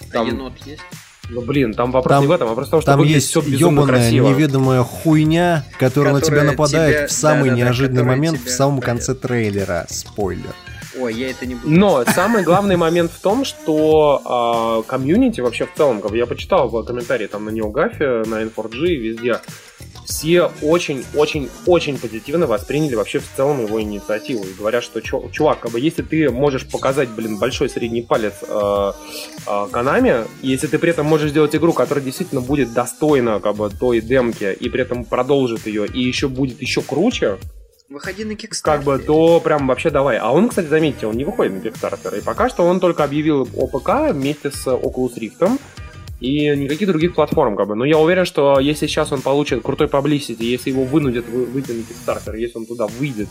А 0.00 0.12
Там- 0.12 0.26
енот 0.28 0.52
есть? 0.64 0.82
Ну, 1.30 1.42
блин, 1.42 1.74
там 1.74 1.90
вопрос 1.90 2.08
Там- 2.10 2.22
не 2.22 2.26
в 2.28 2.30
этом, 2.32 2.48
а 2.50 2.54
просто 2.54 2.68
в 2.70 2.72
том, 2.72 2.80
что 2.80 2.90
Там 2.92 2.98
выглядит 3.00 3.16
есть 3.16 3.28
все 3.30 3.40
безумно 3.42 3.80
ебаная 3.82 4.00
красиво. 4.00 4.28
неведомая 4.30 4.82
хуйня, 4.82 5.64
которая, 5.78 6.14
на 6.14 6.20
тебя 6.20 6.36
Которая 6.36 6.50
нападает 6.52 6.96
тебя- 6.96 7.06
в 7.08 7.12
самый 7.12 7.50
да-да-да, 7.50 7.56
неожиданный 7.66 7.96
которая 7.98 8.16
момент 8.16 8.38
в 8.38 8.42
тебя- 8.44 8.50
самом 8.52 8.80
понятно. 8.80 8.92
конце 8.94 9.14
трейлера. 9.14 9.86
Спойлер. 9.90 10.54
Ой, 11.00 11.14
я 11.14 11.30
это 11.30 11.46
не 11.46 11.54
буду. 11.54 11.68
Но 11.68 12.04
самый 12.06 12.42
главный 12.42 12.76
момент 12.76 13.10
в 13.12 13.20
том, 13.20 13.44
что 13.44 14.22
а, 14.24 14.82
комьюнити 14.82 15.40
вообще 15.40 15.66
в 15.66 15.74
целом, 15.76 16.00
как 16.00 16.12
я 16.12 16.26
почитал 16.26 16.68
комментарии 16.84 17.26
там 17.26 17.44
на 17.44 17.50
NeoGAF, 17.50 18.26
на 18.26 18.42
N4G, 18.42 18.94
везде, 18.94 19.40
все 20.08 20.50
очень-очень-очень 20.62 21.98
позитивно 21.98 22.46
восприняли 22.46 22.94
вообще 22.94 23.18
в 23.18 23.28
целом 23.36 23.64
его 23.64 23.80
инициативу. 23.80 24.44
И 24.44 24.54
говорят, 24.54 24.82
что, 24.82 25.00
чувак, 25.00 25.60
как 25.60 25.72
бы, 25.72 25.80
если 25.80 26.02
ты 26.02 26.30
можешь 26.30 26.66
показать, 26.66 27.10
блин, 27.10 27.38
большой 27.38 27.68
средний 27.68 28.00
палец 28.00 28.32
э, 28.42 28.92
Канами, 29.70 30.24
и 30.40 30.48
если 30.48 30.66
ты 30.66 30.78
при 30.78 30.90
этом 30.90 31.04
можешь 31.04 31.30
сделать 31.30 31.54
игру, 31.54 31.74
которая 31.74 32.02
действительно 32.02 32.40
будет 32.40 32.72
достойна 32.72 33.38
как 33.40 33.56
бы, 33.56 33.68
той 33.68 34.00
демки, 34.00 34.56
и 34.58 34.68
при 34.70 34.80
этом 34.80 35.04
продолжит 35.04 35.66
ее, 35.66 35.86
и 35.86 36.00
еще 36.00 36.28
будет 36.28 36.62
еще 36.62 36.80
круче, 36.80 37.38
Выходи 37.88 38.24
на 38.24 38.32
Kickstarter. 38.32 38.62
как 38.62 38.82
бы, 38.84 38.98
то 38.98 39.40
прям 39.40 39.66
вообще 39.66 39.88
давай. 39.90 40.18
А 40.18 40.30
он, 40.30 40.50
кстати, 40.50 40.66
заметьте, 40.66 41.06
он 41.06 41.16
не 41.16 41.24
выходит 41.24 41.54
на 41.54 41.66
Kickstarter. 41.66 42.18
И 42.18 42.22
пока 42.22 42.50
что 42.50 42.64
он 42.64 42.80
только 42.80 43.02
объявил 43.02 43.48
ОПК 43.56 44.12
вместе 44.12 44.50
с 44.50 44.66
Oculus 44.66 45.18
Rift. 45.18 45.58
И 46.20 46.48
никаких 46.56 46.88
других 46.88 47.14
платформ, 47.14 47.56
как 47.56 47.68
бы. 47.68 47.76
Но 47.76 47.84
я 47.84 47.96
уверен, 47.96 48.24
что 48.26 48.58
если 48.58 48.86
сейчас 48.88 49.12
он 49.12 49.22
получит 49.22 49.62
крутой 49.62 49.86
publicity, 49.86 50.42
если 50.44 50.70
его 50.70 50.84
вынудят 50.84 51.26
вы- 51.28 51.46
выйти 51.46 51.70
на 51.70 51.80
Kickstarter, 51.80 52.36
если 52.36 52.58
он 52.58 52.66
туда 52.66 52.86
выйдет, 52.88 53.28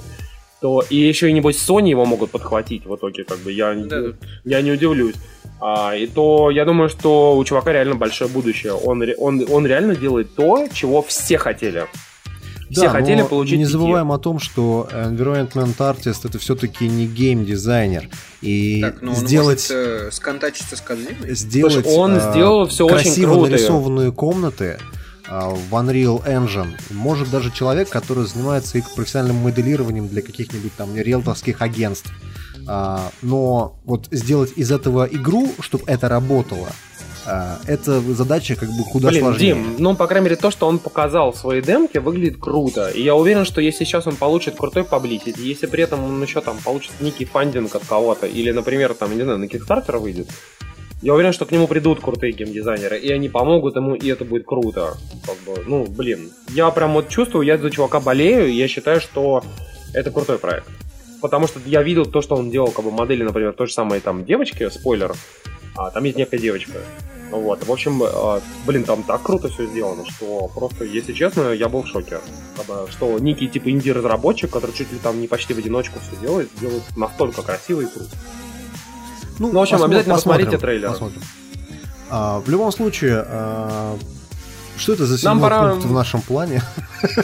то 0.59 0.83
и 0.89 0.95
еще 0.95 1.29
и 1.29 1.33
небось 1.33 1.57
Sony 1.57 1.89
его 1.89 2.05
могут 2.05 2.31
подхватить 2.31 2.85
в 2.85 2.95
итоге, 2.95 3.25
как 3.25 3.37
бы 3.39 3.51
я, 3.51 3.75
Да, 3.75 4.01
тут 4.01 4.15
я 4.43 4.61
не 4.61 4.71
удивлюсь. 4.71 5.15
А, 5.59 5.95
и 5.95 6.07
то 6.07 6.49
я 6.49 6.65
думаю, 6.65 6.89
что 6.89 7.37
у 7.37 7.43
чувака 7.43 7.73
реально 7.73 7.95
большое 7.95 8.29
будущее. 8.29 8.73
Он, 8.73 9.03
он, 9.19 9.45
он 9.49 9.67
реально 9.67 9.95
делает 9.95 10.33
то, 10.33 10.67
чего 10.73 11.01
все 11.03 11.37
хотели. 11.37 11.85
Все 12.69 12.83
Да, 12.83 12.89
хотели 12.89 13.21
но 13.21 13.27
получить 13.27 13.57
не 13.57 13.65
забываем 13.65 14.11
о 14.11 14.17
том, 14.19 14.39
что 14.39 14.89
environment 14.91 15.77
artist 15.77 16.27
это 16.27 16.37
все-таки 16.39 16.87
не 16.87 17.07
гейм-дизайнер. 17.07 18.09
И 18.41 18.81
Так, 18.81 19.01
ну 19.01 19.11
он 19.11 19.17
сделать, 19.17 19.67
может 19.69 19.71
э, 19.71 20.09
сконтачиться 20.11 20.75
с 20.75 20.81
Кодзимой? 20.81 21.35
сделать 21.35 21.85
он 21.87 22.17
а, 22.17 22.31
сделал 22.31 22.61
очень 22.61 22.87
красиво 22.87 23.33
круто. 23.33 23.51
нарисованные 23.51 24.11
комнаты 24.11 24.77
а, 25.29 25.49
в 25.49 25.73
Unreal 25.73 26.25
Engine 26.25 26.73
может 26.91 27.29
даже 27.29 27.51
человек, 27.51 27.89
который 27.89 28.25
занимается 28.25 28.77
их 28.77 28.93
профессиональным 28.95 29.37
моделированием 29.37 30.07
для 30.07 30.21
каких-нибудь 30.21 30.73
там 30.75 30.95
риэлторских 30.95 31.61
агентств. 31.61 32.11
А, 32.67 33.11
но 33.21 33.79
вот 33.85 34.07
сделать 34.11 34.53
из 34.55 34.71
этого 34.71 35.05
игру, 35.05 35.51
чтобы 35.59 35.85
это 35.87 36.09
работало, 36.09 36.69
это 37.65 37.99
задача 38.01 38.55
как 38.55 38.69
бы 38.69 38.83
куда 38.83 39.09
Блин, 39.09 39.21
сложнее. 39.21 39.53
Дим, 39.53 39.75
ну, 39.79 39.95
по 39.95 40.07
крайней 40.07 40.25
мере, 40.25 40.35
то, 40.35 40.51
что 40.51 40.67
он 40.67 40.79
показал 40.79 41.31
в 41.31 41.37
своей 41.37 41.61
демке, 41.61 41.99
выглядит 41.99 42.37
круто. 42.39 42.89
И 42.89 43.01
я 43.01 43.15
уверен, 43.15 43.45
что 43.45 43.61
если 43.61 43.83
сейчас 43.85 44.07
он 44.07 44.15
получит 44.15 44.55
крутой 44.55 44.83
паблисити, 44.83 45.39
если 45.39 45.67
при 45.67 45.83
этом 45.83 46.03
он 46.03 46.21
еще 46.21 46.41
там 46.41 46.57
получит 46.63 46.91
некий 47.01 47.25
фандинг 47.25 47.75
от 47.75 47.85
кого-то, 47.85 48.27
или, 48.27 48.51
например, 48.51 48.93
там, 48.93 49.15
не 49.15 49.23
знаю, 49.23 49.39
на 49.39 49.45
Kickstarter 49.45 49.97
выйдет, 49.97 50.27
я 51.01 51.13
уверен, 51.13 51.31
что 51.31 51.45
к 51.45 51.51
нему 51.51 51.67
придут 51.67 51.99
крутые 51.99 52.33
геймдизайнеры, 52.33 52.97
и 52.97 53.11
они 53.11 53.29
помогут 53.29 53.75
ему, 53.75 53.93
и 53.93 54.07
это 54.07 54.25
будет 54.25 54.45
круто. 54.45 54.97
Как 55.25 55.35
бы, 55.45 55.63
ну, 55.67 55.85
блин. 55.85 56.31
Я 56.49 56.71
прям 56.71 56.93
вот 56.93 57.09
чувствую, 57.09 57.45
я 57.45 57.57
за 57.57 57.69
чувака 57.69 57.99
болею, 57.99 58.47
и 58.47 58.53
я 58.53 58.67
считаю, 58.67 58.99
что 58.99 59.43
это 59.93 60.09
крутой 60.11 60.39
проект. 60.39 60.67
Потому 61.21 61.47
что 61.47 61.59
я 61.65 61.83
видел 61.83 62.05
то, 62.05 62.21
что 62.21 62.35
он 62.35 62.49
делал, 62.49 62.71
как 62.71 62.83
бы 62.83 62.91
модели, 62.91 63.23
например, 63.23 63.53
той 63.53 63.67
же 63.67 63.73
самой 63.73 63.99
там 63.99 64.25
девочки, 64.25 64.67
спойлер, 64.69 65.13
а, 65.75 65.91
там 65.91 66.03
есть 66.03 66.17
некая 66.17 66.39
девочка. 66.39 66.79
Вот, 67.31 67.65
в 67.65 67.71
общем, 67.71 68.01
э, 68.03 68.39
блин, 68.65 68.83
там 68.83 69.03
так 69.03 69.21
круто 69.21 69.49
все 69.49 69.65
сделано, 69.65 70.05
что 70.09 70.49
просто, 70.53 70.85
если 70.85 71.13
честно, 71.13 71.51
я 71.51 71.67
был 71.67 71.83
в 71.83 71.87
шоке. 71.87 72.19
Что 72.89 73.19
некий 73.19 73.47
типа 73.47 73.69
инди-разработчик, 73.69 74.49
который 74.49 74.71
чуть 74.71 74.91
ли 74.91 74.99
там 74.99 75.19
не 75.19 75.27
почти 75.27 75.53
в 75.53 75.57
одиночку 75.57 75.99
все 75.99 76.19
делает, 76.21 76.49
делает 76.59 76.83
настолько 76.95 77.41
красиво 77.41 77.81
и 77.81 77.85
круто. 77.85 78.09
Ну, 79.39 79.51
в 79.51 79.57
общем, 79.57 79.83
обязательно 79.83 80.15
посмотрите 80.15 80.57
трейлер. 80.57 80.89
посмотрим. 80.89 81.21
А, 82.09 82.39
в 82.39 82.49
любом 82.49 82.71
случае, 82.71 83.23
а, 83.27 83.97
что 84.77 84.93
это 84.93 85.05
за 85.05 85.13
Нам 85.25 85.37
седьмой 85.37 85.49
пора- 85.49 85.69
пункт 85.71 85.85
в 85.85 85.91
нашем 85.93 86.21
плане? 86.21 86.61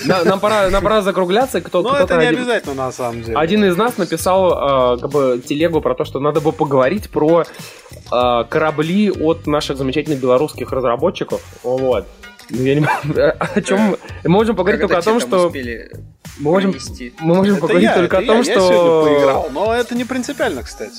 На- 0.06 0.24
Нам 0.24 0.40
пора, 0.40 0.70
нам 0.70 0.84
пора 0.84 1.02
закругляться. 1.02 1.62
Кто, 1.62 1.82
Но 1.82 1.90
кто-то 1.90 2.04
это 2.14 2.18
не 2.22 2.28
один- 2.28 2.40
обязательно 2.42 2.74
на 2.76 2.92
самом 2.92 3.22
деле. 3.24 3.38
Один 3.38 3.64
из 3.66 3.76
нас 3.78 3.98
написал 3.98 4.96
э, 4.96 5.02
как 5.02 5.10
бы 5.12 5.42
телегу 5.48 5.82
про 5.82 5.96
то, 5.96 6.06
что 6.06 6.20
надо 6.20 6.42
бы 6.42 6.52
поговорить 6.52 7.10
про 7.10 7.44
э, 7.44 8.44
корабли 8.50 9.12
от 9.12 9.48
наших 9.48 9.78
замечательных 9.78 10.20
белорусских 10.20 10.72
разработчиков. 10.72 11.42
Вот. 11.64 12.06
Ну, 12.50 12.62
я 12.64 12.76
не 12.76 12.86
о 13.22 13.62
чем 13.62 13.80
мы 14.24 14.30
можем 14.30 14.56
поговорить 14.56 14.82
Когда 14.82 14.96
только 15.02 15.10
о 15.10 15.14
том, 15.14 15.20
что 15.22 15.48
успели 15.48 15.92
мы 16.40 16.52
можем, 16.52 16.76
мы 17.20 17.36
можем 17.36 17.54
Это 17.54 17.62
поговорить 17.62 17.90
я, 17.90 17.96
только 17.96 18.18
это 18.18 18.26
о 18.26 18.28
том, 18.36 18.42
я, 18.44 18.54
я 18.54 18.60
сегодня 18.60 18.76
что 18.78 19.04
поиграл, 19.06 19.50
но 19.52 19.74
это 19.74 19.96
не 19.96 20.04
принципиально, 20.04 20.64
кстати. 20.64 20.92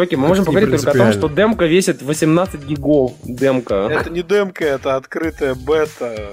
Чуваки, 0.00 0.16
мы 0.16 0.24
Это 0.24 0.28
можем 0.28 0.44
поговорить 0.44 0.70
только 0.70 0.90
о 0.90 0.94
том, 0.94 1.12
что 1.12 1.28
демка 1.28 1.66
весит 1.66 2.02
18 2.02 2.64
гигов. 2.64 3.12
Демка. 3.24 3.88
Это 3.90 4.10
не 4.10 4.22
демка, 4.22 4.64
это 4.64 4.96
открытая 4.96 5.54
бета. 5.54 6.30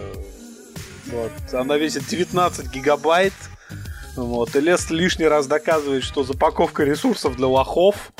Вот. 1.07 1.31
Она 1.53 1.77
весит 1.77 2.07
19 2.07 2.71
гигабайт. 2.71 3.33
Вот. 4.15 4.55
И 4.55 4.59
Лес 4.59 4.89
лишний 4.89 5.27
раз 5.27 5.47
доказывает, 5.47 6.03
что 6.03 6.23
запаковка 6.23 6.83
ресурсов 6.83 7.35
для 7.35 7.47
лохов. 7.47 8.11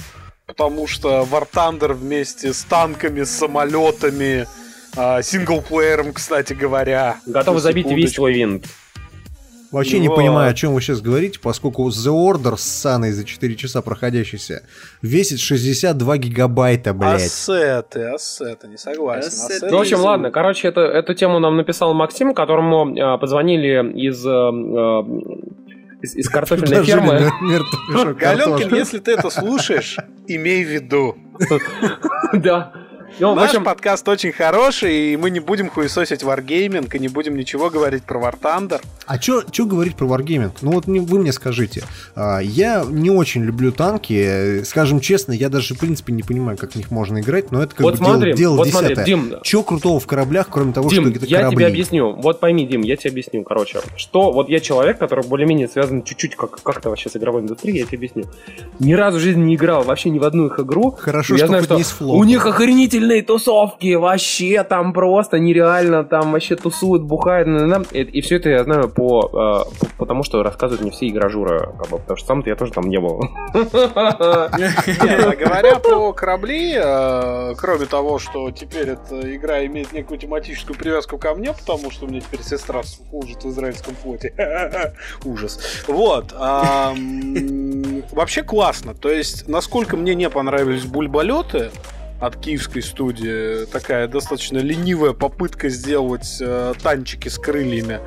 Потому 0.45 0.88
что 0.88 1.28
War 1.30 1.45
Thunder 1.52 1.93
вместе 1.93 2.54
с 2.54 2.64
танками, 2.64 3.24
с 3.24 3.32
самолетами, 3.32 4.48
а, 4.95 5.22
синглплеером, 5.22 6.14
кстати 6.14 6.54
говоря. 6.54 7.18
Готовы 7.26 7.58
на 7.58 7.62
забить 7.62 7.91
весь 7.91 8.14
твой 8.14 8.34
винт. 8.34 8.66
Вообще 9.72 9.99
не 9.99 10.09
понимаю, 10.09 10.51
о 10.51 10.53
чем 10.53 10.74
вы 10.74 10.82
сейчас 10.82 11.01
говорите, 11.01 11.39
поскольку 11.39 11.88
The 11.89 12.11
Order 12.11 12.57
с 12.57 12.63
Саной 12.63 13.11
за 13.11 13.26
4 13.26 13.55
часа 13.55 13.82
проходящийся 13.82 14.63
весит 15.01 15.39
62 15.39 16.18
гигабайта, 16.18 16.93
блядь. 16.93 17.24
Ассеты, 17.24 18.03
ассеты, 18.03 18.68
не 18.68 18.78
согласен. 18.78 19.28
Ассеты. 19.28 19.53
Ассеты 19.53 19.72
Ну, 19.72 19.78
в 19.78 19.82
общем, 19.82 19.99
ладно, 19.99 20.32
короче, 20.32 20.68
это, 20.68 20.82
эту 20.82 21.13
тему 21.13 21.39
нам 21.39 21.57
написал 21.57 21.93
Максим, 21.93 22.34
которому 22.34 22.95
э, 22.95 23.18
позвонили 23.18 23.91
из, 23.93 24.26
э, 24.26 24.39
из, 26.01 26.15
из 26.15 26.30
картофельной 26.30 26.84
фермы. 26.84 27.32
Галенкин, 28.15 28.76
если 28.76 28.99
ты 28.99 29.11
это 29.11 29.30
слушаешь, 29.30 29.97
имей 30.28 30.63
в 30.63 30.70
виду. 30.70 31.18
Да. 32.34 32.74
Ну, 33.20 33.34
в 33.34 33.36
Наш 33.36 33.49
общем, 33.49 33.64
подкаст 33.64 34.08
очень 34.10 34.32
хороший, 34.32 35.14
и 35.14 35.18
мы 35.18 35.32
не 35.32 35.39
будем 35.39 35.70
хуесосить 35.70 36.22
Wargaming, 36.24 36.93
и 36.95 36.99
не 36.99 37.08
будем 37.08 37.36
ничего 37.36 37.70
говорить 37.70 38.03
про 38.03 38.20
War 38.20 38.36
Thunder. 38.39 38.80
А 39.08 39.20
что 39.20 39.43
говорить 39.66 39.95
про 39.95 40.05
Wargaming? 40.05 40.51
Ну 40.62 40.72
вот 40.72 40.86
не- 40.88 40.99
вы 40.99 41.20
мне 41.20 41.32
скажите. 41.32 41.84
А, 42.16 42.39
Я 42.39 42.86
не 42.88 43.10
очень 43.10 43.43
люблю 43.43 43.72
танки. 43.72 44.62
Скажем 44.66 44.99
честно, 44.99 45.32
я 45.32 45.49
даже 45.49 45.74
в 45.74 45.80
принципе 45.80 46.12
не 46.14 46.22
понимаю, 46.22 46.58
как 46.58 46.74
в 46.74 46.76
них 46.76 46.91
можно 46.91 47.20
играть, 47.22 47.49
но 47.51 47.64
это 47.64 47.74
как 47.74 47.82
вот 47.86 47.93
бы 47.93 47.97
дело- 47.99 48.12
смотри, 48.14 48.34
дело, 48.34 48.55
вот 48.58 48.68
смотри, 48.68 48.88
десятое. 48.89 49.05
Дим, 49.05 49.34
Чего 49.41 49.64
крутого 49.64 49.99
в 49.99 50.05
кораблях, 50.05 50.47
кроме 50.51 50.74
того, 50.74 50.89
Дим, 50.89 51.03
что 51.08 51.12
это 51.18 51.26
я 51.26 51.38
корабли? 51.39 51.55
тебе 51.58 51.68
объясню. 51.68 52.12
Вот 52.14 52.39
пойми, 52.41 52.68
Дим, 52.68 52.82
я 52.82 52.97
тебе 52.97 53.12
объясню, 53.12 53.43
короче. 53.43 53.80
Что, 53.95 54.32
вот 54.32 54.49
я 54.49 54.60
человек, 54.60 54.99
который 54.99 55.26
более-менее 55.26 55.70
связан 55.70 56.03
чуть-чуть 56.03 56.36
как, 56.36 56.62
как-то 56.62 56.89
вообще 56.89 57.10
с 57.10 57.16
игровой 57.16 57.41
индустрией, 57.41 57.80
я 57.80 57.86
тебе 57.86 57.97
объясню. 57.97 58.26
Ни 58.80 58.93
разу 58.93 59.18
в 59.18 59.22
жизни 59.22 59.41
не 59.43 59.55
играл 59.55 59.84
вообще 59.84 60.10
ни 60.10 60.20
в 60.20 60.24
одну 60.26 60.47
их 60.47 60.60
игру. 60.60 60.91
Хорошо, 60.91 61.34
Я 61.36 61.38
что 61.39 61.47
знаю, 61.47 61.62
хоть 61.64 61.68
что 61.70 61.78
не 61.78 61.84
с 61.84 61.89
флотом. 61.89 62.20
у 62.20 62.24
них 62.26 62.45
охренительные 62.98 63.22
тусовки, 63.24 63.95
вообще 63.95 64.64
там 64.64 64.93
просто 64.93 65.39
нереально, 65.39 66.04
там 66.04 66.32
вообще 66.32 66.56
тусуют, 66.56 67.04
бухают, 67.04 67.48
на-на-на. 67.48 67.84
и, 67.91 68.02
и 68.02 68.22
все 68.22 68.38
это 68.38 68.50
я 68.50 68.64
знаю 68.64 68.89
по, 68.89 69.28
э, 69.28 69.80
по- 69.80 69.88
потому 69.98 70.24
что 70.24 70.43
рассказывают 70.43 70.82
мне 70.82 70.91
все 70.91 71.08
игражуры, 71.08 71.72
как 71.80 71.89
бы, 71.89 71.98
потому 72.00 72.18
что 72.18 72.28
сам-то 72.28 72.50
я 72.50 72.56
тоже 72.56 72.72
там 72.74 72.86
не 72.86 73.00
был. 73.00 73.22
А 73.54 74.50
говоря 75.36 75.80
про 75.80 76.14
корабли, 76.14 76.74
э, 76.76 77.54
кроме 77.58 77.86
того, 77.86 78.20
что 78.20 78.52
теперь 78.52 78.89
эта 78.89 79.36
игра 79.36 79.66
имеет 79.66 79.93
некую 79.93 80.18
тематическую 80.20 80.78
привязку 80.78 81.18
ко 81.18 81.34
мне, 81.36 81.54
потому 81.54 81.91
что 81.91 82.06
у 82.06 82.10
меня 82.10 82.22
теперь 82.22 82.41
сестра 82.41 82.82
служит 82.84 83.43
в 83.43 83.50
израильском 83.50 83.95
флоте. 83.95 84.34
Ужас. 85.26 85.84
Вот. 85.88 86.34
Вообще 88.12 88.43
классно. 88.43 88.93
То 88.93 89.10
есть, 89.10 89.48
насколько 89.48 89.98
мне 89.98 90.16
не 90.16 90.30
понравились 90.30 90.86
бульболеты, 90.86 91.72
от 92.20 92.38
киевской 92.38 92.82
студии 92.82 93.65
такая 93.65 94.07
достаточно 94.07 94.57
ленивая 94.57 95.13
попытка 95.13 95.70
сделать 95.70 96.38
э, 96.41 96.74
танчики 96.82 97.30
с 97.30 97.38
крыльями. 97.38 97.99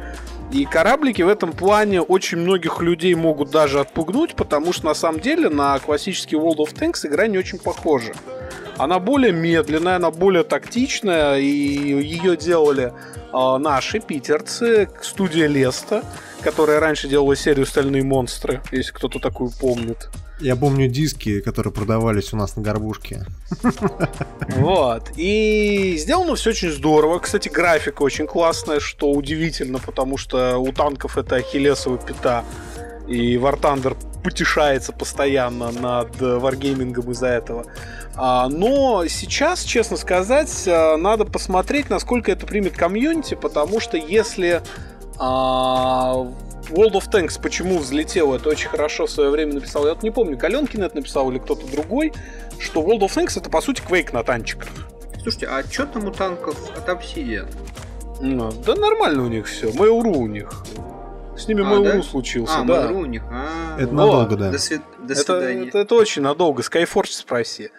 И 0.52 0.64
кораблики 0.64 1.22
в 1.22 1.28
этом 1.28 1.52
плане 1.52 2.00
очень 2.00 2.38
многих 2.38 2.80
людей 2.80 3.14
могут 3.14 3.50
даже 3.50 3.78
отпугнуть, 3.78 4.34
потому 4.34 4.72
что 4.72 4.86
на 4.86 4.94
самом 4.94 5.20
деле 5.20 5.48
на 5.48 5.78
классический 5.78 6.34
World 6.34 6.56
of 6.56 6.74
Tanks 6.74 7.06
игра 7.06 7.28
не 7.28 7.38
очень 7.38 7.58
похожа. 7.58 8.12
Она 8.76 8.98
более 8.98 9.32
медленная, 9.32 9.96
она 9.96 10.10
более 10.10 10.42
тактичная, 10.42 11.38
и 11.38 11.44
ее 11.44 12.36
делали 12.36 12.92
а, 13.32 13.58
наши 13.58 14.00
питерцы, 14.00 14.88
студия 15.02 15.46
Леста, 15.46 16.02
которая 16.40 16.80
раньше 16.80 17.06
делала 17.06 17.36
серию 17.36 17.66
«Стальные 17.66 18.02
монстры», 18.02 18.60
если 18.72 18.90
кто-то 18.92 19.20
такую 19.20 19.52
помнит. 19.60 20.08
Я 20.40 20.56
помню 20.56 20.88
диски, 20.88 21.40
которые 21.40 21.72
продавались 21.72 22.32
у 22.32 22.36
нас 22.36 22.56
на 22.56 22.62
горбушке. 22.62 23.26
Вот. 24.56 25.12
И 25.16 25.96
сделано 25.98 26.34
все 26.34 26.50
очень 26.50 26.70
здорово. 26.70 27.18
Кстати, 27.18 27.48
графика 27.48 28.02
очень 28.02 28.26
классная, 28.26 28.80
что 28.80 29.10
удивительно, 29.10 29.78
потому 29.78 30.16
что 30.16 30.58
у 30.58 30.72
танков 30.72 31.18
это 31.18 31.36
ахиллесова 31.36 31.98
пята. 31.98 32.44
И 33.06 33.36
War 33.36 33.60
Thunder 33.60 33.96
потешается 34.22 34.92
постоянно 34.92 35.70
над 35.72 36.20
Wargaming 36.20 37.10
из-за 37.10 37.26
этого. 37.28 37.66
А, 38.14 38.48
но 38.48 39.06
сейчас, 39.08 39.62
честно 39.62 39.96
сказать, 39.96 40.64
э, 40.66 40.96
надо 40.96 41.24
посмотреть, 41.24 41.90
насколько 41.90 42.30
это 42.30 42.46
примет 42.46 42.76
комьюнити, 42.76 43.34
потому 43.34 43.80
что 43.80 43.96
если 43.96 44.62
а, 45.18 46.26
World 46.70 46.92
of 46.92 47.10
Tanks 47.10 47.40
почему 47.40 47.78
взлетел, 47.78 48.34
это 48.34 48.48
очень 48.48 48.68
хорошо 48.68 49.06
в 49.06 49.10
свое 49.10 49.30
время 49.30 49.54
написал, 49.54 49.86
я 49.86 49.94
вот 49.94 50.02
не 50.02 50.10
помню, 50.10 50.36
Галенкин 50.36 50.82
это 50.82 50.96
написал 50.96 51.30
или 51.30 51.38
кто-то 51.38 51.66
другой, 51.66 52.12
что 52.58 52.80
World 52.82 53.00
of 53.00 53.14
Tanks 53.16 53.38
это 53.38 53.50
по 53.50 53.60
сути 53.60 53.82
Quake 53.82 54.12
на 54.12 54.22
танчиках. 54.22 54.68
Слушайте, 55.22 55.46
а 55.48 55.62
что 55.70 55.86
там 55.86 56.06
у 56.06 56.10
танков 56.12 56.56
от 56.76 56.88
Obsidian? 56.88 57.46
Ну, 58.20 58.50
да 58.64 58.74
нормально 58.74 59.24
у 59.24 59.28
них 59.28 59.46
все. 59.46 59.68
Mail.ru 59.70 60.16
у 60.16 60.26
них. 60.26 60.50
С 61.36 61.48
ними 61.48 61.62
А, 61.62 61.70
Mail.ru 61.72 61.96
да? 61.96 62.02
случился, 62.02 62.58
А, 62.58 62.64
да. 62.64 62.86
Mail.ru 62.86 63.00
у 63.02 63.04
них. 63.06 63.22
А, 63.30 63.76
Это 63.78 63.92
надолго, 63.94 64.36
да. 64.36 64.50
До, 64.50 64.56
свид- 64.58 64.82
до 65.02 65.12
это, 65.14 65.22
свидания. 65.22 65.68
это, 65.68 65.78
это 65.78 65.94
очень 65.94 66.22
надолго. 66.22 66.62
Skyforge 66.62 67.10
спроси. 67.12 67.70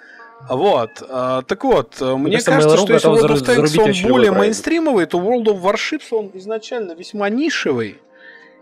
Вот. 0.49 1.03
а, 1.07 1.43
так 1.43 1.63
вот, 1.63 1.95
а, 2.01 2.17
мне 2.17 2.41
кажется, 2.41 2.51
кажется, 2.51 2.77
что 2.77 2.93
если 2.93 3.09
World 3.09 3.35
of 3.37 3.45
Tanks 3.45 4.03
он 4.05 4.11
более 4.11 4.31
мейнстримовый, 4.31 5.05
то 5.05 5.19
World 5.19 5.45
of 5.45 5.61
Warships 5.61 6.07
он 6.11 6.31
изначально 6.33 6.93
весьма 6.93 7.29
нишевый. 7.29 7.99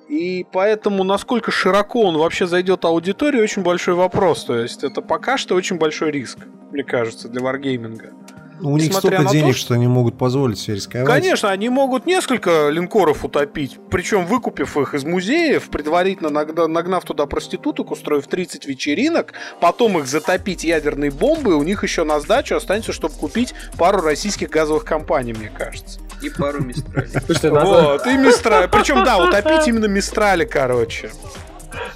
И 0.09 0.43
поэтому, 0.51 1.03
насколько 1.03 1.51
широко 1.51 2.01
он 2.01 2.17
вообще 2.17 2.47
зайдет 2.47 2.83
аудитории, 2.83 3.39
очень 3.39 3.61
большой 3.61 3.93
вопрос. 3.93 4.43
То 4.43 4.57
есть 4.57 4.83
это 4.83 5.01
пока 5.01 5.37
что 5.37 5.53
очень 5.53 5.77
большой 5.77 6.09
риск, 6.11 6.39
мне 6.71 6.83
кажется, 6.83 7.29
для 7.29 7.41
варгейминга. 7.41 8.13
Ну, 8.61 8.71
у 8.73 8.77
них 8.77 8.93
столько 8.93 9.19
на 9.21 9.27
то, 9.29 9.33
денег, 9.33 9.55
что- 9.55 9.65
что 9.65 9.73
они 9.75 9.87
могут 9.87 10.17
позволить 10.17 10.59
себе 10.59 10.75
рисковать. 10.75 11.07
Конечно, 11.07 11.49
они 11.49 11.69
могут 11.69 12.05
несколько 12.05 12.69
линкоров 12.69 13.23
утопить, 13.23 13.77
причем 13.89 14.25
выкупив 14.25 14.75
их 14.77 14.93
из 14.93 15.03
музеев, 15.03 15.69
предварительно 15.69 16.29
нагна- 16.29 16.67
нагнав 16.67 17.03
туда 17.05 17.25
проституток, 17.25 17.91
устроив 17.91 18.27
30 18.27 18.65
вечеринок, 18.65 19.33
потом 19.61 19.97
их 19.99 20.07
затопить 20.07 20.63
ядерной 20.63 21.09
бомбой, 21.09 21.53
у 21.55 21.63
них 21.63 21.83
еще 21.83 22.03
на 22.03 22.19
сдачу 22.19 22.55
останется, 22.55 22.91
чтобы 22.93 23.13
купить 23.15 23.53
пару 23.77 24.01
российских 24.01 24.49
газовых 24.49 24.83
компаний, 24.85 25.33
мне 25.33 25.49
кажется. 25.55 25.99
И 26.21 26.29
пару 26.29 26.61
мистралей. 26.63 27.09
Вот, 27.63 28.05
и 28.07 28.17
Мистрали. 28.17 28.67
Причем, 28.71 29.03
да, 29.05 29.17
утопить 29.17 29.67
именно 29.67 29.85
Мистрали, 29.85 30.43
короче. 30.45 31.11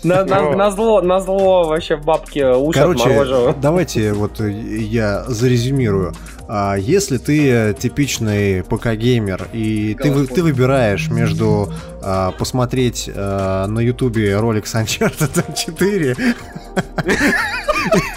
на, 0.04 0.24
на, 0.24 0.52
на 0.52 0.72
зло, 0.72 1.02
на 1.02 1.20
зло 1.20 1.64
вообще 1.68 1.98
бабки 1.98 2.40
уши 2.40 2.80
Короче, 2.80 3.04
отморожу. 3.10 3.56
давайте 3.62 4.14
вот 4.14 4.40
я 4.40 5.24
зарезюмирую. 5.28 6.14
А, 6.48 6.76
Если 6.76 7.18
ты 7.18 7.74
типичный 7.74 8.64
ПК-геймер 8.64 9.48
и 9.54 9.96
ты, 9.96 10.28
ты 10.28 10.44
выбираешь 10.44 11.10
между 11.10 11.72
а, 12.02 12.32
посмотреть 12.32 13.10
а, 13.14 13.68
на 13.68 13.80
ютубе 13.80 14.38
ролик 14.38 14.68
с 14.68 14.76
Uncharted 14.76 15.56
4 15.56 16.16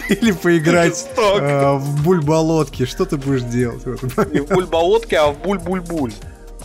или 0.09 0.33
поиграть 0.33 1.09
а, 1.19 1.75
в 1.75 2.05
бульболодки, 2.05 2.85
что 2.85 3.05
ты 3.05 3.17
будешь 3.17 3.43
делать? 3.43 3.85
Не 4.33 4.41
в 4.41 4.49
буль-болотке, 4.49 5.19
а 5.19 5.31
в 5.31 5.39
буль-буль-буль. 5.43 6.13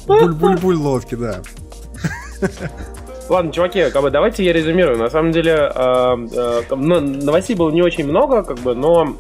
Буль-буль-буль 0.08 0.76
лодки, 0.76 1.16
да. 1.16 1.42
Ладно, 3.30 3.54
чуваки, 3.54 3.90
как 3.92 4.02
бы 4.02 4.10
давайте 4.10 4.44
я 4.44 4.52
резюмирую. 4.52 4.98
На 4.98 5.10
самом 5.10 5.32
деле, 5.32 5.54
э, 5.54 6.68
э, 6.70 6.76
новостей 6.76 7.56
было 7.56 7.72
не 7.72 7.82
очень 7.82 8.06
много, 8.06 8.44
как 8.44 8.60
бы, 8.60 8.76
но 8.76 9.16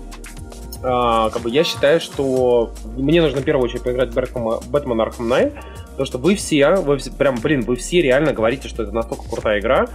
э, 0.83 1.29
как 1.31 1.41
бы 1.41 1.49
я 1.49 1.63
считаю, 1.63 1.99
что 1.99 2.71
мне 2.97 3.21
нужно 3.21 3.41
в 3.41 3.43
первую 3.43 3.65
очередь 3.65 3.83
поиграть 3.83 4.09
в 4.09 4.13
Бэтмен, 4.13 4.59
Бэтмен 4.69 5.01
Arkham 5.01 5.27
Knight, 5.27 5.53
потому 5.91 6.05
что 6.05 6.17
вы 6.17 6.35
все, 6.35 6.75
вы 6.75 6.97
все, 6.97 7.11
прям, 7.11 7.35
блин, 7.41 7.61
вы 7.61 7.75
все 7.75 8.01
реально 8.01 8.33
говорите, 8.33 8.67
что 8.67 8.83
это 8.83 8.91
настолько 8.91 9.29
крутая 9.29 9.59
игра, 9.59 9.87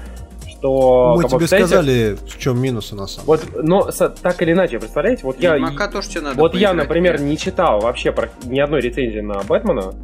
что... 0.48 1.14
Мы 1.16 1.24
тебе 1.24 1.38
представляете, 1.38 1.68
сказали, 1.68 2.16
в 2.26 2.38
чем 2.38 2.60
минусы 2.60 2.94
на 2.94 3.06
самом 3.06 3.26
Вот, 3.26 3.44
но 3.62 3.90
так 4.22 4.42
или 4.42 4.52
иначе, 4.52 4.78
представляете, 4.78 5.22
вот 5.24 5.40
я... 5.40 5.54
Ведьмака 5.54 5.88
тоже 5.88 6.08
тебе 6.08 6.20
надо 6.22 6.40
Вот 6.40 6.54
я, 6.54 6.72
например, 6.72 7.20
не 7.20 7.36
читал 7.36 7.80
вообще 7.80 8.12
про- 8.12 8.30
ни 8.44 8.58
одной 8.58 8.80
рецензии 8.80 9.20
на 9.20 9.42
Бэтмена, 9.42 9.94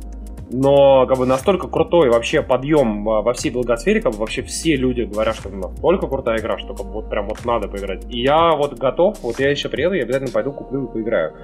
но 0.53 1.07
как 1.07 1.18
бы 1.18 1.26
настолько 1.26 1.66
крутой 1.66 2.11
вообще 2.11 2.42
подъем 2.42 3.09
а, 3.09 3.22
во 3.22 3.32
всей 3.32 3.50
благосфере, 3.50 4.00
как 4.00 4.12
бы 4.12 4.18
вообще 4.18 4.42
все 4.42 4.76
люди 4.76 5.03
говорят, 5.03 5.36
что 5.36 5.48
настолько 5.48 6.07
крутая 6.07 6.38
игра, 6.38 6.59
что 6.59 6.74
как 6.74 6.86
бы 6.86 6.92
вот 6.92 7.11
прям 7.11 7.28
вот 7.28 7.44
надо 7.44 7.68
поиграть. 7.68 8.05
И 8.11 8.20
я 8.20 8.53
вот 8.53 8.74
готов, 8.74 9.18
вот 9.22 9.40
я 9.40 9.50
еще 9.50 9.68
приеду, 9.68 9.94
я 9.94 10.03
обязательно 10.03 10.30
пойду 10.30 10.53
куплю 10.53 10.84
и 10.84 10.92
поиграю. 10.92 11.34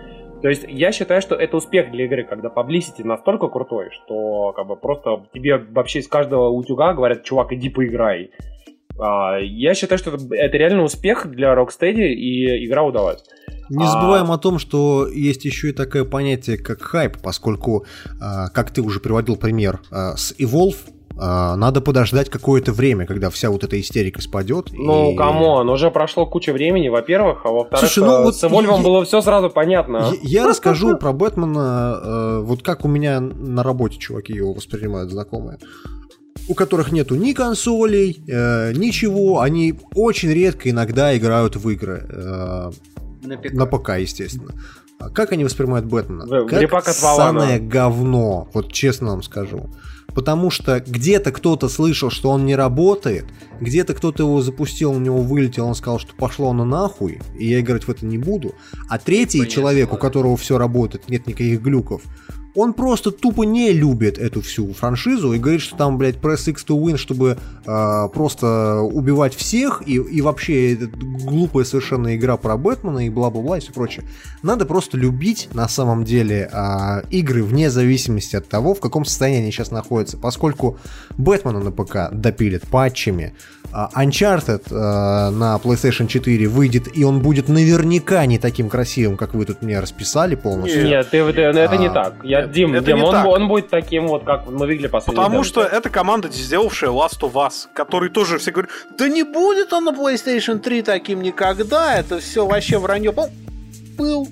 То 0.42 0.48
есть 0.48 0.64
я 0.68 0.92
считаю, 0.92 1.20
что 1.20 1.34
это 1.34 1.56
успех 1.56 1.90
для 1.90 2.04
игры, 2.04 2.24
когда 2.24 2.48
publicity 2.48 3.02
настолько 3.02 3.48
крутой, 3.48 3.90
что 3.90 4.52
как 4.52 4.66
бы 4.66 4.76
просто 4.76 5.24
тебе 5.32 5.58
вообще 5.58 5.98
из 5.98 6.08
каждого 6.08 6.50
утюга 6.50 6.92
говорят, 6.92 7.24
чувак, 7.24 7.52
иди 7.52 7.70
поиграй. 7.70 8.30
А, 9.00 9.38
я 9.38 9.74
считаю, 9.74 9.98
что 9.98 10.10
это, 10.10 10.34
это 10.34 10.56
реально 10.56 10.82
успех 10.82 11.26
для 11.26 11.54
Rocksteady, 11.54 12.08
и 12.08 12.66
игра 12.66 12.82
удалась. 12.82 13.24
Не 13.70 13.84
А- 13.84 13.88
забываем 13.88 14.30
о 14.32 14.38
том, 14.38 14.58
что 14.58 15.06
есть 15.06 15.44
еще 15.44 15.70
и 15.70 15.72
такое 15.72 16.04
понятие, 16.04 16.56
как 16.58 16.82
хайп, 16.82 17.18
поскольку, 17.22 17.84
а, 18.20 18.48
как 18.48 18.70
ты 18.70 18.82
уже 18.82 19.00
приводил 19.00 19.36
пример 19.36 19.80
а, 19.90 20.16
с 20.16 20.34
Evolve, 20.38 20.76
а, 21.20 21.56
надо 21.56 21.80
подождать 21.80 22.30
какое-то 22.30 22.72
время, 22.72 23.04
когда 23.04 23.28
вся 23.30 23.50
вот 23.50 23.64
эта 23.64 23.78
истерика 23.80 24.22
спадет. 24.22 24.68
Ну, 24.72 25.12
и- 25.12 25.16
come 25.16 25.46
on, 25.46 25.68
уже 25.68 25.90
прошло 25.90 26.26
куча 26.26 26.52
времени, 26.52 26.88
во-первых, 26.88 27.40
а 27.44 27.48
во-вторых, 27.48 27.80
Слушай, 27.90 28.06
ну 28.06 28.14
э, 28.20 28.22
вот 28.24 28.36
с 28.36 28.44
Evolve 28.44 28.70
ом 28.70 28.78
я- 28.78 28.84
было 28.84 29.04
все 29.04 29.20
сразу 29.20 29.50
понятно. 29.50 30.12
Я, 30.22 30.42
я 30.42 30.46
расскажу 30.46 30.96
про 30.96 31.12
Бэтмена, 31.12 32.00
э, 32.02 32.40
вот 32.44 32.62
как 32.62 32.84
у 32.84 32.88
меня 32.88 33.20
на 33.20 33.62
работе 33.64 33.98
чуваки 33.98 34.32
его 34.32 34.52
воспринимают, 34.52 35.10
знакомые. 35.10 35.58
у 36.50 36.54
которых 36.54 36.92
нету 36.92 37.14
ни 37.14 37.32
консолей, 37.34 38.22
э, 38.26 38.72
ничего, 38.72 39.40
они 39.40 39.74
очень 39.94 40.30
редко 40.30 40.70
иногда 40.70 41.14
играют 41.14 41.56
в 41.56 41.68
игры. 41.68 42.06
Э, 42.08 42.70
На 43.28 43.38
ПК. 43.38 43.52
на 43.52 43.66
ПК, 43.66 43.88
естественно. 43.98 44.54
А 44.98 45.10
как 45.10 45.32
они 45.32 45.44
воспринимают 45.44 45.86
Бэтмена? 45.86 46.26
В- 46.26 46.46
как 46.46 46.94
ссаное 46.94 47.60
говно, 47.60 48.48
вот 48.52 48.72
честно 48.72 49.08
вам 49.08 49.22
скажу. 49.22 49.70
Потому 50.14 50.50
что 50.50 50.80
где-то 50.84 51.30
кто-то 51.30 51.68
слышал, 51.68 52.10
что 52.10 52.30
он 52.30 52.44
не 52.44 52.56
работает, 52.56 53.26
где-то 53.60 53.94
кто-то 53.94 54.24
его 54.24 54.40
запустил, 54.40 54.90
у 54.92 54.98
него 54.98 55.18
вылетел, 55.20 55.66
он 55.66 55.74
сказал, 55.76 56.00
что 56.00 56.14
пошло 56.16 56.50
оно 56.50 56.64
нахуй, 56.64 57.20
и 57.38 57.46
я 57.46 57.60
играть 57.60 57.84
в 57.84 57.90
это 57.90 58.04
не 58.06 58.18
буду. 58.18 58.54
А 58.88 58.98
третий 58.98 59.38
Понятно, 59.38 59.54
человек, 59.54 59.92
у 59.92 59.96
которого 59.96 60.36
все 60.36 60.58
работает, 60.58 61.08
нет 61.08 61.26
никаких 61.26 61.60
глюков, 61.62 62.02
он 62.58 62.72
просто 62.72 63.10
тупо 63.10 63.44
не 63.44 63.72
любит 63.72 64.18
эту 64.18 64.40
всю 64.40 64.72
франшизу 64.72 65.32
и 65.32 65.38
говорит, 65.38 65.60
что 65.60 65.76
там, 65.76 65.96
блядь, 65.96 66.16
press 66.16 66.50
X 66.50 66.64
to 66.68 66.78
win, 66.80 66.96
чтобы 66.96 67.38
э, 67.66 68.08
просто 68.12 68.80
убивать 68.80 69.34
всех, 69.34 69.82
и, 69.86 69.94
и 69.94 70.20
вообще 70.20 70.74
это 70.74 70.88
глупая 70.88 71.64
совершенно 71.64 72.16
игра 72.16 72.36
про 72.36 72.56
Бэтмена 72.56 73.06
и 73.06 73.10
бла-бла-бла 73.10 73.58
и 73.58 73.60
все 73.60 73.72
прочее. 73.72 74.04
Надо 74.42 74.66
просто 74.66 74.96
любить 74.96 75.48
на 75.52 75.68
самом 75.68 76.04
деле 76.04 76.48
а, 76.52 77.02
игры 77.10 77.42
вне 77.42 77.70
зависимости 77.70 78.36
от 78.36 78.48
того, 78.48 78.74
в 78.74 78.80
каком 78.80 79.04
состоянии 79.04 79.42
они 79.42 79.52
сейчас 79.52 79.70
находятся. 79.70 80.16
Поскольку 80.16 80.78
Бэтмена 81.16 81.60
на 81.60 81.70
ПК 81.70 82.10
допилят 82.12 82.62
патчами, 82.62 83.34
а, 83.70 83.90
Uncharted 83.94 84.62
а, 84.70 85.30
на 85.30 85.56
PlayStation 85.62 86.06
4 86.06 86.48
выйдет, 86.48 86.88
и 86.96 87.04
он 87.04 87.20
будет 87.20 87.48
наверняка 87.48 88.24
не 88.26 88.38
таким 88.38 88.68
красивым, 88.68 89.16
как 89.16 89.34
вы 89.34 89.44
тут 89.44 89.62
мне 89.62 89.78
расписали 89.80 90.34
полностью. 90.34 90.84
Нет. 90.84 90.90
Нет, 90.90 91.10
ты, 91.10 91.32
ты- 91.32 91.42
это 91.42 91.76
не 91.76 91.88
А, 91.88 91.90
так. 91.90 92.14
Я, 92.24 92.47
Дим, 92.48 92.74
это 92.74 92.86
Дим 92.86 92.96
не 92.96 93.02
он, 93.02 93.12
так. 93.12 93.26
он 93.26 93.48
будет 93.48 93.68
таким 93.68 94.08
вот, 94.08 94.24
как 94.24 94.46
мы 94.48 94.66
видели 94.66 94.86
последний 94.88 95.16
Потому 95.22 95.44
что 95.44 95.62
это 95.62 95.88
команда, 95.90 96.28
сделавшая 96.30 96.90
Last 96.90 97.20
of 97.20 97.32
Us, 97.34 97.66
который 97.74 98.10
тоже 98.10 98.38
все 98.38 98.50
говорят, 98.50 98.70
да 98.98 99.08
не 99.08 99.22
будет 99.22 99.72
он 99.72 99.84
на 99.84 99.90
PlayStation 99.90 100.58
3 100.58 100.82
таким 100.82 101.22
никогда, 101.22 101.96
это 101.98 102.18
все 102.20 102.46
вообще 102.46 102.78
вранье. 102.78 103.12
Был- 103.12 103.30
Был. 103.96 104.28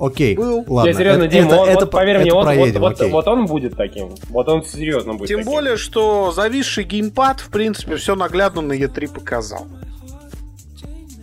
Окей, 0.00 0.34
Был. 0.36 0.64
ладно. 0.66 0.88
Я 0.88 0.94
серьезно, 0.94 1.22
это- 1.24 1.32
Дим, 1.32 1.46
это- 1.46 1.56
он- 1.56 1.68
это 1.68 1.80
вот, 1.80 1.90
по- 1.90 1.98
поверь 1.98 2.18
мне, 2.18 2.26
это 2.26 2.34
вот, 2.34 2.44
вот, 2.46 2.54
проедем, 2.54 2.80
вот, 2.80 2.92
окей. 3.00 3.10
вот 3.12 3.28
он 3.28 3.46
будет 3.46 3.76
таким. 3.76 4.10
Вот 4.28 4.48
он 4.48 4.64
серьезно 4.64 5.14
будет 5.14 5.28
Тем 5.28 5.38
таким. 5.38 5.52
более, 5.52 5.76
что 5.76 6.32
зависший 6.32 6.82
геймпад, 6.84 7.40
в 7.40 7.48
принципе, 7.50 7.94
все 7.96 8.16
наглядно 8.16 8.60
на 8.60 8.72
E3 8.72 9.12
показал. 9.14 9.66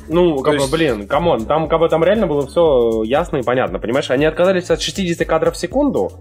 Ну, 0.09 0.39
как 0.41 0.55
бы, 0.55 0.59
есть- 0.61 0.71
блин, 0.71 1.07
come 1.07 1.29
on, 1.29 1.45
там, 1.45 1.67
как 1.69 1.79
бы, 1.79 1.87
там 1.89 2.03
реально 2.03 2.27
было 2.27 2.45
все 2.47 3.03
ясно 3.03 3.37
и 3.37 3.43
понятно, 3.43 3.79
понимаешь? 3.79 4.09
Они 4.11 4.25
отказались 4.25 4.69
от 4.69 4.81
60 4.81 5.25
кадров 5.25 5.55
в 5.55 5.57
секунду 5.57 6.11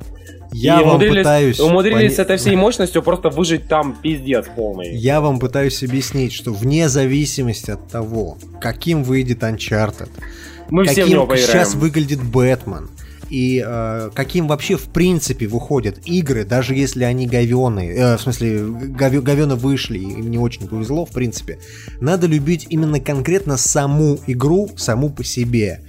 Я 0.53 0.75
и 0.81 0.85
вам 0.85 0.91
умудрились, 0.91 1.19
пытаюсь... 1.19 1.61
умудрились 1.61 2.13
с 2.13 2.17
пони- 2.17 2.23
этой 2.25 2.37
всей 2.37 2.57
мощностью 2.57 3.03
просто 3.03 3.29
выжить 3.31 3.69
там 3.69 3.97
пиздец 4.01 4.47
полный. 4.55 4.95
Я 4.95 5.21
вам 5.21 5.39
пытаюсь 5.39 5.83
объяснить, 5.83 6.33
что 6.33 6.53
вне 6.53 6.89
зависимости 6.89 7.71
от 7.71 7.89
того, 7.89 8.37
каким 8.61 9.03
выйдет 9.03 9.43
Uncharted, 9.43 10.09
Мы 10.71 10.85
все 10.85 11.05
в 11.05 11.09
него 11.09 11.27
каким 11.27 11.45
поиграем. 11.47 11.65
сейчас 11.67 11.75
выглядит 11.75 12.23
Бэтмен, 12.23 12.91
и 13.31 13.65
э, 13.65 14.11
каким 14.15 14.49
вообще 14.49 14.77
в 14.77 14.89
принципе 14.89 15.47
выходят 15.47 15.99
игры, 16.05 16.45
даже 16.45 16.75
если 16.75 17.05
они 17.05 17.27
говеные, 17.27 17.95
э, 17.95 18.17
в 18.17 18.21
смысле 18.21 18.63
гове- 18.63 19.21
говёно 19.21 19.55
вышли, 19.55 19.99
и 19.99 20.05
не 20.05 20.39
очень 20.39 20.69
повезло, 20.69 21.07
в 21.07 21.11
принципе, 21.11 21.59
надо 22.01 22.27
любить 22.27 22.67
именно 22.69 23.01
конкретно 23.01 23.57
саму 23.57 24.19
игру, 24.27 24.71
саму 24.77 25.11
по 25.11 25.23
себе. 25.25 25.81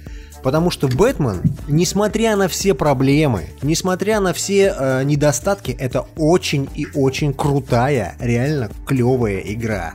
Потому 0.42 0.70
что 0.70 0.88
Бэтмен, 0.88 1.40
несмотря 1.68 2.36
на 2.36 2.48
все 2.48 2.74
проблемы, 2.74 3.44
несмотря 3.62 4.20
на 4.20 4.32
все 4.32 4.74
э, 4.76 5.02
недостатки, 5.04 5.76
это 5.78 6.06
очень 6.16 6.68
и 6.74 6.86
очень 6.94 7.32
крутая, 7.32 8.16
реально 8.18 8.70
клевая 8.86 9.38
игра. 9.38 9.94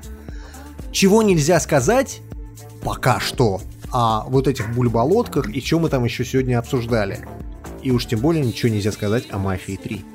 Чего 0.92 1.22
нельзя 1.22 1.60
сказать 1.60 2.22
пока 2.82 3.20
что 3.20 3.62
о 3.92 4.26
вот 4.28 4.48
этих 4.48 4.74
бульболотках 4.74 5.50
и 5.50 5.62
чем 5.62 5.82
мы 5.82 5.90
там 5.90 6.04
еще 6.04 6.26
сегодня 6.26 6.60
обсуждали. 6.60 7.20
И 7.82 7.92
уж 7.92 8.06
тем 8.06 8.20
более 8.20 8.44
ничего 8.44 8.72
нельзя 8.72 8.92
сказать 8.92 9.26
о 9.32 9.38
Мафии 9.38 9.80
3. 9.82 10.06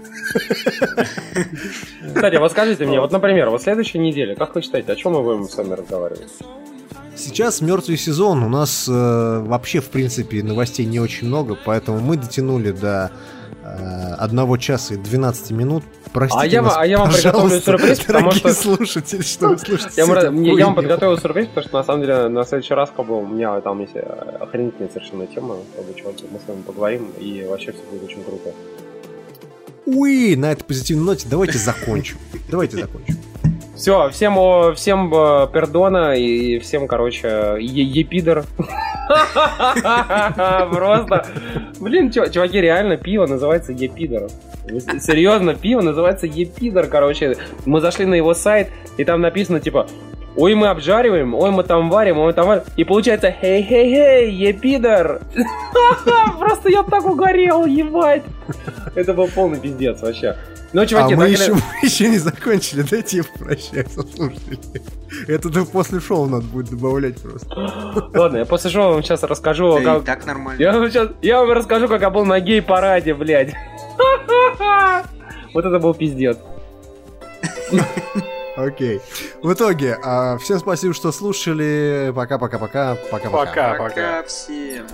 Кстати, 2.15 2.37
вот 2.37 2.51
скажите 2.51 2.87
мне, 2.87 3.01
вот, 3.01 3.13
например, 3.13 3.51
вот 3.51 3.63
следующей 3.63 3.99
неделе, 3.99 4.35
как 4.35 4.55
вы 4.55 4.63
считаете, 4.63 4.93
о 4.93 4.97
чем 4.97 5.13
мы 5.13 5.23
будем 5.23 5.49
с 5.49 5.57
вами 5.57 5.75
разговаривать? 5.75 6.29
Сейчас 7.15 7.61
мертвый 7.61 7.99
сезон, 7.99 8.43
у 8.43 8.49
нас 8.49 8.87
э, 8.89 9.45
вообще 9.47 9.81
в 9.81 9.91
принципе 9.91 10.43
новостей 10.43 10.87
не 10.87 10.99
очень 10.99 11.29
много, 11.29 11.57
поэтому 11.63 12.01
мы 12.01 12.17
дотянули 12.17 12.73
до 12.73 13.13
1 14.19 14.59
часа 14.59 14.95
и 14.95 14.97
12 14.97 15.51
минут. 15.53 15.85
Простите 16.13 16.43
А 16.43 16.47
я 16.47 16.63
нас, 16.63 16.75
а 16.77 16.87
я 16.87 16.99
вам 16.99 17.11
приготовлю 17.11 17.61
сюрприз, 17.61 18.01
потому 18.07 18.33
что- 18.33 18.53
слушатели, 18.53 19.23
что 19.23 19.49
вы 19.49 19.59
слушаете. 19.59 19.95
Я, 19.97 20.07
вам- 20.07 20.43
я 20.43 20.67
вам 20.67 20.75
подготовил 20.75 21.19
сюрприз, 21.19 21.47
потому 21.49 21.67
что 21.67 21.77
на 21.79 21.85
самом 21.85 22.01
деле 22.03 22.29
на 22.29 22.45
следующий 22.45 22.75
раз 22.75 22.91
как 22.95 23.07
бы 23.07 23.19
у 23.19 23.27
меня 23.27 23.61
там 23.61 23.81
есть 23.81 23.93
э, 23.95 24.01
охренительная 24.41 24.89
совершенно 24.91 25.27
тема, 25.27 25.57
как 25.77 25.85
бы, 25.87 25.95
чуваки, 25.99 26.25
мы 26.31 26.39
с 26.39 26.49
вами 26.49 26.63
поговорим, 26.63 27.11
и 27.19 27.45
вообще 27.49 27.73
все 27.73 27.81
будет 27.91 28.05
очень 28.05 28.23
круто. 28.25 28.51
Уи, 29.87 30.37
на 30.37 30.53
этой 30.53 30.65
позитивной 30.65 31.05
ноте 31.05 31.27
давайте 31.29 31.59
закончим. 31.59 32.17
Давайте 32.51 32.77
закончим. 32.77 33.17
Все, 33.83 34.11
всем, 34.11 34.37
всем 34.77 35.13
э, 35.13 35.49
пердона 35.53 36.15
и 36.17 36.61
всем, 36.61 36.87
короче, 36.87 37.57
е- 37.59 37.83
епидор. 37.83 38.45
Просто, 40.71 41.27
блин, 41.81 42.13
чуваки, 42.13 42.61
реально 42.61 42.97
пиво 42.97 43.27
называется 43.27 43.73
с- 44.69 45.05
Серьезно, 45.05 45.55
пиво 45.55 45.81
называется 45.81 46.29
епидор, 46.29 46.87
короче. 46.87 47.37
Мы 47.67 47.81
зашли 47.81 48.07
на 48.07 48.15
его 48.15 48.35
сайт, 48.35 48.69
и 48.99 49.05
там 49.05 49.21
написано, 49.21 49.59
типа, 49.59 49.89
ой, 50.37 50.55
мы 50.55 50.69
обжариваем, 50.69 51.35
ой, 51.35 51.51
мы 51.51 51.63
там 51.65 51.91
варим, 51.91 52.19
ой, 52.19 52.27
мы 52.27 52.33
там 52.33 52.47
варим. 52.47 52.63
И 52.77 52.85
получается, 52.85 53.31
хей-хей-хей, 53.31 54.31
епидор. 54.31 55.21
Просто 56.39 56.71
я 56.71 56.83
так 56.83 57.05
угорел, 57.07 57.65
ебать. 57.67 58.23
Это 58.95 59.15
был 59.15 59.29
полный 59.29 59.59
пиздец 59.59 60.01
вообще. 60.03 60.37
Ну, 60.73 60.87
чуваки, 60.87 61.15
а 61.15 61.17
мы 61.17 61.29
еще, 61.29 61.53
мы 61.55 61.61
еще 61.83 62.09
не 62.09 62.19
закончили, 62.19 62.83
дайте 62.83 63.19
я 63.19 63.25
попрощаться, 63.25 64.03
слушатели. 64.03 64.59
Это 65.29 65.51
да 65.51 65.65
после 65.71 66.01
шоу 66.01 66.27
надо 66.27 66.45
будет 66.47 66.71
добавлять 66.71 67.21
просто. 67.21 67.55
Ладно, 68.15 68.39
я 68.39 68.45
после 68.47 68.71
шоу 68.71 68.95
вам 68.95 69.03
сейчас 69.03 69.23
расскажу, 69.23 69.75
Да 69.75 69.81
и 69.81 69.85
как... 69.85 70.05
так 70.05 70.27
нормально. 70.27 70.61
Я 70.61 70.73
вам, 70.73 70.91
сейчас, 70.91 71.11
я 71.21 71.41
вам 71.41 71.53
расскажу, 71.53 71.89
как 71.89 72.01
я 72.01 72.11
был 72.11 72.25
на 72.25 72.41
гей-параде, 72.41 73.15
блядь. 73.15 73.53
Вот 75.55 75.67
это 75.67 75.79
был 75.79 75.93
пиздец. 75.93 76.39
Окей. 78.57 79.01
В 79.43 79.53
итоге, 79.53 79.99
а, 80.03 80.37
всем 80.39 80.59
спасибо, 80.59 80.93
что 80.95 81.11
слушали. 81.13 82.13
Пока-пока-пока. 82.15 82.97
Пока-пока. 83.11 83.47
Пока. 83.47 83.75
Пока 83.79 84.23
всем. 84.25 84.87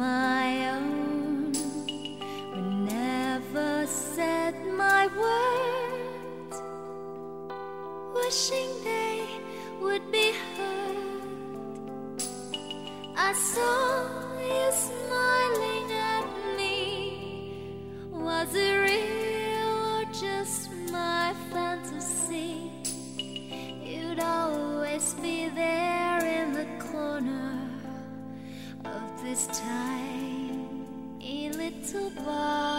My 0.00 0.70
own. 0.70 1.52
Never 2.86 3.86
said 3.86 4.54
my 4.84 5.04
words, 5.24 6.56
wishing 8.14 8.70
they 8.82 9.20
would 9.82 10.10
be 10.10 10.32
heard. 10.56 10.96
I 13.14 13.32
saw 13.34 14.08
you 14.50 14.68
smiling 14.88 15.92
at 15.92 16.26
me. 16.56 16.78
Was 18.10 18.54
it 18.54 18.74
real 18.88 19.74
or 19.96 20.04
just 20.26 20.72
my 20.90 21.34
fantasy? 21.52 22.72
You'd 23.84 24.20
always 24.20 25.12
be 25.14 25.50
there 25.50 25.89
this 29.30 29.46
time 29.46 30.84
a 31.22 31.50
little 31.50 32.10
bar. 32.24 32.69